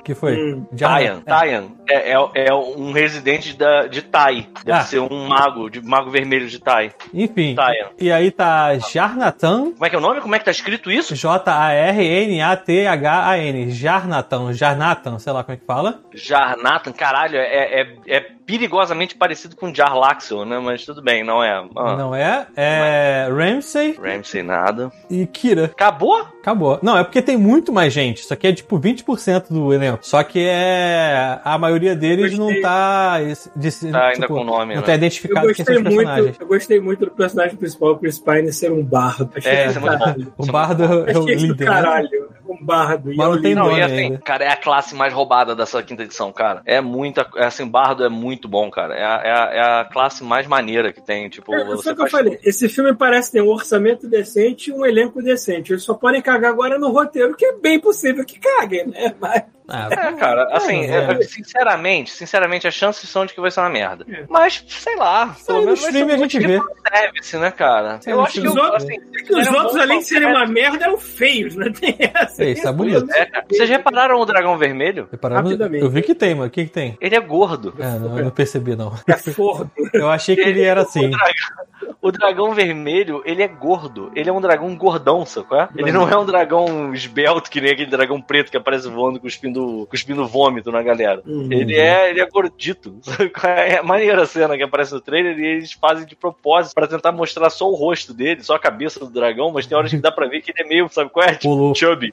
que 0.04 0.14
foi? 0.14 0.36
Hum. 0.36 0.66
Tayan, 0.76 1.20
Tayan 1.20 1.64
é, 1.88 2.12
é, 2.12 2.16
é 2.48 2.54
um 2.54 2.92
residente 2.92 3.56
da, 3.56 3.86
de 3.86 4.02
Tai. 4.02 4.46
Deve 4.64 4.78
Ah. 4.78 4.82
ser 4.82 4.98
um 5.00 5.28
mago, 5.28 5.68
de 5.70 5.80
mago 5.82 6.10
vermelho 6.10 6.46
de 6.48 6.58
Tai. 6.58 6.90
Enfim. 7.12 7.54
Tayan. 7.54 7.88
E 7.98 8.10
aí 8.12 8.30
tá 8.30 8.76
Jarnatan. 8.78 9.72
Como 9.72 9.84
é 9.84 9.90
que 9.90 9.96
é 9.96 9.98
o 9.98 10.02
nome? 10.02 10.20
Como 10.20 10.34
é 10.34 10.38
que 10.38 10.44
tá 10.44 10.50
escrito 10.50 10.90
isso? 10.90 11.14
J-A-R-N-A-T-H-A-N. 11.14 13.70
Jarnatan. 13.70 14.52
Jarnatan, 14.52 15.18
sei 15.18 15.32
lá 15.32 15.42
como 15.44 15.54
é 15.54 15.58
que 15.58 15.64
fala. 15.66 16.00
Jarnatan, 16.14 16.92
caralho, 16.92 17.36
é, 17.36 17.80
é, 17.82 17.86
é 18.06 18.20
perigosamente 18.46 19.14
parecido 19.16 19.56
com 19.56 19.74
Jarlaxle, 19.74 20.44
né? 20.44 20.58
Mas 20.58 20.84
tudo 20.84 21.02
bem, 21.02 21.24
não 21.24 21.42
é. 21.42 21.64
Ah, 21.76 21.96
Não 21.96 22.14
é? 22.14 22.46
É 22.56 23.28
Ramsey 23.30 23.98
Ramsey, 24.00 24.42
nada. 24.42 24.90
e 25.10 25.26
Kira. 25.26 25.64
Acabou? 25.66 26.20
Acabou. 26.40 26.78
Não, 26.82 26.96
é 26.98 27.04
porque 27.04 27.22
tem 27.22 27.36
muito 27.36 27.72
mais 27.72 27.92
gente. 27.92 28.18
Isso 28.22 28.32
aqui 28.34 28.46
é 28.46 28.52
tipo 28.52 28.78
20% 28.78 29.46
do, 29.50 29.72
elenco. 29.72 29.98
Só 30.06 30.22
que 30.22 30.46
é. 30.46 31.40
A 31.44 31.56
maioria 31.58 31.94
deles 31.96 32.36
não 32.38 32.60
tá. 32.60 33.18
esse- 33.22 33.50
de- 33.56 33.74
Tá 33.90 34.08
ainda 34.08 34.26
com 34.28 34.44
nome, 34.44 34.74
Não 34.74 34.80
né? 34.82 34.86
tá 34.86 34.92
Eu 34.92 34.96
identificado 34.96 35.46
quem 35.54 35.64
são 35.64 35.74
gostei, 35.74 35.76
os 35.76 35.82
personagens. 35.94 36.24
muito, 36.26 36.42
eu 36.42 36.46
gostei 36.46 36.80
muito 36.80 37.04
do 37.06 37.10
personagem 37.10 37.56
principal, 37.56 37.90
o 37.92 37.98
Chris 37.98 38.18
Pine, 38.18 38.52
ser 38.52 38.70
um 38.72 38.82
bardo. 38.84 39.30
Achei 39.36 39.50
É, 39.52 39.66
isso 39.66 39.78
é 39.78 39.80
muito 39.80 39.98
bom. 40.36 40.44
O 40.44 40.46
bardo 40.46 40.84
é 40.84 41.18
o 41.18 41.26
líder. 41.26 41.64
né? 41.66 41.72
caralho. 41.74 42.34
Um 42.46 42.62
bardo. 42.64 43.10
E 43.12 43.16
Mas 43.16 43.26
o 43.26 43.34
não 43.34 43.42
tem. 43.42 43.54
Não, 43.54 43.64
nome 43.68 43.78
e 43.78 43.82
assim, 43.82 43.94
ainda. 43.96 44.18
cara, 44.18 44.44
é 44.44 44.48
a 44.48 44.56
classe 44.56 44.94
mais 44.94 45.12
roubada 45.14 45.56
dessa 45.56 45.82
quinta 45.82 46.02
edição, 46.02 46.30
cara. 46.30 46.60
É 46.66 46.78
muita. 46.80 47.26
É 47.36 47.46
assim, 47.46 47.66
Bardo 47.66 48.04
é 48.04 48.08
muito 48.08 48.33
bom, 48.48 48.70
cara. 48.70 48.94
É 48.94 49.04
a, 49.04 49.22
é 49.24 49.30
a, 49.30 49.54
é 49.54 49.80
a 49.80 49.84
classe 49.84 50.24
mais 50.24 50.46
maneira 50.46 50.92
que 50.92 51.00
tem. 51.00 51.28
Tipo, 51.28 51.54
É, 51.54 51.64
você 51.64 51.94
que 51.94 52.02
eu 52.02 52.08
falei. 52.08 52.38
Esse 52.42 52.68
filme 52.68 52.94
parece 52.94 53.32
ter 53.32 53.42
um 53.42 53.48
orçamento 53.48 54.08
decente 54.08 54.70
e 54.70 54.72
um 54.72 54.84
elenco 54.84 55.22
decente. 55.22 55.72
Eles 55.72 55.82
só 55.82 55.94
podem 55.94 56.20
cagar 56.20 56.50
agora 56.50 56.78
no 56.78 56.90
roteiro, 56.90 57.36
que 57.36 57.44
é 57.44 57.52
bem 57.56 57.78
possível 57.80 58.24
que 58.24 58.38
caguem, 58.38 58.86
né? 58.86 59.14
Mas 59.20 59.44
Ah, 59.68 59.88
É, 59.90 60.12
cara, 60.12 60.48
assim, 60.52 60.84
é. 60.84 60.96
é, 61.12 61.22
sinceramente, 61.22 62.10
sinceramente, 62.10 62.68
as 62.68 62.74
chances 62.74 63.08
são 63.08 63.24
de 63.24 63.32
que 63.32 63.40
vai 63.40 63.50
ser 63.50 63.60
uma 63.60 63.70
merda. 63.70 64.04
Mas, 64.28 64.62
sei 64.68 64.94
lá, 64.96 65.34
pelo 65.46 65.60
no 65.60 65.64
menos 65.64 65.80
vai 65.80 65.92
ser 65.92 65.98
stream 66.00 66.14
a 66.14 66.18
gente 66.28 66.38
pro 66.40 66.74
service, 66.94 67.36
né, 67.38 67.50
cara? 67.50 68.00
Eu 68.06 68.20
acho 68.22 68.40
que 68.40 68.46
eu, 68.46 68.50
Os 68.52 68.56
outros- 68.56 68.84
assim, 68.84 68.94
é 68.94 69.22
que 69.22 69.32
os 69.34 69.48
outros, 69.48 69.72
bom 69.74 69.80
além 69.80 69.98
de 70.00 70.04
serem 70.04 70.28
uma 70.28 70.46
merda, 70.46 70.84
eram 70.84 70.98
feios, 70.98 71.56
né? 71.56 71.70
Tem 71.80 71.96
essa. 71.98 72.62
Tá 72.62 72.72
bonito. 72.72 73.10
É, 73.12 73.24
cara. 73.24 73.46
Vocês 73.50 73.68
repararam 73.70 74.20
o 74.20 74.24
dragão 74.26 74.58
vermelho? 74.58 75.08
Rapidamente. 75.22 75.82
Eu 75.82 75.90
vi 75.90 76.02
que 76.02 76.14
tem, 76.14 76.34
mas 76.34 76.48
o 76.48 76.50
que 76.50 76.64
que 76.64 76.70
tem? 76.70 76.98
Ele 77.00 77.14
é 77.16 77.20
gordo. 77.20 77.74
É, 77.78 77.98
não, 77.98 78.18
eu 78.18 78.24
não 78.24 78.30
percebi, 78.30 78.76
não. 78.76 78.92
É 79.06 79.16
forno. 79.16 79.70
Eu 79.94 80.10
achei 80.10 80.34
que 80.36 80.42
ele 80.42 80.62
era 80.62 80.82
assim. 80.82 81.06
O 81.06 81.10
dragão, 81.10 81.96
o 82.02 82.12
dragão 82.12 82.54
vermelho, 82.54 83.22
ele 83.24 83.42
é 83.42 83.48
gordo. 83.48 84.10
Ele 84.14 84.28
é 84.28 84.32
um 84.32 84.40
dragão 84.40 84.74
gordão, 84.76 85.24
sacou? 85.24 85.58
é? 85.60 85.68
Ele 85.76 85.92
não 85.92 86.08
é 86.08 86.16
um 86.18 86.24
dragão 86.26 86.92
esbelto, 86.92 87.50
que 87.50 87.60
nem 87.60 87.72
aquele 87.72 87.90
dragão 87.90 88.20
preto 88.20 88.50
que 88.50 88.56
aparece 88.56 88.88
voando, 88.88 89.20
cuspindo, 89.54 89.86
cuspindo 89.88 90.26
vômito 90.26 90.70
na 90.72 90.82
galera. 90.82 91.22
Uhum. 91.26 91.48
Ele 91.50 91.76
é, 91.76 92.10
ele 92.10 92.20
é 92.20 92.26
gordito. 92.26 92.98
É 93.44 93.82
maneira 93.82 94.22
a 94.22 94.26
cena 94.26 94.56
que 94.56 94.62
aparece 94.62 94.92
no 94.94 95.00
trailer 95.00 95.38
e 95.38 95.44
eles 95.46 95.72
fazem 95.72 96.06
de 96.06 96.16
propósito 96.16 96.74
pra 96.74 96.86
tentar 96.86 97.12
mostrar 97.12 97.50
só 97.50 97.68
o 97.70 97.74
rosto 97.74 98.12
dele, 98.14 98.42
só 98.42 98.54
a 98.54 98.58
cabeça 98.58 99.00
do 99.00 99.10
dragão, 99.10 99.50
mas 99.52 99.66
tem 99.66 99.76
horas 99.76 99.90
que 99.90 99.96
dá 99.98 100.10
pra 100.10 100.26
ver 100.26 100.40
que 100.40 100.50
ele 100.50 100.62
é 100.66 100.68
meio, 100.68 100.88
sabe 100.88 101.10
qual 101.10 101.26
é? 101.26 101.34
Tipo, 101.34 101.74
chubby. 101.74 102.12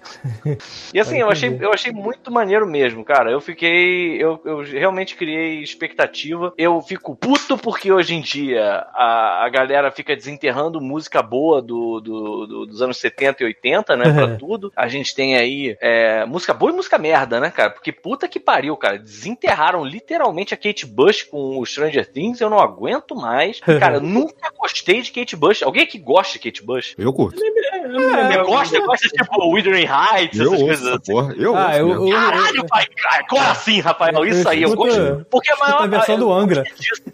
E 0.94 1.00
assim, 1.00 1.20
eu 1.20 1.30
achei, 1.30 1.58
eu 1.60 1.72
achei 1.74 1.92
muito 1.92 2.32
maneiro 2.32 2.68
mesmo, 2.68 3.04
cara. 3.04 3.32
Eu 3.32 3.39
fiquei. 3.42 4.22
Eu, 4.22 4.39
eu 4.46 4.62
realmente 4.64 5.16
criei 5.16 5.62
expectativa. 5.62 6.54
Eu 6.58 6.82
fico 6.82 7.16
puto 7.16 7.58
porque 7.58 7.92
hoje 7.92 8.16
em 8.16 8.22
dia 8.22 8.86
a, 8.94 9.46
a 9.46 9.50
galera 9.50 9.92
fica 9.92 10.16
desenterrando 10.16 10.82
música 10.82 11.22
boa 11.22 11.62
do, 11.62 12.00
do- 12.02 12.48
do- 12.48 12.66
dos 12.66 12.82
anos 12.82 12.98
70 12.98 13.44
e 13.44 13.46
80, 13.48 13.96
né? 13.96 14.12
Pra 14.14 14.36
tudo. 14.36 14.72
A 14.76 14.88
gente 14.88 15.16
tem 15.16 15.36
aí 15.38 15.78
é, 15.82 16.26
música 16.26 16.54
boa 16.54 16.72
e 16.72 16.76
música 16.76 16.98
merda, 16.98 17.31
né, 17.40 17.50
cara? 17.52 17.70
Porque 17.70 17.92
puta 17.92 18.28
que 18.28 18.40
pariu, 18.40 18.76
cara. 18.78 18.98
Desenterraram 19.00 19.84
literalmente 19.86 20.54
a 20.54 20.58
Kate 20.58 20.86
Bush 20.86 21.24
com 21.24 21.58
o 21.60 21.66
Stranger 21.66 22.12
Things. 22.12 22.42
Eu 22.42 22.50
não 22.50 22.60
aguento 22.60 23.16
mais. 23.16 23.60
Cara, 23.80 23.96
eu 23.96 24.02
nunca 24.02 24.52
gostei 24.58 25.02
de 25.02 25.12
Kate 25.12 25.36
Bush. 25.36 25.64
Alguém 25.64 25.86
que 25.86 25.98
gosta 25.98 26.34
de 26.34 26.40
Kate 26.40 26.64
Bush? 26.64 26.94
Eu 26.98 27.14
curto. 27.14 27.40
Você 27.40 28.38
gosta? 28.44 28.80
Gosta 28.82 29.08
tipo 29.10 29.44
Wuthering 29.46 29.88
Heights, 29.88 30.40
Eu 30.40 30.48
essas 30.48 30.52
ouço 30.54 30.66
coisas 30.66 30.88
assim? 30.88 31.12
porra. 31.12 31.34
Eu 31.38 31.56
Ah, 31.56 31.78
eu, 31.78 32.08
eu, 32.08 32.10
Caralho, 32.12 32.68
pai, 32.68 32.86
como 33.30 33.42
assim, 33.44 33.80
Rafael? 33.80 34.26
Isso 34.26 34.48
aí, 34.50 34.64
eu 34.64 34.76
gosto. 34.76 35.26
Porque 35.30 35.52
a 35.52 35.56
maior. 35.58 35.84
a 35.84 35.88
versão 35.88 36.18
do 36.20 36.32
Angra. 36.32 36.64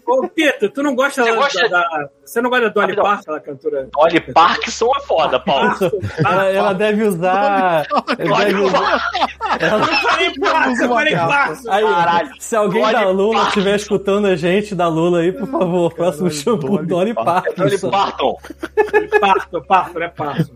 Ô, 0.06 0.28
Pito, 0.28 0.68
tu 0.70 0.82
não 0.82 0.94
gosta, 0.94 1.22
Você 1.22 1.30
da, 1.30 1.36
gosta- 1.36 1.68
da- 1.68 2.08
Você 2.24 2.40
não 2.40 2.50
gosta 2.50 2.66
da 2.70 2.72
Dolly. 2.80 2.96
Parton, 2.96 3.20
aquela 3.32 3.40
cantora? 3.40 3.88
Dolly 3.92 4.20
Parkinson 4.20 4.90
é 4.96 5.00
foda, 5.02 5.38
Paulo. 5.40 5.74
Ela, 6.18 6.46
ela 6.48 6.72
deve 6.72 7.02
usar. 7.04 7.86
ela 8.18 8.38
deve 8.44 8.60
usar 8.60 9.10
ela- 9.60 9.86
Falei 10.08 10.32
Parton, 10.38 10.82
eu 10.82 10.88
falei 10.88 11.16
Parton. 11.16 11.70
aí, 11.70 11.84
Caralho. 11.84 12.30
se 12.38 12.56
alguém 12.56 12.80
Dolly 12.82 12.92
da 12.94 13.10
Lula 13.10 13.32
Parton. 13.34 13.48
estiver 13.48 13.76
escutando 13.76 14.26
a 14.26 14.36
gente 14.36 14.74
da 14.74 14.88
Lula 14.88 15.20
aí, 15.20 15.32
por 15.32 15.46
favor, 15.48 15.94
próximo 15.94 16.30
shampoo 16.30 16.68
Dolly 16.84 16.86
Dolly 16.86 17.14
Parkinson. 17.14 17.90
Parton. 17.90 18.36
Parton, 19.20 19.60
Parton, 19.62 20.00
é 20.02 20.08
Parton. 20.08 20.52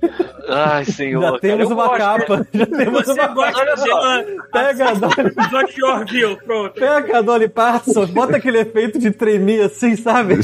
Ai, 0.49 0.85
senhor. 0.85 1.23
Já 1.23 1.39
temos 1.39 1.71
uma 1.71 1.87
gosto. 1.89 1.99
capa. 1.99 2.47
Já 2.53 2.67
temos 2.67 3.05
Você 3.07 3.13
uma 3.21 3.35
olha 3.41 3.77
dela? 3.77 4.25
Pega 4.53 4.89
a 4.89 4.95
Dolly, 4.95 5.33
de 5.75 5.85
Orville, 5.85 6.37
pronto. 6.45 6.75
pega 6.81 7.19
a 7.19 7.21
Dolly 7.23 7.49
Parkinson, 7.49 8.07
bota 8.07 8.37
aquele 8.37 8.59
efeito 8.61 8.99
de 8.99 9.11
tremer 9.11 9.63
assim, 9.67 9.97
sabe? 9.97 10.39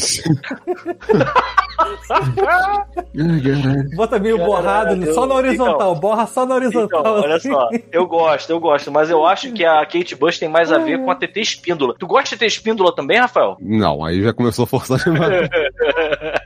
Bota 3.96 4.18
meio 4.18 4.38
borrado, 4.38 5.12
só 5.14 5.26
na 5.26 5.34
horizontal, 5.34 5.94
borra 5.94 6.26
só 6.26 6.44
na 6.46 6.56
Então, 6.56 6.66
horizontal. 6.78 7.04
olha 7.22 7.36
assim. 7.36 7.50
só, 7.52 7.68
eu 7.92 8.06
gosto, 8.06 8.50
eu 8.50 8.60
gosto, 8.60 8.90
mas 8.98 9.10
eu 9.10 9.24
acho 9.24 9.52
que 9.52 9.64
a 9.64 9.86
Kate 9.86 10.16
Bush 10.16 10.40
tem 10.40 10.48
mais 10.48 10.72
a 10.72 10.78
ver 10.78 10.98
com 10.98 11.08
a 11.08 11.14
TT 11.14 11.40
Espíndola. 11.40 11.94
Tu 11.96 12.04
gosta 12.04 12.30
de 12.30 12.36
TT 12.36 12.46
Espíndola 12.46 12.92
também, 12.92 13.16
Rafael? 13.16 13.56
Não, 13.60 14.04
aí 14.04 14.20
já 14.20 14.32
começou 14.32 14.64
a 14.64 14.66
forçar 14.66 14.98
demais. 14.98 15.48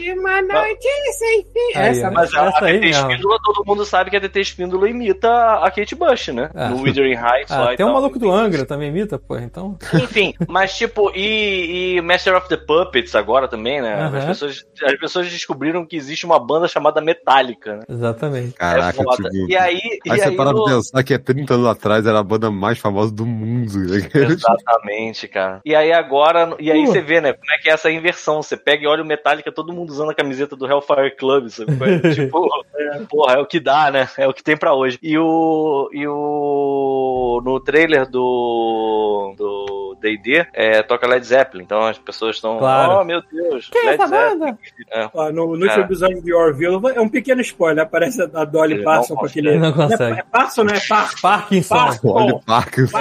De 0.00 0.12
uma 0.12 0.40
noite 0.42 0.88
sem 1.18 1.42
fim. 1.44 1.78
Aí, 1.78 1.88
Essa 1.90 2.08
ó. 2.08 2.12
Mas 2.12 2.34
a, 2.34 2.42
a 2.42 2.48
Essa 2.48 2.64
aí. 2.66 2.90
Espíndola, 2.90 3.38
todo 3.44 3.64
mundo 3.66 3.84
sabe 3.84 4.10
que 4.10 4.16
a 4.16 4.20
TT 4.20 4.40
Espíndola 4.40 4.88
imita 4.88 5.28
a 5.56 5.70
Kate 5.70 5.94
Bush, 5.94 6.28
né? 6.28 6.50
Ah. 6.54 6.68
No 6.70 6.82
Withering 6.82 7.14
Heights 7.16 7.50
Ah, 7.50 7.74
tem 7.76 7.84
um 7.86 7.92
maluco 7.92 8.18
do 8.18 8.30
Angra 8.30 8.64
também 8.64 8.88
imita, 8.88 9.18
pô, 9.18 9.36
então. 9.36 9.76
Enfim, 9.94 10.34
mas 10.48 10.76
tipo, 10.76 11.10
e, 11.14 11.96
e 11.96 12.00
Master 12.00 12.36
of 12.36 12.48
the 12.48 12.56
Puppets 12.56 13.14
agora 13.14 13.46
também, 13.48 13.80
né? 13.82 13.94
Aham. 13.94 14.18
As, 14.18 14.24
pessoas, 14.26 14.64
as 14.84 14.98
pessoas 14.98 15.30
descobriram 15.30 15.84
que 15.84 15.96
existe 15.96 16.24
uma 16.26 16.38
banda 16.38 16.66
chamada 16.68 17.00
Metallica, 17.00 17.76
né? 17.76 17.82
Exatamente. 17.88 18.52
Caraca, 18.54 19.00
é 19.00 19.04
foda. 19.04 19.28
tipo. 19.30 19.50
E 19.50 19.56
aí, 19.56 19.80
e 20.04 20.10
Aí 20.10 20.18
você 20.18 20.28
aí 20.28 20.36
para 20.36 20.52
no- 20.52 20.64
pra 20.64 20.74
pensar 20.74 21.02
que 21.02 21.14
é 21.14 21.18
30 21.18 21.54
anos 21.54 21.66
atrás 21.66 22.06
era 22.06 22.18
a 22.18 22.22
banda 22.22 22.50
mais 22.50 22.78
famosa 22.78 23.12
do 23.12 23.26
mundo. 23.26 23.78
né? 23.78 24.08
Exatamente, 24.14 25.28
cara. 25.28 25.60
E 25.64 25.74
aí 25.74 25.92
agora, 25.92 26.54
e 26.58 26.70
aí 26.70 26.84
Pô. 26.84 26.92
você 26.92 27.00
vê, 27.00 27.20
né, 27.20 27.32
como 27.32 27.50
é 27.52 27.58
que 27.58 27.68
é 27.70 27.72
essa 27.72 27.90
inversão. 27.90 28.42
Você 28.42 28.56
pega 28.56 28.84
e 28.84 28.86
olha 28.86 29.02
o 29.02 29.06
Metallica, 29.06 29.52
todo 29.52 29.72
mundo 29.72 29.89
usando 29.90 30.10
a 30.10 30.14
camiseta 30.14 30.56
do 30.56 30.66
Hellfire 30.66 31.16
Club, 31.16 31.48
sabe? 31.48 31.72
tipo, 32.14 32.48
é, 32.74 32.98
porra, 33.00 33.34
é 33.34 33.38
o 33.38 33.46
que 33.46 33.60
dá, 33.60 33.90
né? 33.90 34.08
É 34.16 34.26
o 34.26 34.32
que 34.32 34.42
tem 34.42 34.56
pra 34.56 34.74
hoje. 34.74 34.98
E 35.02 35.16
o. 35.18 35.90
E 35.92 36.06
o. 36.06 37.40
No 37.44 37.60
trailer 37.60 38.08
do. 38.08 39.34
Do 39.36 39.89
DD, 40.00 40.46
é, 40.52 40.82
toca 40.82 41.06
Led 41.06 41.24
Zeppelin. 41.24 41.62
Então 41.64 41.82
as 41.82 41.98
pessoas 41.98 42.36
estão. 42.36 42.58
Claro. 42.58 43.00
Oh, 43.00 43.04
meu 43.04 43.22
Deus. 43.30 43.68
Quem 43.68 43.82
é 43.82 43.90
Led 43.90 44.02
essa 44.02 44.08
Zeppelin. 44.08 44.58
É. 44.90 45.08
Ó, 45.12 45.30
no, 45.30 45.32
no 45.32 45.52
último 45.52 45.66
Cara. 45.66 45.82
episódio 45.82 46.22
de 46.22 46.32
Orville, 46.32 46.78
é 46.94 47.00
um 47.00 47.08
pequeno 47.08 47.40
spoiler. 47.40 47.84
Aparece 47.84 48.22
a 48.22 48.44
Dolly 48.44 48.82
não 48.82 49.04
com 49.04 49.26
aquele. 49.26 49.50
Ele 49.50 49.58
não 49.58 49.72
consegue. 49.72 50.16
É, 50.16 50.20
é 50.20 50.22
Parton, 50.22 50.64
não 50.64 50.74
é 50.74 50.80
Parton? 50.80 51.16
Parkinson. 51.20 51.74
Dolly 52.02 52.40
Parkinson. 52.44 52.98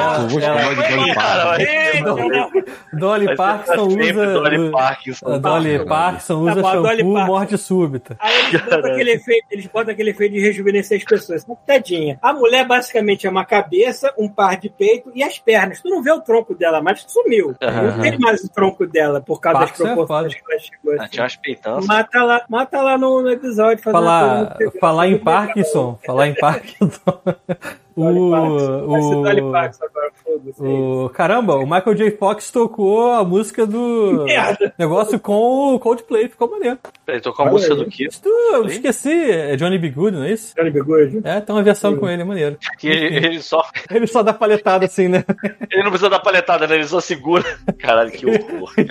Dolly 2.94 3.36
Parkinson 3.36 3.90
sempre 3.90 4.12
usa. 4.12 4.34
Dolly 4.34 4.72
Parkinson. 4.72 5.34
a 5.34 5.38
Dolly 5.38 5.86
Parkinson 5.86 6.42
usa 6.42 6.62
Tá 6.62 6.80
shampoo 7.00 7.26
morte 7.26 7.58
súbita. 7.58 8.18
Aí 8.20 8.34
eles 8.50 8.62
botam, 8.62 8.92
aquele 8.92 9.12
efeito, 9.12 9.46
eles 9.52 9.68
botam 9.68 9.94
aquele 9.94 10.10
efeito 10.12 10.34
de 10.34 10.40
rejuvenescer 10.40 10.98
as 10.98 11.04
pessoas. 11.04 11.46
Tadinha. 11.66 12.18
A 12.22 12.34
mulher 12.34 12.66
basicamente 12.66 13.28
é 13.28 13.30
uma 13.30 13.46
cabeça, 13.46 14.14
um 14.18 14.28
par 14.28 14.58
de 14.58 14.70
peito 14.70 15.12
e 15.14 15.24
as 15.24 15.38
pernas. 15.40 15.82
Tu 15.82 15.90
não 15.90 16.02
vê 16.02 16.12
o 16.12 16.22
tronco 16.22 16.56
dela, 16.56 16.82
mas 16.92 17.06
sumiu. 17.08 17.56
Aham. 17.62 17.82
Não 17.84 18.02
tem 18.02 18.20
mais 18.20 18.44
o 18.44 18.50
tronco 18.50 18.86
dela 18.86 19.22
por 19.22 19.40
causa 19.40 19.60
Parkinson 19.60 19.84
é 19.84 19.88
das 19.88 19.96
proporções 19.96 20.34
foda. 20.34 20.46
que 20.46 20.52
ela 20.52 20.60
chegou. 20.60 20.94
Assim. 20.94 21.12
tinha 21.12 21.24
umas 21.24 21.36
peitanças. 21.36 21.86
Mata 21.86 22.24
lá, 22.24 22.46
mata 22.50 22.82
lá 22.82 22.98
no, 22.98 23.22
no 23.22 23.30
episódio. 23.30 23.84
Falar, 23.84 24.58
falar 24.80 25.08
em. 25.08 25.18
Parkinson, 25.18 26.00
falar 26.06 26.28
em 26.28 26.36
Parkinson. 26.36 27.00
O, 28.00 29.52
Parton 29.52 29.86
agora, 29.86 30.12
foda-se. 30.24 30.62
o 30.64 31.10
caramba, 31.14 31.56
o 31.56 31.64
Michael 31.66 31.96
J. 31.96 32.12
Fox 32.12 32.52
tocou 32.52 33.12
a 33.12 33.24
música 33.24 33.66
do 33.66 34.24
Merda. 34.28 34.74
negócio 34.78 35.20
com 35.20 35.76
o 35.76 35.80
Coldplay, 35.80 36.30
ficou 36.30 36.50
maneiro. 36.50 36.78
Ele 37.08 37.20
tocou 37.22 37.44
a 37.44 37.48
Olha 37.48 37.54
música 37.54 37.74
aí. 37.74 37.80
do 37.80 37.86
Kiss. 37.90 38.20
Isso, 38.20 38.30
eu 38.54 38.66
esqueci, 38.66 39.32
é 39.32 39.56
Johnny 39.56 39.78
B. 39.78 39.90
Good, 39.90 40.18
não 40.18 40.24
é 40.24 40.32
isso? 40.32 40.56
Johnny 40.56 40.72
B. 40.72 40.82
Good. 40.82 41.22
É, 41.24 41.42
tem 41.42 41.56
uma 41.56 41.64
versão 41.64 41.96
com 41.98 42.08
ele, 42.10 42.22
é 42.22 42.26
maneiro. 42.26 42.58
Que 42.78 42.88
ele, 42.90 43.16
ele 43.28 43.42
só. 43.42 43.66
Ele 43.90 44.08
só 44.08 44.24
dá 44.24 44.34
paletada 44.34 44.86
assim, 44.86 45.08
né? 45.08 45.24
Ele 45.72 45.84
não 45.84 45.92
precisa 45.92 46.10
dar 46.10 46.20
palhetada, 46.20 46.66
né? 46.68 46.76
Ele 46.76 46.88
só 46.88 47.00
segura. 47.00 47.44
Caralho, 47.80 48.12
que 48.12 48.26
horror. 48.26 48.74
Ele. 48.78 48.90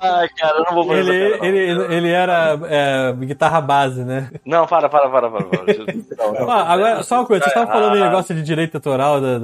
Ai, 0.00 0.28
cara, 0.38 0.58
eu 0.58 0.64
não 0.64 0.74
vou 0.74 0.84
fazer 0.86 1.00
Ele, 1.00 1.24
essa 1.26 1.38
cara, 1.38 1.52
não. 1.52 1.58
ele, 1.58 1.94
ele 1.94 2.08
era 2.08 2.58
é, 2.68 3.12
guitarra 3.26 3.60
base, 3.60 4.04
né? 4.04 4.30
Não, 4.44 4.66
para, 4.66 4.88
para, 4.88 5.08
para, 5.08 5.30
para. 5.30 5.44
para. 5.44 5.64
Não, 6.16 6.32
não. 6.32 6.50
Ah, 6.50 6.72
agora, 6.72 6.97
só 7.02 7.16
uma 7.16 7.26
coisa, 7.26 7.44
vocês 7.44 7.54
estavam 7.56 7.72
falando 7.72 7.94
aí 7.94 8.02
Ah, 8.02 8.04
negócio 8.06 8.34
de 8.34 8.42
direito 8.42 8.74
autoral 8.76 9.20
da 9.20 9.38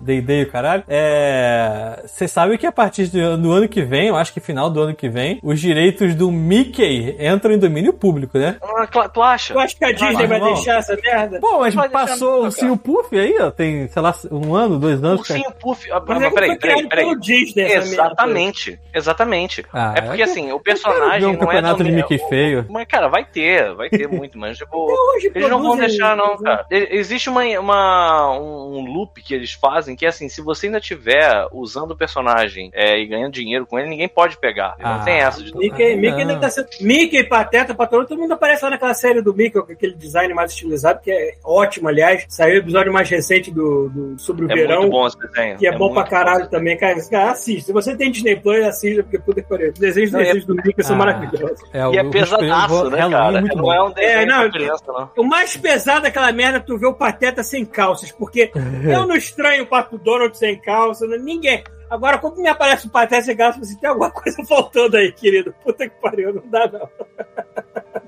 D&D 0.00 0.40
e 0.40 0.42
o 0.44 0.50
caralho. 0.50 0.84
É, 0.88 2.02
vocês 2.06 2.30
sabem 2.30 2.56
que 2.58 2.66
a 2.66 2.72
partir 2.72 3.06
do, 3.08 3.36
do 3.38 3.52
ano 3.52 3.68
que 3.68 3.82
vem, 3.82 4.08
eu 4.08 4.16
acho 4.16 4.32
que 4.32 4.40
final 4.40 4.70
do 4.70 4.80
ano 4.80 4.94
que 4.94 5.08
vem, 5.08 5.38
os 5.42 5.60
direitos 5.60 6.14
do 6.14 6.30
Mickey 6.30 7.16
entram 7.20 7.52
em 7.52 7.58
domínio 7.58 7.92
público, 7.92 8.38
né? 8.38 8.56
Ah, 8.62 8.86
tu 9.08 9.22
acha? 9.22 9.52
Tu 9.54 9.58
acha 9.60 9.76
que 9.76 9.84
a 9.84 9.92
Disney 9.92 10.12
mas, 10.14 10.28
vai 10.28 10.38
irmão. 10.38 10.54
deixar 10.54 10.78
essa 10.78 10.96
merda? 10.96 11.40
Pô, 11.40 11.58
mas 11.60 11.74
passou 11.90 12.46
o 12.46 12.50
Sim 12.50 12.70
o 12.70 12.76
Puff 12.76 13.18
aí, 13.18 13.36
ó. 13.40 13.50
Tem, 13.50 13.88
sei 13.88 14.02
lá, 14.02 14.14
um 14.30 14.54
ano, 14.54 14.78
dois 14.78 15.02
anos. 15.02 15.26
cara. 15.26 15.40
Ursinho 15.40 15.54
Puff. 15.60 15.90
Ah, 15.92 16.00
Mas 16.06 16.18
mas 16.18 16.26
é 16.26 16.30
peraí, 16.30 16.58
peraí, 16.58 16.88
peraí. 16.88 17.04
pelo 17.04 17.20
Disney 17.20 17.62
essa 17.64 17.74
merda. 17.86 17.90
Exatamente, 17.94 18.78
exatamente. 18.94 19.64
Ah, 19.72 19.94
é 19.96 20.00
porque 20.02 20.22
é 20.22 20.24
que 20.24 20.30
assim, 20.30 20.52
o 20.52 20.58
quero 20.60 20.76
ver 20.76 20.82
personagem 20.82 21.26
um 21.28 21.32
não 21.32 21.36
é 21.42 21.46
campeonato 21.46 21.78
do 21.78 21.84
de 21.84 21.92
Mickey 21.92 22.16
o- 22.16 22.28
feio. 22.28 22.66
Mas, 22.68 22.86
cara, 22.86 23.08
vai 23.08 23.24
ter, 23.24 23.74
vai 23.74 23.88
ter 23.88 24.06
muito, 24.08 24.38
mas 24.38 24.56
tipo. 24.58 24.76
hoje 25.16 25.30
Eles 25.34 25.48
não 25.48 25.62
vão 25.62 25.76
deixar, 25.76 26.16
não, 26.16 26.36
cara. 26.38 26.64
E- 26.70 26.89
Existe 26.90 27.28
uma, 27.30 27.42
uma, 27.58 28.38
um 28.38 28.84
loop 28.92 29.22
que 29.22 29.34
eles 29.34 29.52
fazem 29.52 29.94
que 29.96 30.04
é 30.04 30.08
assim: 30.08 30.28
se 30.28 30.40
você 30.42 30.66
ainda 30.66 30.80
tiver 30.80 31.46
usando 31.52 31.92
o 31.92 31.96
personagem 31.96 32.70
é, 32.74 32.98
e 32.98 33.06
ganhando 33.06 33.32
dinheiro 33.32 33.66
com 33.66 33.78
ele, 33.78 33.88
ninguém 33.88 34.08
pode 34.08 34.36
pegar. 34.38 34.76
Ah. 34.82 34.96
Não 34.98 35.04
tem 35.04 35.14
essa 35.18 35.42
de. 35.42 35.56
Mickey, 35.56 35.92
Ah, 35.92 35.96
Mickey 35.96 36.10
não. 36.10 36.18
ainda 36.18 36.36
tá 36.38 36.50
sendo. 36.50 36.68
Mickey, 36.80 37.24
Pateta, 37.24 37.74
Patrão, 37.74 38.04
todo 38.04 38.18
mundo 38.18 38.32
aparece 38.32 38.64
lá 38.64 38.70
naquela 38.70 38.94
série 38.94 39.22
do 39.22 39.34
Mickey, 39.34 39.60
com 39.60 39.72
aquele 39.72 39.94
design 39.94 40.32
mais 40.34 40.52
estilizado, 40.52 41.00
que 41.00 41.10
é 41.10 41.34
ótimo, 41.44 41.88
aliás. 41.88 42.24
Saiu 42.28 42.54
o 42.54 42.58
episódio 42.58 42.92
mais 42.92 43.08
recente 43.08 43.50
do, 43.50 43.88
do 43.88 44.18
sobre 44.18 44.44
o 44.46 44.50
É 44.50 44.54
verão. 44.54 44.80
muito 44.82 44.90
bom 44.92 45.06
esse 45.06 45.18
desenho. 45.18 45.58
Que 45.58 45.66
é, 45.66 45.76
bom 45.76 45.92
pra 45.92 46.04
caralho 46.04 46.48
também, 46.48 46.76
cara. 46.76 46.96
Cara 47.10 47.30
assiste. 47.32 47.66
Se 47.66 47.72
você 47.72 47.96
tem 47.96 48.10
Disney 48.10 48.36
Plus, 48.36 48.64
assista, 48.64 49.02
porque 49.02 49.18
puta 49.18 49.42
que 49.42 49.48
pariu. 49.48 49.72
Os 49.72 49.78
desenhos, 49.78 50.12
Não, 50.12 50.20
é- 50.20 50.24
desenhos 50.24 50.44
do 50.46 50.54
Mickey 50.54 50.82
são 50.82 50.96
Ah. 50.96 50.98
maravilhosos. 50.98 51.60
É, 51.72 51.78
E 51.78 51.96
é 51.98 52.02
o- 52.02 52.08
o 52.08 52.10
pesadaço, 52.10 52.90
né, 52.90 53.08
cara? 53.10 53.38
é 53.38 53.40
não 53.40 53.56
bom. 53.62 53.72
é 53.72 53.82
um 53.82 53.90
desenho 53.92 54.20
É, 54.20 54.26
não, 54.26 54.40
pra 54.40 54.50
criança, 54.50 54.84
não. 54.86 55.10
O 55.16 55.22
mais 55.24 55.56
pesado 55.56 56.02
daquela 56.02 56.30
merda 56.32 56.58
é 56.58 56.60
tu 56.70 56.78
ver 56.78 56.86
o 56.86 56.94
Pateta 56.94 57.42
sem 57.42 57.64
calças, 57.64 58.12
porque 58.12 58.52
eu 58.86 59.06
não 59.06 59.16
estranho 59.16 59.64
o 59.64 59.66
Pato 59.66 59.98
Donald 59.98 60.36
sem 60.38 60.60
calça, 60.60 61.06
né? 61.06 61.18
ninguém. 61.18 61.64
Agora, 61.90 62.18
quando 62.18 62.36
me 62.36 62.48
aparece 62.48 62.86
o 62.86 62.90
Pateta 62.90 63.22
sem 63.22 63.36
calça, 63.36 63.58
você 63.58 63.76
tem 63.78 63.90
alguma 63.90 64.10
coisa 64.12 64.44
faltando 64.44 64.96
aí, 64.96 65.10
querido. 65.10 65.52
Puta 65.64 65.88
que 65.88 66.00
pariu, 66.00 66.32
não 66.32 66.48
dá 66.48 66.70
não. 66.70 66.88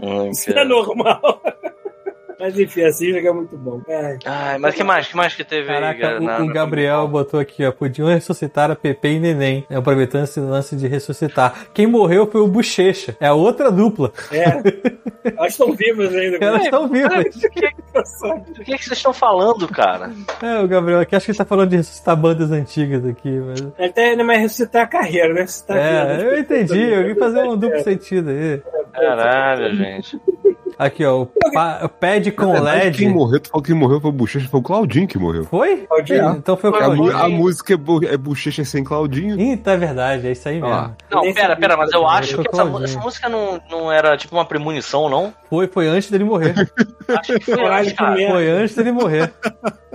Hum, 0.01 0.31
Isso 0.31 0.53
é 0.53 0.65
normal. 0.65 1.43
Mas 2.43 2.59
enfim, 2.59 2.83
assim 2.83 3.13
joga 3.13 3.33
muito 3.33 3.57
bom. 3.57 3.81
É. 3.87 4.19
Ai, 4.25 4.59
mas 4.59 4.75
que 4.75 4.83
mais? 4.83 5.07
que 5.07 5.17
mais 5.17 5.33
que 5.33 5.45
teve 5.45 5.71
aí, 5.71 5.81
Caraca, 5.81 6.01
cara, 6.21 6.43
o, 6.43 6.47
o 6.47 6.53
Gabriel 6.53 7.07
botou 7.07 7.39
aqui, 7.39 7.65
ó. 7.65 7.71
Podiam 7.71 8.09
ressuscitar 8.09 8.69
a 8.69 8.75
Pepe 8.75 9.11
e 9.11 9.21
Neném. 9.21 9.65
né, 9.71 9.77
Aproveitando 9.77 10.25
esse 10.25 10.41
lance 10.41 10.75
de 10.75 10.89
ressuscitar. 10.89 11.67
Quem 11.73 11.87
morreu 11.87 12.27
foi 12.27 12.41
o 12.41 12.49
Bochecha. 12.49 13.17
É 13.21 13.29
a 13.29 13.33
outra 13.35 13.71
dupla. 13.71 14.13
É. 14.33 14.61
Elas 15.25 15.53
estão 15.53 15.73
vivas 15.73 16.15
ainda. 16.15 16.39
Elas 16.41 16.65
estão 16.65 16.89
vivas. 16.89 17.25
Do 17.35 17.51
que, 17.51 18.77
que 18.77 18.85
vocês 18.85 18.99
estão 18.99 19.13
falando, 19.13 19.69
cara? 19.69 20.11
É, 20.43 20.61
o 20.61 20.69
Gabriel 20.69 21.01
aqui, 21.01 21.15
acho 21.15 21.27
que 21.27 21.33
ele 21.33 21.39
tá 21.39 21.45
falando 21.45 21.71
de 21.71 21.77
ressuscitar 21.77 22.17
bandas 22.17 22.51
antigas 22.51 23.05
aqui, 23.05 23.31
mas... 23.31 23.61
Ele 23.61 23.89
até 23.89 24.11
ainda 24.11 24.25
mais 24.25 24.41
ressuscitar 24.41 24.83
a 24.83 24.87
carreira, 24.87 25.35
né? 25.35 25.43
Vida. 25.43 25.81
É, 25.81 26.23
eu 26.23 26.39
entendi, 26.39 26.81
eu 26.81 27.07
vim 27.07 27.15
fazer 27.15 27.43
um 27.43 27.57
duplo 27.57 27.81
sentido 27.83 28.31
aí. 28.31 28.63
Caralho, 28.93 29.75
gente. 29.75 30.21
Aqui, 30.79 31.05
ó, 31.05 31.23
o, 31.23 31.27
pa, 31.53 31.81
o 31.85 31.89
pad 31.89 32.31
com 32.33 32.53
verdade, 32.53 32.85
LED. 32.85 32.99
Quem 32.99 33.09
morreu, 33.11 33.41
tu 33.41 33.51
falou 33.51 33.63
que 33.63 33.71
quem 33.73 33.79
morreu 33.79 34.01
foi 34.01 34.11
o 34.11 34.13
Bochecha, 34.13 34.49
foi 34.49 34.61
o 34.61 34.63
Claudinho 34.63 35.07
que 35.07 35.19
morreu. 35.19 35.45
Foi? 35.45 35.79
Claudinho. 35.87 36.31
Então 36.39 36.57
foi 36.57 36.71
o 36.71 36.75
A, 36.75 36.79
Claudinho. 36.79 37.13
mu- 37.13 37.17
a 37.19 37.29
música 37.29 37.75
é, 37.75 38.15
é 38.15 38.17
Bochecha 38.17 38.65
sem 38.65 38.83
Claudinho. 38.85 39.39
Eita, 39.41 39.73
é 39.73 39.77
verdade, 39.77 40.27
é 40.27 40.33
isso 40.33 40.49
aí 40.49 40.61
mesmo. 40.61 40.97
Não, 41.11 41.23
Nem 41.23 41.35
pera, 41.35 41.57
pera, 41.57 41.77
mas 41.77 41.93
eu 41.93 42.07
acho 42.09 42.39
que 42.39 42.49
essa, 42.49 42.63
essa 42.85 43.01
música 43.01 43.29
não, 43.29 43.61
não 43.71 43.93
era 43.93 44.17
tipo 44.17 44.35
uma 44.35 44.45
premonição, 44.45 45.09
não? 45.09 45.33
Foi, 45.49 45.67
foi 45.69 45.87
antes 45.87 46.11
dele 46.11 46.25
morrer. 46.25 46.55
Acho 47.09 47.39
que 47.39 47.45
foi 47.55 47.67
antes, 47.67 47.93
cara. 47.93 48.17
Foi 48.17 48.49
antes 48.49 48.75
dele 48.75 48.93
morrer. 48.93 49.31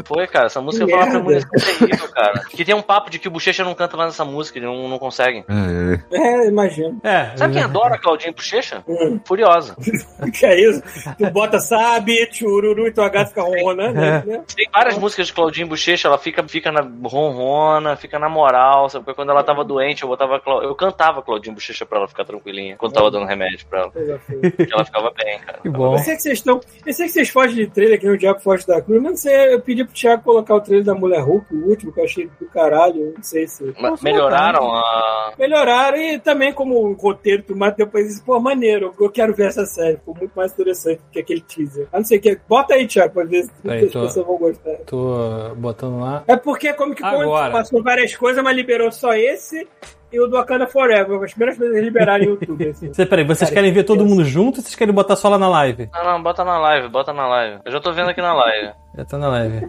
Foi, 0.06 0.28
cara. 0.28 0.46
Essa 0.46 0.62
música 0.62 0.86
Que 0.86 0.92
foi 0.92 1.00
uma 1.00 1.06
merda. 1.08 1.20
premonição 1.24 1.50
terrível, 1.80 2.08
cara. 2.14 2.42
Que 2.50 2.64
tem 2.66 2.76
um 2.76 2.82
papo 2.82 3.10
de 3.10 3.18
que 3.18 3.28
o 3.28 3.32
Bochecha 3.32 3.64
não 3.64 3.74
canta 3.74 3.98
mais 3.98 4.14
essa 4.14 4.24
música, 4.24 4.60
ele 4.60 4.68
não, 4.68 4.88
não 4.88 5.00
consegue. 5.00 5.44
É, 5.50 6.16
é. 6.16 6.44
É, 6.46 6.48
imagino. 6.48 7.00
É. 7.04 7.32
Sabe 7.36 7.54
quem 7.54 7.64
adora 7.64 7.98
Claudinho 7.98 8.34
Bochecha? 8.36 8.84
Hum. 8.88 9.20
Furiosa. 9.26 9.76
Que 10.32 10.46
é 10.46 10.60
isso? 10.70 11.16
Tu 11.18 11.30
bota 11.32 11.60
sabe, 11.60 12.28
chururu, 12.32 12.88
e 12.88 12.92
tua 12.92 13.10
gata 13.10 13.30
fica 13.30 13.42
ronronando, 13.42 14.00
É. 14.00 14.24
né? 14.26 14.44
Tem 14.56 14.68
várias 14.74 14.98
músicas 14.98 15.28
de 15.28 15.34
Claudinho 15.34 15.68
Bochecha, 15.68 16.08
ela 16.08 16.18
fica, 16.18 16.44
fica 16.48 16.72
na 16.72 16.82
ronrona, 17.04 17.96
fica 17.96 18.18
na 18.20 18.30
moral, 18.30 18.90
sabe? 18.90 19.06
Porque 19.06 19.16
quando 19.16 19.30
ela 19.30 19.44
tava 19.44 19.64
doente, 19.64 20.04
eu 20.04 20.10
botava 20.10 20.42
eu 20.64 20.76
cantava 20.76 21.22
Claudinho 21.22 21.56
Bochecha 21.56 21.86
pra 21.86 22.00
ela 22.00 22.08
ficar 22.08 22.26
tranquilinha, 22.26 22.76
quando 22.78 22.94
tava 22.94 23.12
dando 23.12 23.26
remédio 23.26 23.66
pra 23.68 23.80
ela. 23.82 23.92
Coisa 23.92 24.20
feia. 24.20 24.52
Que 24.52 24.74
ela 24.74 24.86
ficava 24.86 25.12
bem, 25.24 25.40
cara. 25.40 25.60
Que 25.60 25.70
bom. 25.70 25.94
Eu 25.94 26.00
sei 26.00 26.16
que 26.16 26.22
vocês 26.22 26.38
estão. 26.40 26.60
Eu 26.86 26.94
sei 26.94 27.06
que 27.08 27.12
vocês 27.12 27.30
fogem 27.30 27.56
de 27.56 27.68
trailer, 27.68 28.00
que 28.00 28.06
nem 28.06 28.16
o 28.16 28.18
Diabo 28.18 28.40
foge 28.40 28.66
da 28.66 28.82
cruz, 28.82 29.02
mas 29.02 29.12
não 29.12 29.18
sei, 29.18 29.54
eu 29.54 29.62
pedi 29.62 29.84
pro 29.84 29.94
Thiago 29.94 30.24
colocar 30.24 30.56
o 30.56 30.62
trailer 30.62 30.86
da 30.86 30.94
Mulher 30.96 31.22
Hulk, 31.22 31.54
o 31.54 31.70
último, 31.70 31.92
que 31.92 32.00
eu 32.00 32.06
achei 32.06 32.30
do 32.40 32.46
caralho. 32.48 33.14
Não 33.16 33.24
sei 33.24 33.48
se. 33.48 33.74
Mas 33.80 34.02
melhoraram 34.02 34.72
a. 34.74 35.34
Melhoraram 35.38 35.98
e 35.98 36.20
também 36.20 36.54
como 36.54 36.92
roteiro, 36.94 37.44
tu 37.44 37.56
mata 37.56 37.78
depois 37.78 38.08
disse, 38.08 38.24
pô, 38.24 38.40
maneiro, 38.40 38.94
eu 39.00 39.10
quero 39.10 39.34
ver 39.34 39.48
essa 39.48 39.66
série, 39.66 39.98
ficou 39.98 40.16
muito 40.16 40.32
mais 40.36 40.52
interessante 40.62 41.02
que 41.12 41.20
aquele 41.20 41.42
teaser. 41.42 41.88
A 41.92 41.98
não 41.98 42.06
ser 42.06 42.20
que. 42.20 42.40
Bota 42.48 42.74
aí, 42.74 42.88
Thiago, 42.88 43.14
pra 43.14 43.24
ver 43.24 43.44
se 43.44 43.52
Aí, 43.68 43.86
as 43.86 43.92
pessoas 43.92 44.26
vão 44.26 44.38
gostar. 44.38 44.76
Tô 44.86 45.16
uh, 45.16 45.56
botando 45.56 46.00
lá. 46.00 46.24
É 46.28 46.36
porque 46.36 46.74
como 46.74 46.96
que 46.96 47.02
passou 47.02 47.84
várias 47.84 48.16
coisas, 48.16 48.44
mas 48.44 48.56
liberou 48.56 48.92
só 48.92 49.14
esse 49.14 49.68
e 50.12 50.20
o 50.20 50.28
do 50.28 50.38
Wakanda 50.38 50.68
Forever. 50.68 51.22
As 51.24 51.32
primeiras 51.32 51.58
coisas 51.58 51.76
que 51.76 51.82
liberaram 51.82 52.26
no 52.26 52.32
YouTube. 52.32 52.70
Assim. 52.70 52.92
Cê, 52.94 53.06
peraí, 53.06 53.26
vocês 53.26 53.50
Cara, 53.50 53.62
querem 53.62 53.74
ver 53.74 53.84
todo 53.84 54.06
mundo 54.06 54.24
junto 54.24 54.58
ou 54.58 54.64
vocês 54.64 54.76
querem 54.76 54.94
botar 54.94 55.16
só 55.16 55.30
lá 55.30 55.38
na 55.38 55.50
live? 55.50 55.90
Não, 55.94 56.04
não, 56.04 56.24
bota 56.24 56.44
na 56.44 56.58
live, 56.60 56.90
bota 56.90 57.14
na 57.14 57.28
live. 57.28 57.62
Eu 57.66 57.72
já 57.72 57.80
tô 57.80 57.92
vendo 57.94 58.10
aqui 58.10 58.22
na 58.22 58.34
live. 58.34 58.74
Já 58.96 59.06
tá 59.06 59.18
na 59.18 59.30
live. 59.30 59.68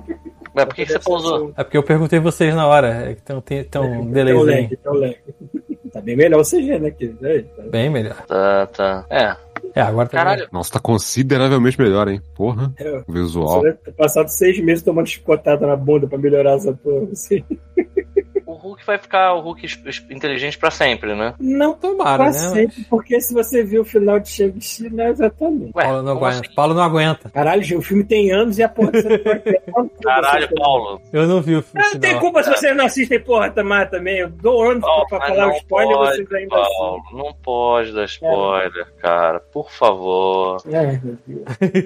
Ué, 0.56 0.66
por 0.66 0.74
que, 0.74 0.86
que 0.86 0.92
você 0.92 0.98
pausou? 0.98 1.52
É 1.56 1.62
porque 1.62 1.76
eu 1.76 1.82
perguntei 1.82 2.18
vocês 2.18 2.54
na 2.54 2.66
hora. 2.66 3.10
É 3.10 3.14
que 3.14 3.22
tem, 3.22 3.40
tem, 3.40 3.64
tem 3.64 3.80
um 3.80 3.90
Tem 3.90 4.00
o 4.00 4.12
delayzinho. 4.12 4.46
lag, 4.46 4.76
tem 4.76 4.92
o 4.92 4.94
lag. 4.94 5.16
Tá 5.92 6.02
bem 6.02 6.16
melhor 6.16 6.40
o 6.40 6.44
CG, 6.44 6.78
né, 6.78 6.90
querido? 6.90 7.26
Aí, 7.26 7.42
tá. 7.42 7.62
Bem 7.62 7.90
melhor. 7.90 8.22
Tá, 8.26 8.66
tá. 8.66 9.06
É. 9.08 9.34
É, 9.74 9.80
agora 9.80 10.08
tá 10.08 10.18
Caralho. 10.18 10.48
Nossa, 10.52 10.72
tá 10.72 10.80
consideravelmente 10.80 11.80
melhor, 11.80 12.08
hein? 12.08 12.20
Porra. 12.34 12.72
É, 12.78 13.02
O 13.06 13.12
visual. 13.12 13.60
Você 13.60 13.72
ter 13.74 13.92
passado 13.92 14.28
seis 14.28 14.58
meses 14.60 14.82
tomando 14.82 15.06
chicotada 15.06 15.66
na 15.66 15.76
bunda 15.76 16.06
pra 16.06 16.18
melhorar 16.18 16.56
essa 16.56 16.72
porra. 16.72 17.08
Assim. 17.12 17.44
O 18.48 18.54
Hulk 18.54 18.86
vai 18.86 18.96
ficar 18.96 19.34
o 19.34 19.40
Hulk 19.40 19.66
inteligente 20.10 20.56
pra 20.56 20.70
sempre, 20.70 21.14
né? 21.14 21.34
Não 21.38 21.74
Tomara, 21.74 22.16
pra 22.16 22.26
né? 22.26 22.32
sempre, 22.32 22.82
porque 22.88 23.20
se 23.20 23.34
você 23.34 23.62
viu 23.62 23.82
o 23.82 23.84
final 23.84 24.18
de 24.18 24.30
Shang-Chi, 24.30 24.88
não 24.88 25.04
é 25.04 25.10
exatamente. 25.10 25.70
Ué, 25.76 25.84
Paulo 25.84 26.02
não, 26.02 26.12
aguenta. 26.12 26.40
assim? 26.40 26.54
Paulo 26.54 26.74
não 26.74 26.82
aguenta. 26.82 27.28
Caralho, 27.30 27.62
gente, 27.62 27.76
o 27.76 27.82
filme 27.82 28.04
tem 28.04 28.32
anos 28.32 28.56
e 28.58 28.62
a 28.62 28.68
porra 28.70 28.90
você 28.92 29.06
não 29.06 29.18
pode 29.18 29.40
ter. 29.40 29.62
Caralho, 30.02 30.48
Paulo. 30.54 31.00
Eu 31.12 31.26
não 31.26 31.42
vi 31.42 31.56
o 31.56 31.64
Ah, 31.76 31.90
Não 31.92 32.00
tem 32.00 32.18
culpa 32.18 32.42
se 32.42 32.48
vocês 32.50 32.74
não 32.74 32.86
assistem 32.86 33.20
porra 33.20 33.50
Tamar 33.50 33.90
também. 33.90 34.20
Eu 34.20 34.30
dou 34.30 34.70
anos 34.70 34.80
Paulo, 34.80 35.06
pra 35.08 35.20
falar 35.26 35.48
o 35.48 35.56
spoiler 35.58 35.90
e 35.92 35.94
pode, 35.98 36.16
vocês 36.16 36.32
ainda 36.32 36.56
assim. 36.56 36.78
Paulo. 36.78 37.02
Não 37.12 37.34
pode 37.34 37.92
dar 37.92 38.04
spoiler, 38.06 38.86
cara. 38.98 39.40
Por 39.40 39.70
favor. 39.70 40.56
Ai, 40.72 41.00
meu 41.04 41.18
Deus. 41.26 41.42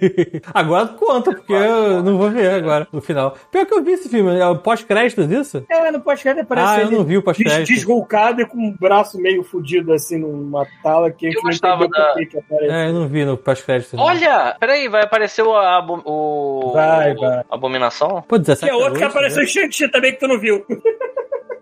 agora 0.55 0.86
conta, 0.86 1.34
porque 1.34 1.52
eu 1.52 2.05
não 2.05 2.16
vou 2.18 2.30
ver 2.30 2.52
agora 2.52 2.86
no 2.93 3.01
final. 3.01 3.36
Pior 3.51 3.66
que 3.66 3.74
eu 3.74 3.82
vi 3.82 3.93
esse 3.93 4.09
filme, 4.09 4.39
é 4.39 4.47
o 4.47 4.59
pós-créditos 4.59 5.28
isso? 5.28 5.66
É, 5.68 5.90
no 5.90 6.01
pós-crédito 6.01 6.52
aparece 6.53 6.73
Ah, 6.73 6.81
eu 6.83 6.87
ele 6.89 6.97
não 6.97 7.05
vi 7.05 7.16
o 7.16 7.20
des 7.20 7.24
pós-crédito. 7.24 7.66
desgolcado 7.74 8.41
e 8.43 8.47
com 8.47 8.59
um 8.59 8.77
braço 8.79 9.19
meio 9.20 9.43
fudido 9.43 9.93
assim 9.93 10.19
numa 10.19 10.66
tala 10.83 11.11
que 11.11 11.27
a 11.27 11.31
gente 11.31 11.37
Eu 11.39 11.43
não 11.43 11.51
gostava 11.51 11.89
da- 11.89 12.15
que 12.27 12.39
aparece. 12.39 12.73
É, 12.73 12.89
eu 12.89 12.93
não 12.93 13.09
vi 13.09 13.24
no 13.24 13.37
pós-crédito. 13.37 13.97
não. 13.97 14.05
Olha! 14.05 14.57
Peraí, 14.61 14.89
vai 14.89 15.03
aparecer 15.03 15.43
o. 15.43 15.55
abo- 15.55 16.03
o 16.05 16.73
Vai, 16.73 17.12
o- 17.15 17.20
vai. 17.20 17.43
Abominação? 17.51 18.23
Pô, 18.29 18.39
17 18.39 18.65
Que 18.65 18.70
é 18.70 18.74
outro 18.85 18.99
que 18.99 19.05
apareceu 19.05 19.39
né? 19.39 19.45
em 19.45 19.49
Shang-Chi 19.49 19.89
também 19.91 20.12
que 20.12 20.19
tu 20.20 20.29
não 20.29 20.39
viu. 20.39 20.65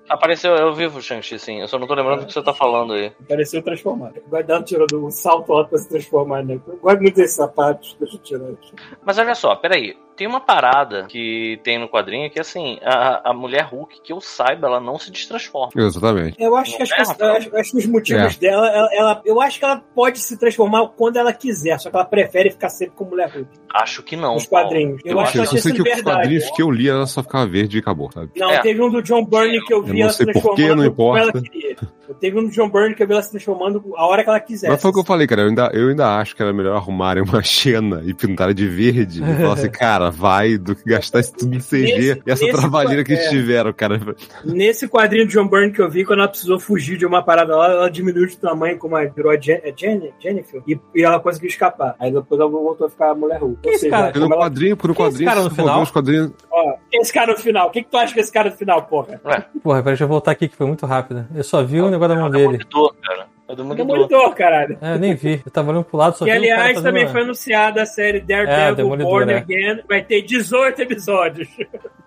Apareceu, 0.08 0.56
eu 0.56 0.74
vi 0.74 0.86
o 0.86 1.00
Shang-Chi, 1.00 1.38
sim. 1.38 1.60
Eu 1.60 1.68
só 1.68 1.78
não 1.78 1.86
tô 1.86 1.94
lembrando 1.94 2.20
do 2.22 2.26
que 2.26 2.32
você 2.32 2.42
tá 2.42 2.52
falando 2.52 2.94
aí. 2.94 3.12
Apareceu 3.22 3.62
transformado. 3.62 4.14
Vai 4.28 4.42
dar 4.42 4.58
um 4.58 4.62
tiro 4.64 4.84
do 4.88 5.08
salto 5.08 5.52
alto 5.52 5.70
pra 5.70 5.78
se 5.78 5.88
transformar, 5.88 6.42
né? 6.42 6.58
Eu 6.66 6.76
gosto 6.78 7.00
muito 7.00 7.14
desses 7.14 7.36
sapatos. 7.36 7.96
Deixa 8.00 8.16
eu 8.16 8.20
tirar 8.20 8.48
aqui. 8.48 8.72
Mas 9.04 9.18
olha 9.18 9.36
só, 9.36 9.54
peraí. 9.54 9.96
Tem 10.20 10.26
uma 10.28 10.38
parada 10.40 11.06
que 11.08 11.58
tem 11.64 11.78
no 11.78 11.88
quadrinho 11.88 12.30
que, 12.30 12.38
assim, 12.38 12.78
a, 12.84 13.30
a 13.30 13.32
mulher 13.32 13.62
Hulk, 13.64 14.02
que 14.04 14.12
eu 14.12 14.20
saiba, 14.20 14.66
ela 14.66 14.78
não 14.78 14.98
se 14.98 15.10
destransforma. 15.10 15.72
Exatamente. 15.74 16.36
Eu 16.38 16.54
acho 16.56 16.76
que, 16.76 16.82
as 16.82 16.90
É, 16.90 16.94
eu 17.00 17.32
acho, 17.32 17.48
eu 17.48 17.58
acho 17.58 17.70
que 17.70 17.78
os 17.78 17.86
motivos 17.86 18.36
dela, 18.36 18.68
ela, 18.68 18.88
ela- 18.92 19.22
eu 19.24 19.40
acho 19.40 19.58
que 19.58 19.64
ela 19.64 19.82
pode 19.94 20.18
se 20.18 20.38
transformar 20.38 20.86
quando 20.88 21.16
ela 21.16 21.32
quiser, 21.32 21.80
só 21.80 21.88
que 21.88 21.96
ela 21.96 22.04
prefere 22.04 22.50
ficar 22.50 22.68
sempre 22.68 22.94
com 22.96 23.06
mulher 23.06 23.30
Hulk. 23.30 23.48
Acho 23.72 24.02
que 24.02 24.14
não. 24.14 24.32
Paulo. 24.36 24.46
quadrinhos. 24.50 25.00
Eu 25.06 25.12
Eu, 25.12 25.20
acho 25.20 25.40
acho 25.40 25.50
que 25.52 25.56
Eu 25.56 25.62
sei 25.62 25.72
que 25.72 25.80
os 25.82 26.02
quadrinhos 26.02 26.50
que 26.50 26.62
eu 26.62 26.70
li, 26.70 26.86
ela 26.86 27.06
só 27.06 27.22
ficava 27.22 27.46
verde 27.46 27.78
e 27.78 27.80
acabou, 27.80 28.12
sabe? 28.12 28.30
Não, 28.36 28.50
É. 28.50 28.58
teve 28.60 28.82
um 28.82 28.90
do 28.90 29.00
John 29.02 29.24
Byrne 29.24 29.64
que 29.64 29.72
eu 29.72 29.82
vi 29.82 29.88
Eu 29.92 29.94
não 29.94 30.02
ela 30.02 30.10
se 30.10 30.16
sei 30.18 30.26
por 30.26 30.32
transformando 30.32 30.56
quê, 30.56 30.74
não 30.86 30.94
como 30.94 31.16
ela 31.16 31.28
importa. 31.30 31.50
queria. 31.50 31.76
Eu 32.10 32.14
teve 32.16 32.36
um 32.40 32.44
do 32.44 32.50
John 32.50 32.68
Byrne 32.68 32.94
que 32.96 33.02
eu 33.02 33.06
vi 33.06 33.12
ela 33.12 33.22
se 33.22 33.30
transformando 33.30 33.82
a 33.96 34.04
hora 34.04 34.24
que 34.24 34.28
ela 34.28 34.40
quisesse. 34.40 34.68
Mas 34.68 34.82
foi 34.82 34.90
o 34.90 34.94
que 34.94 34.98
eu 35.00 35.04
falei, 35.04 35.28
cara. 35.28 35.42
Eu 35.42 35.48
ainda, 35.48 35.70
eu 35.72 35.88
ainda 35.90 36.18
acho 36.18 36.34
que 36.34 36.42
era 36.42 36.52
melhor 36.52 36.74
arrumarem 36.74 37.22
uma 37.22 37.40
Xena 37.44 38.02
e 38.04 38.12
pintarem 38.12 38.52
de 38.54 38.66
verde 38.66 39.22
e 39.22 39.36
falar 39.36 39.54
assim, 39.54 39.70
cara, 39.72 40.10
vai 40.10 40.58
do 40.58 40.74
que 40.74 40.84
gastar 40.90 41.20
isso 41.20 41.32
tudo 41.34 41.54
em 41.54 41.60
CG 41.60 41.82
Nesse- 42.16 42.22
e 42.26 42.30
essa 42.32 42.48
trabalheira 42.50 43.04
que 43.04 43.12
é. 43.12 43.16
eles 43.16 43.28
tiveram, 43.30 43.72
cara. 43.72 44.00
Nesse 44.44 44.88
quadrinho 44.88 45.26
do 45.26 45.30
John 45.32 45.46
Byrne 45.48 45.72
que 45.72 45.80
eu 45.80 45.88
vi, 45.88 46.04
quando 46.04 46.18
ela 46.20 46.28
precisou 46.28 46.58
fugir 46.58 46.98
de 46.98 47.06
uma 47.06 47.22
parada 47.22 47.56
lá, 47.56 47.70
ela 47.70 47.90
diminuiu 47.90 48.26
de 48.26 48.36
tamanho, 48.36 48.76
como 48.76 48.96
a 48.96 49.04
virou 49.04 49.30
a 49.30 49.36
Jen, 49.38 49.60
é 49.62 49.72
Jen, 49.76 50.12
Jennifer, 50.20 50.62
e, 50.66 50.78
e 50.94 51.02
ela 51.02 51.20
conseguiu 51.20 51.48
escapar. 51.48 51.94
Aí 52.00 52.12
depois 52.12 52.40
ela 52.40 52.50
voltou 52.50 52.86
a 52.86 52.90
ficar 52.90 53.10
a 53.10 53.14
mulher 53.14 53.38
Hulk. 53.40 53.58
Ou 53.64 53.70
esse 53.70 53.80
seja, 53.82 53.90
cara? 53.96 54.18
No 54.18 54.26
ela- 54.26 54.36
quadrinho, 54.36 54.72
é 54.72 54.74
esse 54.74 54.94
quadrinho, 54.94 55.28
cara 55.30 55.42
no 55.42 55.50
final? 55.50 55.82
os 55.82 55.90
quadrinhos. 55.90 56.32
ó, 56.50 56.74
esse 56.92 57.12
cara 57.12 57.32
no 57.32 57.38
final, 57.38 57.68
o 57.68 57.70
que, 57.70 57.82
que 57.82 57.90
tu 57.90 57.96
acha 57.96 58.12
que 58.12 58.20
esse 58.20 58.32
cara 58.32 58.50
no 58.50 58.56
final, 58.56 58.82
porra? 58.82 59.20
Ué, 59.24 59.44
Porra, 59.62 59.78
peraí, 59.78 59.92
deixa 59.92 60.04
eu 60.04 60.08
voltar 60.08 60.32
aqui 60.32 60.48
que 60.48 60.56
foi 60.56 60.66
muito 60.66 60.86
rápido. 60.86 61.26
Eu 61.34 61.44
só 61.44 61.62
vi 61.62 61.80
o 61.80 61.90
negócio 62.08 62.08
da 62.08 62.14
mão 62.14 62.26
é 62.26 62.30
dele. 62.30 62.58
demolidor, 62.58 62.94
cara. 63.02 63.26
É 63.50 63.54
do 63.54 63.62
É 63.62 63.76
Demolidor. 63.76 63.86
Demolidor, 63.86 64.34
caralho. 64.34 64.78
É, 64.80 64.94
eu 64.94 64.98
nem 64.98 65.14
vi. 65.14 65.42
Eu 65.44 65.50
tava 65.50 65.70
olhando 65.70 65.84
pro 65.84 65.98
lado, 65.98 66.16
só 66.16 66.24
Que, 66.24 66.30
cara 66.30 66.40
aliás, 66.40 66.80
também 66.80 67.08
foi 67.08 67.22
anunciada 67.22 67.82
a 67.82 67.86
série 67.86 68.18
É, 68.18 68.20
Daredevil 68.20 68.76
Demolidor, 68.76 69.10
Born 69.10 69.26
né? 69.26 69.38
Again. 69.38 69.80
Vai 69.88 70.02
ter 70.02 70.22
18 70.22 70.82
episódios. 70.82 71.48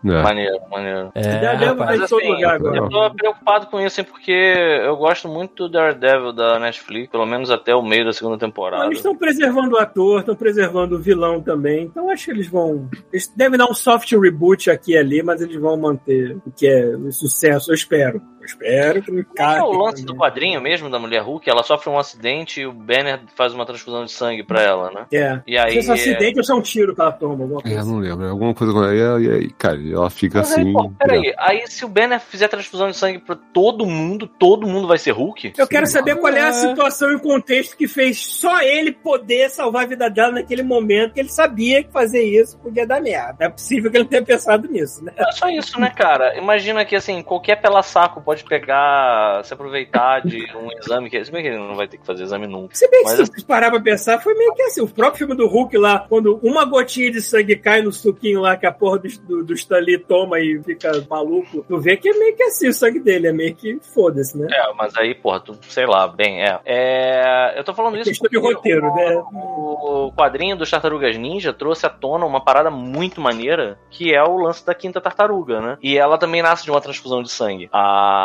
É. 0.05 0.21
Maneiro, 0.21 0.57
maneiro. 0.69 1.11
É, 1.15 1.21
Daredevil 1.21 1.75
rapaz. 1.75 1.97
vai 1.97 2.05
em 2.05 2.09
todo 2.09 2.19
assim, 2.21 2.31
lugar 2.33 2.55
agora. 2.55 2.77
Eu 2.77 2.89
tô 2.89 3.11
preocupado 3.11 3.67
com 3.67 3.79
isso, 3.79 4.01
hein, 4.01 4.07
porque 4.09 4.31
eu 4.31 4.97
gosto 4.97 5.27
muito 5.27 5.67
do 5.67 5.69
Daredevil 5.69 6.33
da 6.33 6.59
Netflix, 6.59 7.09
pelo 7.09 7.25
menos 7.25 7.49
até 7.49 7.73
o 7.75 7.81
meio 7.81 8.05
da 8.05 8.13
segunda 8.13 8.37
temporada. 8.37 8.85
Eles 8.85 8.97
estão 8.97 9.15
preservando 9.15 9.75
o 9.75 9.79
ator, 9.79 10.19
estão 10.19 10.35
preservando 10.35 10.95
o 10.95 10.99
vilão 10.99 11.41
também. 11.41 11.83
Então 11.85 12.09
acho 12.09 12.25
que 12.25 12.31
eles 12.31 12.47
vão. 12.47 12.89
Eles 13.11 13.31
devem 13.35 13.57
dar 13.57 13.65
um 13.69 13.73
soft 13.73 14.11
reboot 14.11 14.69
aqui 14.69 14.93
e 14.93 14.97
ali, 14.97 15.23
mas 15.23 15.41
eles 15.41 15.55
vão 15.55 15.77
manter 15.77 16.37
o 16.45 16.51
que 16.51 16.67
é 16.67 16.85
o 16.95 17.11
sucesso, 17.11 17.71
eu 17.71 17.75
espero. 17.75 18.21
Eu 18.43 18.45
espero 18.45 19.01
que 19.01 19.11
me 19.11 19.23
Qual 19.23 19.35
cague. 19.35 19.59
é 19.59 19.63
o 19.63 19.71
lance 19.71 20.05
do 20.05 20.13
quadrinho 20.15 20.59
mesmo 20.59 20.89
da 20.89 20.99
mulher 20.99 21.21
Hulk? 21.21 21.49
Ela 21.49 21.63
sofre 21.63 21.89
um 21.89 21.97
acidente 21.97 22.59
e 22.59 22.65
o 22.65 22.73
Banner 22.73 23.21
faz 23.35 23.53
uma 23.53 23.65
transfusão 23.65 24.03
de 24.03 24.11
sangue 24.11 24.43
pra 24.43 24.61
ela, 24.61 24.91
né? 24.91 25.05
É. 25.13 25.39
E 25.47 25.57
aí. 25.57 25.71
Se 25.71 25.77
esse 25.79 25.91
acidente 25.91 26.37
ou 26.39 26.43
se 26.43 26.51
é 26.51 26.55
um 26.55 26.61
tiro 26.61 26.93
que 26.93 26.99
ela 27.01 27.11
toma, 27.13 27.43
alguma 27.43 27.59
É, 27.61 27.63
coisa. 27.63 27.79
eu 27.79 27.85
não 27.85 27.99
lembro. 27.99 28.25
é 28.25 28.29
Alguma 28.29 28.53
coisa 28.53 28.73
com 28.73 28.83
ela. 28.83 29.21
E 29.21 29.29
aí, 29.31 29.49
cara, 29.51 29.79
ela 29.89 30.09
fica 30.09 30.39
Mas 30.39 30.51
aí, 30.51 30.61
assim. 30.61 30.73
pô, 30.73 30.89
peraí, 30.99 31.33
aí 31.37 31.67
se 31.67 31.85
o 31.85 31.87
Banner 31.87 32.19
fizer 32.19 32.47
transfusão 32.49 32.89
de 32.89 32.97
sangue 32.97 33.19
pra 33.19 33.35
todo 33.35 33.85
mundo, 33.85 34.27
todo 34.27 34.67
mundo 34.67 34.87
vai 34.87 34.97
ser 34.97 35.11
Hulk? 35.11 35.53
Eu 35.57 35.67
quero 35.67 35.87
saber 35.87 36.15
qual 36.17 36.33
é 36.33 36.41
a 36.41 36.47
É. 36.49 36.51
situação 36.51 37.11
e 37.11 37.15
o 37.15 37.19
contexto 37.21 37.77
que 37.77 37.87
fez 37.87 38.19
só 38.25 38.61
ele 38.61 38.91
poder 38.91 39.49
salvar 39.49 39.83
a 39.83 39.87
vida 39.87 40.09
dela 40.09 40.33
naquele 40.33 40.63
momento 40.63 41.13
que 41.13 41.19
ele 41.21 41.29
sabia 41.29 41.83
que 41.83 41.91
fazer 41.91 42.23
isso 42.23 42.57
podia 42.57 42.85
dar 42.85 42.99
merda. 43.01 43.35
É 43.39 43.47
possível 43.49 43.89
que 43.89 43.97
ele 43.97 44.05
tenha 44.05 44.21
pensado 44.23 44.67
nisso, 44.67 45.03
né? 45.03 45.13
É 45.15 45.31
só 45.31 45.47
isso, 45.49 45.79
né, 45.79 45.89
cara? 45.95 46.35
Imagina 46.37 46.83
que, 46.83 46.95
assim, 46.95 47.21
qualquer 47.21 47.61
pela 47.61 47.83
saco 47.83 48.19
pode 48.21 48.32
pegar, 48.41 49.43
se 49.43 49.53
aproveitar 49.53 50.21
de 50.21 50.45
um 50.55 50.71
exame 50.79 51.09
que. 51.09 51.23
Se 51.23 51.31
bem 51.31 51.41
que 51.41 51.49
ele 51.49 51.57
não 51.57 51.75
vai 51.75 51.87
ter 51.87 51.97
que 51.97 52.05
fazer 52.05 52.23
exame 52.23 52.47
nunca. 52.47 52.75
Se 52.75 52.89
bem 52.89 53.03
que 53.03 53.09
Mas 53.09 53.17
se 53.17 53.25
você 53.25 53.45
parar 53.45 53.69
pra 53.69 53.81
pensar, 53.81 54.19
foi 54.19 54.33
meio 54.33 54.53
que 54.53 54.63
assim. 54.63 54.81
O 54.81 54.87
próprio 54.87 55.19
filme 55.19 55.35
do 55.35 55.47
Hulk 55.47 55.77
lá, 55.77 56.05
quando 56.07 56.39
uma 56.41 56.65
gotinha 56.65 57.11
de 57.11 57.21
sangue 57.21 57.55
cai 57.55 57.81
no 57.81 57.91
suquinho 57.91 58.41
lá 58.41 58.55
que 58.55 58.65
a 58.65 58.71
porra 58.71 58.99
do, 58.99 59.07
do, 59.21 59.43
do 59.43 59.53
Stan 59.53 59.79
Lee 59.79 59.97
toma 59.97 60.39
e 60.39 60.61
fica 60.63 60.91
maluco, 61.09 61.65
tu 61.67 61.79
vê 61.79 61.97
que 61.97 62.09
é 62.09 62.13
meio 62.13 62.35
que 62.35 62.43
assim 62.43 62.67
o 62.69 62.73
sangue 62.73 62.99
dele. 62.99 63.27
É 63.27 63.33
meio 63.33 63.55
que 63.55 63.77
foda-se, 63.93 64.37
né? 64.37 64.47
É, 64.51 64.73
mas 64.73 64.95
aí, 64.95 65.13
porra, 65.13 65.39
tu, 65.39 65.57
sei 65.67 65.85
lá, 65.85 66.07
bem, 66.07 66.43
é. 66.43 66.59
É, 66.65 67.59
Eu 67.59 67.63
tô 67.63 67.73
falando 67.73 67.97
isso. 67.97 68.09
Questão 68.09 68.29
de 68.29 68.37
roteiro, 68.37 68.87
o, 68.87 68.95
né? 68.95 69.23
O 69.31 70.11
quadrinho 70.15 70.55
dos 70.55 70.69
Tartarugas 70.69 71.17
Ninja 71.17 71.53
trouxe 71.53 71.85
à 71.85 71.89
tona 71.89 72.25
uma 72.25 72.41
parada 72.41 72.69
muito 72.69 73.21
maneira, 73.21 73.77
que 73.89 74.13
é 74.13 74.23
o 74.23 74.37
lance 74.37 74.65
da 74.65 74.73
quinta 74.73 75.01
tartaruga, 75.01 75.59
né? 75.59 75.77
E 75.81 75.97
ela 75.97 76.17
também 76.17 76.41
nasce 76.41 76.63
de 76.63 76.71
uma 76.71 76.81
transfusão 76.81 77.21
de 77.21 77.31
sangue. 77.31 77.69
A. 77.71 78.22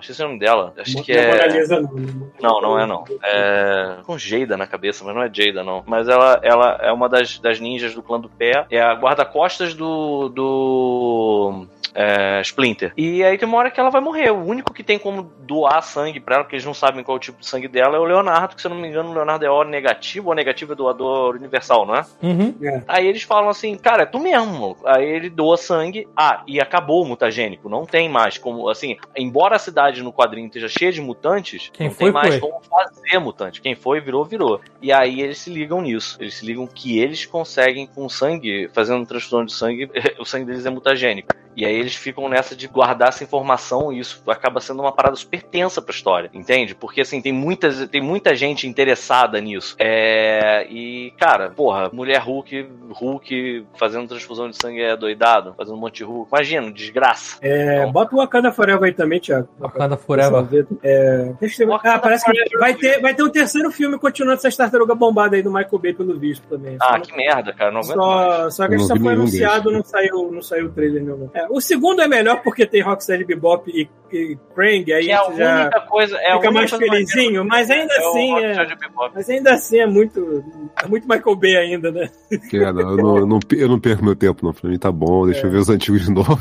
Esqueci 0.00 0.22
o 0.22 0.26
nome 0.26 0.38
dela. 0.38 0.72
Acho 0.76 1.02
que 1.02 1.12
é 1.12 1.32
Mona. 1.32 1.46
Lisa, 1.46 1.80
não. 1.80 1.92
Não, 2.40 2.60
não 2.60 2.78
é 2.78 2.86
não. 2.86 3.04
É. 3.22 3.96
Com 4.04 4.18
Jada 4.18 4.56
na 4.56 4.66
cabeça, 4.66 5.04
mas 5.04 5.14
não 5.14 5.22
é 5.22 5.30
Jada, 5.32 5.62
não. 5.62 5.82
Mas 5.86 6.08
ela, 6.08 6.40
ela 6.42 6.78
é 6.80 6.92
uma 6.92 7.08
das, 7.08 7.38
das 7.38 7.60
ninjas 7.60 7.94
do 7.94 8.02
clã 8.02 8.20
do 8.20 8.28
pé. 8.28 8.66
É 8.70 8.80
a 8.80 8.94
guarda-costas 8.94 9.74
do. 9.74 10.28
do. 10.28 11.66
É, 11.94 12.40
Splinter. 12.42 12.92
E 12.96 13.22
aí 13.22 13.36
tem 13.38 13.46
uma 13.46 13.58
hora 13.58 13.70
que 13.70 13.78
ela 13.78 13.90
vai 13.90 14.00
morrer. 14.00 14.30
O 14.30 14.44
único 14.44 14.72
que 14.72 14.82
tem 14.82 14.98
como 14.98 15.30
doar 15.40 15.82
sangue 15.82 16.20
pra 16.20 16.36
ela, 16.36 16.44
porque 16.44 16.56
eles 16.56 16.66
não 16.66 16.74
sabem 16.74 17.04
qual 17.04 17.16
é 17.16 17.18
o 17.18 17.20
tipo 17.20 17.40
de 17.40 17.46
sangue 17.46 17.68
dela, 17.68 17.96
é 17.96 18.00
o 18.00 18.04
Leonardo, 18.04 18.54
que 18.54 18.60
se 18.60 18.66
eu 18.66 18.70
não 18.70 18.80
me 18.80 18.88
engano, 18.88 19.10
o 19.10 19.14
Leonardo 19.14 19.44
é 19.44 19.50
O 19.50 19.64
negativo, 19.64 20.30
o 20.30 20.34
negativo 20.34 20.72
é 20.72 20.76
doador 20.76 21.36
universal, 21.36 21.86
não 21.86 21.96
é? 21.96 22.04
Uhum. 22.22 22.54
Aí 22.88 23.06
eles 23.06 23.22
falam 23.22 23.48
assim, 23.48 23.76
cara, 23.76 24.02
é 24.02 24.06
tu 24.06 24.18
mesmo. 24.18 24.76
Aí 24.84 25.04
ele 25.04 25.28
doa 25.30 25.56
sangue. 25.56 26.08
Ah, 26.16 26.42
e 26.46 26.60
acabou 26.60 27.02
o 27.02 27.06
mutagênico. 27.06 27.68
Não 27.68 27.84
tem 27.84 28.08
mais 28.08 28.38
como, 28.38 28.68
assim, 28.68 28.96
embora 29.16 29.56
a 29.56 29.58
cidade 29.58 30.02
no 30.02 30.12
quadrinho 30.12 30.46
esteja 30.46 30.68
cheia 30.68 30.92
de 30.92 31.00
mutantes, 31.00 31.70
Quem 31.72 31.88
não 31.88 31.94
foi, 31.94 32.04
tem 32.04 32.12
mais 32.12 32.36
foi. 32.36 32.40
como 32.40 32.62
fazer 32.62 33.18
mutante. 33.18 33.60
Quem 33.60 33.74
foi, 33.74 34.00
virou, 34.00 34.24
virou. 34.24 34.60
E 34.80 34.92
aí 34.92 35.20
eles 35.20 35.38
se 35.38 35.50
ligam 35.50 35.80
nisso. 35.80 36.16
Eles 36.20 36.34
se 36.34 36.46
ligam 36.46 36.66
que 36.66 36.98
eles 36.98 37.26
conseguem 37.26 37.86
com 37.86 38.08
sangue, 38.08 38.70
fazendo 38.72 39.06
transfusão 39.06 39.44
de 39.44 39.52
sangue, 39.52 39.90
o 40.18 40.24
sangue 40.24 40.46
deles 40.46 40.66
é 40.66 40.70
mutagênico. 40.70 41.34
E 41.56 41.64
aí 41.66 41.74
eles 41.74 41.94
ficam 41.94 42.28
nessa 42.28 42.56
de 42.56 42.66
guardar 42.66 43.08
essa 43.08 43.22
informação 43.24 43.92
e 43.92 43.98
isso 43.98 44.22
acaba 44.26 44.60
sendo 44.60 44.80
uma 44.80 44.92
parada 44.92 45.16
super 45.16 45.42
tensa 45.42 45.82
pra 45.82 45.94
história, 45.94 46.30
entende? 46.32 46.74
Porque 46.74 47.00
assim, 47.02 47.20
tem, 47.20 47.32
muitas, 47.32 47.86
tem 47.88 48.00
muita 48.00 48.34
gente 48.34 48.66
interessada 48.66 49.40
nisso. 49.40 49.74
É, 49.78 50.66
e, 50.70 51.12
cara, 51.18 51.50
porra, 51.50 51.90
mulher 51.92 52.18
Hulk, 52.20 52.68
Hulk 52.90 53.66
fazendo 53.78 54.08
transfusão 54.08 54.48
de 54.48 54.56
sangue 54.56 54.80
é 54.82 54.96
doidado, 54.96 55.54
fazendo 55.56 55.74
um 55.76 55.80
monte 55.80 55.96
de 55.96 56.04
Hulk. 56.04 56.28
Imagina, 56.32 56.72
desgraça. 56.72 57.36
É, 57.42 57.86
bota 57.86 58.14
o 58.14 58.18
Wakanda 58.18 58.50
Forever 58.52 58.84
aí 58.84 58.92
também, 58.92 59.20
Thiago. 59.20 59.48
Wakanda 59.58 59.96
Forever. 59.96 60.66
É, 60.82 61.32
deixa 61.40 61.62
eu 61.62 61.66
ver. 61.66 61.72
Wakanda 61.72 61.94
Ah, 61.96 61.98
parece 61.98 62.24
que 62.24 62.30
Forever. 62.32 62.58
vai 62.58 62.74
ter, 62.74 63.00
vai 63.00 63.14
ter 63.14 63.22
um 63.22 63.28
terceiro 63.30 63.70
filme 63.70 63.98
continuando 63.98 64.38
essas 64.38 64.56
tartarugas 64.56 64.96
bombadas 64.96 65.34
aí 65.34 65.42
do 65.42 65.50
Michael 65.52 65.78
Bay, 65.78 65.92
pelo 65.92 66.18
visto 66.18 66.42
também. 66.48 66.76
Ah, 66.80 66.94
Só- 66.94 67.00
que 67.00 67.16
merda, 67.16 67.52
cara. 67.52 67.70
Não 67.70 67.80
aguento 67.80 67.96
mais. 67.98 68.32
Só, 68.44 68.50
só 68.50 68.68
que 68.68 68.76
não 68.76 68.84
só 68.84 68.96
foi 68.96 69.12
anunciado, 69.12 69.70
não 69.70 69.84
saiu, 69.84 70.32
não 70.32 70.42
saiu 70.42 70.66
o 70.66 70.70
trailer 70.70 71.02
nenhum. 71.02 71.28
É, 71.34 71.41
o 71.50 71.60
segundo 71.60 72.02
é 72.02 72.08
melhor 72.08 72.42
porque 72.42 72.66
tem 72.66 72.82
Rocksteady 72.82 73.24
Bebop 73.24 73.70
e, 73.70 73.88
e 74.14 74.36
Krang, 74.54 74.92
aí 74.92 75.04
Que 75.04 75.10
é 75.10 75.14
a 75.14 75.24
única 75.26 75.80
coisa. 75.88 76.16
É 76.18 76.32
a 76.32 76.36
fica 76.36 76.48
única 76.48 76.52
mais 76.52 76.70
felizinho, 76.70 77.44
mas 77.44 77.70
ainda 77.70 77.94
maneira, 77.94 78.62
assim 78.62 78.72
é, 78.74 79.10
mas 79.14 79.30
ainda 79.30 79.52
assim 79.54 79.78
é 79.80 79.86
muito, 79.86 80.44
é 80.82 80.86
muito 80.86 81.08
Michael 81.08 81.36
Bay 81.36 81.56
ainda, 81.56 81.90
né? 81.90 82.10
Que 82.50 82.58
é, 82.58 82.72
não, 82.72 82.80
eu, 82.90 82.96
não, 82.96 83.16
eu 83.18 83.26
não- 83.26 83.38
eu 83.52 83.68
não 83.68 83.80
perco 83.80 84.04
meu 84.04 84.14
tempo, 84.16 84.44
não. 84.44 84.52
Pra 84.52 84.68
mim 84.68 84.78
tá 84.78 84.92
bom, 84.92 85.26
deixa 85.26 85.46
eu 85.46 85.50
ver 85.50 85.58
os 85.58 85.68
antigos 85.70 86.02
de 86.02 86.10
novo. 86.12 86.38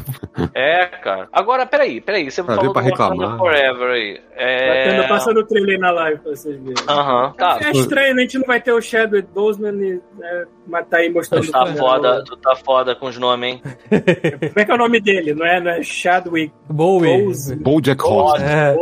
É, 0.54 0.86
cara. 0.86 1.28
Agora, 1.32 1.66
peraí, 1.66 2.02
peraí. 2.02 2.30
Você 2.30 2.42
Ah, 2.42 2.46
falou 2.46 2.74
pra 2.74 2.82
do 2.82 2.88
reclamar. 2.90 3.38
Forever 3.38 3.90
aí. 3.92 4.22
É... 4.36 4.86
Wakanda 4.90 5.08
passando 5.08 5.38
o 5.40 5.46
trailer 5.46 5.80
na 5.80 5.92
live 5.92 6.20
pra 6.22 6.32
vocês 6.36 6.58
verem. 6.58 6.74
Aham, 6.90 7.34
tá. 7.38 7.60
é 7.64 7.72
estranho, 7.72 8.16
né? 8.16 8.22
a 8.22 8.26
gente 8.26 8.38
não 8.40 8.46
vai 8.48 8.60
ter 8.62 8.72
o 8.72 8.82
Chadwick 8.82 9.28
Boseman 9.34 9.76
e 9.76 10.02
né, 10.18 10.46
mas 10.68 10.88
tá 10.88 10.98
aí 10.98 11.10
mostrando. 11.12 11.46
Tu 11.46 11.52
tá 11.52 11.66
foda, 11.68 12.24
tu 12.26 12.38
tá 12.38 12.56
foda 12.56 12.96
com 12.96 13.08
os 13.08 13.18
nomes, 13.18 13.50
hein? 13.54 13.62
Como 13.90 14.54
é 14.60 14.66
que 14.66 14.72
é 14.72 14.74
o 14.74 14.78
nome 14.78 14.91
dele? 15.00 15.34
Não 15.34 15.46
é, 15.46 15.62
não 15.62 15.72
é 15.72 15.84
Chadwick 15.84 16.54
Bowie. 16.70 17.24
Bose? 17.24 17.56
Bojack 17.56 18.04
Horseman. 18.04 18.50
É, 18.50 18.76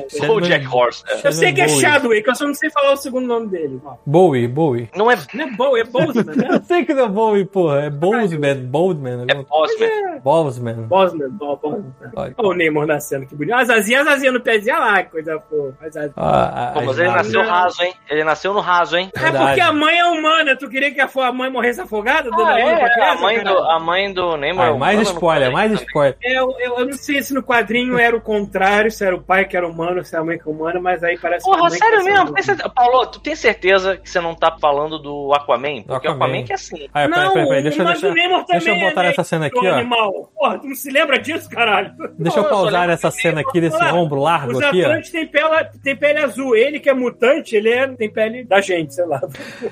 Boseman, 0.00 0.26
é? 0.26 0.30
Ou 0.30 0.40
Jack 0.40 0.66
Horse. 0.66 1.04
é. 1.08 1.28
Eu 1.28 1.32
sei 1.32 1.52
que 1.52 1.60
é 1.60 1.66
Bowie. 1.66 1.80
Chadwick, 1.80 2.28
eu 2.28 2.34
só 2.34 2.46
não 2.46 2.54
sei 2.54 2.70
falar 2.70 2.92
o 2.92 2.96
segundo 2.96 3.26
nome 3.26 3.46
dele. 3.48 3.80
Bowie, 4.06 4.48
Bowie. 4.48 4.88
Não 4.96 5.10
é 5.10 5.16
Não 5.34 5.44
é 5.44 5.50
Bowie, 5.50 5.80
é 5.82 5.84
Boseman, 5.84 6.34
né? 6.36 6.48
Eu 6.52 6.62
sei 6.64 6.84
que 6.84 6.94
não 6.94 7.04
é 7.04 7.08
Bowie, 7.08 7.44
porra. 7.44 7.80
É 7.84 7.90
Bozeman, 7.90 8.54
Boldman. 8.66 9.24
é 9.28 9.34
Bossman. 9.34 10.20
Bosman. 10.22 10.74
Bosman, 10.88 11.28
Bo- 11.30 11.56
Bosman. 11.56 11.94
Olha. 12.14 12.34
O 12.38 12.52
Neymar 12.54 12.86
nascendo, 12.86 13.26
que 13.26 13.34
bonito. 13.34 13.54
As 13.54 13.68
asinhas, 13.70 14.06
as 14.06 14.14
asinhas 14.14 14.34
no 14.34 14.40
pezinho, 14.40 14.76
olha 14.76 14.84
lá, 14.84 15.02
que 15.02 15.10
coisa 15.10 15.40
fofa. 15.48 15.74
As 15.80 15.96
asinhas. 15.96 16.12
Ah, 16.16 16.70
Pô, 16.74 16.82
mas 16.82 16.98
ele 16.98 17.08
as- 17.08 17.14
nasceu 17.14 17.42
raso, 17.42 17.82
hein? 17.82 17.94
Ele 18.10 18.24
nasceu 18.24 18.54
no 18.54 18.60
raso, 18.60 18.96
hein? 18.96 19.10
É 19.14 19.30
porque 19.30 19.60
a 19.60 19.72
mãe 19.72 19.98
é 19.98 20.04
humana, 20.06 20.56
tu 20.56 20.68
queria 20.68 20.92
que 20.92 21.00
a 21.00 21.08
a 21.22 21.32
mãe 21.32 21.50
morresse 21.50 21.80
afogada? 21.80 22.30
Ah, 22.32 22.58
é, 22.58 23.10
a 23.10 23.14
mãe, 23.20 23.42
do, 23.44 23.58
a 23.58 23.78
mãe 23.78 24.12
do 24.12 24.36
Neymar. 24.36 24.68
Ah, 24.70 24.76
mais 24.76 24.94
humana, 24.94 24.94
não 24.94 25.02
spoiler, 25.14 25.52
mais 25.52 25.72
spoiler. 25.72 26.16
É, 26.22 26.38
Eu, 26.38 26.54
eu, 26.58 26.78
eu 26.78 26.86
não 26.86 26.92
sei 26.94 27.22
se 27.22 27.32
no 27.34 27.42
quadrinho 27.42 27.98
era 27.98 28.16
o 28.16 28.20
contrário, 28.20 28.90
se 28.90 29.04
era 29.04 29.14
o 29.14 29.20
pai 29.22 29.44
que 29.44 29.56
era 29.56 29.68
humano, 29.82 30.04
se 30.04 30.20
mãe 30.20 30.38
que 30.38 30.48
era 30.48 30.50
humana, 30.50 30.80
mas 30.80 31.02
aí 31.02 31.18
parece 31.18 31.44
que 31.44 31.50
Porra, 31.50 31.68
mãe 31.68 31.78
sério 31.78 32.02
que 32.02 32.08
é 32.08 32.12
mesmo? 32.12 32.32
Tem 32.32 32.42
certeza- 32.42 32.68
Paulo, 32.68 33.06
tu 33.06 33.20
tem 33.20 33.34
certeza 33.34 33.96
que 33.96 34.08
você 34.08 34.20
não 34.20 34.34
tá 34.34 34.56
falando 34.60 34.98
do 34.98 35.32
Aquaman? 35.34 35.82
Porque 35.82 36.06
o 36.08 36.12
Aquaman. 36.12 36.24
Aquaman 36.24 36.44
que 36.44 36.52
é 36.52 36.54
assim. 36.54 36.88
Ah, 36.92 37.08
peraí, 37.08 37.08
Não, 37.08 37.32
peraí, 37.32 37.48
peraí. 37.48 37.62
Deixa, 37.62 37.84
deixa, 37.84 38.10
deixa 38.12 38.70
eu 38.70 38.80
botar 38.80 39.04
é 39.04 39.08
nessa 39.08 39.24
cena 39.24 39.46
aqui, 39.46 39.66
ó. 39.66 39.74
Animal. 39.74 40.32
Porra, 40.34 40.58
tu 40.58 40.66
não 40.68 40.74
se 40.74 40.90
lembra 40.90 41.18
disso, 41.18 41.48
caralho? 41.50 41.92
Deixa 42.18 42.38
eu 42.38 42.44
pausar 42.44 42.86
nessa 42.86 43.10
cena 43.10 43.40
aqui 43.40 43.60
desse 43.60 43.82
ombro 43.92 44.20
largo 44.20 44.52
Os 44.52 44.62
aqui, 44.62 44.82
ó. 44.82 44.86
Atlantes 44.86 45.10
têm 45.10 45.26
pele, 45.26 45.46
tem 45.82 45.96
pele 45.96 46.18
azul. 46.20 46.56
Ele 46.56 46.78
que 46.80 46.88
é 46.88 46.94
mutante, 46.94 47.56
ele 47.56 47.70
é, 47.70 47.88
tem 47.88 48.10
pele 48.10 48.44
da 48.44 48.60
gente, 48.60 48.94
sei 48.94 49.06
lá. 49.06 49.20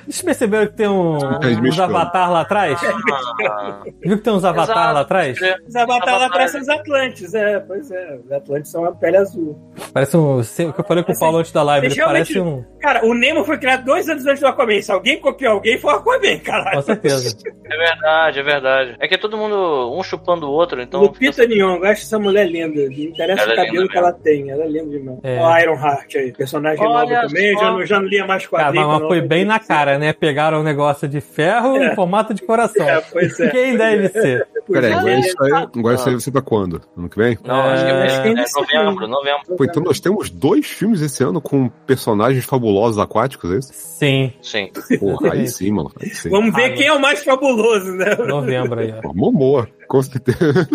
Vocês 0.07 0.23
perceberam 0.23 0.67
que 0.67 0.75
tem 0.75 0.89
um, 0.89 1.19
Eles 1.43 1.59
uns 1.59 1.81
avatar 1.81 2.31
lá 2.31 2.41
atrás? 2.41 2.81
Ah, 2.83 3.83
Viu 4.03 4.19
que 4.19 4.25
tem 4.25 4.33
uns 4.33 4.45
avatar 4.45 4.77
Exato. 4.77 4.95
lá 4.95 5.01
atrás? 5.01 5.39
Os 5.67 5.77
avatares 5.77 6.21
lá 6.21 6.27
atrás 6.27 6.51
são 6.53 6.61
os 6.61 6.69
Atlantes, 6.69 7.35
é, 7.35 7.61
pois 7.61 7.91
é. 7.91 8.19
Os 8.25 8.33
Atlantes 8.33 8.71
são 8.71 8.85
a 8.85 8.93
pele 8.93 9.17
azul. 9.17 9.59
Parece 9.93 10.17
um. 10.17 10.41
O 10.41 10.43
que 10.73 10.81
eu 10.81 10.85
falei 10.85 11.03
com 11.05 11.13
o 11.13 11.19
Paulo 11.19 11.39
antes 11.39 11.53
da 11.53 11.63
live, 11.63 11.87
ele 11.89 11.97
parece 11.97 12.39
um. 12.41 12.65
Cara, 12.81 13.05
o 13.05 13.13
Nemo 13.15 13.45
foi 13.45 13.59
criado 13.59 13.85
dois 13.85 14.09
anos 14.09 14.25
antes 14.27 14.41
do 14.41 14.47
Aquaman. 14.47 14.81
Se 14.81 14.93
alguém 14.93 15.19
copiou 15.21 15.55
alguém, 15.55 15.79
foi 15.79 15.93
o 15.93 15.97
Aquaman, 15.97 16.39
caralho. 16.39 16.77
Com 16.77 16.83
certeza. 16.83 17.37
é 17.65 17.77
verdade, 17.77 18.39
é 18.39 18.43
verdade. 18.43 18.97
É 19.01 19.09
que 19.09 19.15
é 19.15 19.19
todo 19.19 19.37
mundo 19.37 19.93
um 19.99 20.03
chupando 20.03 20.47
o 20.49 20.53
outro, 20.53 20.81
então. 20.81 21.01
Lupita 21.01 21.45
Nyong'o, 21.47 21.85
eu 21.85 21.91
acho 21.91 22.03
essa 22.03 22.19
mulher 22.19 22.47
linda. 22.49 22.81
Não 22.83 22.91
interessa 22.93 23.43
Ela 23.43 23.51
o 23.51 23.53
é 23.53 23.57
cabelo 23.57 23.77
linda 23.83 23.93
que 23.93 23.99
ela 23.99 24.13
tem, 24.13 24.51
ela 24.51 24.65
é 24.65 24.69
linda 24.69 24.91
demais. 24.99 25.19
É. 25.23 25.39
Ó, 25.41 25.59
Iron 25.59 25.75
Heart 25.77 26.15
aí, 26.17 26.33
personagem 26.33 26.85
Olha 26.87 27.07
nova 27.15 27.27
também, 27.29 27.55
só. 27.55 27.61
já 27.61 27.71
não, 27.71 27.87
já 27.87 28.01
não 28.01 28.07
lia 28.09 28.27
mais 28.27 28.47
Cara, 28.47 28.65
quadrinhos. 28.65 28.89
mas, 28.89 28.99
mas 29.01 29.09
foi 29.09 29.21
bem 29.21 29.45
na 29.45 29.59
cara, 29.59 29.99
né? 29.99 30.13
Pegaram 30.13 30.61
um 30.61 30.65
negócio 30.65 31.09
de 31.09 31.21
ferro 31.21 31.77
em 31.77 31.95
formato 31.95 32.33
de 32.33 32.43
coração. 32.43 32.89
É, 32.89 33.01
pois 33.13 33.39
é. 33.41 33.49
Quem 33.51 33.77
deve 33.77 34.09
ser? 34.09 34.47
Peraí, 34.71 34.93
agora 34.93 35.11
Ele- 35.13 35.21
isso 35.21 35.43
aí, 35.43 35.53
agora 35.53 35.95
isso 35.97 36.09
aí 36.09 36.15
você 36.15 36.31
tá 36.31 36.41
quando? 36.41 36.81
Ano 36.97 37.09
que 37.09 37.17
vem? 37.19 37.37
Não, 37.45 37.61
acho 37.61 37.85
que 37.85 37.91
é, 37.91 38.03
Acho 38.05 38.23
que 38.23 38.29
é 38.29 38.47
sai. 38.47 38.85
novembro, 38.85 39.09
novembro. 39.09 39.57
Pô, 39.57 39.65
então 39.65 39.80
nós 39.85 40.01
temos 40.01 40.31
dois 40.31 40.67
filmes 40.67 41.01
esse 41.01 41.23
ano 41.23 41.41
com 41.41 41.69
personagens 41.87 42.45
fabulosos 42.45 42.99
aquáticos, 42.99 43.51
é 43.53 43.59
isso? 43.59 43.71
Sim, 43.73 44.33
Sim. 44.41 44.71
Porra, 44.99 45.33
aí 45.35 45.47
sim, 45.49 45.71
mano. 45.71 45.91
Aí 46.01 46.11
sim. 46.11 46.31
Vamos 46.31 46.55
ver 46.55 46.65
Ah, 46.65 46.73
quem 46.75 46.87
é 46.87 46.93
o 46.93 47.01
mais 47.01 47.23
fabuloso, 47.23 47.93
né? 47.93 48.15
novembro 48.17 48.81
aí, 48.81 48.95
Momoa. 49.15 49.69
Com 49.91 50.01
certeza. 50.05 50.69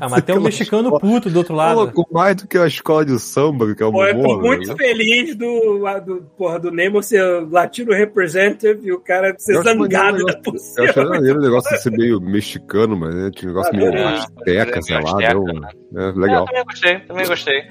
Ah, 0.00 0.08
mas 0.08 0.22
tem 0.22 0.36
um 0.36 0.40
mexicano 0.42 0.96
puto 1.00 1.28
do 1.28 1.38
outro 1.38 1.54
lado. 1.56 1.92
Mais 2.12 2.36
do 2.36 2.46
que 2.46 2.56
a 2.56 2.66
escola 2.66 3.04
de 3.04 3.18
samba, 3.18 3.74
que 3.74 3.82
é 3.82 3.86
o 3.86 3.90
Pô, 3.90 4.04
eu 4.06 4.22
tô 4.22 4.40
muito 4.40 4.68
né? 4.68 4.74
feliz 4.76 5.34
do, 5.34 5.80
do, 6.04 6.22
porra, 6.38 6.60
do 6.60 6.70
Nemo 6.70 7.02
ser 7.02 7.20
latino 7.50 7.92
representative 7.92 8.86
e 8.86 8.92
o 8.92 9.00
cara 9.00 9.34
ser 9.38 9.56
Eu 9.56 9.62
zangado 9.64 10.24
da 10.24 10.34
Eu 10.34 10.42
possível. 10.42 10.84
achei 10.90 11.02
maneiro 11.08 11.38
o 11.40 11.42
negócio 11.42 11.74
de 11.74 11.82
ser 11.82 11.90
meio 11.90 12.20
mexicano, 12.20 12.96
mas 12.96 13.12
né, 13.12 13.30
tinha 13.34 13.50
um 13.50 13.54
negócio 13.54 13.72
Ah, 13.74 13.76
meio 13.76 13.92
é. 13.96 14.04
azteca, 14.14 14.82
sei 14.82 15.00
lá, 15.02 15.12
deu, 15.14 15.42
né? 15.44 15.68
é, 15.96 16.08
É, 16.08 16.12
legal. 16.12 16.44
também 16.46 16.64
gostei, 16.64 16.98
também 17.00 17.26
gostei. 17.26 17.62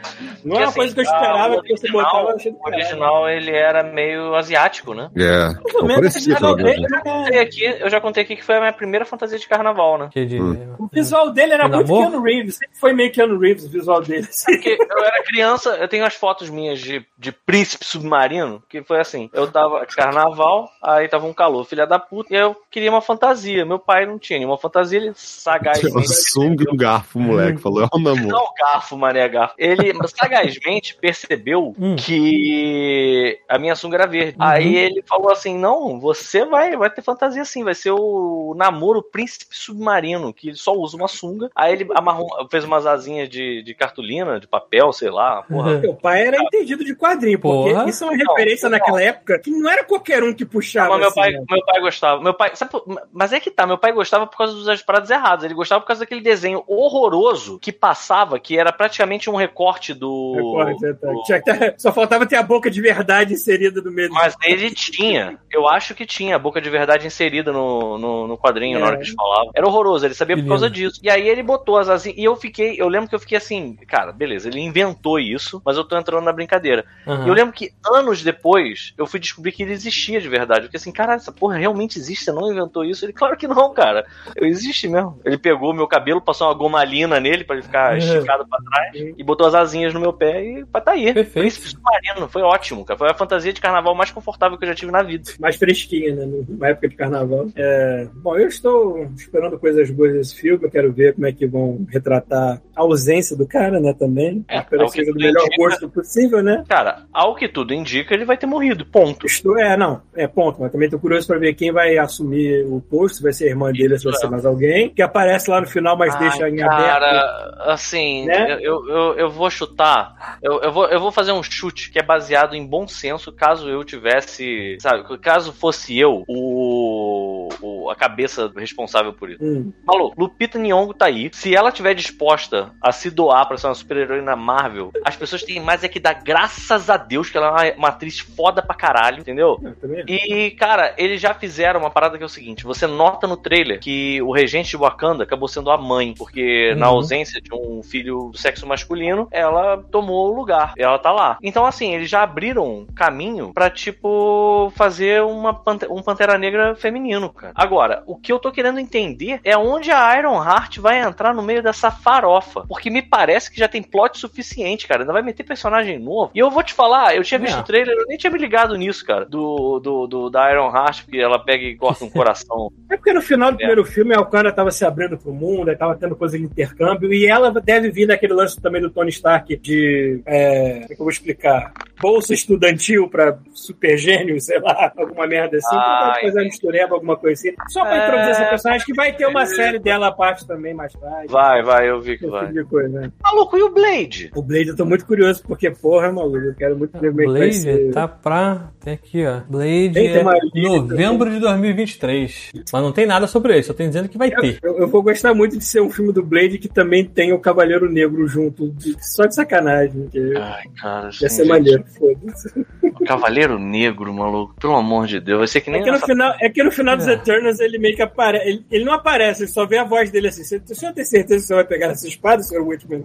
Não 0.43 0.55
é 0.57 0.59
uma 0.59 0.65
Porque, 0.65 0.79
coisa 0.79 0.93
que 0.95 0.99
eu 0.99 1.03
assim, 1.03 1.13
esperava, 1.15 1.53
o 1.53 1.55
porque 1.57 1.77
você 1.77 1.87
original- 1.87 2.03
botava, 2.25 2.37
eu 2.43 2.53
O 2.53 2.67
original, 2.67 3.29
ele 3.29 3.51
era 3.51 3.83
meio 3.83 4.35
asiático, 4.35 4.93
né? 4.93 5.09
É, 5.15 5.47
não, 5.73 5.87
menos, 5.87 5.95
parecia 5.95 6.07
esse 6.19 6.25
pelo 6.25 6.35
visual 6.35 6.55
menos. 6.57 6.71
dele 6.73 6.87
né? 6.89 7.01
era- 7.05 7.35
E 7.35 7.39
aqui, 7.39 7.63
eu 7.79 7.89
já 7.89 8.01
contei 8.01 8.23
aqui 8.23 8.35
que 8.35 8.43
foi 8.43 8.55
a 8.55 8.59
minha 8.59 8.73
primeira 8.73 9.05
fantasia 9.05 9.37
de 9.39 9.47
carnaval, 9.47 9.97
né? 9.97 10.09
Que 10.11 10.24
de- 10.25 10.39
O 10.77 10.87
visual 10.91 11.31
dele 11.31 11.53
era 11.53 11.67
muito 11.67 11.87
namoro? 11.87 12.09
Keanu 12.11 12.23
Reeves, 12.23 12.55
sempre 12.55 12.77
foi 12.77 12.93
meio 12.93 13.11
Keanu 13.11 13.39
Reeves 13.39 13.65
o 13.65 13.69
visual 13.69 14.01
dele. 14.01 14.27
Porque 14.45 14.77
eu 14.79 15.03
era 15.03 15.23
criança, 15.23 15.69
eu 15.77 15.87
tenho 15.87 16.05
as 16.05 16.13
fotos 16.15 16.49
minhas 16.49 16.79
de, 16.79 17.05
de 17.17 17.31
príncipe 17.31 17.85
submarino, 17.85 18.61
que 18.69 18.83
foi 18.83 18.99
assim, 18.99 19.29
eu 19.33 19.49
tava 19.51 19.85
carnaval, 19.85 20.69
aí 20.81 21.07
tava 21.07 21.25
um 21.25 21.33
calor, 21.33 21.65
filha 21.65 21.85
da 21.87 21.97
puta, 21.99 22.33
e 22.33 22.35
aí 22.37 22.43
eu 22.43 22.55
queria 22.69 22.89
uma 22.91 23.01
fantasia. 23.01 23.65
Meu 23.65 23.79
pai 23.79 24.05
não 24.05 24.19
tinha 24.19 24.39
nenhuma 24.39 24.57
fantasia, 24.57 24.99
ele 24.99 25.11
sagazmente. 25.15 25.91
Uma 25.95 26.03
sunga 26.05 26.63
e 26.67 26.73
um 26.73 26.77
garfo, 26.77 27.19
moleque. 27.19 27.59
Falou, 27.59 27.83
é 27.83 27.87
o 27.91 27.99
namoro. 27.99 28.27
Não, 28.27 28.45
garfo, 28.57 28.97
mané, 28.97 29.27
garfo. 29.29 29.55
Ele 29.57 29.93
sagazmente 30.07 30.95
percebeu 30.95 31.73
Hum. 31.79 31.95
que 31.95 33.39
a 33.47 33.57
minha 33.57 33.75
sunga 33.75 33.97
era 33.97 34.07
verde. 34.07 34.37
Uhum. 34.39 34.45
Aí 34.45 34.75
ele 34.75 35.01
falou 35.07 35.31
assim: 35.31 35.57
não, 35.57 35.99
você 35.99 36.45
vai, 36.45 36.75
vai 36.75 36.89
ter 36.89 37.01
fantasia 37.01 37.41
assim, 37.41 37.63
vai 37.63 37.73
ser 37.75 37.91
o 37.91 38.53
namoro 38.55 39.01
príncipe 39.01 39.55
submarino, 39.55 40.14
que 40.33 40.49
ele 40.49 40.57
só 40.57 40.73
usa 40.73 40.95
uma 40.97 41.07
sunga. 41.07 41.49
Aí 41.55 41.73
ele 41.73 41.87
amarrou, 41.95 42.27
fez 42.49 42.63
umas 42.63 42.85
asinhas 42.85 43.29
de, 43.29 43.61
de 43.63 43.73
cartolina, 43.73 44.39
de 44.39 44.47
papel, 44.47 44.91
sei 44.93 45.09
lá, 45.09 45.43
porra. 45.43 45.79
Meu 45.79 45.93
pai 45.95 46.27
era 46.27 46.37
entendido 46.41 46.83
de 46.83 46.95
quadrinho, 46.95 47.39
porque 47.39 47.71
Porra. 47.73 47.89
isso 47.89 48.03
é 48.03 48.07
uma 48.07 48.17
referência 48.17 48.69
Não, 48.69 48.77
naquela 48.77 49.01
época 49.01 49.39
que 49.39 49.51
não 49.51 49.69
era 49.69 49.83
qualquer 49.83 50.23
um 50.23 50.33
que 50.33 50.45
puxava. 50.45 50.89
Mas 50.89 50.99
meu 50.99 51.07
assim, 51.09 51.19
pai, 51.21 51.31
né? 51.31 51.43
meu 51.49 51.65
pai 51.65 51.81
gostava. 51.81 52.21
Meu 52.21 52.33
pai, 52.33 52.55
sabe 52.55 52.71
mas 53.11 53.33
é 53.33 53.39
que 53.39 53.49
tá, 53.51 53.65
meu 53.67 53.77
pai 53.77 53.91
gostava 53.91 54.25
por 54.27 54.37
causa 54.37 54.63
das 54.65 54.81
paradas 54.81 55.09
erradas. 55.09 55.45
Ele 55.45 55.53
gostava 55.53 55.81
por 55.81 55.87
causa 55.87 56.01
daquele 56.01 56.21
desenho 56.21 56.63
horroroso 56.67 57.59
que 57.59 57.71
passava, 57.71 58.39
que 58.39 58.57
era 58.57 58.71
praticamente 58.71 59.29
um 59.29 59.35
recorte 59.35 59.93
do. 59.93 60.33
Recorte, 60.35 60.85
é, 60.85 60.93
tá. 60.93 61.11
do- 61.11 61.23
que 61.23 61.41
ter- 61.41 61.75
Só 61.77 61.91
faltava 61.91 62.25
ter 62.25 62.35
a 62.37 62.43
boca 62.43 62.69
de 62.69 62.81
verdade 62.81 63.33
inserida 63.33 63.81
no 63.81 63.91
meio. 63.91 64.11
Mas 64.11 64.35
ele 64.43 64.71
tinha. 64.71 65.37
Eu 65.51 65.67
acho 65.67 65.93
que 65.95 66.05
tinha 66.05 66.35
a 66.35 66.39
boca 66.39 66.61
de 66.61 66.69
verdade 66.69 67.07
inserida 67.07 67.51
no, 67.51 67.97
no, 67.97 68.27
no 68.27 68.37
quadrinho 68.37 68.79
na 68.79 68.85
hora 68.87 68.97
que 68.97 69.03
eles 69.03 69.13
falavam. 69.15 69.51
Era 69.55 69.67
horroroso, 69.67 70.04
ele 70.05 70.13
sabia 70.13 70.35
Que 70.35 70.41
por 70.43 70.49
causa 70.49 70.69
disso. 70.69 70.99
E 71.03 71.09
aí 71.09 71.27
ele 71.27 71.43
botou 71.43 71.77
as 71.77 71.89
asinhas. 71.89 72.17
E 72.17 72.23
eu 72.23 72.35
fiquei. 72.35 72.75
Eu 72.79 72.87
lembro 72.87 73.09
que 73.09 73.15
eu 73.15 73.19
fiquei 73.19 73.37
assim, 73.37 73.75
cara, 73.87 74.11
beleza, 74.11 74.47
ele 74.47 74.59
inventou 74.59 75.19
isso, 75.19 75.61
mas 75.65 75.77
eu 75.77 75.83
tô 75.83 75.97
entrando 75.97 76.23
na 76.23 76.31
brincadeira. 76.33 76.85
Aham. 77.07 77.25
E 77.25 77.29
eu 77.29 77.33
lembro 77.33 77.53
que 77.53 77.71
anos 77.85 78.23
depois 78.23 78.93
eu 78.97 79.05
fui 79.05 79.19
descobrir 79.19 79.51
que 79.51 79.63
ele 79.63 79.73
existia 79.73 80.19
de 80.21 80.29
verdade. 80.29 80.65
Fiquei 80.65 80.77
assim, 80.77 80.91
cara, 80.91 81.13
essa 81.15 81.31
porra 81.31 81.57
realmente 81.57 81.97
existe? 81.97 82.25
Você 82.25 82.31
não 82.31 82.51
inventou 82.51 82.83
isso? 82.83 83.05
Ele, 83.05 83.13
claro 83.13 83.37
que 83.37 83.47
não, 83.47 83.73
cara. 83.73 84.05
Eu 84.35 84.47
existe 84.47 84.87
mesmo. 84.87 85.19
Ele 85.25 85.37
pegou 85.37 85.73
meu 85.73 85.87
cabelo, 85.87 86.21
passou 86.21 86.47
uma 86.47 86.53
gomalina 86.53 87.19
nele 87.19 87.43
pra 87.43 87.55
ele 87.55 87.63
ficar 87.63 87.95
É. 87.95 87.97
esticado 87.99 88.47
pra 88.47 88.59
trás 88.59 89.13
e 89.17 89.23
botou 89.23 89.47
as 89.47 89.55
asinhas 89.55 89.93
no 89.93 89.99
meu 89.99 90.13
pé 90.13 90.43
e 90.43 90.65
tá 90.65 90.91
aí. 90.91 91.05
Perfeito. 91.13 91.33
Príncipe 91.33 91.67
submarino. 91.69 92.27
Foi 92.29 92.41
ótimo, 92.41 92.85
cara. 92.85 92.97
Foi 92.97 93.09
a 93.09 93.13
fantasia 93.13 93.51
de 93.51 93.61
carnaval 93.61 93.95
mais 93.95 94.11
confortável 94.11 94.57
que 94.57 94.63
eu 94.63 94.69
já 94.69 94.75
tive 94.75 94.91
na 94.91 95.01
vida. 95.01 95.31
mais 95.39 95.55
fresquinha, 95.55 96.15
né? 96.15 96.25
Numa 96.47 96.67
época 96.69 96.87
de 96.89 96.95
carnaval. 96.95 97.47
É, 97.55 98.07
bom, 98.13 98.37
eu 98.37 98.47
estou 98.47 99.09
esperando 99.15 99.57
coisas 99.59 99.89
boas 99.95 100.13
desse 100.13 100.35
filme. 100.35 100.63
Eu 100.65 100.71
quero 100.71 100.91
ver 100.91 101.13
como 101.13 101.25
é 101.27 101.31
que 101.31 101.45
vão 101.47 101.85
retratar 101.89 102.61
a 102.75 102.81
ausência 102.81 103.35
do 103.35 103.47
cara, 103.47 103.79
né? 103.79 103.93
Também. 103.93 104.43
É, 104.47 104.61
seja 104.89 105.11
do 105.11 105.17
melhor 105.17 105.41
indica- 105.45 105.55
gosto 105.57 105.89
possível, 105.89 106.43
né? 106.43 106.63
Cara, 106.67 107.03
ao 107.13 107.35
que 107.35 107.47
tudo 107.47 107.73
indica, 107.73 108.13
ele 108.13 108.25
vai 108.25 108.37
ter 108.37 108.45
morrido. 108.45 108.85
Ponto. 108.85 109.25
Estou, 109.25 109.57
é, 109.57 109.75
não, 109.77 110.01
é 110.15 110.27
ponto. 110.27 110.61
Mas 110.61 110.71
também 110.71 110.89
tô 110.89 110.99
curioso 110.99 111.25
para 111.27 111.39
ver 111.39 111.53
quem 111.55 111.71
vai 111.71 111.97
assumir 111.97 112.65
o 112.65 112.79
posto, 112.81 113.17
se 113.17 113.23
vai 113.23 113.33
ser 113.33 113.45
a 113.45 113.49
irmã 113.49 113.71
dele, 113.71 113.97
se 113.97 114.03
vai 114.05 114.13
ser 114.13 114.29
mais 114.29 114.45
alguém. 114.45 114.89
Que 114.89 115.01
aparece 115.01 115.49
lá 115.49 115.59
no 115.61 115.67
final, 115.67 115.97
mas 115.97 116.13
Ai, 116.15 116.19
deixa 116.21 116.49
em 116.49 116.61
aberto. 116.61 116.85
Cara, 116.85 117.55
assim, 117.65 118.25
Né? 118.25 118.57
eu, 118.61 118.87
eu, 118.87 119.13
eu 119.17 119.29
vou 119.31 119.49
chutar. 119.49 120.37
Eu, 120.41 120.61
eu, 120.61 120.71
vou, 120.71 120.85
eu 120.87 120.99
vou 120.99 121.11
fazer 121.11 121.31
um 121.31 121.41
chute 121.43 121.91
que 121.91 121.99
é 121.99 122.03
baseado 122.03 122.55
em 122.55 122.65
bom 122.65 122.87
senso, 122.87 123.31
caso 123.31 123.69
eu 123.69 123.83
tivesse. 123.83 124.77
Sabe, 124.79 125.17
caso 125.19 125.53
fosse 125.53 125.97
eu 125.97 126.23
o, 126.27 127.49
o- 127.61 127.89
a 127.89 127.95
cabeça 127.95 128.51
responsável 128.55 129.13
por 129.13 129.29
isso. 129.29 129.43
Hum. 129.43 129.71
Maluco, 129.83 130.19
Lupita 130.19 130.57
Nyong'o 130.57 130.93
tá 130.93 131.05
aí. 131.05 131.29
Se 131.33 131.55
ela 131.55 131.71
tiver 131.71 131.93
disposta 131.93 132.71
a 132.81 132.91
se 132.91 133.11
doar 133.11 133.47
pra 133.47 133.57
ser 133.57 133.67
uma 133.67 133.75
super-heroína 133.75 134.35
Marvel, 134.35 134.91
as 135.03 135.15
pessoas 135.15 135.43
têm 135.43 135.59
mais 135.59 135.83
é 135.83 135.87
que 135.87 135.99
dar 135.99 136.13
graças 136.13 136.89
a 136.89 136.97
Deus 136.97 137.29
que 137.29 137.37
ela 137.37 137.65
é 137.65 137.75
uma, 137.77 137.89
atriz 137.89 138.19
foda 138.19 138.61
pra 138.61 138.75
caralho, 138.75 139.19
entendeu? 139.19 139.59
E, 140.07 140.51
cara, 140.51 140.93
eles 140.97 141.21
já 141.21 141.33
fizeram 141.33 141.79
uma 141.79 141.91
parada 141.91 142.17
que 142.17 142.23
é 142.23 142.25
o 142.25 142.29
seguinte: 142.29 142.63
você 142.63 142.87
nota 142.87 143.27
no 143.27 143.37
trailer 143.37 143.79
que 143.79 144.21
o 144.21 144.31
regente 144.31 144.71
de 144.71 144.77
Wakanda 144.77 145.23
acabou 145.23 145.47
sendo 145.47 145.69
a 145.69 145.77
mãe, 145.77 146.13
porque 146.17 146.73
na 146.75 146.89
Uhum. 146.89 146.95
ausência 146.95 147.41
de 147.41 147.53
um 147.53 147.83
filho 147.83 148.29
do 148.31 148.37
sexo 148.37 148.65
masculino, 148.65 149.27
ela 149.31 149.77
tomou 149.91 150.31
o 150.31 150.35
lugar. 150.35 150.73
E 150.77 150.81
ela 150.81 150.97
tá 150.97 151.11
lá. 151.11 151.37
Então, 151.41 151.65
assim, 151.65 151.93
eles 151.93 152.09
já 152.09 152.23
abriram 152.23 152.87
caminho 152.95 153.51
pra, 153.53 153.69
tipo, 153.69 154.71
fazer 154.75 155.21
uma 155.21 155.51
um 155.89 156.01
Pantera 156.01 156.37
Negra 156.37 156.75
feminino, 156.75 157.29
cara. 157.29 157.53
Agora, 157.55 158.03
o 158.05 158.15
que 158.15 158.31
eu 158.31 158.39
tô 158.39 158.51
querendo 158.51 158.79
entender 158.79 159.39
é 159.43 159.55
onde 159.65 159.91
a 159.91 160.17
Iron 160.17 160.43
Heart 160.43 160.79
vai 160.79 160.99
entrar 160.99 161.33
no 161.33 161.41
meio 161.41 161.61
dessa 161.63 161.89
farofa. 161.91 162.63
Porque 162.67 162.89
me 162.89 163.01
parece 163.01 163.51
que 163.51 163.59
já 163.59 163.67
tem 163.67 163.81
plot 163.81 164.17
suficiente, 164.19 164.87
cara. 164.87 165.01
Ainda 165.01 165.13
vai 165.13 165.21
meter 165.21 165.43
personagem 165.43 165.99
novo. 165.99 166.31
E 166.33 166.39
eu 166.39 166.49
vou 166.51 166.63
te 166.63 166.73
falar, 166.73 167.15
eu 167.15 167.23
tinha 167.23 167.39
visto 167.39 167.57
É. 167.57 167.59
o 167.59 167.63
trailer, 167.63 167.95
eu 167.97 168.05
nem 168.07 168.17
tinha 168.17 168.31
me 168.31 168.37
ligado 168.39 168.75
nisso, 168.75 169.05
cara. 169.05 169.25
Do, 169.25 169.79
do, 169.79 170.07
do- 170.07 170.29
da 170.29 170.51
Iron 170.51 170.73
Heart, 170.75 171.03
porque 171.05 171.17
ela 171.19 171.39
pega 171.39 171.63
e 171.63 171.75
corta 171.75 172.05
um 172.05 172.09
coração. 172.09 172.71
É 172.89 172.97
porque 172.97 173.11
no 173.13 173.21
final 173.21 173.49
do 173.51 173.55
É. 173.55 173.57
primeiro 173.57 173.83
filme 173.83 174.13
a 174.15 174.19
Wakanda 174.19 174.51
tava 174.53 174.69
se 174.71 174.85
abrindo 174.85 175.17
pro 175.17 175.33
mundo, 175.33 175.75
tava 175.75 175.95
tendo 175.95 176.15
coisa 176.15 176.37
de 176.37 176.43
intercâmbio, 176.43 177.11
e 177.11 177.25
ela 177.25 177.51
deve 177.51 177.89
vir 177.89 178.07
daquele 178.07 178.33
lance 178.33 178.61
também 178.61 178.79
do 178.81 178.89
Tony 178.91 179.09
Stark 179.09 179.55
de. 179.57 180.21
É, 180.25 180.71
como 180.71 180.83
é 180.83 180.87
que 180.87 180.93
eu 180.93 180.97
vou 180.99 181.09
explicar? 181.09 181.73
Bolsa 181.99 182.33
estudantil 182.33 183.09
pra 183.09 183.37
super 183.53 183.97
gênio, 183.97 184.39
sei 184.39 184.59
lá, 184.59 184.91
alguma 184.97 185.25
merda 185.27 185.57
assim. 185.57 185.75
Ah, 185.75 186.13
fazer 186.21 186.37
uma 186.39 186.43
mistureba, 186.45 186.93
alguma 186.95 187.17
coisa 187.17 187.39
assim. 187.49 187.55
Só 187.69 187.81
pra 187.83 187.95
É. 187.95 188.07
introduzir 188.07 188.31
essa 188.31 188.45
personagem, 188.45 188.85
que 188.85 188.93
vai 188.93 189.11
ter 189.13 189.25
uma 189.27 189.45
série 189.55 189.79
dela 189.79 190.07
à 190.07 190.11
parte 190.11 190.45
também 190.47 190.73
mais 190.73 190.93
tarde. 190.93 191.31
Vai, 191.31 191.63
vai, 191.63 191.89
eu 191.89 192.01
vi 192.01 192.17
que 192.17 192.27
vai. 192.27 192.51
tipo 192.51 192.69
coisa, 192.69 193.01
né? 193.01 193.11
Maluco, 193.23 193.57
e 193.57 193.63
o 193.63 193.69
Blade? 193.69 194.31
O 194.35 194.41
Blade 194.41 194.69
eu 194.69 194.75
tô 194.75 194.85
muito 194.85 195.05
curioso, 195.05 195.43
porque, 195.47 195.69
porra, 195.71 196.11
maluco, 196.11 196.37
eu 196.37 196.55
quero 196.55 196.77
muito 196.77 196.97
ver 196.99 197.11
como 197.11 197.21
é 197.21 197.25
que 197.25 197.59
vai 197.63 197.73
Blade 197.73 197.91
tá 197.91 198.07
pra. 198.07 198.71
Tem 198.85 198.93
aqui, 198.93 199.25
ó. 199.25 199.39
Blade 199.49 199.89
Tem, 199.93 200.11
tem 200.11 200.17
é 200.17 200.23
novembro 200.23 201.31
de 201.31 201.39
2023. 201.39 202.51
Mas 202.71 202.83
não 202.83 202.91
tem 202.91 203.07
nada 203.07 203.25
sobre 203.25 203.57
isso, 203.57 203.71
eu 203.71 203.75
tô 203.75 203.83
dizendo 203.83 204.07
que 204.07 204.15
vai 204.17 204.29
ter. 204.29 204.59
Eu, 204.61 204.77
eu 204.77 204.87
vou 204.87 205.01
gostar 205.01 205.33
muito 205.33 205.57
de 205.57 205.65
ser 205.65 205.81
um 205.81 205.89
filme 205.89 206.13
do 206.13 206.21
Blade 206.23 206.59
que 206.59 206.67
também 206.69 207.03
tem 207.03 207.33
o 207.33 207.39
Cavaleiro 207.39 207.91
Negro 207.91 208.27
junto, 208.27 208.69
de- 208.69 208.95
só 209.03 209.25
de 209.25 209.33
sacanagem. 209.33 210.07
Que 210.11 210.37
Ai, 210.37 210.63
cara. 210.79 211.09
ia 211.19 211.29
ser 211.29 211.45
maneiro, 211.45 211.83
foda-se. 211.97 212.65
o 212.83 213.05
Cavaleiro 213.05 213.57
Negro, 213.57 214.13
maluco. 214.13 214.53
Pelo 214.61 214.75
amor 214.75 215.07
de 215.07 215.19
Deus. 215.19 215.39
Vai 215.39 215.47
ser 215.47 215.61
que 215.61 215.71
nem 215.71 215.81
É 215.81 215.83
que, 215.83 215.89
no 215.89 215.97
essa- 215.97 216.05
final, 216.05 216.35
é 216.39 216.49
que 216.49 216.63
no 216.63 216.71
final 216.71 216.95
dos 216.95 217.07
É. 217.07 217.13
Eternals 217.13 217.59
ele 217.59 217.79
meio 217.79 217.95
que 217.95 218.03
aparece. 218.03 218.47
Ele, 218.47 218.65
ele 218.69 218.85
não 218.85 218.93
aparece, 218.93 219.41
ele 219.43 219.51
só 219.51 219.65
vê 219.65 219.79
a 219.79 219.83
voz 219.83 220.11
dele 220.11 220.27
assim. 220.27 220.43
Você, 220.43 220.57
o 220.57 220.75
senhor 220.75 220.93
tem 220.93 221.03
certeza 221.03 221.41
que 221.41 221.47
você 221.47 221.55
vai 221.55 221.65
pegar 221.65 221.87
essa 221.87 222.07
espada, 222.07 222.43
Sr. 222.43 222.61
Whitman? 222.61 223.03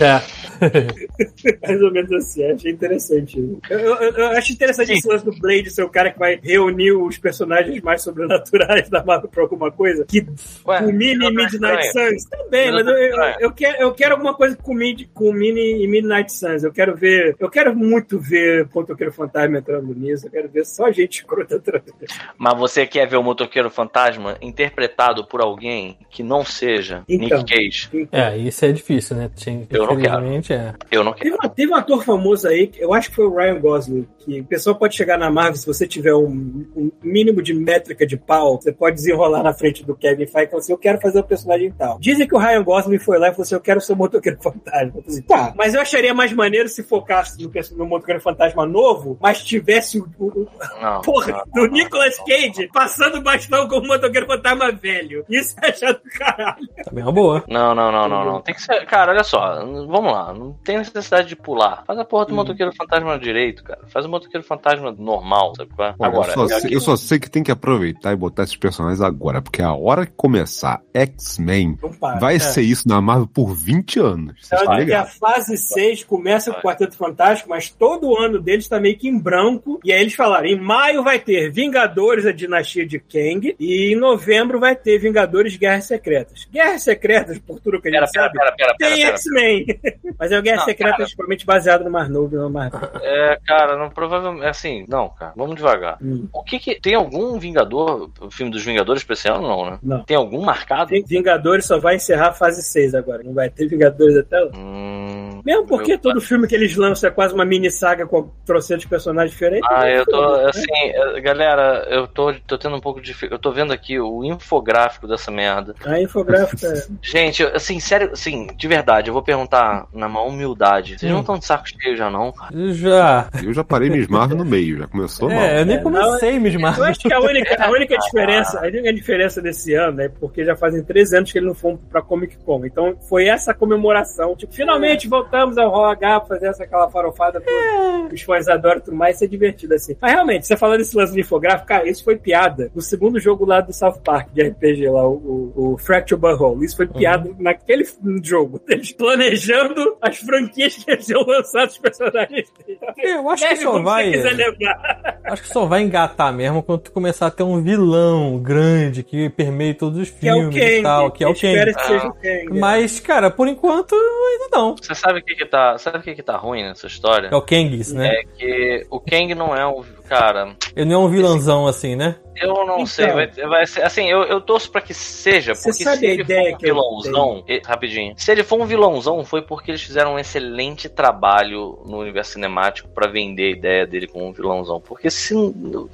É. 0.00 0.20
Mais 1.66 1.82
ou 1.82 1.90
menos 1.92 2.12
assim, 2.12 2.44
achei 2.44 2.72
interessante. 2.72 3.38
Eu, 3.70 3.78
eu- 3.78 3.94
eu- 3.96 4.12
eu 4.12 4.26
acho 4.28 4.52
interessante 4.52 4.92
esse 4.92 5.13
lance 5.14 5.24
do 5.24 5.32
Blade 5.38 5.70
ser 5.70 5.82
o 5.82 5.88
cara 5.88 6.10
que 6.10 6.18
vai 6.18 6.38
reunir 6.42 6.92
os 6.92 7.18
personagens 7.18 7.80
mais 7.82 8.02
sobrenaturais 8.02 8.88
da 8.88 9.04
Marvel 9.04 9.28
pra 9.28 9.42
alguma 9.42 9.70
coisa. 9.70 10.04
Que 10.04 10.26
Ué, 10.66 10.78
culmine 10.78 11.26
em 11.26 11.34
Midnight. 11.34 11.92
Suns. 11.92 12.24
Também, 12.24 12.72
mas 12.72 12.86
eu, 12.86 12.94
eu, 13.40 13.52
quero, 13.52 13.82
eu 13.82 13.92
quero 13.92 14.12
alguma 14.14 14.34
coisa 14.34 14.56
que 14.56 14.62
culmine, 14.62 15.04
culmine 15.12 15.84
em 15.84 15.88
Midnight 15.88 16.32
Suns. 16.32 16.64
Eu 16.64 16.72
quero 16.72 16.96
ver. 16.96 17.36
Eu 17.38 17.50
quero 17.50 17.74
muito 17.74 18.18
ver 18.18 18.68
Pontoqueiro 18.68 19.12
Fantasma 19.12 19.58
entrando 19.58 19.94
nisso. 19.94 20.26
Eu 20.26 20.30
quero 20.30 20.48
ver 20.48 20.64
só 20.64 20.90
gente 20.90 21.20
escrota 21.20 21.56
entrando 21.56 21.84
nisso. 22.00 22.18
Mas 22.38 22.58
você 22.58 22.86
quer 22.86 23.06
ver 23.06 23.16
o 23.16 23.22
motoqueiro 23.22 23.70
fantasma 23.70 24.36
interpretado 24.40 25.26
por 25.26 25.40
alguém 25.40 25.98
que 26.10 26.22
não 26.22 26.44
seja 26.44 27.02
Então. 27.08 27.38
Nick 27.38 27.54
Cage? 27.54 28.08
É, 28.10 28.36
isso 28.36 28.64
é 28.64 28.72
difícil, 28.72 29.16
né? 29.16 29.30
Tinha- 29.34 29.66
Eu 29.70 29.86
não 29.86 29.96
quero. 29.96 30.24
É. 30.52 30.74
Eu 30.90 31.04
não 31.04 31.12
quero. 31.12 31.36
Teve, 31.38 31.54
teve 31.54 31.72
um 31.72 31.76
ator 31.76 32.04
famoso 32.04 32.48
aí, 32.48 32.70
eu 32.78 32.92
acho 32.94 33.10
que 33.10 33.16
foi 33.16 33.26
o 33.26 33.36
Ryan 33.36 33.60
Gosling, 33.60 34.06
que 34.18 34.40
o 34.40 34.44
pessoal 34.44 34.76
pode 34.76 34.96
chegar 34.96 35.03
na 35.18 35.30
Marvel, 35.30 35.56
se 35.56 35.66
você 35.66 35.86
tiver 35.86 36.14
um, 36.14 36.64
um 36.76 36.90
mínimo 37.02 37.42
de 37.42 37.52
métrica 37.54 38.06
de 38.06 38.16
pau, 38.16 38.60
você 38.60 38.72
pode 38.72 38.96
desenrolar 38.96 39.42
na 39.42 39.52
frente 39.52 39.84
do 39.84 39.94
Kevin 39.94 40.26
Feige 40.26 40.46
e 40.46 40.50
falar 40.50 40.60
assim, 40.60 40.72
eu 40.72 40.78
quero 40.78 41.00
fazer 41.00 41.18
o 41.20 41.24
personagem 41.24 41.70
tal. 41.72 41.98
Dizem 42.00 42.26
que 42.26 42.34
o 42.34 42.38
Ryan 42.38 42.62
Gosling 42.62 42.98
foi 42.98 43.18
lá 43.18 43.28
e 43.28 43.30
falou 43.30 43.42
assim, 43.42 43.54
eu 43.54 43.60
quero 43.60 43.80
ser 43.80 43.92
o 43.92 43.96
motoqueiro 43.96 44.38
fantasma. 44.42 45.00
Assim, 45.06 45.22
tá, 45.22 45.52
mas 45.56 45.74
eu 45.74 45.80
acharia 45.80 46.14
mais 46.14 46.32
maneiro 46.32 46.68
se 46.68 46.82
focasse 46.82 47.42
no, 47.42 47.50
no 47.76 47.86
motoqueiro 47.86 48.20
fantasma 48.20 48.66
novo, 48.66 49.18
mas 49.20 49.42
tivesse 49.44 49.98
o, 50.00 50.08
o- 50.18 50.26
o- 50.42 50.48
Não, 50.80 51.00
porra 51.02 51.44
não, 51.54 51.66
do 51.66 51.72
Nicolas 51.72 52.16
Cage 52.18 52.68
passando 52.72 53.18
o 53.18 53.22
bastão 53.22 53.68
como 53.68 53.86
motoqueiro 53.86 54.26
fantasma 54.26 54.72
velho. 54.72 55.24
Isso 55.28 55.54
é 55.62 55.72
chato 55.72 56.02
do 56.02 56.10
caralho. 56.10 56.66
Também 56.84 57.02
é 57.02 57.06
uma 57.06 57.12
boa. 57.12 57.44
Não, 57.48 57.74
não, 57.74 57.90
não, 57.92 58.08
não, 58.08 58.24
não. 58.24 58.40
Tem 58.40 58.54
que 58.54 58.62
ser. 58.62 58.84
Cara, 58.86 59.12
olha 59.12 59.24
só. 59.24 59.64
Vamos 59.64 60.12
lá. 60.12 60.32
Não 60.32 60.52
tem 60.64 60.78
necessidade 60.78 61.28
de 61.28 61.36
pular. 61.36 61.84
Faz 61.86 61.98
a 61.98 62.04
porra 62.04 62.26
do 62.26 62.34
motoqueiro 62.34 62.72
fantasma 62.74 63.18
direito, 63.18 63.62
cara. 63.64 63.80
Faz 63.88 64.04
o 64.06 64.08
motoqueiro 64.08 64.46
fantasma 64.46 64.92
normal, 64.98 65.52
sabe 65.56 65.70
qual 65.74 65.88
é? 65.88 65.94
Olha, 65.98 66.08
Agora, 66.08 66.28
eu, 66.28 66.34
só 66.34 66.44
é 66.44 66.60
sei, 66.60 66.74
eu 66.76 66.80
só 66.80 66.96
sei 66.96 67.18
que 67.18 67.30
tem 67.30 67.42
que 67.42 67.50
aproveitar 67.50 68.12
e 68.12 68.16
botar 68.16 68.42
esses 68.44 68.56
personagens 68.56 69.00
agora, 69.00 69.40
porque 69.42 69.62
a 69.62 69.72
hora 69.74 70.06
que 70.06 70.12
começar 70.16 70.80
X-Men, 70.92 71.76
para. 72.00 72.18
vai 72.18 72.38
ser 72.40 72.62
isso 72.62 72.88
na 72.88 73.00
Marvel 73.00 73.26
por 73.26 73.54
20 73.54 74.00
anos. 74.00 74.34
Vocês 74.40 74.60
Então, 74.62 74.72
estão 74.74 74.86
que 74.86 74.92
a 74.92 75.04
fase 75.06 75.56
6 75.56 76.04
começa 76.04 76.52
com 76.52 76.58
o 76.58 76.62
Quarteto 76.62 76.96
Fantástico, 76.96 77.50
mas 77.50 77.68
todo 77.70 78.16
ano 78.18 78.40
deles 78.40 78.68
tá 78.68 78.80
meio 78.80 78.96
que 78.96 79.08
em 79.08 79.18
branco. 79.18 79.80
E 79.84 79.92
aí 79.92 80.00
eles 80.00 80.14
falaram: 80.14 80.46
em 80.46 80.58
maio 80.60 81.02
vai 81.02 81.18
ter 81.18 81.50
Vingadores, 81.50 82.26
a 82.26 82.32
dinastia 82.32 82.86
de 82.86 82.98
Kang, 82.98 83.54
e 83.58 83.92
em 83.92 83.96
novembro 83.96 84.58
vai 84.60 84.74
ter 84.76 84.98
Vingadores 84.98 85.56
Guerras 85.56 85.84
Secretas. 85.86 86.48
Guerras 86.52 86.82
Secretas, 86.82 87.38
por 87.38 87.60
tudo 87.60 87.80
que 87.80 87.88
a 87.88 87.90
gente 87.90 88.12
pera, 88.12 88.26
sabe, 88.26 88.38
pera, 88.38 88.52
pera, 88.56 88.74
pera, 88.78 88.94
tem. 88.94 89.04
X-Men. 89.06 89.66
mas 90.18 90.32
é 90.32 90.38
o 90.38 90.42
Guerras 90.42 90.60
Não, 90.60 90.66
Secretas 90.66 90.96
cara. 90.96 91.08
provavelmente 91.16 91.46
baseado 91.46 91.84
no 91.84 91.90
Mar 91.90 92.08
Novo, 92.08 92.36
não 92.36 92.50
Mar 92.50 92.70
É, 93.02 93.38
cara, 93.46 93.76
não, 93.76 93.90
provavelmente. 93.90 94.46
Assim, 94.46 94.83
não, 94.88 95.08
cara. 95.08 95.32
Vamos 95.36 95.56
devagar. 95.56 95.98
Hum. 96.02 96.28
O 96.32 96.42
que 96.42 96.58
que. 96.58 96.80
Tem 96.80 96.94
algum 96.94 97.38
Vingador, 97.38 98.10
o 98.20 98.30
filme 98.30 98.50
dos 98.52 98.64
Vingadores 98.64 99.02
pra 99.04 99.14
esse 99.14 99.28
ano, 99.28 99.42
não, 99.42 99.70
né? 99.70 99.78
Não. 99.82 100.02
Tem 100.04 100.16
algum 100.16 100.42
marcado? 100.42 100.90
Tem 100.90 101.02
Vingadores 101.02 101.66
só 101.66 101.78
vai 101.78 101.96
encerrar 101.96 102.28
a 102.28 102.32
fase 102.32 102.62
6 102.62 102.94
agora. 102.94 103.22
Não 103.22 103.34
vai 103.34 103.48
ter 103.50 103.66
Vingadores 103.66 104.16
até 104.16 104.38
lá. 104.40 104.50
Hum, 104.56 105.40
Mesmo 105.44 105.66
porque 105.66 105.92
meu 105.92 105.98
todo 106.00 106.20
filme 106.20 106.46
que 106.46 106.54
eles 106.54 106.76
lançam 106.76 107.08
é 107.08 107.12
quase 107.12 107.34
uma 107.34 107.44
mini 107.44 107.70
saga 107.70 108.06
com 108.06 108.30
trocentos 108.46 108.86
personagens 108.86 109.32
diferentes. 109.32 109.68
Ah, 109.70 109.88
eu 109.88 110.04
tô, 110.06 110.36
né? 110.38 110.48
assim, 110.48 110.72
é, 110.72 111.20
galera, 111.20 111.86
eu 111.90 112.06
tô, 112.06 112.32
tô 112.46 112.56
tendo 112.58 112.76
um 112.76 112.80
pouco 112.80 113.00
de. 113.00 113.14
Eu 113.30 113.38
tô 113.38 113.50
vendo 113.52 113.72
aqui 113.72 113.98
o 114.00 114.24
infográfico 114.24 115.06
dessa 115.06 115.30
merda. 115.30 115.74
A 115.84 116.00
infográfica. 116.00 116.66
é- 116.68 116.84
Gente, 117.02 117.42
assim, 117.42 117.78
sério, 117.80 118.10
assim, 118.12 118.46
de 118.56 118.68
verdade, 118.68 119.08
eu 119.10 119.14
vou 119.14 119.22
perguntar 119.22 119.86
na 119.92 120.08
maior 120.08 120.28
humildade. 120.28 120.98
Vocês 120.98 121.10
não 121.10 121.18
Hum. 121.18 121.20
estão 121.20 121.38
de 121.38 121.44
saco 121.46 121.64
cheio 121.68 121.96
já, 121.96 122.10
não, 122.10 122.32
cara? 122.32 122.50
Já. 122.72 123.28
Eu 123.42 123.52
já 123.52 123.62
parei 123.64 123.90
Miss 123.90 124.08
Marvel 124.08 124.36
no 124.38 124.44
meio, 124.44 124.63
já 124.78 124.86
começou 124.86 125.28
mal. 125.28 125.38
É, 125.38 125.60
eu 125.60 125.66
nem 125.66 125.76
É, 125.76 125.80
comecei, 125.80 126.38
Miss 126.38 126.54
Eu 126.54 126.60
Marvel. 126.60 126.84
acho 126.84 127.00
que 127.00 127.12
a 127.12 127.20
única, 127.20 127.62
a 127.64 127.70
única 127.70 127.96
diferença, 127.98 128.60
a 128.60 128.66
única 128.66 128.92
diferença 128.92 129.42
desse 129.42 129.74
ano 129.74 130.00
é 130.02 130.08
porque 130.08 130.44
já 130.44 130.56
fazem 130.56 130.82
três 130.82 131.12
anos 131.12 131.30
que 131.32 131.38
eles 131.38 131.46
não 131.48 131.54
foram 131.54 131.76
pra 131.76 132.00
Comic 132.02 132.36
Con. 132.44 132.64
Então 132.64 132.96
foi 133.08 133.26
essa 133.26 133.52
comemoração. 133.52 134.34
Tipo, 134.36 134.54
finalmente 134.54 135.08
voltamos 135.08 135.58
ao 135.58 135.70
ROH 135.70 136.26
fazer 136.28 136.46
essa 136.46 136.64
aquela 136.64 136.88
farofada 136.90 137.40
toda. 137.40 138.08
que 138.08 138.14
Os 138.14 138.22
fãs 138.22 138.48
adoram 138.48 138.78
e 138.78 138.82
tudo 138.82 138.96
mais, 138.96 139.16
isso 139.16 139.24
é 139.24 139.26
divertido 139.28 139.74
assim. 139.74 139.96
Mas 140.00 140.12
realmente, 140.12 140.46
você 140.46 140.56
falando 140.56 140.78
desse 140.78 140.96
lance 140.96 141.12
de 141.12 141.20
infográfico, 141.20 141.66
cara, 141.68 141.88
isso 141.88 142.04
foi 142.04 142.16
piada. 142.16 142.70
No 142.74 142.80
segundo 142.82 143.18
jogo 143.20 143.44
lá 143.44 143.60
do 143.60 143.72
South 143.72 144.00
Park 144.04 144.28
de 144.32 144.42
RPG 144.42 144.88
lá, 144.88 145.06
o, 145.08 145.52
o, 145.56 145.72
o 145.74 145.78
Fracture 145.78 146.20
Butthole. 146.20 146.64
Isso 146.64 146.76
foi 146.76 146.86
piada 146.86 147.30
naquele 147.38 147.84
jogo. 148.22 148.60
Eles 148.68 148.92
planejando 148.92 149.96
as 150.00 150.16
franquias 150.18 150.76
que 150.76 150.90
eles 150.90 151.08
iam 151.08 151.22
lançar 151.24 151.66
dos 151.66 151.78
personagens. 151.78 152.52
Eu 152.98 153.28
acho 153.30 153.42
que 153.42 153.48
Leve 153.48 153.62
só 153.62 153.82
vai. 153.82 154.12
Você 154.12 154.28
quiser 154.30 154.53
levar. 154.58 155.14
Acho 155.24 155.42
que 155.42 155.48
só 155.48 155.64
vai 155.64 155.80
engatar 155.82 156.32
mesmo 156.32 156.62
quando 156.62 156.80
tu 156.82 156.92
começar 156.92 157.26
a 157.26 157.30
ter 157.30 157.42
um 157.42 157.62
vilão 157.62 158.38
grande 158.38 159.02
que 159.02 159.30
permeie 159.30 159.72
todos 159.74 159.98
os 159.98 160.10
Que 160.10 160.28
é 160.28 160.32
o 160.32 160.36
filmes 160.36 160.54
Kang. 160.58 160.78
e 160.78 160.82
tal, 160.82 161.10
que 161.10 161.24
é 161.24 161.26
o 161.28 161.34
Kang. 161.34 161.74
que 161.74 161.82
seja 161.84 162.06
o 162.06 162.14
Kang. 162.14 162.60
Mas, 162.60 163.00
cara, 163.00 163.30
por 163.30 163.48
enquanto, 163.48 163.94
ainda 163.94 164.48
não. 164.52 164.76
Você 164.76 164.94
sabe 164.94 165.20
o 165.20 165.24
que 165.24 165.34
que 165.34 165.46
tá, 165.46 165.78
sabe 165.78 165.98
o 165.98 166.02
que 166.02 166.14
que 166.14 166.22
tá 166.22 166.36
ruim 166.36 166.62
nessa 166.62 166.86
história? 166.86 167.28
É 167.28 167.34
o 167.36 167.42
Kang, 167.42 167.74
isso, 167.74 167.94
né? 167.96 168.08
É 168.08 168.22
que 168.36 168.86
o 168.90 169.00
Kang 169.00 169.34
não 169.34 169.56
é 169.56 169.66
um, 169.66 169.82
cara, 170.08 170.54
Ele 170.76 170.86
não 170.90 171.02
é 171.02 171.04
um 171.04 171.08
vilãozão 171.08 171.66
assim, 171.66 171.96
né? 171.96 172.16
eu 172.36 172.48
não 172.66 172.74
Então. 172.74 172.86
sei, 172.86 173.06
vai, 173.12 173.26
vai 173.28 173.64
ser, 173.66 173.82
assim, 173.82 174.10
eu, 174.10 174.22
eu 174.24 174.40
torço 174.40 174.68
pra 174.70 174.80
que 174.80 174.92
seja, 174.92 175.54
Você 175.54 175.68
porque 175.70 175.84
sabe 175.84 175.98
se 175.98 176.06
a 176.06 176.10
ele 176.10 176.22
ideia 176.22 176.50
for 176.50 176.56
um 176.56 176.58
vilãozão, 176.58 177.44
e- 177.48 177.62
rapidinho, 177.64 178.12
se 178.16 178.32
ele 178.32 178.42
for 178.42 178.60
um 178.60 178.66
vilãozão 178.66 179.24
foi 179.24 179.40
porque 179.42 179.70
eles 179.70 179.82
fizeram 179.82 180.14
um 180.14 180.18
excelente 180.18 180.88
trabalho 180.88 181.78
no 181.86 181.98
universo 181.98 182.32
cinemático 182.32 182.88
pra 182.88 183.06
vender 183.06 183.44
a 183.54 183.56
ideia 183.56 183.86
dele 183.86 184.08
como 184.08 184.26
um 184.26 184.32
vilãozão, 184.32 184.80
porque 184.80 185.10
se, 185.10 185.32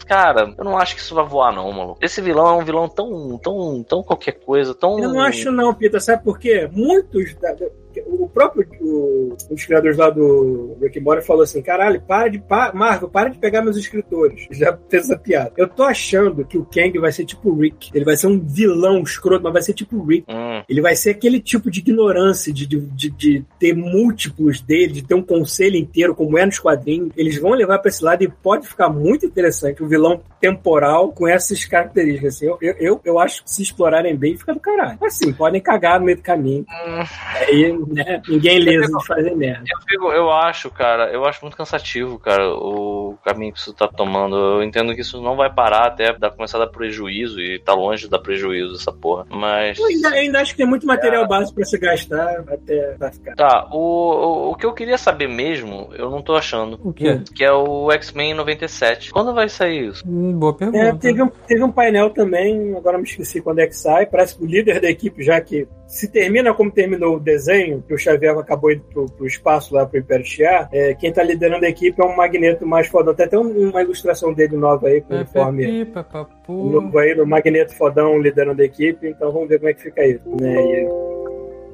cara, 0.06 0.54
eu 0.56 0.64
não 0.64 0.78
acho 0.78 0.94
que 0.94 1.02
isso 1.02 1.14
vai 1.14 1.26
voar 1.26 1.52
não, 1.52 1.70
maluco. 1.70 1.98
Esse 2.00 2.22
vilão 2.22 2.46
é 2.48 2.52
um 2.54 2.64
vilão 2.64 2.88
tão, 2.88 3.36
tão, 3.38 3.82
tão 3.86 4.02
qualquer 4.02 4.32
coisa, 4.32 4.74
tão... 4.74 4.98
Eu 4.98 5.10
não 5.10 5.20
acho 5.20 5.50
não, 5.50 5.74
Pita. 5.74 6.00
Sabe 6.00 6.24
por 6.24 6.38
quê? 6.38 6.68
Muitos... 6.72 7.34
da- 7.34 7.54
o 8.18 8.28
próprio 8.28 8.66
o, 8.80 9.36
um 9.50 9.54
dos 9.54 9.64
criadores 9.64 9.96
lá 9.96 10.10
do 10.10 10.76
Rick 10.80 10.98
and 10.98 11.02
Morty 11.02 11.26
falou 11.26 11.42
assim, 11.42 11.62
caralho, 11.62 12.00
para 12.00 12.28
de... 12.28 12.38
Pa, 12.38 12.72
Marvel, 12.74 13.08
para 13.08 13.28
de 13.28 13.38
pegar 13.38 13.62
meus 13.62 13.76
escritores. 13.76 14.46
Já 14.52 14.76
fez 14.88 15.04
essa 15.04 15.18
piada. 15.18 15.52
Eu 15.56 15.68
tô 15.68 15.82
achando 15.82 16.44
que 16.44 16.58
o 16.58 16.64
Kang 16.64 16.98
vai 16.98 17.12
ser 17.12 17.24
tipo 17.24 17.50
o 17.50 17.58
Rick. 17.60 17.90
Ele 17.94 18.04
vai 18.04 18.16
ser 18.16 18.26
um 18.26 18.38
vilão 18.40 19.02
escroto, 19.02 19.42
mas 19.44 19.52
vai 19.52 19.62
ser 19.62 19.74
tipo 19.74 19.96
o 19.96 20.04
Rick. 20.04 20.24
Hum, 20.28 20.62
Ele 20.68 20.80
vai 20.80 20.94
ser 20.96 21.10
aquele 21.10 21.40
tipo 21.40 21.70
de 21.70 21.80
ignorância, 21.80 22.52
de, 22.52 22.66
de, 22.66 22.80
de, 22.80 23.10
de 23.10 23.44
ter 23.58 23.74
múltiplos 23.74 24.60
dele, 24.60 24.92
de 24.94 25.02
ter 25.02 25.14
um 25.14 25.22
conselho 25.22 25.76
inteiro, 25.76 26.14
como 26.14 26.38
é 26.38 26.46
nos 26.46 26.58
quadrinhos. 26.58 27.10
Eles 27.16 27.38
vão 27.38 27.52
levar 27.52 27.78
pra 27.78 27.88
esse 27.88 28.02
lado 28.02 28.22
e 28.22 28.28
pode 28.28 28.66
ficar 28.66 28.88
muito 28.88 29.26
interessante. 29.26 29.82
Um 29.82 29.88
vilão 29.88 30.20
temporal 30.40 31.12
com 31.12 31.28
essas 31.28 31.64
características. 31.64 32.36
Assim, 32.36 32.46
eu, 32.46 32.58
eu, 32.60 32.74
eu, 32.78 33.00
eu 33.04 33.18
acho 33.18 33.44
que 33.44 33.50
se 33.50 33.62
explorarem 33.62 34.16
bem, 34.16 34.36
fica 34.36 34.54
do 34.54 34.60
caralho. 34.60 34.98
Assim, 35.02 35.32
podem 35.32 35.60
cagar 35.60 35.98
no 35.98 36.06
meio 36.06 36.16
do 36.16 36.22
caminho. 36.22 36.64
hum. 36.68 37.04
Aí, 37.36 37.72
né, 37.88 37.99
ninguém 38.28 38.58
lesa 38.58 38.86
de 38.86 39.06
fazer 39.06 39.34
merda. 39.34 39.64
Eu, 39.70 39.78
fico- 39.88 40.12
eu 40.12 40.30
acho, 40.30 40.70
cara, 40.70 41.10
eu 41.10 41.24
acho 41.24 41.40
muito 41.42 41.56
cansativo, 41.56 42.18
cara, 42.18 42.48
o 42.54 43.16
caminho 43.24 43.52
que 43.52 43.58
isso 43.58 43.72
tá 43.72 43.88
tomando. 43.88 44.36
Eu 44.36 44.62
entendo 44.62 44.94
que 44.94 45.00
isso 45.00 45.20
não 45.20 45.36
vai 45.36 45.52
parar 45.52 45.86
até 45.86 46.12
dar, 46.12 46.30
começar 46.30 46.58
a 46.58 46.64
dar 46.64 46.70
prejuízo 46.70 47.40
e 47.40 47.58
tá 47.58 47.74
longe 47.74 48.04
de 48.04 48.10
dar 48.10 48.18
prejuízo 48.18 48.74
essa 48.74 48.92
porra. 48.92 49.26
Mas. 49.30 49.78
Eu 49.78 49.86
ainda, 49.86 50.08
ainda 50.10 50.40
acho 50.40 50.52
que 50.52 50.58
tem 50.58 50.66
muito 50.66 50.86
material 50.86 51.26
básico 51.26 51.56
pra 51.56 51.64
se 51.64 51.78
gastar 51.78 52.44
até 52.48 52.94
vai 52.96 53.12
ficar. 53.12 53.34
Tá, 53.34 53.68
o, 53.72 53.78
o, 53.78 54.50
o 54.50 54.54
que 54.54 54.66
eu 54.66 54.72
queria 54.72 54.98
saber 54.98 55.28
mesmo, 55.28 55.90
eu 55.94 56.10
não 56.10 56.22
tô 56.22 56.34
achando. 56.34 56.78
O 56.82 56.92
quê? 56.92 57.20
Que 57.34 57.44
é 57.44 57.52
o 57.52 57.90
X-Men 57.92 58.34
97. 58.34 59.12
Quando 59.12 59.34
vai 59.34 59.48
sair 59.48 59.88
isso? 59.88 60.04
Hum, 60.06 60.32
boa 60.38 60.54
pergunta. 60.54 60.78
É, 60.78 60.94
teve, 60.94 61.22
um, 61.22 61.28
teve 61.28 61.62
um 61.62 61.72
painel 61.72 62.10
também, 62.10 62.74
agora 62.76 62.98
me 62.98 63.04
esqueci 63.04 63.40
quando 63.40 63.60
é 63.60 63.66
que 63.66 63.76
sai. 63.76 64.06
Parece 64.06 64.36
que 64.36 64.44
o 64.44 64.46
líder 64.46 64.80
da 64.80 64.88
equipe, 64.88 65.22
já 65.22 65.40
que 65.40 65.66
se 65.90 66.06
termina 66.08 66.54
como 66.54 66.70
terminou 66.70 67.16
o 67.16 67.20
desenho, 67.20 67.82
que 67.86 67.92
o 67.92 67.98
Xavier 67.98 68.38
acabou 68.38 68.70
indo 68.70 68.82
pro, 68.92 69.06
pro 69.06 69.26
espaço 69.26 69.74
lá 69.74 69.84
pro 69.84 69.98
Império 69.98 70.24
Shiar, 70.24 70.68
é, 70.72 70.94
quem 70.94 71.12
tá 71.12 71.22
liderando 71.22 71.64
a 71.66 71.68
equipe 71.68 72.00
é 72.00 72.04
um 72.04 72.14
magneto 72.16 72.64
mais 72.64 72.86
fodão. 72.86 73.12
Tem 73.12 73.26
até 73.26 73.36
um- 73.38 73.70
uma 73.70 73.82
ilustração 73.82 74.32
dele 74.32 74.56
nova 74.56 74.86
aí, 74.86 75.00
com 75.00 75.14
o 75.14 75.16
uniforme 75.16 75.66
Pepe, 75.66 75.90
papapu. 75.90 76.52
novo 76.70 76.96
aí, 76.98 77.14
do 77.14 77.26
magneto 77.26 77.74
fodão 77.76 78.18
liderando 78.20 78.62
a 78.62 78.64
equipe. 78.64 79.08
Então 79.08 79.32
vamos 79.32 79.48
ver 79.48 79.58
como 79.58 79.68
é 79.70 79.74
que 79.74 79.82
fica 79.82 80.06
isso. 80.06 80.22
Né? 80.40 80.54
E- 80.62 81.29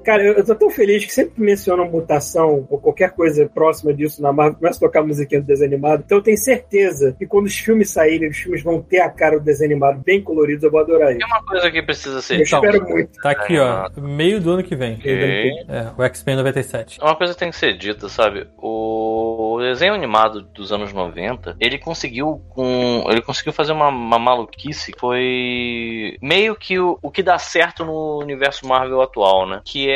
Cara, 0.07 0.23
eu 0.23 0.37
eu 0.37 0.45
tô 0.45 0.55
tão 0.55 0.70
feliz 0.70 1.05
que 1.05 1.12
sempre 1.12 1.35
que 1.35 1.41
mencionam 1.41 1.91
mutação 1.91 2.66
ou 2.70 2.78
qualquer 2.78 3.11
coisa 3.11 3.49
próxima 3.53 3.93
disso 3.93 4.23
na 4.23 4.33
Marvel, 4.33 4.59
começa 4.59 4.78
a 4.78 4.81
tocar 4.81 5.01
a 5.01 5.07
musiquinha 5.07 5.41
do 5.41 5.47
desenho 5.47 5.73
animado. 5.73 6.03
Então 6.05 6.19
eu 6.19 6.23
tenho 6.23 6.37
certeza 6.37 7.16
que 7.19 7.27
quando 7.27 7.47
os 7.47 7.57
filmes 7.57 7.91
saírem, 7.91 8.28
os 8.28 8.37
filmes 8.37 8.62
vão 8.62 8.81
ter 8.81 9.01
a 9.01 9.11
cara 9.11 9.39
do 9.39 9.45
desenho 9.45 9.73
animado 9.73 10.03
bem 10.05 10.23
coloridos, 10.23 10.62
eu 10.62 10.70
vou 10.70 10.81
adorar 10.81 11.09
Tem 11.09 11.19
isso. 11.19 11.27
uma 11.27 11.45
coisa 11.45 11.70
que 11.70 11.83
precisa 11.83 12.23
ser 12.23 12.35
Eu 12.35 12.45
dita. 12.45 12.57
espero 12.57 12.89
muito. 12.89 13.20
Tá 13.20 13.31
aqui, 13.31 13.59
ó. 13.59 13.91
Meio 14.01 14.41
do 14.41 14.53
ano 14.53 14.62
que 14.62 14.77
vem. 14.77 14.95
Ok. 14.95 15.51
É, 15.69 15.91
o 15.97 16.03
X-Men 16.05 16.37
97. 16.37 17.01
Uma 17.01 17.16
coisa 17.16 17.33
que 17.33 17.39
tem 17.41 17.51
que 17.51 17.57
ser 17.57 17.77
dita, 17.77 18.09
sabe? 18.09 18.47
O 18.59 19.59
desenho 19.61 19.95
animado 19.95 20.43
dos 20.43 20.70
anos 20.73 20.93
90, 20.93 21.57
ele 21.59 21.78
conseguiu 21.78 22.43
com. 22.51 23.05
Ele 23.09 23.23
conseguiu 23.23 23.53
fazer 23.53 23.73
uma, 23.73 23.89
uma 23.89 24.19
maluquice 24.19 24.93
que 24.93 25.01
foi 25.01 26.16
meio 26.23 26.55
que 26.55 26.78
o, 26.78 26.99
o 27.03 27.11
que 27.11 27.23
dá 27.23 27.39
certo 27.39 27.85
no 27.85 28.19
universo 28.20 28.66
Marvel 28.66 29.01
atual, 29.01 29.49
né? 29.49 29.61
Que 29.65 29.89
é 29.91 29.95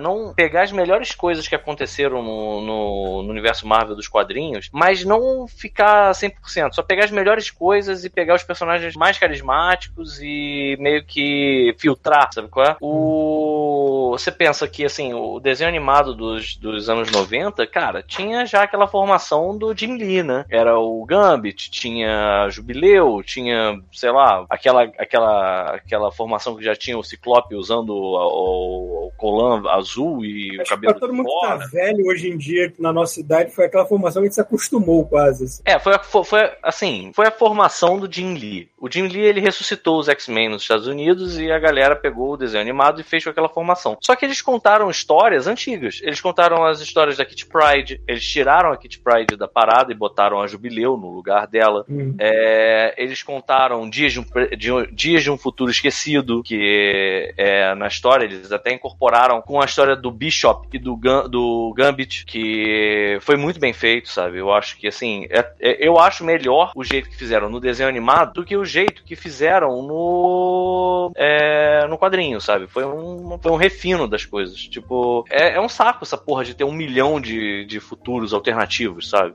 não 0.00 0.32
pegar 0.34 0.62
as 0.62 0.72
melhores 0.72 1.14
coisas 1.14 1.46
que 1.46 1.54
aconteceram 1.54 2.22
no, 2.22 2.60
no, 2.60 3.22
no 3.22 3.30
universo 3.30 3.66
Marvel 3.66 3.96
dos 3.96 4.08
quadrinhos, 4.08 4.68
mas 4.72 5.04
não 5.04 5.46
ficar 5.46 6.12
100%. 6.12 6.72
Só 6.72 6.82
pegar 6.82 7.04
as 7.04 7.10
melhores 7.10 7.50
coisas 7.50 8.04
e 8.04 8.10
pegar 8.10 8.34
os 8.34 8.42
personagens 8.42 8.94
mais 8.96 9.18
carismáticos 9.18 10.20
e 10.22 10.76
meio 10.80 11.04
que 11.04 11.74
filtrar, 11.78 12.28
sabe 12.32 12.48
qual 12.48 12.66
é? 12.66 12.76
O... 12.80 14.10
Você 14.12 14.30
pensa 14.30 14.66
que, 14.68 14.84
assim, 14.84 15.12
o 15.14 15.40
desenho 15.40 15.68
animado 15.68 16.14
dos, 16.14 16.56
dos 16.56 16.88
anos 16.88 17.10
90, 17.10 17.66
cara, 17.66 18.02
tinha 18.02 18.46
já 18.46 18.62
aquela 18.62 18.86
formação 18.86 19.56
do 19.56 19.76
Jim 19.76 19.96
Lee, 19.96 20.22
né? 20.22 20.44
Era 20.50 20.78
o 20.78 21.04
Gambit, 21.04 21.70
tinha 21.70 22.48
Jubileu, 22.50 23.22
tinha, 23.24 23.80
sei 23.92 24.10
lá, 24.10 24.44
aquela, 24.48 24.82
aquela, 24.98 25.74
aquela 25.74 26.12
formação 26.12 26.56
que 26.56 26.64
já 26.64 26.74
tinha 26.76 26.98
o 26.98 27.02
Ciclope 27.04 27.54
usando 27.54 27.90
o, 27.90 29.08
o- 29.08 29.12
colã 29.16 29.62
azul 29.70 30.24
e 30.24 30.56
o 30.58 30.60
Acho 30.60 30.64
que 30.64 30.70
cabelo 30.70 30.92
pra 30.94 31.00
todo 31.00 31.14
mundo 31.14 31.26
que 31.26 31.32
fora. 31.32 31.58
tá 31.58 31.66
velho 31.66 32.06
hoje 32.06 32.28
em 32.28 32.36
dia 32.36 32.72
na 32.78 32.92
nossa 32.92 33.20
idade, 33.20 33.50
foi 33.54 33.66
aquela 33.66 33.86
formação 33.86 34.20
que 34.22 34.26
a 34.26 34.28
gente 34.28 34.34
se 34.34 34.40
acostumou 34.40 35.06
quase. 35.06 35.44
assim. 35.44 35.62
É, 35.64 35.78
foi, 35.78 35.94
a- 35.94 35.98
foi, 35.98 36.24
foi, 36.24 36.52
assim, 36.62 37.10
foi 37.14 37.26
a 37.26 37.30
formação 37.30 37.98
do 37.98 38.12
Jim 38.12 38.34
Lee. 38.34 38.68
O 38.84 38.92
Jim 38.92 39.08
Lee, 39.08 39.22
ele 39.22 39.40
ressuscitou 39.40 39.98
os 39.98 40.10
X-Men 40.10 40.50
nos 40.50 40.60
Estados 40.60 40.86
Unidos 40.86 41.38
e 41.38 41.50
a 41.50 41.58
galera 41.58 41.96
pegou 41.96 42.34
o 42.34 42.36
desenho 42.36 42.60
animado 42.60 43.00
e 43.00 43.02
fez 43.02 43.24
com 43.24 43.30
aquela 43.30 43.48
formação. 43.48 43.96
Só 43.98 44.14
que 44.14 44.26
eles 44.26 44.42
contaram 44.42 44.90
histórias 44.90 45.46
antigas. 45.46 46.02
Eles 46.02 46.20
contaram 46.20 46.62
as 46.66 46.82
histórias 46.82 47.16
da 47.16 47.24
Kitty 47.24 47.46
Pride, 47.46 48.02
eles 48.06 48.22
tiraram 48.22 48.70
a 48.70 48.76
Kitty 48.76 48.98
Pride 48.98 49.38
da 49.38 49.48
parada 49.48 49.90
e 49.90 49.94
botaram 49.94 50.38
a 50.38 50.46
Jubileu 50.46 50.98
no 50.98 51.08
lugar 51.08 51.46
dela. 51.46 51.86
Hum. 51.88 52.14
É, 52.20 52.94
eles 52.98 53.22
contaram 53.22 53.88
Dias 53.88 54.12
de, 54.12 54.20
um, 54.20 54.24
de 54.54 54.92
Dias 54.92 55.22
de 55.22 55.30
um 55.30 55.38
Futuro 55.38 55.70
Esquecido, 55.70 56.42
que 56.42 57.32
é, 57.38 57.74
na 57.74 57.86
história 57.86 58.26
eles 58.26 58.52
até 58.52 58.70
incorporaram 58.74 59.40
com 59.40 59.62
a 59.62 59.64
história 59.64 59.96
do 59.96 60.10
Bishop 60.10 60.68
e 60.70 60.78
do, 60.78 60.94
do 61.30 61.72
Gambit, 61.74 62.26
que 62.26 63.16
foi 63.22 63.36
muito 63.36 63.58
bem 63.58 63.72
feito, 63.72 64.10
sabe? 64.10 64.36
Eu 64.36 64.52
acho 64.52 64.76
que, 64.76 64.86
assim, 64.86 65.26
é- 65.30 65.50
é- 65.58 65.88
eu 65.88 65.98
acho 65.98 66.22
melhor 66.22 66.72
o 66.76 66.84
jeito 66.84 67.08
que 67.08 67.16
fizeram 67.16 67.48
no 67.48 67.58
desenho 67.58 67.88
animado 67.88 68.34
do 68.34 68.44
que 68.44 68.58
o 68.58 68.73
jeito 68.74 69.04
que 69.04 69.14
fizeram 69.14 69.82
no, 69.82 71.12
é, 71.16 71.86
no 71.86 71.96
quadrinho, 71.96 72.40
sabe? 72.40 72.66
Foi 72.66 72.84
um, 72.84 73.38
foi 73.40 73.52
um 73.52 73.56
refino 73.56 74.08
das 74.08 74.24
coisas. 74.24 74.56
Tipo, 74.56 75.24
é, 75.30 75.54
é 75.54 75.60
um 75.60 75.68
saco 75.68 76.00
essa 76.02 76.18
porra 76.18 76.44
de 76.44 76.54
ter 76.54 76.64
um 76.64 76.72
milhão 76.72 77.20
de, 77.20 77.64
de 77.66 77.78
futuros 77.78 78.32
alternativos, 78.34 79.08
sabe? 79.08 79.34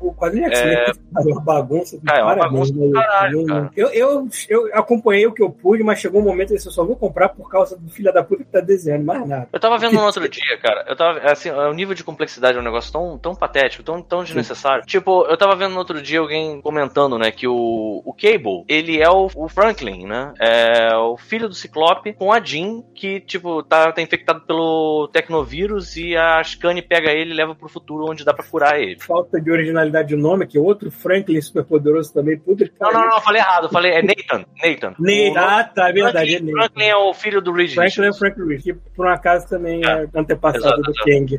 O 0.00 0.14
quadrinho 0.14 0.46
X-Men 0.46 0.76
é 0.76 0.92
uma 1.32 1.40
bagunça. 1.40 1.98
É, 2.08 2.20
é 2.20 2.22
uma 2.22 2.36
bagunça 2.36 2.72
do 2.72 2.86
né? 2.86 2.92
caralho, 2.92 3.40
Eu- 3.40 3.46
cara. 3.46 3.70
Eu, 3.76 3.88
eu, 3.88 4.28
eu 4.48 4.70
acompanhei 4.74 5.26
o 5.26 5.32
que 5.32 5.42
eu 5.42 5.50
pude, 5.50 5.82
mas 5.82 5.98
chegou 5.98 6.20
um 6.20 6.24
momento 6.24 6.48
que 6.48 6.54
eu 6.54 6.70
só 6.70 6.84
vou 6.84 6.96
comprar 6.96 7.30
por 7.30 7.50
causa 7.50 7.76
do 7.76 7.90
filho 7.90 8.12
da 8.12 8.22
puta 8.22 8.44
que 8.44 8.50
tá 8.50 8.60
desenhando, 8.60 9.04
mais 9.04 9.26
nada. 9.26 9.48
Eu 9.52 9.60
tava 9.60 9.78
vendo 9.78 9.94
no 9.94 10.04
outro 10.06 10.28
dia, 10.28 10.58
cara. 10.58 10.84
Eu 10.88 10.94
tava. 10.96 11.18
Assim, 11.20 11.50
o 11.50 11.72
nível 11.72 11.94
de 11.94 12.04
complexidade 12.04 12.56
é 12.56 12.60
um 12.60 12.64
negócio 12.64 12.92
tão, 12.92 13.18
tão 13.18 13.34
patético, 13.34 13.82
tão, 13.82 14.00
tão 14.00 14.22
desnecessário. 14.22 14.84
Tipo, 14.86 15.24
eu 15.26 15.36
tava 15.36 15.56
vendo 15.56 15.72
no 15.72 15.78
outro 15.78 16.00
dia 16.00 16.20
alguém 16.20 16.60
comentando, 16.60 17.18
né, 17.18 17.30
que 17.30 17.46
o, 17.48 18.02
o 18.04 18.12
Cable, 18.12 18.64
ele 18.76 19.00
é 19.00 19.08
o, 19.10 19.28
o 19.34 19.48
Franklin, 19.48 20.06
né? 20.06 20.32
É 20.40 20.96
o 20.96 21.16
filho 21.16 21.48
do 21.48 21.54
Ciclope 21.54 22.12
com 22.14 22.32
a 22.32 22.40
Jean, 22.40 22.82
que, 22.94 23.20
tipo, 23.20 23.62
tá, 23.62 23.92
tá 23.92 24.02
infectado 24.02 24.40
pelo 24.42 25.08
tecnovírus 25.12 25.96
e 25.96 26.16
a 26.16 26.42
Scane 26.44 26.82
pega 26.82 27.10
ele 27.10 27.30
e 27.30 27.34
leva 27.34 27.54
pro 27.54 27.68
futuro 27.68 28.06
onde 28.10 28.24
dá 28.24 28.32
pra 28.32 28.44
curar 28.44 28.80
ele. 28.80 28.98
Falta 29.00 29.40
de 29.40 29.50
originalidade 29.50 30.08
de 30.08 30.16
nome, 30.16 30.46
que 30.46 30.58
outro 30.58 30.90
Franklin 30.90 31.40
super 31.40 31.64
poderoso 31.64 32.12
também, 32.12 32.38
puta 32.38 32.70
Não, 32.80 32.92
não, 32.92 33.06
não, 33.08 33.20
falei 33.20 33.40
errado. 33.40 33.68
Falei, 33.70 33.92
é 33.92 34.02
Nathan. 34.02 34.44
Nathan. 34.62 34.94
O- 35.06 35.38
ah, 35.38 35.64
tá, 35.64 35.88
é 35.88 35.92
verdade, 35.92 36.34
é 36.34 36.38
Franklin, 36.38 36.44
Ney. 36.44 36.54
Franklin 36.54 36.84
é 36.86 36.96
o 36.96 37.14
filho 37.14 37.40
do 37.40 37.52
Reed 37.52 37.74
Franklin 37.74 37.82
é 38.04 38.06
Richards. 38.06 38.18
Franklin 38.18 38.48
Reed, 38.48 38.62
que 38.62 38.74
por 38.74 39.06
um 39.06 39.10
acaso 39.10 39.48
também 39.48 39.80
é, 39.84 39.88
É. 40.04 40.08
antepassado 40.14 40.66
Exato, 40.66 40.82
do. 40.82 40.92
Kang. 41.04 41.38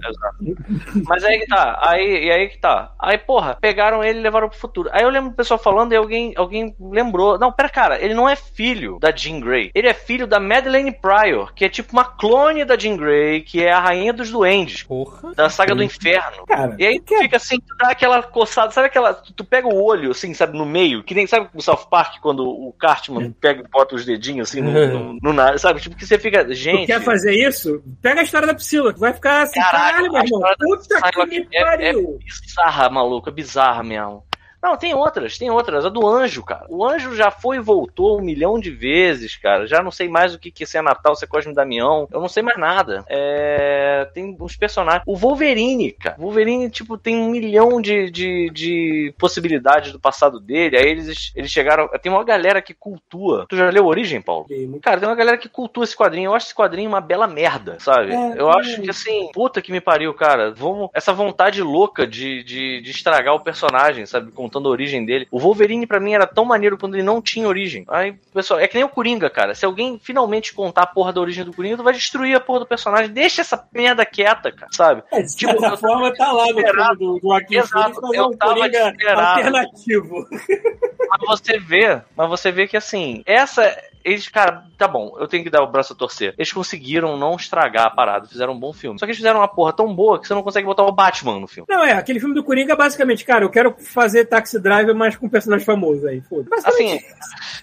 Mas 1.06 1.24
aí 1.24 1.40
que 1.40 1.48
tá, 1.48 1.80
aí, 1.82 2.26
e 2.26 2.32
aí 2.32 2.48
que 2.50 2.58
tá. 2.60 2.94
Aí, 3.00 3.18
porra, 3.18 3.58
pegaram 3.60 4.04
ele 4.04 4.20
e 4.20 4.22
levaram 4.22 4.50
pro 4.50 4.58
futuro. 4.58 4.90
Aí 4.92 5.04
eu 5.04 5.10
lembro 5.10 5.32
o 5.32 5.34
pessoal 5.36 5.60
falando 5.60 5.94
e 5.94 5.96
alguém, 5.96 6.34
alguém 6.36 6.76
lembrou. 6.80 7.27
Não, 7.40 7.52
pera, 7.52 7.68
cara, 7.70 8.00
ele 8.00 8.14
não 8.14 8.30
é 8.30 8.36
filho 8.36 9.00
da 9.00 9.12
Jean 9.12 9.40
Grey. 9.40 9.72
Ele 9.74 9.88
é 9.88 9.94
filho 9.94 10.28
da 10.28 10.40
Madeleine 10.40 10.92
Pryor, 10.92 11.54
que 11.56 11.66
é 11.66 11.70
tipo 11.70 11.92
uma 11.94 12.06
clone 12.06 12.64
da 12.64 12.78
Jean 12.78 12.96
Grey, 12.96 13.42
que 13.42 13.64
é 13.64 13.72
a 13.72 13.80
rainha 13.80 14.14
dos 14.14 14.30
duendes, 14.30 14.84
Porra. 14.84 15.34
da 15.34 15.50
saga 15.50 15.74
do 15.74 15.84
inferno. 15.84 16.46
Cara, 16.46 16.76
E 16.78 16.86
aí 16.86 17.00
tu 17.00 17.18
fica 17.18 17.38
assim, 17.38 17.60
tu 17.60 17.76
dá 17.78 17.90
aquela 17.90 18.22
coçada, 18.22 18.72
sabe 18.72 18.88
aquela. 18.88 19.14
Tu, 19.16 19.34
tu 19.34 19.44
pega 19.44 19.68
o 19.68 19.84
olho, 19.84 20.12
assim, 20.12 20.34
sabe, 20.34 20.58
no 20.58 20.66
meio, 20.66 21.04
que 21.04 21.16
nem 21.16 21.26
sabe 21.26 21.50
o 21.54 21.62
South 21.62 21.88
Park 21.90 22.20
quando 22.22 22.48
o 22.48 22.72
Cartman 22.78 23.32
pega 23.32 23.62
e 23.62 23.68
bota 23.68 23.96
os 23.96 24.06
dedinhos 24.06 24.50
assim 24.50 24.62
no, 24.62 24.72
no, 24.88 25.20
no 25.22 25.34
nariz, 25.34 25.62
sabe? 25.62 25.82
Tipo, 25.82 25.96
que 25.96 26.06
você 26.06 26.20
fica. 26.20 26.46
tu 26.46 26.54
Gente. 26.54 26.86
quer 26.88 27.02
fazer 27.02 27.34
isso? 27.34 27.82
Pega 28.02 28.22
a 28.22 28.24
história 28.24 28.46
da 28.48 28.54
Priscila, 28.54 28.94
tu 28.94 29.00
vai 29.00 29.14
ficar 29.14 29.42
assim, 29.44 29.60
Caralho, 29.60 30.12
caralho, 30.12 30.12
meu 30.12 30.22
irmão, 30.24 30.42
puta 30.60 31.02
que 31.12 31.26
me 31.26 31.48
é- 31.52 31.62
é 31.62 31.64
pariu. 31.64 32.20
bizarra, 32.24 32.90
maluco, 32.90 33.30
é 33.30 33.32
bizarra 33.32 33.84
mesmo. 33.84 34.24
Não, 34.62 34.76
tem 34.76 34.94
outras, 34.94 35.38
tem 35.38 35.50
outras. 35.50 35.86
A 35.86 35.90
do 35.90 36.08
anjo, 36.08 36.44
cara. 36.44 36.66
O 36.70 36.86
anjo 36.86 37.16
já 37.16 37.30
foi 37.30 37.58
e 37.58 37.62
voltou 37.62 38.18
um 38.18 38.22
milhão 38.22 38.60
de 38.60 38.72
vezes, 38.72 39.36
cara. 39.36 39.68
Já 39.68 39.82
não 39.82 39.92
sei 39.92 40.08
mais 40.08 40.34
o 40.34 40.40
que, 40.40 40.52
que 40.52 40.66
é 40.78 40.82
Natal, 40.82 41.16
se 41.16 41.24
é 41.24 41.28
Cosme 41.28 41.54
Damião. 41.54 42.08
Eu 42.12 42.20
não 42.20 42.28
sei 42.28 42.44
mais 42.44 42.58
nada. 42.58 43.04
É, 43.08 44.08
Tem 44.14 44.36
uns 44.40 44.56
personagens. 44.56 45.04
O 45.06 45.16
Wolverine, 45.16 45.92
cara. 45.92 46.18
O 46.20 46.24
Wolverine, 46.24 46.70
tipo, 46.70 46.98
tem 46.98 47.16
um 47.16 47.30
milhão 47.30 47.82
de, 47.82 48.10
de, 48.10 48.50
de 48.50 49.14
possibilidades 49.18 49.92
do 49.92 50.00
passado 50.00 50.40
dele. 50.40 50.78
Aí 50.78 50.88
eles, 50.88 51.32
eles 51.36 51.52
chegaram. 51.52 51.88
Tem 52.02 52.12
uma 52.12 52.24
galera 52.24 52.62
que 52.62 52.74
cultua. 52.74 53.46
Tu 53.48 53.56
já 53.56 53.70
leu 53.70 53.86
Origem, 53.86 54.22
Paulo? 54.22 54.48
Cara, 54.82 55.00
tem 55.00 55.08
uma 55.08 55.16
galera 55.16 55.38
que 55.38 55.50
cultua 55.50 55.84
esse 55.84 55.96
quadrinho. 55.96 56.30
Eu 56.30 56.36
acho 56.36 56.48
esse 56.48 56.56
quadrinho 56.56 56.90
uma 56.90 57.02
bela 57.02 57.28
merda, 57.28 57.78
sabe? 57.80 58.12
É, 58.12 58.40
eu 58.40 58.50
é. 58.50 58.60
acho 58.60 58.82
que 58.82 58.90
assim, 58.90 59.30
puta 59.34 59.62
que 59.62 59.72
me 59.72 59.82
pariu, 59.82 60.14
cara. 60.14 60.52
Vamos. 60.52 60.90
Essa 60.94 61.14
vontade 61.14 61.62
louca 61.62 62.08
de, 62.08 62.44
de, 62.44 62.82
de 62.82 62.92
estragar 62.92 63.36
o 63.36 63.40
personagem, 63.40 64.06
sabe? 64.06 64.32
Contando 64.48 64.70
a 64.70 64.72
origem 64.72 65.06
dele. 65.06 65.28
O 65.30 65.40
Wolverine, 65.40 65.86
pra 65.86 66.00
mim, 66.00 66.14
era 66.14 66.26
tão 66.26 66.46
maneiro 66.46 66.78
quando 66.78 66.96
ele 66.96 67.04
não 67.04 67.22
tinha 67.22 67.48
origem. 67.48 67.86
Aí, 67.90 68.14
pessoal, 68.34 68.60
é 68.60 68.68
que 68.68 68.76
nem 68.76 68.84
o 68.84 68.90
Coringa, 68.90 69.30
cara. 69.30 69.54
Se 69.54 69.66
alguém 69.66 70.00
finalmente 70.02 70.54
contar 70.54 70.84
a 70.84 70.88
porra 70.88 71.12
da 71.12 71.20
origem 71.20 71.44
do 71.44 71.54
Coringa, 71.54 71.78
tu 71.78 71.84
vai 71.84 71.94
destruir 71.94 72.36
a 72.36 72.40
porra 72.40 72.60
do 72.60 72.66
personagem. 72.66 73.12
Deixa 73.12 73.42
essa 73.42 73.68
merda 73.74 74.06
quieta, 74.06 74.52
cara, 74.52 74.72
sabe? 74.72 75.04
É, 75.12 75.22
de 75.22 75.36
Tipo, 75.36 75.60
certa 75.60 75.78
forma, 75.78 76.14
tá 76.14 76.32
lá 76.32 76.48
no 76.48 76.56
filme 76.56 76.96
do, 76.98 77.14
do 77.14 77.20
Joaquim 77.22 77.58
Exato, 77.58 78.00
Phoenix 78.00 78.18
eu 78.18 78.26
um 78.28 78.38
tava 78.38 78.54
Coringa 78.56 78.86
alternativo. 78.86 80.26
Mas 81.10 81.22
você 81.26 81.58
vê, 81.58 82.02
mas 82.16 82.30
você 82.30 82.52
vê 82.52 82.68
que 82.68 82.76
assim, 82.76 83.24
essa. 83.26 83.76
Eles, 84.08 84.30
cara, 84.30 84.64
tá 84.78 84.88
bom, 84.88 85.18
eu 85.20 85.28
tenho 85.28 85.44
que 85.44 85.50
dar 85.50 85.62
o 85.62 85.70
braço 85.70 85.92
a 85.92 85.96
torcer. 85.96 86.34
Eles 86.38 86.54
conseguiram 86.54 87.18
não 87.18 87.36
estragar 87.36 87.88
a 87.88 87.90
parada, 87.90 88.26
fizeram 88.26 88.54
um 88.54 88.60
bom 88.60 88.72
filme. 88.72 88.98
Só 88.98 89.06
que 89.06 89.10
eles 89.10 89.18
fizeram 89.18 89.42
uma 89.42 89.48
porra 89.50 89.74
tão 89.74 89.94
boa 89.94 90.18
que 90.18 90.26
você 90.26 90.34
não 90.34 90.44
consegue 90.44 90.66
botar 90.66 90.84
o 90.84 90.92
Batman 90.94 91.42
no 91.42 91.48
filme. 91.48 91.68
Não, 91.70 91.84
é, 91.84 91.92
aquele 91.92 92.18
filme 92.18 92.34
do 92.34 92.42
Coringa, 92.42 92.74
basicamente, 92.74 93.26
cara, 93.26 93.44
eu 93.44 93.50
quero 93.50 93.76
fazer 93.78 94.24
Taxi 94.24 94.62
Driver, 94.62 94.96
mas 94.96 95.18
com 95.18 95.28
personagem 95.28 95.66
famoso 95.66 96.08
aí, 96.08 96.22
foda 96.22 96.48
Assim, 96.64 97.00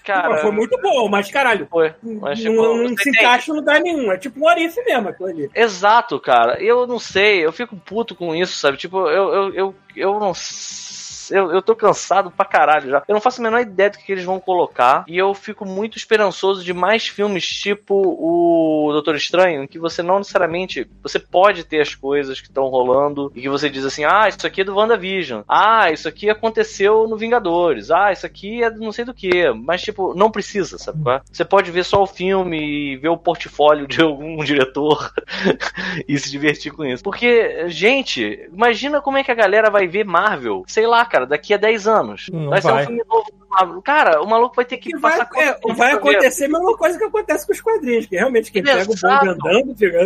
cara. 0.03 0.37
foi 0.37 0.51
muito 0.51 0.79
bom, 0.79 1.09
mas 1.09 1.31
caralho, 1.31 1.67
Foi. 1.67 1.93
Mas, 2.03 2.39
tipo, 2.39 2.53
não, 2.53 2.77
não 2.77 2.95
se 2.95 3.09
encaixa 3.09 3.51
em 3.51 3.55
lugar 3.55 3.79
nenhum. 3.81 4.11
É 4.11 4.17
tipo 4.17 4.39
um 4.39 4.45
Orife 4.45 4.83
mesmo, 4.83 5.09
aquilo 5.09 5.29
ali. 5.29 5.49
Exato, 5.55 6.19
cara. 6.19 6.61
Eu 6.61 6.85
não 6.85 6.99
sei, 6.99 7.43
eu 7.43 7.51
fico 7.51 7.75
puto 7.75 8.13
com 8.13 8.35
isso, 8.35 8.55
sabe? 8.59 8.77
Tipo, 8.77 9.09
eu, 9.09 9.33
eu, 9.33 9.53
eu, 9.53 9.75
eu 9.95 10.19
não 10.19 10.33
sei. 10.35 11.04
Eu, 11.31 11.51
eu 11.51 11.61
tô 11.61 11.75
cansado 11.75 12.29
pra 12.29 12.45
caralho 12.45 12.89
já. 12.89 13.03
Eu 13.07 13.13
não 13.13 13.21
faço 13.21 13.41
a 13.41 13.43
menor 13.43 13.61
ideia 13.61 13.89
do 13.89 13.97
que 13.97 14.11
eles 14.11 14.23
vão 14.23 14.39
colocar. 14.39 15.05
E 15.07 15.17
eu 15.17 15.33
fico 15.33 15.65
muito 15.65 15.97
esperançoso 15.97 16.63
de 16.63 16.73
mais 16.73 17.07
filmes 17.07 17.45
tipo 17.45 17.95
o 17.95 18.91
Doutor 18.91 19.15
Estranho, 19.15 19.63
em 19.63 19.67
que 19.67 19.79
você 19.79 20.03
não 20.03 20.19
necessariamente. 20.19 20.87
Você 21.01 21.19
pode 21.19 21.63
ter 21.63 21.81
as 21.81 21.95
coisas 21.95 22.39
que 22.39 22.47
estão 22.47 22.67
rolando 22.67 23.31
e 23.35 23.41
que 23.41 23.49
você 23.49 23.69
diz 23.69 23.85
assim: 23.85 24.03
ah, 24.03 24.27
isso 24.27 24.45
aqui 24.45 24.61
é 24.61 24.63
do 24.63 24.75
WandaVision. 24.75 25.41
Ah, 25.47 25.91
isso 25.91 26.07
aqui 26.07 26.29
aconteceu 26.29 27.07
no 27.07 27.17
Vingadores. 27.17 27.91
Ah, 27.91 28.11
isso 28.11 28.25
aqui 28.25 28.63
é 28.63 28.69
não 28.69 28.91
sei 28.91 29.05
do 29.05 29.13
que. 29.13 29.51
Mas, 29.51 29.81
tipo, 29.81 30.13
não 30.13 30.31
precisa, 30.31 30.77
sabe? 30.77 31.01
qual 31.01 31.17
é? 31.17 31.21
Você 31.31 31.45
pode 31.45 31.71
ver 31.71 31.85
só 31.85 32.01
o 32.03 32.07
filme 32.07 32.93
e 32.93 32.97
ver 32.97 33.09
o 33.09 33.17
portfólio 33.17 33.87
de 33.87 34.01
algum 34.01 34.41
diretor 34.43 35.13
e 36.07 36.17
se 36.17 36.29
divertir 36.29 36.71
com 36.71 36.83
isso. 36.83 37.03
Porque, 37.03 37.69
gente, 37.69 38.49
imagina 38.51 39.01
como 39.01 39.17
é 39.17 39.23
que 39.23 39.31
a 39.31 39.35
galera 39.35 39.69
vai 39.69 39.87
ver 39.87 40.03
Marvel, 40.03 40.63
sei 40.67 40.87
lá, 40.87 41.05
cara, 41.05 41.14
daqui 41.23 41.53
a 41.53 41.57
10 41.57 41.87
anos. 41.87 42.25
Não 42.33 42.49
vai, 42.49 42.61
ser 42.61 42.71
vai. 42.71 42.83
um 42.83 42.87
filme 42.87 43.03
novo 43.07 43.31
do 43.31 43.47
Marvel. 43.47 43.81
Cara, 43.81 44.21
o 44.21 44.27
maluco 44.27 44.55
vai 44.55 44.65
ter 44.65 44.77
que 44.77 44.89
Que 44.91 44.97
vai, 44.97 45.17
passar 45.17 45.29
é, 45.39 45.45
vai 45.45 45.57
pra 45.59 45.73
ver? 45.85 45.93
acontecer 45.93 46.45
a 46.45 46.49
mesma 46.49 46.75
coisa 46.75 46.97
que 46.97 47.03
acontece 47.05 47.45
com 47.45 47.53
os 47.53 47.61
quadrinhos, 47.61 48.05
que 48.07 48.15
realmente 48.15 48.51
quem 48.51 48.63
pega 48.63 48.89
o 48.89 48.93
Exato. 48.93 49.25
bonde 49.25 49.29
andando 49.29 49.75
fica. 49.77 49.97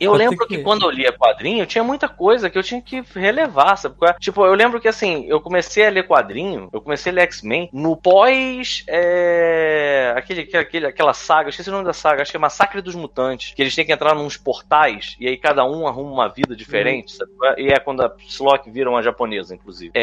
Eu 0.00 0.10
Pode 0.12 0.24
lembro 0.24 0.46
que... 0.46 0.56
que- 0.56 0.62
quando 0.62 0.82
eu 0.84 0.90
lia 0.90 1.12
quadrinho, 1.12 1.64
tinha 1.64 1.84
muita 1.84 2.08
coisa 2.08 2.50
que 2.50 2.58
eu 2.58 2.62
tinha 2.62 2.82
que 2.82 3.00
relevar, 3.14 3.76
sabe? 3.76 3.94
é? 4.02 4.12
Tipo, 4.14 4.44
eu 4.44 4.54
lembro 4.54 4.80
que 4.80 4.88
assim, 4.88 5.24
eu 5.28 5.40
comecei 5.40 5.86
a 5.86 5.90
ler 5.90 6.06
quadrinho, 6.06 6.68
eu 6.72 6.80
comecei 6.80 7.12
a 7.12 7.14
ler 7.14 7.22
X-Men 7.22 7.70
no 7.72 7.96
pós. 7.96 8.84
É... 8.88 10.12
Aquele, 10.16 10.56
aquele, 10.56 10.86
aquela 10.86 11.14
saga, 11.14 11.46
eu 11.46 11.50
esqueci 11.50 11.68
o 11.68 11.72
nome 11.72 11.84
da 11.84 11.92
saga, 11.92 12.22
acho 12.22 12.30
que 12.30 12.36
é 12.36 12.40
Massacre 12.40 12.82
dos 12.82 12.94
Mutantes, 12.94 13.52
que 13.54 13.62
eles 13.62 13.74
têm 13.74 13.84
que 13.86 13.92
entrar 13.92 14.14
nos 14.14 14.36
portais 14.36 15.16
e 15.20 15.28
aí 15.28 15.36
cada 15.36 15.64
um 15.64 15.86
arruma 15.86 16.10
uma 16.12 16.28
vida 16.28 16.54
diferente, 16.56 17.12
sabe? 17.12 17.30
qual 17.38 17.52
é? 17.52 17.60
E 17.60 17.68
é 17.68 17.78
quando 17.78 18.02
a 18.02 18.08
Psylocke 18.10 18.70
vira 18.70 18.90
uma 18.90 19.02
japonesa, 19.02 19.54
inclusive. 19.54 19.92
É. 19.94 20.01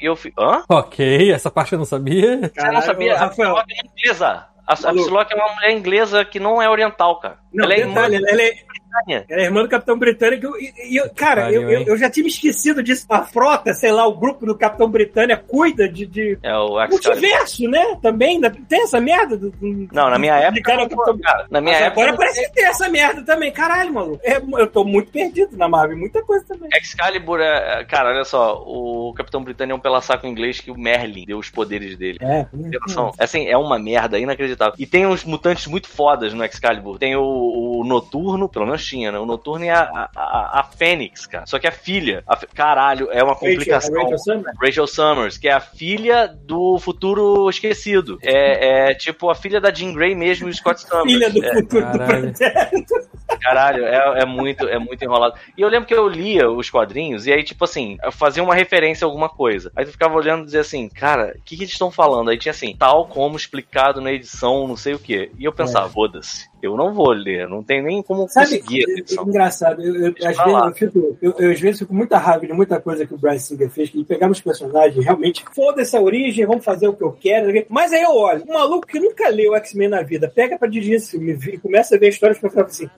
E 0.00 0.06
eu 0.06 0.14
fi... 0.16 0.32
Hã? 0.38 0.62
Ok, 0.68 1.32
essa 1.32 1.50
parte 1.50 1.72
eu 1.72 1.78
não 1.78 1.86
sabia. 1.86 2.36
Você 2.36 2.40
não 2.42 2.50
Caralho, 2.50 2.86
sabia? 2.86 3.14
A 3.14 3.18
Rafael. 3.18 3.54
Psylocke 3.54 3.72
é 3.72 3.86
inglesa. 3.86 4.26
A, 4.66 4.72
a. 4.72 4.76
Psylocke 4.76 5.32
é 5.32 5.36
uma 5.36 5.54
mulher 5.54 5.70
inglesa 5.72 6.24
que 6.24 6.38
não 6.38 6.60
é 6.60 6.68
oriental, 6.68 7.18
cara. 7.20 7.38
Não, 7.52 7.64
ela 7.64 7.74
é 7.74 7.86
detalhe, 7.86 8.16
irmã- 8.16 8.28
ela 8.28 8.42
é, 8.42 8.52
Britânia. 8.88 9.24
Era 9.28 9.40
a 9.42 9.44
irmã 9.44 9.62
do 9.62 9.68
Capitão 9.68 9.98
Britânico. 9.98 10.46
E, 10.58 10.92
e 10.92 10.96
eu- 10.96 11.10
cara, 11.14 11.42
Valeu, 11.44 11.62
eu, 11.62 11.70
eu, 11.70 11.86
eu 11.88 11.96
já 11.96 12.10
tinha 12.10 12.24
me 12.24 12.30
esquecido 12.30 12.82
disso. 12.82 13.06
A 13.08 13.22
frota, 13.22 13.72
sei 13.74 13.92
lá, 13.92 14.06
o 14.06 14.16
grupo 14.16 14.46
do 14.46 14.56
Capitão 14.56 14.88
Britânia 14.90 15.36
cuida 15.36 15.88
de, 15.88 16.06
de 16.06 16.38
É 16.42 16.54
o 16.56 16.78
multiverso, 16.88 17.68
né? 17.68 17.96
Também 18.02 18.40
da- 18.40 18.50
tem 18.50 18.82
essa 18.82 19.00
merda. 19.00 19.36
Do, 19.36 19.50
do- 19.50 19.88
Não, 19.92 20.10
na 20.10 20.18
minha 20.18 20.34
época. 20.36 20.62
Capitão- 20.76 21.18
cara, 21.18 21.46
na 21.50 21.60
minha 21.60 21.74
Mas 21.74 21.82
época. 21.86 22.02
agora 22.02 22.16
parece 22.16 22.42
que 22.48 22.54
tem 22.54 22.64
essa 22.66 22.88
merda 22.88 23.22
também. 23.22 23.52
Caralho, 23.52 23.92
maluco. 23.92 24.20
É, 24.24 24.36
eu 24.36 24.66
tô 24.66 24.84
muito 24.84 25.10
perdido 25.10 25.56
na 25.56 25.68
Marvel. 25.68 25.96
Muita 25.96 26.22
coisa 26.22 26.44
também. 26.46 26.68
Excalibur 26.74 27.40
é. 27.40 27.84
Cara, 27.84 28.10
olha 28.10 28.24
só. 28.24 28.62
O 28.66 29.12
Capitão 29.14 29.42
Britânia 29.42 29.72
é 29.72 29.76
um 29.76 29.80
pela 29.80 30.00
saco 30.00 30.26
inglês 30.26 30.60
que 30.60 30.70
o 30.70 30.78
Merlin 30.78 31.24
deu 31.26 31.38
os 31.38 31.50
poderes 31.50 31.96
dele. 31.96 32.18
É, 32.20 32.44
Tem 32.44 32.80
noção? 32.80 33.12
Assim, 33.18 33.46
é 33.46 33.56
uma 33.56 33.78
merda 33.78 34.18
inacreditável. 34.18 34.74
E 34.78 34.86
tem 34.86 35.06
uns 35.06 35.24
mutantes 35.24 35.66
muito 35.66 35.88
fodas 35.88 36.32
no 36.34 36.44
Excalibur. 36.44 36.98
Tem 36.98 37.16
o, 37.16 37.22
o 37.22 37.84
Noturno, 37.84 38.48
pelo 38.48 38.64
menos 38.66 38.87
tinha, 38.88 39.12
né? 39.12 39.18
O 39.18 39.26
Noturno 39.26 39.64
e 39.64 39.70
a, 39.70 40.08
a, 40.16 40.60
a 40.60 40.64
Fênix, 40.64 41.26
cara. 41.26 41.46
Só 41.46 41.58
que 41.58 41.66
a 41.66 41.72
filha. 41.72 42.22
a 42.26 42.36
caralho, 42.36 43.08
é 43.12 43.22
uma 43.22 43.34
complicação. 43.34 43.94
Rachel, 43.94 44.10
Rachel 44.10 44.18
Summers? 44.18 44.56
Rachel 44.60 44.86
Summers, 44.86 45.38
que 45.38 45.48
é 45.48 45.52
a 45.52 45.60
filha 45.60 46.26
do 46.26 46.78
futuro 46.78 47.48
esquecido. 47.50 48.18
É, 48.22 48.90
é 48.90 48.94
tipo 48.94 49.28
a 49.30 49.34
filha 49.34 49.60
da 49.60 49.72
Jean 49.72 49.92
Grey 49.92 50.14
mesmo 50.14 50.48
e 50.48 50.50
o 50.50 50.54
Scott 50.54 50.80
Summers. 50.80 51.12
Filha 51.12 51.30
do 51.30 51.44
É, 51.44 51.54
futuro 51.54 51.86
do 51.86 51.98
caralho. 51.98 52.32
projeto. 52.32 53.08
Caralho, 53.40 53.84
é, 53.84 54.22
é 54.22 54.24
muito, 54.24 54.66
é 54.66 54.78
muito 54.78 55.02
enrolado. 55.04 55.34
E 55.56 55.60
eu 55.60 55.68
lembro 55.68 55.86
que 55.86 55.94
eu 55.94 56.08
lia 56.08 56.50
os 56.50 56.70
quadrinhos 56.70 57.26
e 57.26 57.32
aí, 57.32 57.42
tipo 57.44 57.62
assim, 57.64 57.98
eu 58.02 58.10
fazia 58.10 58.42
uma 58.42 58.54
referência 58.54 59.04
a 59.04 59.08
alguma 59.08 59.28
coisa. 59.28 59.70
Aí 59.76 59.84
tu 59.84 59.92
ficava 59.92 60.16
olhando 60.16 60.42
e 60.42 60.44
dizia 60.46 60.60
assim, 60.60 60.88
cara, 60.88 61.34
o 61.38 61.42
que, 61.42 61.56
que 61.56 61.62
eles 61.62 61.72
estão 61.72 61.90
falando? 61.90 62.30
Aí 62.30 62.38
tinha 62.38 62.50
assim, 62.52 62.74
tal 62.76 63.06
como 63.06 63.36
explicado 63.36 64.00
na 64.00 64.10
edição, 64.12 64.66
não 64.66 64.76
sei 64.76 64.94
o 64.94 64.98
quê. 64.98 65.30
E 65.38 65.44
eu 65.44 65.52
pensava, 65.52 65.88
foda-se, 65.88 66.47
eu 66.62 66.76
não 66.76 66.92
vou 66.92 67.10
ler, 67.10 67.48
não 67.48 67.62
tem 67.62 67.82
nem 67.82 68.02
como 68.02 68.28
Sabe, 68.28 68.58
conseguir 68.58 68.84
é- 68.88 69.00
é 69.00 69.22
engraçado, 69.22 69.82
eu, 69.82 69.94
eu, 69.94 70.14
às 70.24 70.36
pra 70.36 70.44
vezes, 70.44 70.62
eu, 70.64 70.74
fico, 70.74 71.18
eu, 71.22 71.34
eu 71.38 71.50
às 71.52 71.60
vezes 71.60 71.78
fico 71.78 71.90
com 71.90 71.96
muita 71.96 72.18
raiva 72.18 72.46
de 72.46 72.52
muita 72.52 72.80
coisa 72.80 73.06
que 73.06 73.14
o 73.14 73.18
Brian 73.18 73.38
Singer 73.38 73.70
fez, 73.70 73.90
que 73.90 73.98
ele 73.98 74.04
pegava 74.04 74.32
os 74.32 74.40
personagens, 74.40 75.04
realmente, 75.04 75.44
foda-se 75.54 75.96
a 75.96 76.00
origem, 76.00 76.46
vamos 76.46 76.64
fazer 76.64 76.88
o 76.88 76.92
que 76.92 77.02
eu 77.02 77.12
quero. 77.12 77.48
Mas 77.68 77.92
aí 77.92 78.02
eu 78.02 78.14
olho, 78.14 78.44
um 78.48 78.52
maluco 78.52 78.86
que 78.86 78.98
nunca 79.00 79.28
leu 79.28 79.54
X-Men 79.56 79.88
na 79.88 80.02
vida, 80.02 80.30
pega 80.34 80.58
pra 80.58 80.68
dirigir 80.68 80.94
esse 80.94 81.12
filme 81.12 81.32
e 81.32 81.58
começa 81.58 81.96
a 81.96 81.98
ver 81.98 82.08
histórias 82.08 82.38
que 82.38 82.46
eu 82.46 82.50
falo 82.50 82.66
assim, 82.66 82.88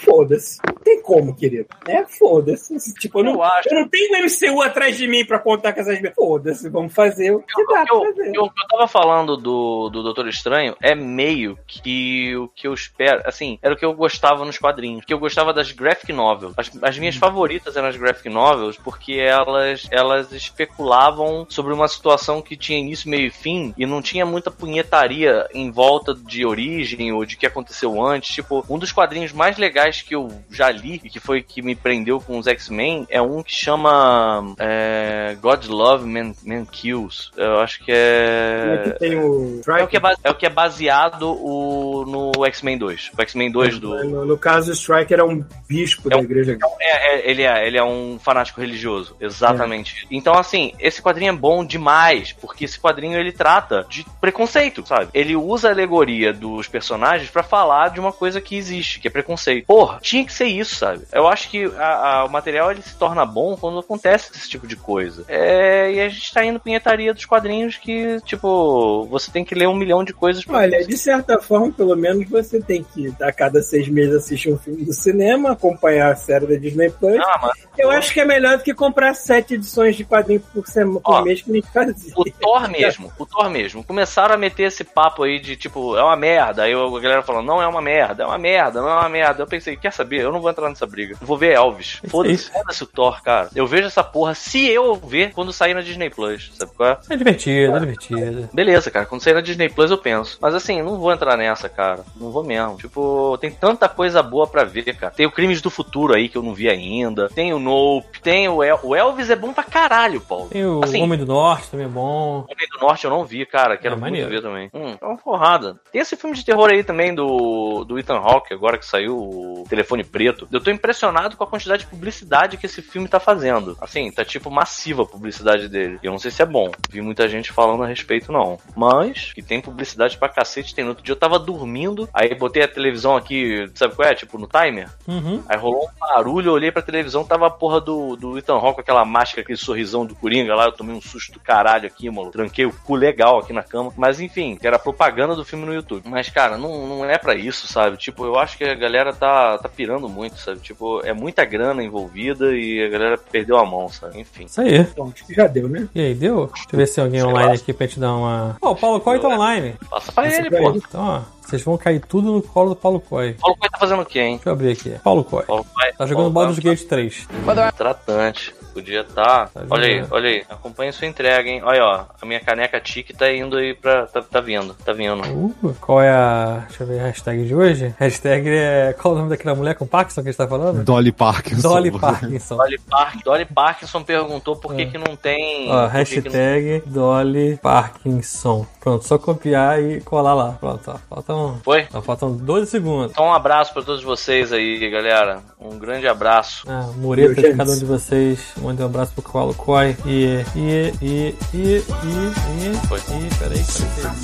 foda-se, 0.00 0.58
não 0.66 0.74
tem 0.82 1.02
como, 1.02 1.34
querido, 1.34 1.66
né? 1.86 2.04
Foda-se. 2.18 2.94
Tipo, 2.94 3.20
eu 3.20 3.24
não, 3.24 3.32
Eu 3.34 3.42
acho. 3.42 3.68
eu 3.70 3.80
não 3.80 3.88
tenho 3.88 4.24
MCU 4.24 4.62
atrás 4.62 4.96
de 4.96 5.06
mim 5.06 5.24
pra 5.24 5.38
contar 5.38 5.72
com 5.72 5.80
essas... 5.80 5.98
Foda-se, 6.14 6.68
vamos 6.68 6.94
fazer 6.94 7.32
o 7.32 7.40
que 7.40 7.66
dá 7.66 7.84
pra 7.84 7.94
Eu- 7.94 8.00
fazer. 8.04 8.32
eu- 8.36 8.42
O 8.44 8.50
que 8.50 8.62
eu 8.62 8.68
tava 8.68 8.88
falando 8.88 9.36
do, 9.36 9.88
do 9.90 10.02
Doutor 10.02 10.28
Estranho 10.28 10.76
é 10.82 10.94
meio 10.94 11.58
que 11.66 12.34
o 12.36 12.48
que 12.48 12.66
eu 12.66 12.74
espero. 12.74 13.22
Assim, 13.26 13.58
era 13.62 13.74
o 13.74 13.76
que 13.76 13.84
eu 13.84 13.92
gostava 13.94 14.44
nos 14.44 14.58
quadrinhos. 14.58 15.04
Que 15.04 15.12
eu 15.12 15.18
gostava 15.18 15.52
das 15.52 15.72
graphic 15.72 16.12
novels. 16.12 16.54
As, 16.56 16.70
as 16.82 16.98
minhas 16.98 17.16
favoritas 17.16 17.76
eram 17.76 17.88
as 17.88 17.96
graphic 17.96 18.28
novels 18.28 18.76
porque 18.76 19.12
elas, 19.14 19.86
elas 19.90 20.32
especulavam 20.32 21.46
sobre 21.48 21.72
uma 21.72 21.88
situação 21.88 22.40
que 22.40 22.56
tinha 22.56 22.78
início, 22.78 23.10
meio 23.10 23.26
e 23.26 23.30
fim 23.30 23.74
e 23.76 23.84
não 23.84 24.00
tinha 24.00 24.24
muita 24.24 24.50
punhetaria 24.50 25.46
em 25.52 25.70
volta 25.70 26.14
de 26.14 26.44
origem 26.46 27.12
ou 27.12 27.24
de 27.24 27.36
que 27.36 27.46
aconteceu 27.46 28.00
antes. 28.02 28.34
Tipo, 28.34 28.64
um 28.68 28.78
dos 28.78 28.92
quadrinhos 28.92 29.32
mais 29.32 29.57
legais 29.58 30.00
que 30.02 30.14
eu 30.14 30.28
já 30.50 30.70
li 30.70 31.00
e 31.04 31.10
que 31.10 31.20
foi 31.20 31.42
que 31.42 31.60
me 31.62 31.74
prendeu 31.74 32.20
com 32.20 32.38
os 32.38 32.46
X-Men 32.46 33.06
é 33.10 33.20
um 33.20 33.42
que 33.42 33.52
chama 33.52 34.54
é, 34.58 35.36
God 35.40 35.66
Love 35.66 36.06
Man, 36.06 36.32
Man 36.44 36.64
Kills. 36.64 37.30
Eu 37.36 37.60
acho 37.60 37.84
que 37.84 37.92
é. 37.92 38.82
Aqui 38.86 38.98
tem 38.98 39.18
o... 39.18 39.60
É 39.68 39.82
o 39.82 39.86
que 39.88 39.96
é, 39.96 40.00
é 40.24 40.30
o 40.30 40.34
que 40.34 40.46
é 40.46 40.50
baseado 40.50 41.28
o, 41.30 42.04
no 42.34 42.46
X-Men 42.46 42.78
2. 42.78 43.10
O 43.16 43.22
X-Men 43.22 43.50
2 43.50 43.78
do. 43.78 44.04
No, 44.04 44.24
no 44.24 44.38
caso, 44.38 44.70
o 44.70 44.74
Striker 44.74 45.18
é 45.20 45.24
um 45.24 45.44
bispo 45.68 46.08
É 46.08 46.10
da 46.10 46.16
um- 46.18 46.22
igreja. 46.22 46.56
É, 46.80 47.16
é, 47.16 47.30
ele 47.30 47.42
é, 47.42 47.66
ele 47.66 47.76
é 47.78 47.84
um 47.84 48.18
fanático 48.18 48.60
religioso, 48.60 49.16
exatamente. 49.20 50.06
Então, 50.10 50.34
assim, 50.34 50.72
esse 50.78 51.02
quadrinho 51.02 51.30
é 51.32 51.36
bom 51.36 51.64
demais, 51.64 52.32
porque 52.32 52.64
esse 52.64 52.78
quadrinho 52.78 53.18
ele 53.18 53.32
trata 53.32 53.84
de 53.88 54.04
preconceito, 54.20 54.86
sabe? 54.86 55.08
Ele 55.12 55.34
usa 55.36 55.68
a 55.68 55.72
alegoria 55.72 56.32
dos 56.32 56.68
personagens 56.68 57.30
pra 57.30 57.42
falar 57.42 57.88
de 57.90 58.00
uma 58.00 58.12
coisa 58.12 58.40
que 58.40 58.56
existe, 58.56 59.00
que 59.00 59.08
é 59.08 59.10
preconceito. 59.10 59.47
Porra, 59.66 59.98
tinha 60.00 60.24
que 60.24 60.32
ser 60.32 60.46
isso, 60.46 60.76
sabe? 60.76 61.02
Eu 61.12 61.26
acho 61.26 61.48
que 61.50 61.64
a- 61.78 62.18
a- 62.20 62.24
o 62.24 62.30
material 62.30 62.70
ele 62.70 62.82
se 62.82 62.94
torna 62.96 63.24
bom 63.24 63.56
quando 63.56 63.78
acontece 63.78 64.30
esse 64.34 64.48
tipo 64.48 64.66
de 64.66 64.76
coisa. 64.76 65.24
É, 65.28 65.92
e 65.92 66.00
a 66.00 66.08
gente 66.08 66.32
tá 66.32 66.44
indo 66.44 66.60
pinhetaria 66.60 67.12
dos 67.14 67.24
quadrinhos 67.24 67.76
que, 67.76 68.20
tipo, 68.24 69.04
você 69.10 69.30
tem 69.30 69.44
que 69.44 69.54
ler 69.54 69.68
um 69.68 69.74
milhão 69.74 70.02
de 70.04 70.12
coisas 70.12 70.44
pra 70.44 70.58
Olha, 70.58 70.86
de 70.86 70.96
certa 70.96 71.40
forma, 71.40 71.72
pelo 71.72 71.96
menos 71.96 72.28
você 72.28 72.60
tem 72.60 72.82
que 72.84 73.12
a 73.20 73.32
cada 73.32 73.62
seis 73.62 73.88
meses 73.88 74.14
assistir 74.14 74.52
um 74.52 74.58
filme 74.58 74.84
do 74.84 74.92
cinema, 74.92 75.52
acompanhar 75.52 76.12
a 76.12 76.16
série 76.16 76.46
da 76.46 76.56
Disney 76.56 76.90
Plus. 76.90 77.18
Ah, 77.20 77.38
mas 77.42 77.68
Eu 77.78 77.90
acho 77.90 78.12
que 78.12 78.20
é 78.20 78.24
melhor 78.24 78.56
do 78.58 78.64
que 78.64 78.74
comprar 78.74 79.14
sete 79.14 79.54
edições 79.54 79.94
de 79.96 80.04
quadrinhos 80.04 80.42
por, 80.52 80.66
semana, 80.66 81.00
por 81.00 81.14
Ó, 81.14 81.22
mês 81.22 81.42
que 81.42 81.50
nem 81.50 81.62
fazia. 81.62 82.12
O 82.16 82.24
Thor 82.24 82.68
mesmo, 82.68 83.12
o 83.18 83.24
Thor 83.26 83.48
mesmo. 83.50 83.84
Começaram 83.84 84.34
a 84.34 84.38
meter 84.38 84.64
esse 84.64 84.82
papo 84.82 85.22
aí 85.22 85.38
de 85.38 85.56
tipo, 85.56 85.96
é 85.96 86.02
uma 86.02 86.16
merda. 86.16 86.64
Aí 86.64 86.72
a 86.72 87.00
galera 87.00 87.22
falando, 87.22 87.46
não 87.46 87.62
é 87.62 87.66
uma 87.68 87.80
merda, 87.80 88.24
é 88.24 88.26
uma 88.26 88.38
merda, 88.38 88.80
não 88.80 88.88
é 88.90 88.94
uma 88.94 89.08
merda. 89.08 89.37
Eu 89.42 89.46
pensei, 89.46 89.76
quer 89.76 89.92
saber? 89.92 90.20
Eu 90.22 90.32
não 90.32 90.40
vou 90.40 90.50
entrar 90.50 90.68
nessa 90.68 90.86
briga. 90.86 91.16
Eu 91.20 91.26
vou 91.26 91.36
ver 91.36 91.54
Elvis. 91.54 92.00
Foda-se, 92.08 92.50
foda-se 92.50 92.82
o 92.82 92.86
Thor, 92.86 93.22
cara. 93.22 93.48
Eu 93.54 93.66
vejo 93.66 93.86
essa 93.86 94.02
porra 94.04 94.34
se 94.34 94.66
eu 94.68 94.94
ver 94.94 95.32
quando 95.32 95.52
sair 95.52 95.74
na 95.74 95.80
Disney 95.80 96.10
Plus, 96.10 96.50
sabe 96.54 96.72
qual 96.76 96.90
é? 96.90 96.98
É 97.10 97.16
divertido, 97.16 97.76
é 97.76 97.80
divertido. 97.80 98.48
Beleza, 98.52 98.90
cara, 98.90 99.06
quando 99.06 99.22
sair 99.22 99.34
na 99.34 99.40
Disney 99.40 99.68
Plus 99.68 99.90
eu 99.90 99.98
penso. 99.98 100.38
Mas 100.40 100.54
assim, 100.54 100.82
não 100.82 100.98
vou 100.98 101.12
entrar 101.12 101.36
nessa, 101.36 101.68
cara. 101.68 102.04
Não 102.16 102.30
vou 102.30 102.42
mesmo. 102.44 102.76
Tipo, 102.76 103.36
tem 103.40 103.50
tanta 103.50 103.88
coisa 103.88 104.22
boa 104.22 104.46
pra 104.46 104.64
ver, 104.64 104.94
cara. 104.96 105.12
Tem 105.14 105.26
o 105.26 105.30
Crimes 105.32 105.60
do 105.60 105.70
Futuro 105.70 106.14
aí 106.14 106.28
que 106.28 106.36
eu 106.36 106.42
não 106.42 106.54
vi 106.54 106.68
ainda. 106.68 107.28
Tem 107.28 107.52
o 107.52 107.58
Nope, 107.58 108.20
tem 108.20 108.48
o, 108.48 108.62
El 108.62 108.78
o 108.82 108.94
Elvis 108.94 109.30
é 109.30 109.36
bom 109.36 109.52
pra 109.52 109.64
caralho, 109.64 110.20
Paulo. 110.20 110.48
Tem 110.48 110.64
o 110.64 110.82
Assim, 110.82 111.02
Homem 111.02 111.18
do 111.18 111.26
Norte 111.26 111.70
também 111.70 111.86
é 111.86 111.88
bom. 111.88 112.44
Homem 112.48 112.68
do 112.72 112.80
Norte 112.80 113.04
eu 113.04 113.10
não 113.10 113.24
vi, 113.24 113.44
cara. 113.46 113.76
Quero 113.76 113.94
É 113.94 113.98
muito 113.98 114.28
ver 114.28 114.42
também. 114.42 114.70
Hum, 114.74 114.96
é 115.00 115.04
uma 115.04 115.16
porrada. 115.16 115.76
Tem 115.92 116.00
esse 116.00 116.16
filme 116.16 116.34
de 116.36 116.44
terror 116.44 116.68
aí 116.70 116.82
também 116.82 117.14
do, 117.14 117.84
do 117.84 117.98
Ethan 117.98 118.16
Hawke, 118.18 118.52
agora 118.54 118.78
que 118.78 118.86
saiu 118.86 119.27
o 119.28 119.64
Telefone 119.68 120.04
Preto. 120.04 120.48
Eu 120.50 120.60
tô 120.60 120.70
impressionado 120.70 121.36
com 121.36 121.44
a 121.44 121.46
quantidade 121.46 121.84
de 121.84 121.90
publicidade 121.90 122.56
que 122.56 122.66
esse 122.66 122.82
filme 122.82 123.08
tá 123.08 123.20
fazendo. 123.20 123.76
Assim, 123.80 124.10
tá 124.10 124.24
tipo 124.24 124.50
massiva 124.50 125.02
a 125.02 125.06
publicidade 125.06 125.68
dele. 125.68 125.98
E 126.02 126.06
eu 126.06 126.12
não 126.12 126.18
sei 126.18 126.30
se 126.30 126.42
é 126.42 126.46
bom. 126.46 126.70
Vi 126.90 127.00
muita 127.00 127.28
gente 127.28 127.52
falando 127.52 127.82
a 127.82 127.86
respeito, 127.86 128.32
não. 128.32 128.58
Mas, 128.76 129.32
que 129.32 129.42
tem 129.42 129.60
publicidade 129.60 130.16
pra 130.16 130.28
cacete. 130.28 130.74
Tem 130.74 130.84
no 130.84 130.90
outro 130.90 131.04
dia 131.04 131.12
eu 131.12 131.18
tava 131.18 131.38
dormindo, 131.38 132.08
aí 132.12 132.34
botei 132.34 132.62
a 132.62 132.68
televisão 132.68 133.16
aqui, 133.16 133.70
sabe 133.74 133.94
qual 133.94 134.08
é? 134.08 134.14
Tipo, 134.14 134.38
no 134.38 134.46
timer. 134.46 134.88
Uhum. 135.06 135.42
Aí 135.48 135.58
rolou 135.58 135.84
um 135.84 135.98
barulho, 135.98 136.50
eu 136.50 136.54
olhei 136.54 136.70
pra 136.70 136.82
televisão, 136.82 137.24
tava 137.24 137.46
a 137.46 137.50
porra 137.50 137.80
do, 137.80 138.16
do 138.16 138.38
Ethan 138.38 138.54
Hawke 138.54 138.78
com 138.78 138.80
aquela 138.80 139.04
máscara, 139.04 139.42
aquele 139.42 139.58
sorrisão 139.58 140.06
do 140.06 140.14
Coringa 140.14 140.54
lá, 140.54 140.66
eu 140.66 140.72
tomei 140.72 140.94
um 140.94 141.00
susto 141.00 141.32
do 141.32 141.40
caralho 141.40 141.86
aqui, 141.86 142.08
mano. 142.10 142.30
Tranquei 142.30 142.66
o 142.66 142.72
cu 142.72 142.94
legal 142.94 143.38
aqui 143.38 143.52
na 143.52 143.62
cama. 143.62 143.92
Mas 143.96 144.20
enfim, 144.20 144.56
que 144.56 144.66
era 144.66 144.78
propaganda 144.78 145.34
do 145.34 145.44
filme 145.44 145.64
no 145.64 145.74
YouTube. 145.74 146.08
Mas, 146.08 146.28
cara, 146.28 146.56
não, 146.56 146.86
não 146.86 147.04
é 147.04 147.18
pra 147.18 147.34
isso, 147.34 147.66
sabe? 147.66 147.96
Tipo, 147.96 148.24
eu 148.24 148.38
acho 148.38 148.56
que 148.56 148.64
a 148.64 148.74
galera 148.74 149.12
tá, 149.18 149.58
tá 149.58 149.68
pirando 149.68 150.08
muito, 150.08 150.38
sabe? 150.38 150.60
Tipo, 150.60 151.00
é 151.04 151.12
muita 151.12 151.44
grana 151.44 151.82
envolvida 151.82 152.54
e 152.56 152.82
a 152.84 152.88
galera 152.88 153.18
perdeu 153.18 153.56
a 153.58 153.64
mão, 153.66 153.88
sabe? 153.88 154.20
Enfim. 154.20 154.44
Isso 154.44 154.60
aí. 154.60 154.82
Bom, 154.96 155.10
acho 155.14 155.26
que 155.26 155.34
já 155.34 155.46
deu, 155.46 155.68
né? 155.68 155.88
E 155.94 156.00
aí, 156.00 156.14
deu? 156.14 156.46
Deixa 156.54 156.68
eu 156.72 156.78
ver 156.78 156.86
se 156.86 156.94
tem 156.96 157.04
alguém 157.04 157.20
Sei 157.20 157.28
online 157.28 157.48
lá. 157.48 157.54
aqui 157.54 157.72
pra 157.72 157.88
te 157.88 157.98
dar 158.00 158.14
uma. 158.14 158.56
Ó, 158.62 158.70
o 158.72 158.76
Paulo 158.76 159.00
Coy 159.00 159.18
tá 159.18 159.28
online. 159.28 159.74
Passa 159.90 160.12
pra 160.12 160.26
ele, 160.26 160.48
pra 160.50 160.58
pô. 160.60 160.70
ele. 160.70 160.82
Então, 160.88 161.00
ó, 161.00 161.20
vocês 161.42 161.62
vão 161.62 161.76
cair 161.76 162.00
tudo 162.00 162.32
no 162.32 162.42
colo 162.42 162.70
do 162.70 162.76
Paulo 162.76 163.00
Coy. 163.00 163.34
Paulo 163.34 163.56
Coelho 163.56 163.72
tá 163.72 163.78
fazendo 163.78 164.02
o 164.02 164.06
quê, 164.06 164.20
hein? 164.20 164.34
Deixa 164.36 164.48
eu 164.48 164.52
abrir 164.52 164.72
aqui. 164.72 164.90
Paulo 165.02 165.24
Coy. 165.24 165.44
Paulo 165.44 165.64
Coelho- 165.74 165.96
Tá 165.96 166.06
jogando 166.06 166.30
Baldur's 166.30 166.58
Gate 166.58 166.84
3. 166.84 167.26
tá 167.44 167.72
Tratante. 167.72 168.54
Podia 168.78 169.02
tá. 169.02 169.46
Tá 169.52 169.62
olha 169.68 169.86
aí, 169.86 170.04
olha 170.08 170.28
aí. 170.28 170.44
Acompanha 170.48 170.92
sua 170.92 171.08
entrega, 171.08 171.48
hein? 171.48 171.60
Olha, 171.64 171.84
ó. 171.84 172.04
A 172.22 172.24
minha 172.24 172.38
caneca 172.38 172.80
tique 172.80 173.12
tá 173.12 173.30
indo 173.32 173.56
aí 173.56 173.74
pra. 173.74 174.06
Tá, 174.06 174.22
tá 174.22 174.40
vindo, 174.40 174.72
tá 174.84 174.92
vindo. 174.92 175.20
Uh, 175.22 175.74
qual 175.80 176.00
é 176.00 176.10
a. 176.10 176.64
Deixa 176.68 176.84
eu 176.84 176.86
ver 176.86 177.00
a 177.00 177.04
hashtag 177.04 177.44
de 177.44 177.54
hoje. 177.54 177.92
Hashtag 177.98 178.48
é. 178.48 178.94
Qual 178.96 179.14
o 179.14 179.16
nome 179.18 179.30
daquela 179.30 179.56
mulher 179.56 179.74
com 179.74 179.84
Parkinson 179.84 180.22
que 180.22 180.28
a 180.28 180.30
gente 180.30 180.38
tá 180.38 180.46
falando? 180.46 180.84
Dolly 180.84 181.10
Parkinson. 181.10 181.68
Dolly 181.68 181.90
Parkinson. 181.90 182.56
Dolly, 182.56 182.78
Park, 182.78 183.24
Dolly 183.24 183.44
Parkinson 183.44 184.02
perguntou 184.04 184.54
por 184.54 184.74
que, 184.76 184.86
que 184.86 184.98
não 184.98 185.16
tem. 185.16 185.64
Ó, 185.70 185.72
que 185.72 185.72
não- 185.72 185.88
hashtag 185.88 186.82
Dolly 186.86 187.56
Parkinson. 187.60 188.64
Pronto, 188.80 189.04
só 189.04 189.18
copiar 189.18 189.82
e 189.82 190.00
colar 190.02 190.34
lá. 190.34 190.52
Pronto, 190.52 190.88
ó. 190.90 190.98
Faltam. 191.16 191.60
Foi? 191.64 191.86
ó, 191.92 192.00
faltam 192.00 192.32
12 192.32 192.70
segundos. 192.70 193.10
Então 193.10 193.26
um 193.26 193.34
abraço 193.34 193.72
pra 193.72 193.82
todos 193.82 194.02
vocês 194.04 194.52
aí, 194.52 194.88
galera. 194.88 195.40
Um 195.60 195.78
grande 195.78 196.06
abraço. 196.06 196.64
Ah, 196.68 196.88
mureta 196.96 197.28
Meu, 197.28 197.34
de 197.34 197.42
gente. 197.42 197.56
cada 197.56 197.72
um 197.72 197.78
de 197.78 197.84
vocês. 197.84 198.52
Mande 198.68 198.82
um 198.82 198.84
abraço 198.84 199.14
pro 199.14 199.22
Paulo 199.22 199.54
Coy. 199.54 199.96
E. 200.04 200.44
E. 200.54 200.92
E. 201.00 201.34
E. 201.54 201.78
E. 201.78 201.80
E. 201.80 202.86
Foi. 202.86 203.00
E. 203.00 203.38
Peraí, 203.38 203.64
peraí. 203.64 204.18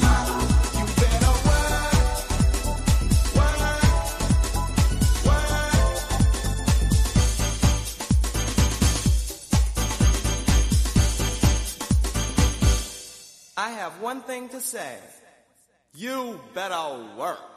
I 13.56 13.70
have 13.70 13.98
one 14.02 14.20
thing 14.26 14.48
to 14.48 14.60
say. 14.60 14.98
You 15.94 16.38
better 16.52 16.74
work. 17.16 17.53